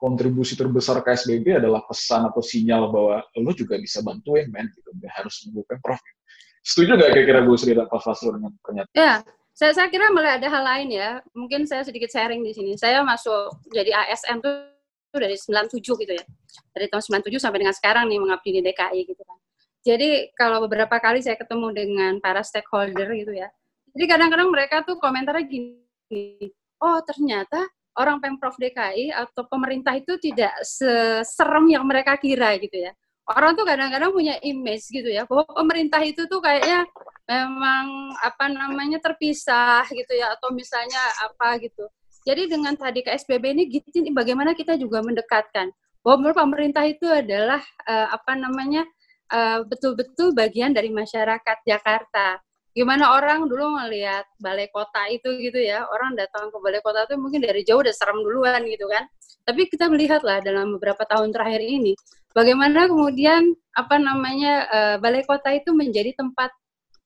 kontribusi 0.00 0.56
terbesar 0.56 1.04
KSBB 1.04 1.60
adalah 1.60 1.84
pesan 1.84 2.26
atau 2.26 2.40
sinyal 2.40 2.88
bahwa 2.88 3.20
lo 3.36 3.52
juga 3.52 3.76
bisa 3.76 4.00
bantuin 4.00 4.48
men 4.48 4.68
gitu, 4.72 4.88
nggak 4.96 5.12
harus 5.12 5.44
nunggu 5.44 5.68
pemprov. 5.68 6.00
Gitu. 6.00 6.20
Setuju 6.62 6.90
nggak 6.94 7.10
kira-kira 7.12 7.40
Bu 7.44 7.58
Sri 7.58 7.74
dan 7.74 7.90
Pak 7.90 8.06
dengan 8.22 8.52
pernyataan? 8.62 8.96
Ya, 8.96 9.14
saya, 9.52 9.72
saya 9.76 9.88
kira 9.92 10.08
mulai 10.08 10.40
ada 10.40 10.48
hal 10.48 10.64
lain 10.64 10.88
ya. 10.96 11.20
Mungkin 11.36 11.68
saya 11.68 11.84
sedikit 11.84 12.08
sharing 12.08 12.40
di 12.40 12.52
sini. 12.56 12.72
Saya 12.80 13.04
masuk 13.04 13.52
jadi 13.68 13.92
ASN 13.92 14.40
tuh 14.40 14.72
dari 15.12 15.36
97 15.36 15.80
gitu 15.84 16.12
ya. 16.16 16.24
Dari 16.72 16.86
tahun 16.88 17.20
97 17.22 17.36
sampai 17.36 17.58
dengan 17.60 17.76
sekarang 17.76 18.08
nih 18.08 18.18
mengabdi 18.20 18.50
di 18.56 18.60
DKI 18.64 19.00
gitu 19.12 19.22
kan. 19.22 19.38
Jadi 19.82 20.08
kalau 20.38 20.64
beberapa 20.64 20.96
kali 21.02 21.20
saya 21.20 21.36
ketemu 21.36 21.68
dengan 21.74 22.12
para 22.22 22.40
stakeholder 22.40 23.12
gitu 23.12 23.34
ya. 23.34 23.50
Jadi 23.92 24.04
kadang-kadang 24.08 24.48
mereka 24.48 24.80
tuh 24.88 24.96
komentarnya 24.96 25.44
gini, 25.44 26.48
oh 26.80 26.98
ternyata 27.04 27.68
orang 28.00 28.24
Pemprov 28.24 28.56
DKI 28.56 29.12
atau 29.12 29.44
pemerintah 29.52 29.92
itu 29.92 30.16
tidak 30.16 30.56
seserem 30.64 31.68
yang 31.68 31.84
mereka 31.84 32.16
kira 32.16 32.56
gitu 32.56 32.88
ya 32.88 32.92
orang 33.30 33.54
tuh 33.54 33.62
kadang-kadang 33.62 34.10
punya 34.10 34.34
image 34.42 34.90
gitu 34.90 35.06
ya 35.06 35.22
bahwa 35.30 35.46
pemerintah 35.46 36.02
itu 36.02 36.26
tuh 36.26 36.42
kayaknya 36.42 36.86
memang 37.30 38.14
apa 38.18 38.50
namanya 38.50 38.98
terpisah 38.98 39.86
gitu 39.90 40.12
ya 40.18 40.34
atau 40.34 40.50
misalnya 40.50 41.00
apa 41.22 41.58
gitu. 41.62 41.86
Jadi 42.22 42.50
dengan 42.50 42.74
tadi 42.78 43.02
KSBB 43.02 43.44
ini 43.54 43.64
gitu 43.66 44.02
bagaimana 44.14 44.54
kita 44.54 44.78
juga 44.78 45.02
mendekatkan 45.02 45.70
bahwa 46.02 46.34
pemerintah 46.34 46.82
itu 46.86 47.06
adalah 47.06 47.62
uh, 47.86 48.14
apa 48.14 48.34
namanya 48.34 48.86
betul 49.32 49.64
betul-betul 49.64 50.36
bagian 50.36 50.76
dari 50.76 50.92
masyarakat 50.92 51.58
Jakarta. 51.64 52.42
Gimana 52.72 53.12
orang 53.16 53.44
dulu 53.48 53.76
ngelihat 53.76 54.24
balai 54.40 54.68
kota 54.72 55.08
itu 55.12 55.28
gitu 55.38 55.60
ya? 55.60 55.84
Orang 55.88 56.16
datang 56.16 56.48
ke 56.48 56.56
balai 56.60 56.80
kota 56.80 57.04
itu 57.04 57.20
mungkin 57.20 57.44
dari 57.44 57.62
jauh 57.62 57.84
udah 57.84 57.92
serem 57.92 58.20
duluan 58.24 58.64
gitu 58.64 58.88
kan? 58.88 59.04
Tapi 59.44 59.68
kita 59.68 59.92
melihat 59.92 60.24
lah 60.24 60.40
dalam 60.40 60.76
beberapa 60.76 61.04
tahun 61.04 61.30
terakhir 61.34 61.60
ini 61.60 61.92
bagaimana 62.32 62.88
kemudian 62.88 63.52
apa 63.76 63.96
namanya 64.00 64.54
uh, 64.68 64.96
balai 64.98 65.24
kota 65.24 65.52
itu 65.52 65.72
menjadi 65.76 66.16
tempat 66.16 66.50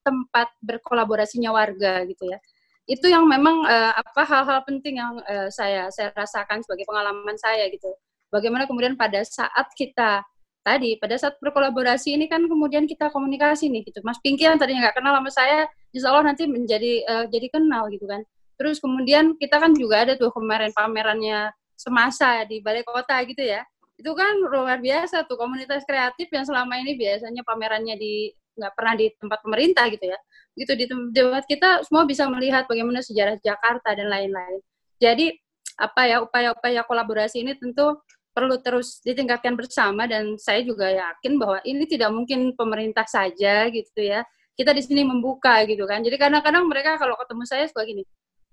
tempat 0.06 0.48
berkolaborasinya 0.62 1.51
warga 1.51 2.06
gitu 2.06 2.30
ya. 2.30 2.38
Itu 2.86 3.10
yang 3.10 3.26
memang 3.26 3.66
uh, 3.66 3.93
apa 3.98 4.22
hal-hal 4.22 4.62
penting 4.62 5.02
yang 5.02 5.18
uh, 5.26 5.51
saya 5.51 5.90
saya 5.90 6.14
rasakan 6.14 6.62
sebagai 6.62 6.86
pengalaman 6.86 7.34
saya 7.34 7.66
gitu. 7.74 7.90
Bagaimana 8.30 8.70
kemudian 8.70 8.94
pada 8.94 9.22
saat 9.26 9.66
kita 9.74 10.22
tadi 10.66 10.98
pada 10.98 11.14
saat 11.14 11.38
berkolaborasi 11.38 12.18
ini 12.18 12.26
kan 12.26 12.43
kemudian 12.43 12.90
kita 12.90 13.14
komunikasi 13.14 13.70
nih 13.70 13.86
gitu. 13.86 14.02
Mas 14.02 14.18
Pinky 14.18 14.51
yang 14.51 14.59
tadinya 14.59 14.90
nggak 14.90 14.98
kenal 14.98 15.14
sama 15.22 15.30
saya 15.30 15.70
Insya 15.94 16.10
Allah 16.10 16.34
nanti 16.34 16.51
menjadi 16.51 17.06
uh, 17.06 17.24
jadi 17.30 17.47
kenal 17.55 17.86
gitu 17.94 18.10
kan. 18.10 18.26
Terus 18.59 18.82
kemudian 18.82 19.38
kita 19.38 19.62
kan 19.62 19.70
juga 19.78 20.02
ada 20.02 20.18
tuh 20.18 20.34
kemarin 20.34 20.74
pamerannya 20.74 21.55
semasa 21.78 22.43
di 22.44 22.59
balai 22.59 22.82
kota 22.82 23.14
gitu 23.22 23.47
ya. 23.47 23.62
Itu 23.97 24.12
kan 24.12 24.36
luar 24.43 24.82
biasa 24.82 25.24
tuh 25.24 25.38
komunitas 25.38 25.86
kreatif 25.86 26.26
yang 26.34 26.43
selama 26.43 26.76
ini 26.82 26.98
biasanya 26.98 27.47
pamerannya 27.47 27.94
di 27.97 28.34
nggak 28.56 28.72
pernah 28.74 28.94
di 28.98 29.06
tempat 29.16 29.38
pemerintah 29.40 29.86
gitu 29.88 30.05
ya. 30.05 30.18
Gitu 30.56 30.72
di 30.74 30.84
tempat 30.90 31.44
kita 31.47 31.86
semua 31.86 32.05
bisa 32.05 32.26
melihat 32.26 32.66
bagaimana 32.66 33.01
sejarah 33.01 33.38
Jakarta 33.40 33.94
dan 33.94 34.10
lain-lain. 34.10 34.60
Jadi 34.98 35.30
apa 35.76 36.09
ya 36.09 36.24
upaya-upaya 36.24 36.80
kolaborasi 36.88 37.44
ini 37.44 37.52
tentu 37.60 38.01
perlu 38.36 38.60
terus 38.60 39.00
ditingkatkan 39.00 39.56
bersama 39.56 40.04
dan 40.04 40.36
saya 40.36 40.60
juga 40.60 40.92
yakin 40.92 41.40
bahwa 41.40 41.58
ini 41.64 41.88
tidak 41.88 42.12
mungkin 42.12 42.52
pemerintah 42.52 43.08
saja 43.08 43.72
gitu 43.72 44.00
ya. 44.04 44.20
Kita 44.52 44.76
di 44.76 44.84
sini 44.84 45.08
membuka 45.08 45.64
gitu 45.64 45.88
kan. 45.88 46.04
Jadi 46.04 46.16
kadang-kadang 46.20 46.68
mereka 46.68 47.00
kalau 47.00 47.16
ketemu 47.16 47.44
saya 47.48 47.64
suka 47.64 47.88
gini, 47.88 48.04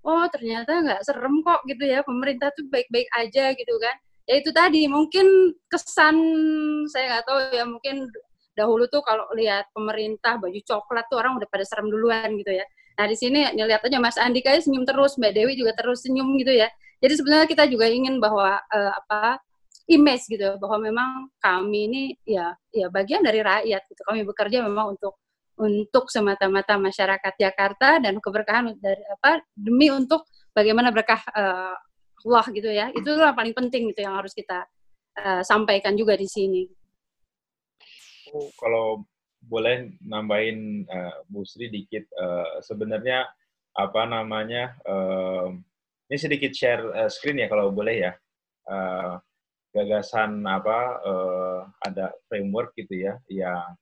oh 0.04 0.24
ternyata 0.32 0.80
nggak 0.80 1.00
serem 1.04 1.44
kok 1.44 1.60
gitu 1.68 1.84
ya, 1.84 2.00
pemerintah 2.00 2.48
tuh 2.56 2.64
baik-baik 2.72 3.08
aja 3.12 3.52
gitu 3.52 3.74
kan. 3.76 3.96
Ya 4.24 4.34
itu 4.40 4.50
tadi 4.56 4.88
mungkin 4.88 5.52
kesan 5.68 6.16
saya 6.88 7.04
nggak 7.20 7.24
tahu 7.28 7.38
ya 7.52 7.64
mungkin 7.68 8.08
dahulu 8.56 8.88
tuh 8.88 9.04
kalau 9.04 9.28
lihat 9.36 9.68
pemerintah 9.76 10.40
baju 10.40 10.60
coklat 10.64 11.04
tuh 11.12 11.20
orang 11.20 11.36
udah 11.36 11.48
pada 11.52 11.64
serem 11.68 11.92
duluan 11.92 12.32
gitu 12.40 12.56
ya. 12.56 12.64
Nah 12.94 13.04
di 13.10 13.16
sini 13.18 13.52
lihat 13.52 13.82
aja 13.84 13.98
Mas 14.00 14.16
Andi 14.16 14.40
kayak 14.40 14.64
senyum 14.64 14.86
terus, 14.86 15.18
Mbak 15.18 15.32
Dewi 15.34 15.52
juga 15.58 15.74
terus 15.76 16.06
senyum 16.06 16.38
gitu 16.40 16.54
ya. 16.54 16.70
Jadi 17.02 17.14
sebenarnya 17.20 17.46
kita 17.50 17.64
juga 17.68 17.90
ingin 17.90 18.16
bahwa 18.22 18.56
uh, 18.56 18.92
apa 18.96 19.42
image 19.88 20.24
gitu 20.32 20.56
bahwa 20.56 20.78
memang 20.80 21.10
kami 21.40 21.80
ini 21.88 22.02
ya 22.24 22.56
ya 22.72 22.88
bagian 22.88 23.20
dari 23.20 23.44
rakyat 23.44 23.82
gitu 23.84 24.02
kami 24.04 24.24
bekerja 24.24 24.64
memang 24.64 24.96
untuk 24.96 25.20
untuk 25.54 26.10
semata-mata 26.10 26.74
masyarakat 26.80 27.34
Jakarta 27.38 28.02
dan 28.02 28.18
keberkahan 28.18 28.74
dari 28.80 29.04
apa 29.06 29.44
demi 29.54 29.86
untuk 29.92 30.26
bagaimana 30.50 30.90
berkah 30.90 31.22
uh, 31.30 31.76
Allah 32.24 32.46
gitu 32.50 32.70
ya 32.72 32.90
itu 32.90 33.06
yang 33.06 33.36
paling 33.36 33.54
penting 33.54 33.92
gitu 33.92 34.02
yang 34.02 34.16
harus 34.18 34.32
kita 34.34 34.66
uh, 35.20 35.42
sampaikan 35.44 35.94
juga 35.94 36.18
di 36.18 36.26
sini. 36.26 36.64
Oh, 38.34 38.50
kalau 38.58 39.06
boleh 39.44 39.94
nambahin 40.02 40.88
uh, 40.88 41.22
Bu 41.28 41.44
Sri 41.44 41.68
dikit 41.68 42.08
uh, 42.16 42.58
sebenarnya 42.64 43.28
apa 43.76 44.02
namanya 44.08 44.74
uh, 44.88 45.52
ini 46.08 46.16
sedikit 46.18 46.50
share 46.56 46.82
uh, 46.96 47.10
screen 47.12 47.44
ya 47.44 47.48
kalau 47.52 47.70
boleh 47.70 48.10
ya. 48.10 48.12
Uh, 48.64 49.20
gagasan 49.74 50.46
apa 50.46 50.78
uh, 51.02 51.60
ada 51.82 52.14
framework 52.30 52.70
gitu 52.78 52.94
ya 53.10 53.18
yang 53.26 53.74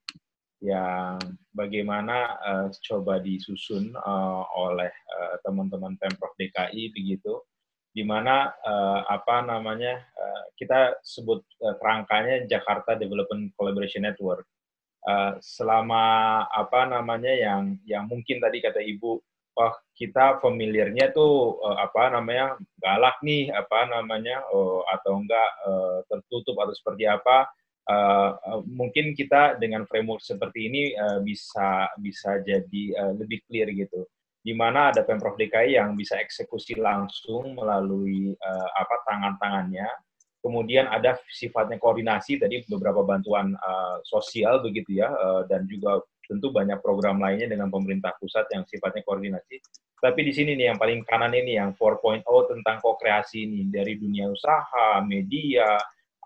yang 0.62 1.20
bagaimana 1.52 2.38
uh, 2.40 2.66
coba 2.80 3.20
disusun 3.20 3.92
uh, 3.98 4.42
oleh 4.56 4.90
teman-teman 5.42 5.98
pemprov 5.98 6.32
DKI 6.38 6.94
begitu. 6.94 7.42
Di 7.92 8.00
mana 8.06 8.48
uh, 8.64 9.04
apa 9.04 9.44
namanya 9.44 10.00
uh, 10.16 10.42
kita 10.56 10.96
sebut 11.04 11.44
uh, 11.60 11.76
kerangkanya 11.76 12.48
Jakarta 12.48 12.96
Development 12.96 13.52
Collaboration 13.52 14.08
Network. 14.08 14.48
Uh, 15.02 15.34
selama 15.42 16.46
apa 16.46 16.86
namanya 16.86 17.34
yang 17.34 17.74
yang 17.82 18.06
mungkin 18.06 18.38
tadi 18.38 18.62
kata 18.62 18.80
ibu 18.80 19.18
wah 19.52 19.74
kita 19.92 20.40
familiarnya 20.40 21.12
tuh 21.12 21.60
uh, 21.60 21.78
apa 21.78 22.12
namanya 22.16 22.56
galak 22.80 23.20
nih 23.20 23.52
apa 23.52 23.88
namanya 23.92 24.40
uh, 24.48 24.80
atau 24.88 25.20
enggak 25.20 25.50
uh, 25.68 25.98
tertutup 26.08 26.56
atau 26.58 26.74
seperti 26.74 27.04
apa 27.04 27.46
uh, 27.88 28.30
uh, 28.38 28.60
mungkin 28.66 29.16
kita 29.16 29.58
dengan 29.58 29.88
framework 29.88 30.22
seperti 30.22 30.70
ini 30.70 30.82
uh, 30.94 31.18
bisa 31.24 31.90
bisa 31.98 32.38
jadi 32.42 32.84
uh, 32.98 33.12
lebih 33.16 33.42
clear 33.48 33.70
gitu. 33.74 34.06
Di 34.42 34.50
mana 34.58 34.90
ada 34.90 35.06
pemprov 35.06 35.38
DKI 35.38 35.78
yang 35.78 35.94
bisa 35.94 36.18
eksekusi 36.18 36.74
langsung 36.74 37.54
melalui 37.54 38.34
uh, 38.34 38.68
apa 38.74 38.96
tangan-tangannya. 39.06 39.86
Kemudian 40.42 40.90
ada 40.90 41.14
sifatnya 41.30 41.78
koordinasi 41.78 42.42
tadi 42.42 42.66
beberapa 42.66 43.06
bantuan 43.06 43.54
uh, 43.54 44.02
sosial 44.02 44.58
begitu 44.58 44.98
ya 44.98 45.06
uh, 45.06 45.46
dan 45.46 45.70
juga 45.70 46.02
tentu 46.32 46.48
banyak 46.48 46.80
program 46.80 47.20
lainnya 47.20 47.52
dengan 47.52 47.68
pemerintah 47.68 48.16
pusat 48.16 48.48
yang 48.56 48.64
sifatnya 48.64 49.04
koordinasi. 49.04 49.60
Tapi 50.00 50.20
di 50.24 50.32
sini 50.32 50.56
nih 50.56 50.72
yang 50.72 50.78
paling 50.80 51.04
kanan 51.04 51.36
ini 51.36 51.60
yang 51.60 51.76
4.0 51.76 52.24
tentang 52.24 52.80
ko-kreasi 52.80 53.44
ini 53.44 53.68
dari 53.68 54.00
dunia 54.00 54.32
usaha, 54.32 54.98
media, 55.04 55.76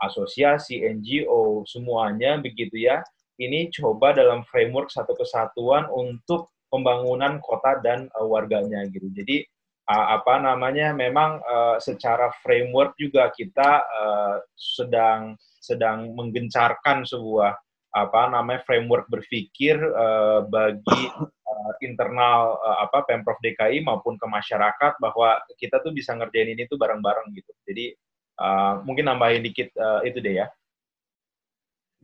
asosiasi, 0.01 0.81
NGO, 0.87 1.67
semuanya 1.67 2.39
begitu 2.39 2.79
ya. 2.79 3.03
Ini 3.37 3.69
coba 3.75 4.17
dalam 4.17 4.49
framework 4.49 4.89
satu 4.89 5.13
kesatuan 5.13 5.93
untuk 5.93 6.57
pembangunan 6.73 7.37
kota 7.45 7.77
dan 7.85 8.09
uh, 8.17 8.25
warganya 8.25 8.81
gitu. 8.89 9.13
Jadi 9.13 9.45
uh, 9.93 10.07
apa 10.17 10.41
namanya 10.41 10.97
memang 10.97 11.45
uh, 11.45 11.77
secara 11.77 12.33
framework 12.41 12.97
juga 12.97 13.29
kita 13.29 13.85
uh, 13.85 14.37
sedang 14.57 15.37
sedang 15.61 16.15
menggencarkan 16.15 17.05
sebuah 17.05 17.66
apa 17.97 18.29
namanya 18.29 18.61
framework 18.69 19.09
berpikir 19.09 19.81
uh, 19.81 20.45
bagi 20.45 21.09
uh, 21.17 21.73
internal 21.81 22.61
uh, 22.61 22.85
apa 22.85 23.09
pemprov 23.09 23.41
DKI 23.41 23.81
maupun 23.81 24.21
ke 24.21 24.29
masyarakat 24.29 25.01
bahwa 25.01 25.41
kita 25.57 25.81
tuh 25.81 25.97
bisa 25.97 26.13
ngerjain 26.13 26.53
ini 26.53 26.69
tuh 26.69 26.77
bareng-bareng 26.77 27.33
gitu. 27.33 27.57
Jadi 27.65 27.97
uh, 28.37 28.85
mungkin 28.85 29.09
nambahin 29.09 29.41
dikit 29.41 29.73
uh, 29.81 30.05
itu 30.05 30.21
deh 30.21 30.45
ya. 30.45 30.47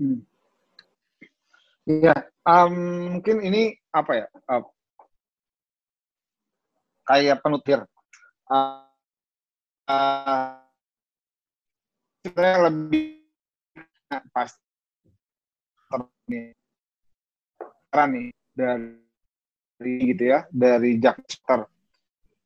Hmm. 0.00 0.24
Iya, 1.84 2.14
um, 2.48 2.74
mungkin 3.20 3.44
ini 3.44 3.76
apa 3.92 4.12
ya? 4.16 4.26
Uh, 4.48 4.64
kayak 7.04 7.44
penutir. 7.44 7.84
Uh, 8.48 8.88
uh, 9.92 10.56
lebih 12.32 13.20
pasti 14.32 14.71
nih 16.28 16.52
nih 17.92 18.28
dari 18.56 19.94
gitu 20.12 20.24
ya 20.32 20.48
dari 20.48 20.96
Jakster 20.96 21.68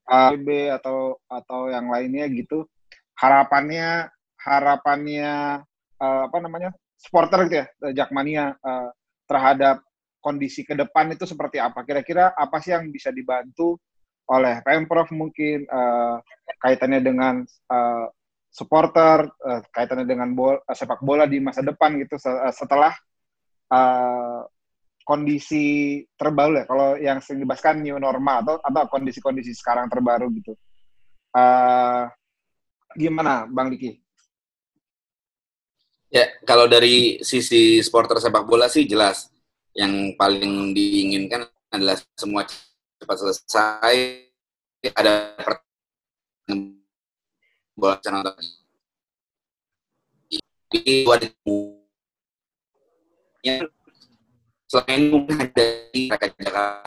AB 0.06 0.47
atau 0.70 1.18
atau 1.27 1.70
yang 1.70 1.90
lainnya 1.90 2.27
gitu. 2.31 2.66
Harapannya 3.16 4.10
harapannya 4.39 5.62
uh, 5.98 6.23
apa 6.31 6.39
namanya 6.39 6.70
supporter 6.94 7.51
gitu 7.51 7.56
ya 7.62 7.66
Jakmania 8.02 8.55
uh, 8.62 8.90
terhadap 9.27 9.82
kondisi 10.23 10.66
ke 10.66 10.74
depan 10.74 11.10
itu 11.14 11.27
seperti 11.27 11.59
apa? 11.62 11.82
Kira-kira 11.86 12.35
apa 12.35 12.59
sih 12.62 12.74
yang 12.74 12.90
bisa 12.90 13.10
dibantu 13.10 13.78
oleh 14.27 14.59
pemprov 14.66 15.06
mungkin 15.14 15.66
uh, 15.70 16.18
kaitannya 16.59 16.98
dengan 16.98 17.35
uh, 17.70 18.10
supporter 18.51 19.31
uh, 19.31 19.62
kaitannya 19.70 20.06
dengan 20.06 20.35
bola, 20.35 20.59
uh, 20.66 20.74
sepak 20.74 20.98
bola 21.02 21.31
di 21.31 21.39
masa 21.39 21.62
depan 21.62 21.94
gitu 22.02 22.18
setelah 22.51 22.90
uh, 23.70 24.47
kondisi 25.06 26.02
terbaru 26.18 26.59
ya 26.59 26.64
kalau 26.66 26.88
yang 26.98 27.22
sering 27.22 27.47
dibahaskan 27.47 27.78
new 27.78 27.94
normal 28.02 28.43
atau 28.43 28.56
atau 28.59 28.82
kondisi-kondisi 28.90 29.55
sekarang 29.55 29.86
terbaru 29.86 30.26
gitu. 30.34 30.59
Uh, 31.30 32.10
gimana 32.98 33.47
bang 33.47 33.70
Diki? 33.70 34.02
Ya 36.10 36.26
kalau 36.43 36.66
dari 36.66 37.22
sisi 37.22 37.78
supporter 37.82 38.18
sepak 38.18 38.47
bola 38.47 38.66
sih 38.66 38.86
jelas. 38.86 39.30
Yang 39.76 40.16
paling 40.16 40.72
diinginkan 40.72 41.44
adalah 41.68 42.01
semua 42.16 42.48
cepat 42.97 43.16
selesai. 43.20 44.26
Ada 44.86 45.34
bola 47.76 48.01
nonton 48.09 48.34
di 50.72 51.05
yang 53.47 53.62
selama 54.66 54.90
ini 54.98 55.06
mungkin 55.06 55.36
Jakarta 55.94 56.82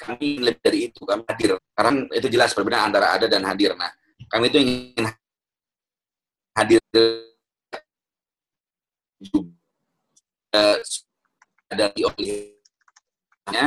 kami 0.00 0.28
lebih 0.40 0.60
dari 0.60 0.78
itu 0.92 1.00
kami 1.04 1.22
hadir 1.28 1.56
karena 1.76 1.90
itu 2.12 2.26
jelas 2.28 2.52
perbedaan 2.52 2.92
antara 2.92 3.16
ada 3.16 3.26
dan 3.28 3.44
hadir 3.44 3.72
nah 3.76 3.88
kami 4.28 4.52
itu 4.52 4.58
ingin 4.60 5.04
hadir 6.56 6.80
juga 9.20 10.64
ada 11.70 11.86
di 11.94 12.02
olehnya 12.02 13.64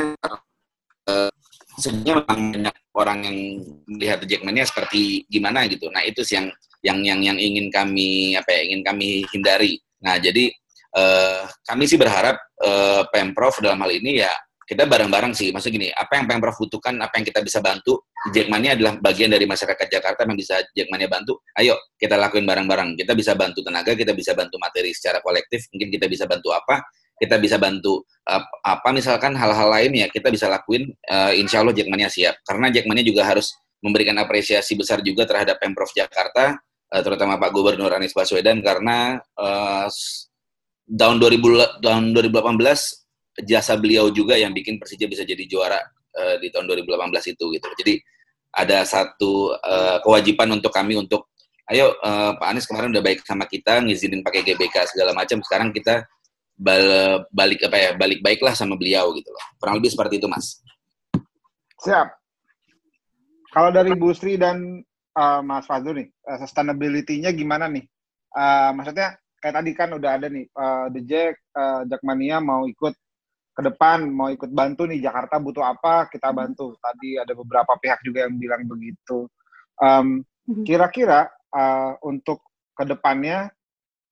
uh, 1.08 1.32
sebenarnya 1.80 2.14
memang 2.22 2.42
banyak 2.54 2.76
orang 2.94 3.20
yang 3.26 3.38
melihat 3.90 4.20
Jackmania 4.28 4.66
seperti 4.68 5.26
gimana 5.32 5.66
gitu. 5.66 5.90
Nah 5.90 6.06
itu 6.06 6.22
sih 6.22 6.38
yang 6.38 6.52
yang 6.84 7.00
yang 7.02 7.20
yang 7.34 7.38
ingin 7.40 7.72
kami 7.72 8.36
apa 8.38 8.50
ya 8.52 8.62
ingin 8.70 8.82
kami 8.86 9.26
hindari. 9.32 9.80
Nah 10.04 10.20
jadi 10.20 10.52
uh, 10.96 11.44
kami 11.66 11.90
sih 11.90 11.98
berharap 11.98 12.38
uh, 12.64 13.04
pemprov 13.10 13.58
dalam 13.62 13.82
hal 13.82 13.92
ini 13.94 14.24
ya 14.24 14.34
kita 14.64 14.88
bareng-bareng 14.88 15.36
sih. 15.36 15.52
Maksudnya 15.52 15.76
gini, 15.76 15.90
apa 15.92 16.18
yang 16.18 16.26
pemprov 16.26 16.56
butuhkan, 16.56 16.96
apa 17.04 17.20
yang 17.20 17.26
kita 17.28 17.44
bisa 17.44 17.60
bantu, 17.60 18.08
Jackmania 18.32 18.80
adalah 18.80 18.96
bagian 18.96 19.30
dari 19.30 19.44
masyarakat 19.44 19.88
Jakarta 19.92 20.24
yang 20.24 20.40
bisa 20.40 20.56
Jackmania 20.72 21.12
bantu. 21.12 21.44
Ayo 21.60 21.76
kita 22.00 22.16
lakuin 22.16 22.48
bareng-bareng. 22.48 22.96
Kita 22.96 23.12
bisa 23.14 23.36
bantu 23.36 23.60
tenaga, 23.62 23.92
kita 23.94 24.16
bisa 24.16 24.32
bantu 24.32 24.56
materi 24.58 24.96
secara 24.96 25.20
kolektif. 25.20 25.68
Mungkin 25.76 25.88
kita 25.92 26.08
bisa 26.08 26.24
bantu 26.26 26.56
apa? 26.56 26.80
Kita 27.14 27.38
bisa 27.38 27.62
bantu 27.62 28.04
uh, 28.26 28.44
apa 28.66 28.90
misalkan 28.90 29.38
hal-hal 29.38 29.70
lain 29.70 29.92
ya 29.94 30.08
kita 30.10 30.32
bisa 30.32 30.48
lakuin. 30.50 30.90
Uh, 31.06 31.36
insya 31.36 31.62
Allah 31.62 31.76
Jackmania 31.76 32.10
siap. 32.10 32.40
Karena 32.48 32.72
Jackmania 32.72 33.06
juga 33.06 33.28
harus 33.28 33.54
memberikan 33.84 34.16
apresiasi 34.16 34.80
besar 34.80 35.04
juga 35.04 35.28
terhadap 35.28 35.60
pemprov 35.60 35.92
Jakarta, 35.92 36.56
uh, 36.96 37.02
terutama 37.04 37.36
Pak 37.36 37.52
Gubernur 37.52 37.92
Anies 37.92 38.16
Baswedan 38.16 38.64
karena 38.64 39.20
uh, 39.36 39.92
tahun 40.88 41.18
2000 41.20 41.80
tahun 41.80 42.04
2018 42.12 43.44
jasa 43.48 43.74
beliau 43.80 44.14
juga 44.14 44.38
yang 44.38 44.54
bikin 44.54 44.78
Persija 44.78 45.10
bisa 45.10 45.24
jadi 45.26 45.44
juara 45.48 45.80
uh, 46.14 46.36
di 46.38 46.54
tahun 46.54 46.70
2018 46.70 47.34
itu 47.34 47.46
gitu. 47.56 47.68
Jadi 47.80 47.94
ada 48.54 48.86
satu 48.86 49.58
uh, 49.58 49.98
kewajiban 50.06 50.54
untuk 50.54 50.70
kami 50.70 50.94
untuk 50.94 51.34
ayo 51.74 51.96
uh, 52.04 52.38
Pak 52.38 52.48
Anies 52.54 52.68
kemarin 52.70 52.94
udah 52.94 53.02
baik 53.02 53.26
sama 53.26 53.50
kita 53.50 53.82
ngizinin 53.82 54.22
pakai 54.22 54.46
GBK 54.46 54.94
segala 54.94 55.16
macam 55.16 55.42
sekarang 55.42 55.74
kita 55.74 56.06
bal 56.54 56.86
balik 57.34 57.66
apa 57.66 57.78
ya 57.82 57.90
balik 57.98 58.22
baiklah 58.22 58.54
sama 58.54 58.78
beliau 58.78 59.10
gitu 59.18 59.34
loh. 59.34 59.46
Kurang 59.58 59.82
lebih 59.82 59.90
seperti 59.90 60.22
itu 60.22 60.30
mas. 60.30 60.62
Siap. 61.82 62.08
Kalau 63.54 63.70
dari 63.70 63.94
Bu 63.94 64.14
Sri 64.14 64.38
dan 64.38 64.82
uh, 65.18 65.42
Mas 65.46 65.66
Fadul 65.70 66.02
nih 66.02 66.08
uh, 66.26 66.38
sustainability-nya 66.42 67.30
gimana 67.34 67.70
nih? 67.70 67.86
Uh, 68.34 68.74
maksudnya 68.74 69.18
kayak 69.44 69.60
tadi 69.60 69.72
kan 69.76 69.92
udah 69.92 70.12
ada 70.16 70.32
nih 70.32 70.48
uh, 70.56 70.88
The 70.88 71.02
Jack 71.04 71.36
uh, 71.52 71.84
Jackmania 71.84 72.40
mau 72.40 72.64
ikut 72.64 72.96
ke 73.54 73.62
depan 73.62 74.08
mau 74.08 74.32
ikut 74.32 74.50
bantu 74.50 74.88
nih 74.88 75.04
Jakarta 75.04 75.36
butuh 75.44 75.68
apa 75.68 76.08
kita 76.08 76.32
hmm. 76.32 76.38
bantu. 76.40 76.80
Tadi 76.80 77.20
ada 77.20 77.36
beberapa 77.36 77.76
pihak 77.76 78.00
juga 78.08 78.24
yang 78.24 78.40
bilang 78.40 78.64
begitu. 78.64 79.28
Um, 79.84 80.24
kira-kira 80.64 81.28
uh, 81.52 82.00
untuk 82.08 82.40
ke 82.72 82.88
depannya 82.88 83.52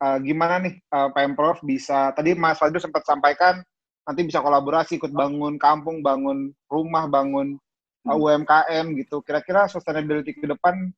uh, 0.03 0.19
gimana 0.19 0.59
nih 0.67 0.75
uh, 0.91 1.09
Pemprov 1.15 1.63
bisa 1.63 2.11
tadi 2.11 2.35
Mas 2.35 2.59
Fadil 2.59 2.83
sempat 2.83 3.07
sampaikan 3.07 3.63
nanti 4.03 4.21
bisa 4.27 4.43
kolaborasi 4.43 4.99
ikut 4.99 5.15
bangun 5.15 5.55
kampung, 5.55 6.03
bangun 6.03 6.51
rumah, 6.67 7.07
bangun 7.07 7.55
uh, 8.03 8.17
UMKM 8.19 8.99
gitu. 8.99 9.23
Kira-kira 9.23 9.71
sustainability 9.71 10.35
ke 10.35 10.43
depan 10.43 10.91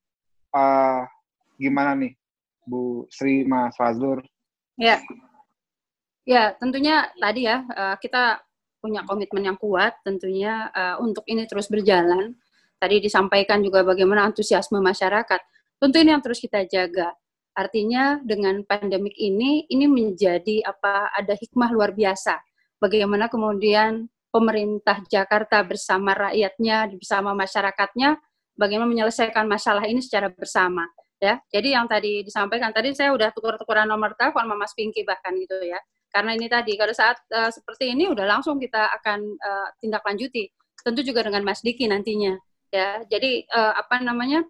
uh, 0.57 1.05
gimana 1.61 1.93
nih 1.93 2.17
Bu 2.65 3.07
Sri 3.11 3.43
Mas 3.43 3.75
Fazlur? 3.75 4.23
Ya, 4.73 4.97
Ya, 6.23 6.55
tentunya 6.55 7.11
tadi 7.19 7.43
ya 7.43 7.67
uh, 7.67 7.95
kita 7.99 8.39
punya 8.79 9.03
komitmen 9.03 9.43
yang 9.43 9.59
kuat 9.59 9.99
tentunya 10.07 10.71
uh, 10.71 10.95
untuk 11.03 11.27
ini 11.27 11.43
terus 11.47 11.67
berjalan. 11.67 12.35
Tadi 12.79 12.99
disampaikan 13.03 13.59
juga 13.63 13.83
bagaimana 13.83 14.27
antusiasme 14.27 14.79
masyarakat. 14.79 15.39
Tentu 15.79 15.95
ini 15.99 16.15
yang 16.15 16.23
terus 16.23 16.39
kita 16.39 16.63
jaga. 16.67 17.11
Artinya 17.55 18.23
dengan 18.23 18.63
pandemik 18.63 19.15
ini 19.19 19.67
ini 19.67 19.85
menjadi 19.87 20.63
apa 20.63 21.11
ada 21.11 21.35
hikmah 21.35 21.69
luar 21.75 21.91
biasa. 21.91 22.39
Bagaimana 22.79 23.27
kemudian 23.27 24.07
pemerintah 24.31 25.03
Jakarta 25.07 25.63
bersama 25.63 26.15
rakyatnya, 26.15 26.87
bersama 26.95 27.35
masyarakatnya 27.35 28.19
bagaimana 28.55 28.89
menyelesaikan 28.89 29.43
masalah 29.47 29.83
ini 29.87 29.99
secara 29.99 30.31
bersama 30.31 30.87
ya. 31.23 31.39
Jadi 31.47 31.71
yang 31.71 31.87
tadi 31.87 32.27
disampaikan 32.27 32.75
tadi 32.75 32.91
saya 32.91 33.15
udah 33.15 33.31
tukar-tukaran 33.31 33.87
nomor 33.87 34.11
telepon 34.19 34.43
sama 34.43 34.55
Mas 34.59 34.75
Pinky 34.75 35.07
bahkan 35.07 35.31
gitu 35.39 35.55
ya. 35.63 35.79
Karena 36.11 36.35
ini 36.35 36.51
tadi 36.51 36.75
pada 36.75 36.91
saat 36.91 37.17
uh, 37.31 37.47
seperti 37.47 37.95
ini 37.95 38.11
udah 38.11 38.27
langsung 38.27 38.59
kita 38.59 38.91
akan 38.99 39.19
uh, 39.39 39.67
tindak 39.79 40.03
lanjuti. 40.03 40.51
Tentu 40.83 40.99
juga 40.99 41.23
dengan 41.23 41.47
Mas 41.47 41.63
Diki 41.63 41.87
nantinya 41.87 42.35
ya. 42.67 42.99
Jadi 43.07 43.47
uh, 43.47 43.73
apa 43.79 44.03
namanya 44.03 44.43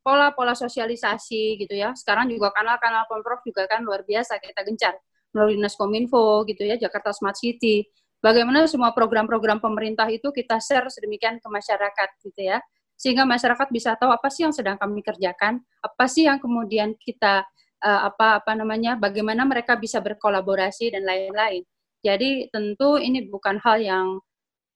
pola-pola 0.00 0.56
uh, 0.56 0.58
sosialisasi 0.58 1.60
gitu 1.60 1.76
ya. 1.76 1.92
Sekarang 1.92 2.32
juga 2.32 2.48
kanal-kanal 2.56 3.04
pemprov 3.04 3.44
juga 3.44 3.68
kan 3.68 3.84
luar 3.84 4.00
biasa 4.08 4.40
kita 4.40 4.64
gencar. 4.64 4.96
Melalui 5.36 5.60
dinas 5.60 5.76
kominfo 5.76 6.48
gitu 6.48 6.64
ya 6.64 6.80
Jakarta 6.80 7.12
Smart 7.12 7.36
City. 7.36 7.84
Bagaimana 8.24 8.64
semua 8.64 8.96
program-program 8.96 9.60
pemerintah 9.60 10.08
itu 10.08 10.32
kita 10.32 10.56
share 10.56 10.88
sedemikian 10.88 11.36
ke 11.36 11.48
masyarakat 11.52 12.08
gitu 12.24 12.40
ya 12.40 12.56
sehingga 12.94 13.26
masyarakat 13.26 13.68
bisa 13.74 13.98
tahu 13.98 14.14
apa 14.14 14.30
sih 14.30 14.46
yang 14.46 14.54
sedang 14.54 14.78
kami 14.78 15.02
kerjakan 15.02 15.60
apa 15.82 16.04
sih 16.06 16.30
yang 16.30 16.38
kemudian 16.38 16.94
kita 16.94 17.42
uh, 17.84 18.00
apa 18.08 18.40
apa 18.40 18.52
namanya 18.56 18.96
bagaimana 18.96 19.44
mereka 19.44 19.76
bisa 19.76 20.00
berkolaborasi 20.00 20.96
dan 20.96 21.04
lain-lain. 21.04 21.62
Jadi 22.04 22.48
tentu 22.52 23.00
ini 23.00 23.24
bukan 23.28 23.60
hal 23.60 23.80
yang 23.80 24.06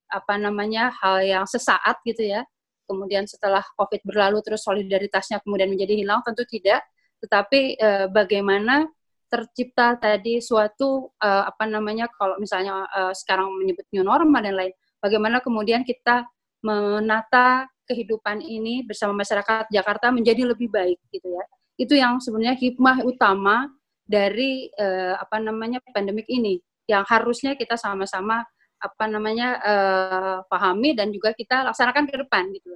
apa 0.09 0.41
namanya 0.41 0.93
hal 1.01 1.21
yang 1.25 1.45
sesaat 1.49 2.01
gitu 2.05 2.25
ya. 2.25 2.45
Kemudian 2.89 3.29
setelah 3.29 3.61
COVID 3.77 4.01
berlalu 4.05 4.41
terus 4.41 4.65
solidaritasnya 4.65 5.45
kemudian 5.45 5.69
menjadi 5.69 5.93
hilang 5.97 6.25
tentu 6.25 6.45
tidak. 6.49 6.85
Tetapi 7.21 7.61
uh, 7.81 8.07
bagaimana 8.09 8.89
tercipta 9.29 9.93
tadi 10.01 10.41
suatu 10.41 11.13
uh, 11.21 11.45
apa 11.45 11.69
namanya 11.69 12.09
kalau 12.09 12.41
misalnya 12.41 12.89
sekarang 13.13 13.53
menyebut 13.61 13.85
new 13.93 14.01
normal 14.01 14.41
dan 14.41 14.57
lain. 14.57 14.73
Bagaimana 15.05 15.45
kemudian 15.45 15.85
kita 15.85 16.25
menata 16.65 17.69
kehidupan 17.89 18.45
ini 18.45 18.85
bersama 18.85 19.17
masyarakat 19.25 19.73
Jakarta 19.73 20.13
menjadi 20.13 20.45
lebih 20.45 20.69
baik 20.69 21.01
gitu 21.09 21.33
ya 21.33 21.45
itu 21.79 21.95
yang 21.95 22.19
sebenarnya 22.19 22.59
hikmah 22.59 23.07
utama 23.07 23.71
dari 24.03 24.67
uh, 24.75 25.15
apa 25.17 25.39
namanya 25.39 25.79
pandemik 25.95 26.27
ini 26.27 26.59
yang 26.91 27.07
harusnya 27.07 27.55
kita 27.55 27.79
sama-sama 27.79 28.43
apa 28.79 29.05
namanya 29.07 29.49
uh, 29.63 30.39
pahami 30.51 30.97
dan 30.99 31.15
juga 31.15 31.37
kita 31.37 31.67
laksanakan 31.71 32.09
ke 32.11 32.17
depan 32.27 32.51
gitu. 32.51 32.73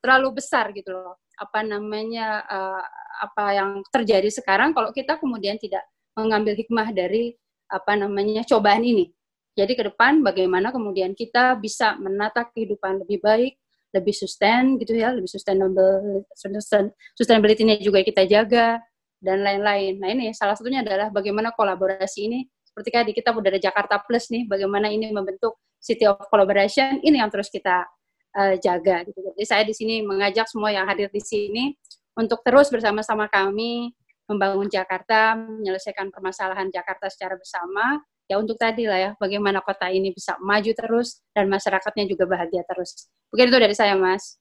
Terlalu 0.00 0.40
besar 0.40 0.72
gitu 0.72 0.94
loh. 0.94 1.20
Apa 1.36 1.60
namanya 1.66 2.46
uh, 2.46 2.84
apa 3.20 3.44
yang 3.52 3.70
terjadi 3.92 4.30
sekarang 4.32 4.72
kalau 4.72 4.94
kita 4.94 5.20
kemudian 5.20 5.60
tidak 5.60 5.84
mengambil 6.16 6.56
hikmah 6.56 6.94
dari 6.96 7.36
apa 7.66 7.92
namanya 7.98 8.46
cobaan 8.46 8.86
ini. 8.86 9.10
Jadi 9.56 9.72
ke 9.72 9.88
depan 9.88 10.20
bagaimana 10.20 10.68
kemudian 10.68 11.16
kita 11.16 11.56
bisa 11.56 11.96
menata 11.96 12.44
kehidupan 12.44 13.04
lebih 13.04 13.24
baik, 13.24 13.56
lebih 13.94 14.14
sustain 14.14 14.78
gitu 14.80 14.96
ya, 14.96 15.14
lebih 15.14 15.30
sustainable, 15.30 16.24
sustainability-nya 17.14 17.78
juga 17.78 18.02
kita 18.02 18.26
jaga 18.26 18.82
dan 19.22 19.42
lain-lain. 19.42 19.98
Nah 20.02 20.08
ini 20.12 20.34
salah 20.36 20.58
satunya 20.58 20.82
adalah 20.84 21.08
bagaimana 21.10 21.54
kolaborasi 21.54 22.20
ini 22.28 22.40
seperti 22.76 22.90
tadi 22.92 23.10
kita 23.16 23.32
udah 23.32 23.50
ada 23.56 23.60
Jakarta 23.62 23.96
Plus 24.04 24.28
nih, 24.28 24.44
bagaimana 24.44 24.92
ini 24.92 25.08
membentuk 25.08 25.56
City 25.80 26.04
of 26.04 26.20
Collaboration 26.28 27.00
ini 27.00 27.24
yang 27.24 27.32
terus 27.32 27.48
kita 27.48 27.88
uh, 28.36 28.54
jaga. 28.60 29.00
Gitu. 29.00 29.16
Jadi 29.16 29.44
saya 29.48 29.62
di 29.64 29.72
sini 29.72 30.04
mengajak 30.04 30.44
semua 30.44 30.68
yang 30.68 30.84
hadir 30.84 31.08
di 31.08 31.24
sini 31.24 31.72
untuk 32.20 32.44
terus 32.44 32.68
bersama-sama 32.68 33.32
kami 33.32 33.96
membangun 34.28 34.68
Jakarta, 34.68 35.38
menyelesaikan 35.38 36.12
permasalahan 36.12 36.68
Jakarta 36.68 37.08
secara 37.08 37.38
bersama, 37.38 38.02
ya 38.26 38.42
untuk 38.42 38.58
tadi 38.58 38.86
lah 38.90 38.98
ya 38.98 39.10
bagaimana 39.18 39.62
kota 39.62 39.86
ini 39.90 40.10
bisa 40.10 40.34
maju 40.42 40.70
terus 40.74 41.22
dan 41.30 41.46
masyarakatnya 41.46 42.04
juga 42.10 42.26
bahagia 42.26 42.66
terus. 42.66 43.10
Mungkin 43.30 43.50
itu 43.50 43.58
dari 43.58 43.74
saya 43.74 43.94
Mas. 43.94 44.38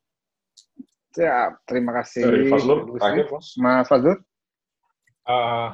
Ya, 1.16 1.56
terima 1.64 1.96
kasih. 1.96 2.28
Dari 2.28 2.46
Fazlur, 2.52 3.00
terakhir 3.00 3.26
Mas 3.62 3.88
Fazlur. 3.88 4.20
Uh, 5.26 5.72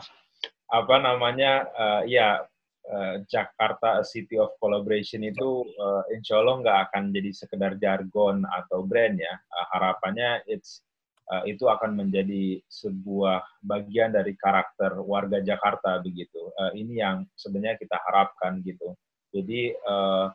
apa 0.70 0.96
namanya? 1.02 1.66
Uh, 1.74 2.02
ya, 2.06 2.46
uh, 2.94 3.16
Jakarta 3.26 4.06
City 4.06 4.38
of 4.38 4.54
Collaboration 4.62 5.26
itu 5.26 5.66
uh, 5.82 6.06
insya 6.14 6.40
Allah 6.40 6.62
nggak 6.62 6.80
akan 6.90 7.04
jadi 7.10 7.32
sekedar 7.34 7.72
jargon 7.82 8.46
atau 8.46 8.86
brand 8.86 9.18
ya. 9.18 9.34
Uh, 9.50 9.66
harapannya 9.74 10.46
it's 10.46 10.86
uh, 11.32 11.44
itu 11.48 11.66
akan 11.72 11.96
menjadi 11.96 12.60
sebuah 12.68 13.64
bagian 13.64 14.12
dari 14.12 14.36
karakter 14.36 15.00
warga 15.00 15.40
Jakarta 15.40 16.04
begitu. 16.04 16.52
Uh, 16.60 16.76
ini 16.76 17.00
yang 17.00 17.24
sebenarnya 17.40 17.80
kita 17.80 17.96
harapkan 18.04 18.60
gitu. 18.62 18.92
Jadi 19.32 19.72
uh, 19.88 20.28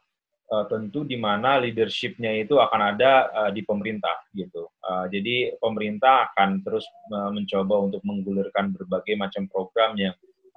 uh, 0.50 0.64
tentu 0.72 1.04
di 1.04 1.20
mana 1.20 1.60
leadershipnya 1.60 2.32
itu 2.40 2.56
akan 2.56 2.96
ada 2.96 3.28
uh, 3.30 3.50
di 3.52 3.60
pemerintah 3.62 4.24
gitu. 4.32 4.72
Uh, 4.80 5.04
jadi 5.12 5.54
pemerintah 5.60 6.32
akan 6.32 6.64
terus 6.64 6.88
uh, 7.12 7.30
mencoba 7.30 7.92
untuk 7.92 8.02
menggulirkan 8.06 8.72
berbagai 8.72 9.14
macam 9.20 9.44
program 9.50 9.98
yang 10.00 10.14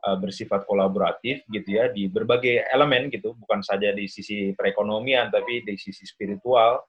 uh, 0.08 0.18
bersifat 0.18 0.64
kolaboratif 0.70 1.44
gitu 1.52 1.70
ya 1.76 1.92
di 1.92 2.08
berbagai 2.08 2.70
elemen 2.72 3.12
gitu, 3.12 3.36
bukan 3.36 3.60
saja 3.66 3.92
di 3.92 4.08
sisi 4.08 4.56
perekonomian 4.56 5.34
tapi 5.34 5.66
di 5.66 5.76
sisi 5.76 6.08
spiritual 6.08 6.80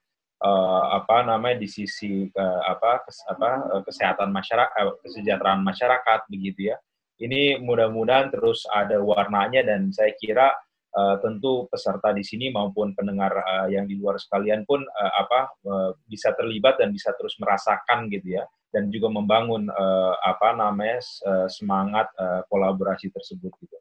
uh, 0.41 0.83
apa 0.97 1.23
namanya 1.25 1.61
di 1.61 1.69
sisi 1.69 2.27
uh, 2.33 2.61
apa 2.65 3.05
kes, 3.05 3.23
apa 3.29 3.49
uh, 3.77 3.81
kesehatan 3.85 4.29
masyarakat 4.33 4.73
kesejahteraan 5.05 5.61
masyarakat 5.61 6.19
begitu 6.27 6.73
ya 6.73 6.77
ini 7.21 7.61
mudah-mudahan 7.61 8.33
terus 8.33 8.65
ada 8.73 8.97
warnanya 8.97 9.61
dan 9.61 9.93
saya 9.93 10.17
kira 10.17 10.49
uh, 10.97 11.15
tentu 11.21 11.69
peserta 11.69 12.09
di 12.11 12.25
sini 12.25 12.49
maupun 12.49 12.97
pendengar 12.97 13.31
uh, 13.37 13.67
yang 13.69 13.85
di 13.85 13.95
luar 14.01 14.17
sekalian 14.17 14.65
pun 14.65 14.81
uh, 14.81 15.13
apa 15.21 15.39
uh, 15.69 15.91
bisa 16.09 16.33
terlibat 16.33 16.81
dan 16.81 16.89
bisa 16.89 17.13
terus 17.13 17.37
merasakan 17.37 18.09
gitu 18.09 18.41
ya 18.41 18.43
dan 18.73 18.87
juga 18.89 19.11
membangun 19.11 19.67
uh, 19.67 20.15
apa 20.23 20.55
namanya 20.55 21.03
semangat 21.51 22.07
uh, 22.15 22.39
kolaborasi 22.47 23.11
tersebut 23.11 23.51
gitu. 23.59 23.75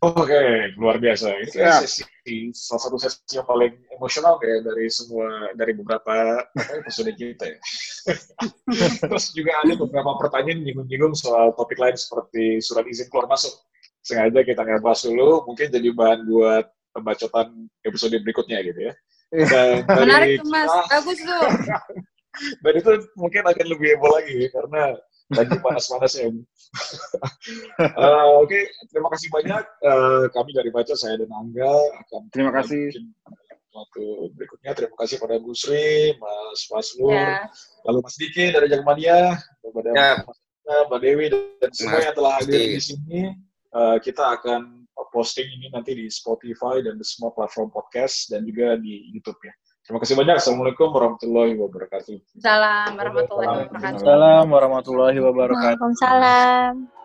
Oke, 0.00 0.32
okay, 0.32 0.72
luar 0.80 0.96
biasa. 0.96 1.28
Ini 1.44 1.52
kayak 1.52 1.84
sesi, 1.84 2.48
salah 2.56 2.82
satu 2.88 2.96
sesi 2.96 3.36
yang 3.36 3.44
paling 3.44 3.68
emosional 3.92 4.40
kayak 4.40 4.64
dari 4.64 4.88
semua, 4.88 5.52
dari 5.52 5.76
beberapa 5.76 6.40
episode 6.56 7.12
kita 7.20 7.44
ya. 7.44 7.58
Terus 9.04 9.24
juga 9.36 9.60
ada 9.60 9.76
beberapa 9.76 10.16
pertanyaan 10.16 10.64
nyinggung-nyinggung 10.64 11.12
soal 11.12 11.52
topik 11.52 11.76
lain 11.76 12.00
seperti 12.00 12.64
surat 12.64 12.88
izin 12.88 13.12
keluar 13.12 13.28
masuk. 13.28 13.52
Sengaja 14.00 14.40
kita 14.40 14.64
nggak 14.64 14.80
bahas 14.80 15.04
dulu, 15.04 15.44
mungkin 15.44 15.68
jadi 15.68 15.92
bahan 15.92 16.24
buat 16.24 16.64
pembacotan 16.96 17.68
episode 17.84 18.16
berikutnya 18.24 18.64
gitu 18.64 18.80
ya. 18.88 18.92
Dan 19.30 19.84
Menarik 20.00 20.40
tuh 20.40 20.48
mas, 20.48 20.72
bagus 20.88 21.20
tuh. 21.20 21.44
Dan 22.64 22.72
itu 22.78 22.92
mungkin 23.20 23.42
akan 23.42 23.66
lebih 23.68 24.00
heboh 24.00 24.10
lagi 24.16 24.48
karena 24.48 24.96
lagi 25.30 25.56
panas-panasnya. 25.62 26.26
uh, 26.30 26.42
Oke, 28.42 28.50
okay. 28.50 28.62
terima 28.90 29.08
kasih 29.14 29.28
banyak. 29.30 29.64
Uh, 29.82 30.24
kami 30.34 30.50
dari 30.54 30.70
Baca, 30.74 30.94
saya 30.94 31.18
dan 31.18 31.30
Angga 31.30 31.70
akan 32.06 32.22
terima 32.34 32.50
kasih. 32.54 32.90
Waktu 33.70 34.04
berikutnya, 34.34 34.74
terima 34.74 34.96
kasih 34.98 35.22
pada 35.22 35.38
Bu 35.38 35.54
Sri, 35.54 36.18
Mas 36.18 36.66
Faslu, 36.66 37.14
ya. 37.14 37.46
lalu 37.86 38.02
Mas 38.02 38.18
Diki 38.18 38.50
dari 38.50 38.66
Jakmania, 38.66 39.38
kepada 39.62 39.90
ya. 39.94 40.12
Mbak 40.90 41.00
Dewi 41.02 41.26
dan 41.30 41.70
semua 41.70 42.02
yang 42.02 42.14
telah 42.14 42.32
hadir 42.42 42.78
di 42.78 42.82
sini. 42.82 43.34
Uh, 43.70 44.02
kita 44.02 44.34
akan 44.34 44.80
posting 45.14 45.46
ini 45.46 45.70
nanti 45.70 45.94
di 45.94 46.06
Spotify 46.10 46.82
dan 46.82 46.98
di 46.98 47.06
semua 47.06 47.34
platform 47.34 47.70
podcast 47.70 48.30
dan 48.30 48.46
juga 48.46 48.78
di 48.78 49.10
YouTube 49.14 49.38
ya. 49.42 49.54
Terima 49.90 50.06
kasih 50.06 50.14
banyak. 50.22 50.38
Assalamualaikum 50.38 50.86
warahmatullahi 50.94 51.58
wabarakatuh. 51.58 52.14
Salam 52.38 52.94
warahmatullahi 52.94 53.66
wabarakatuh. 53.66 54.06
Salam 54.06 54.46
warahmatullahi 54.46 55.18
wabarakatuh. 55.18 55.82
Waalaikumsalam. 55.82 56.99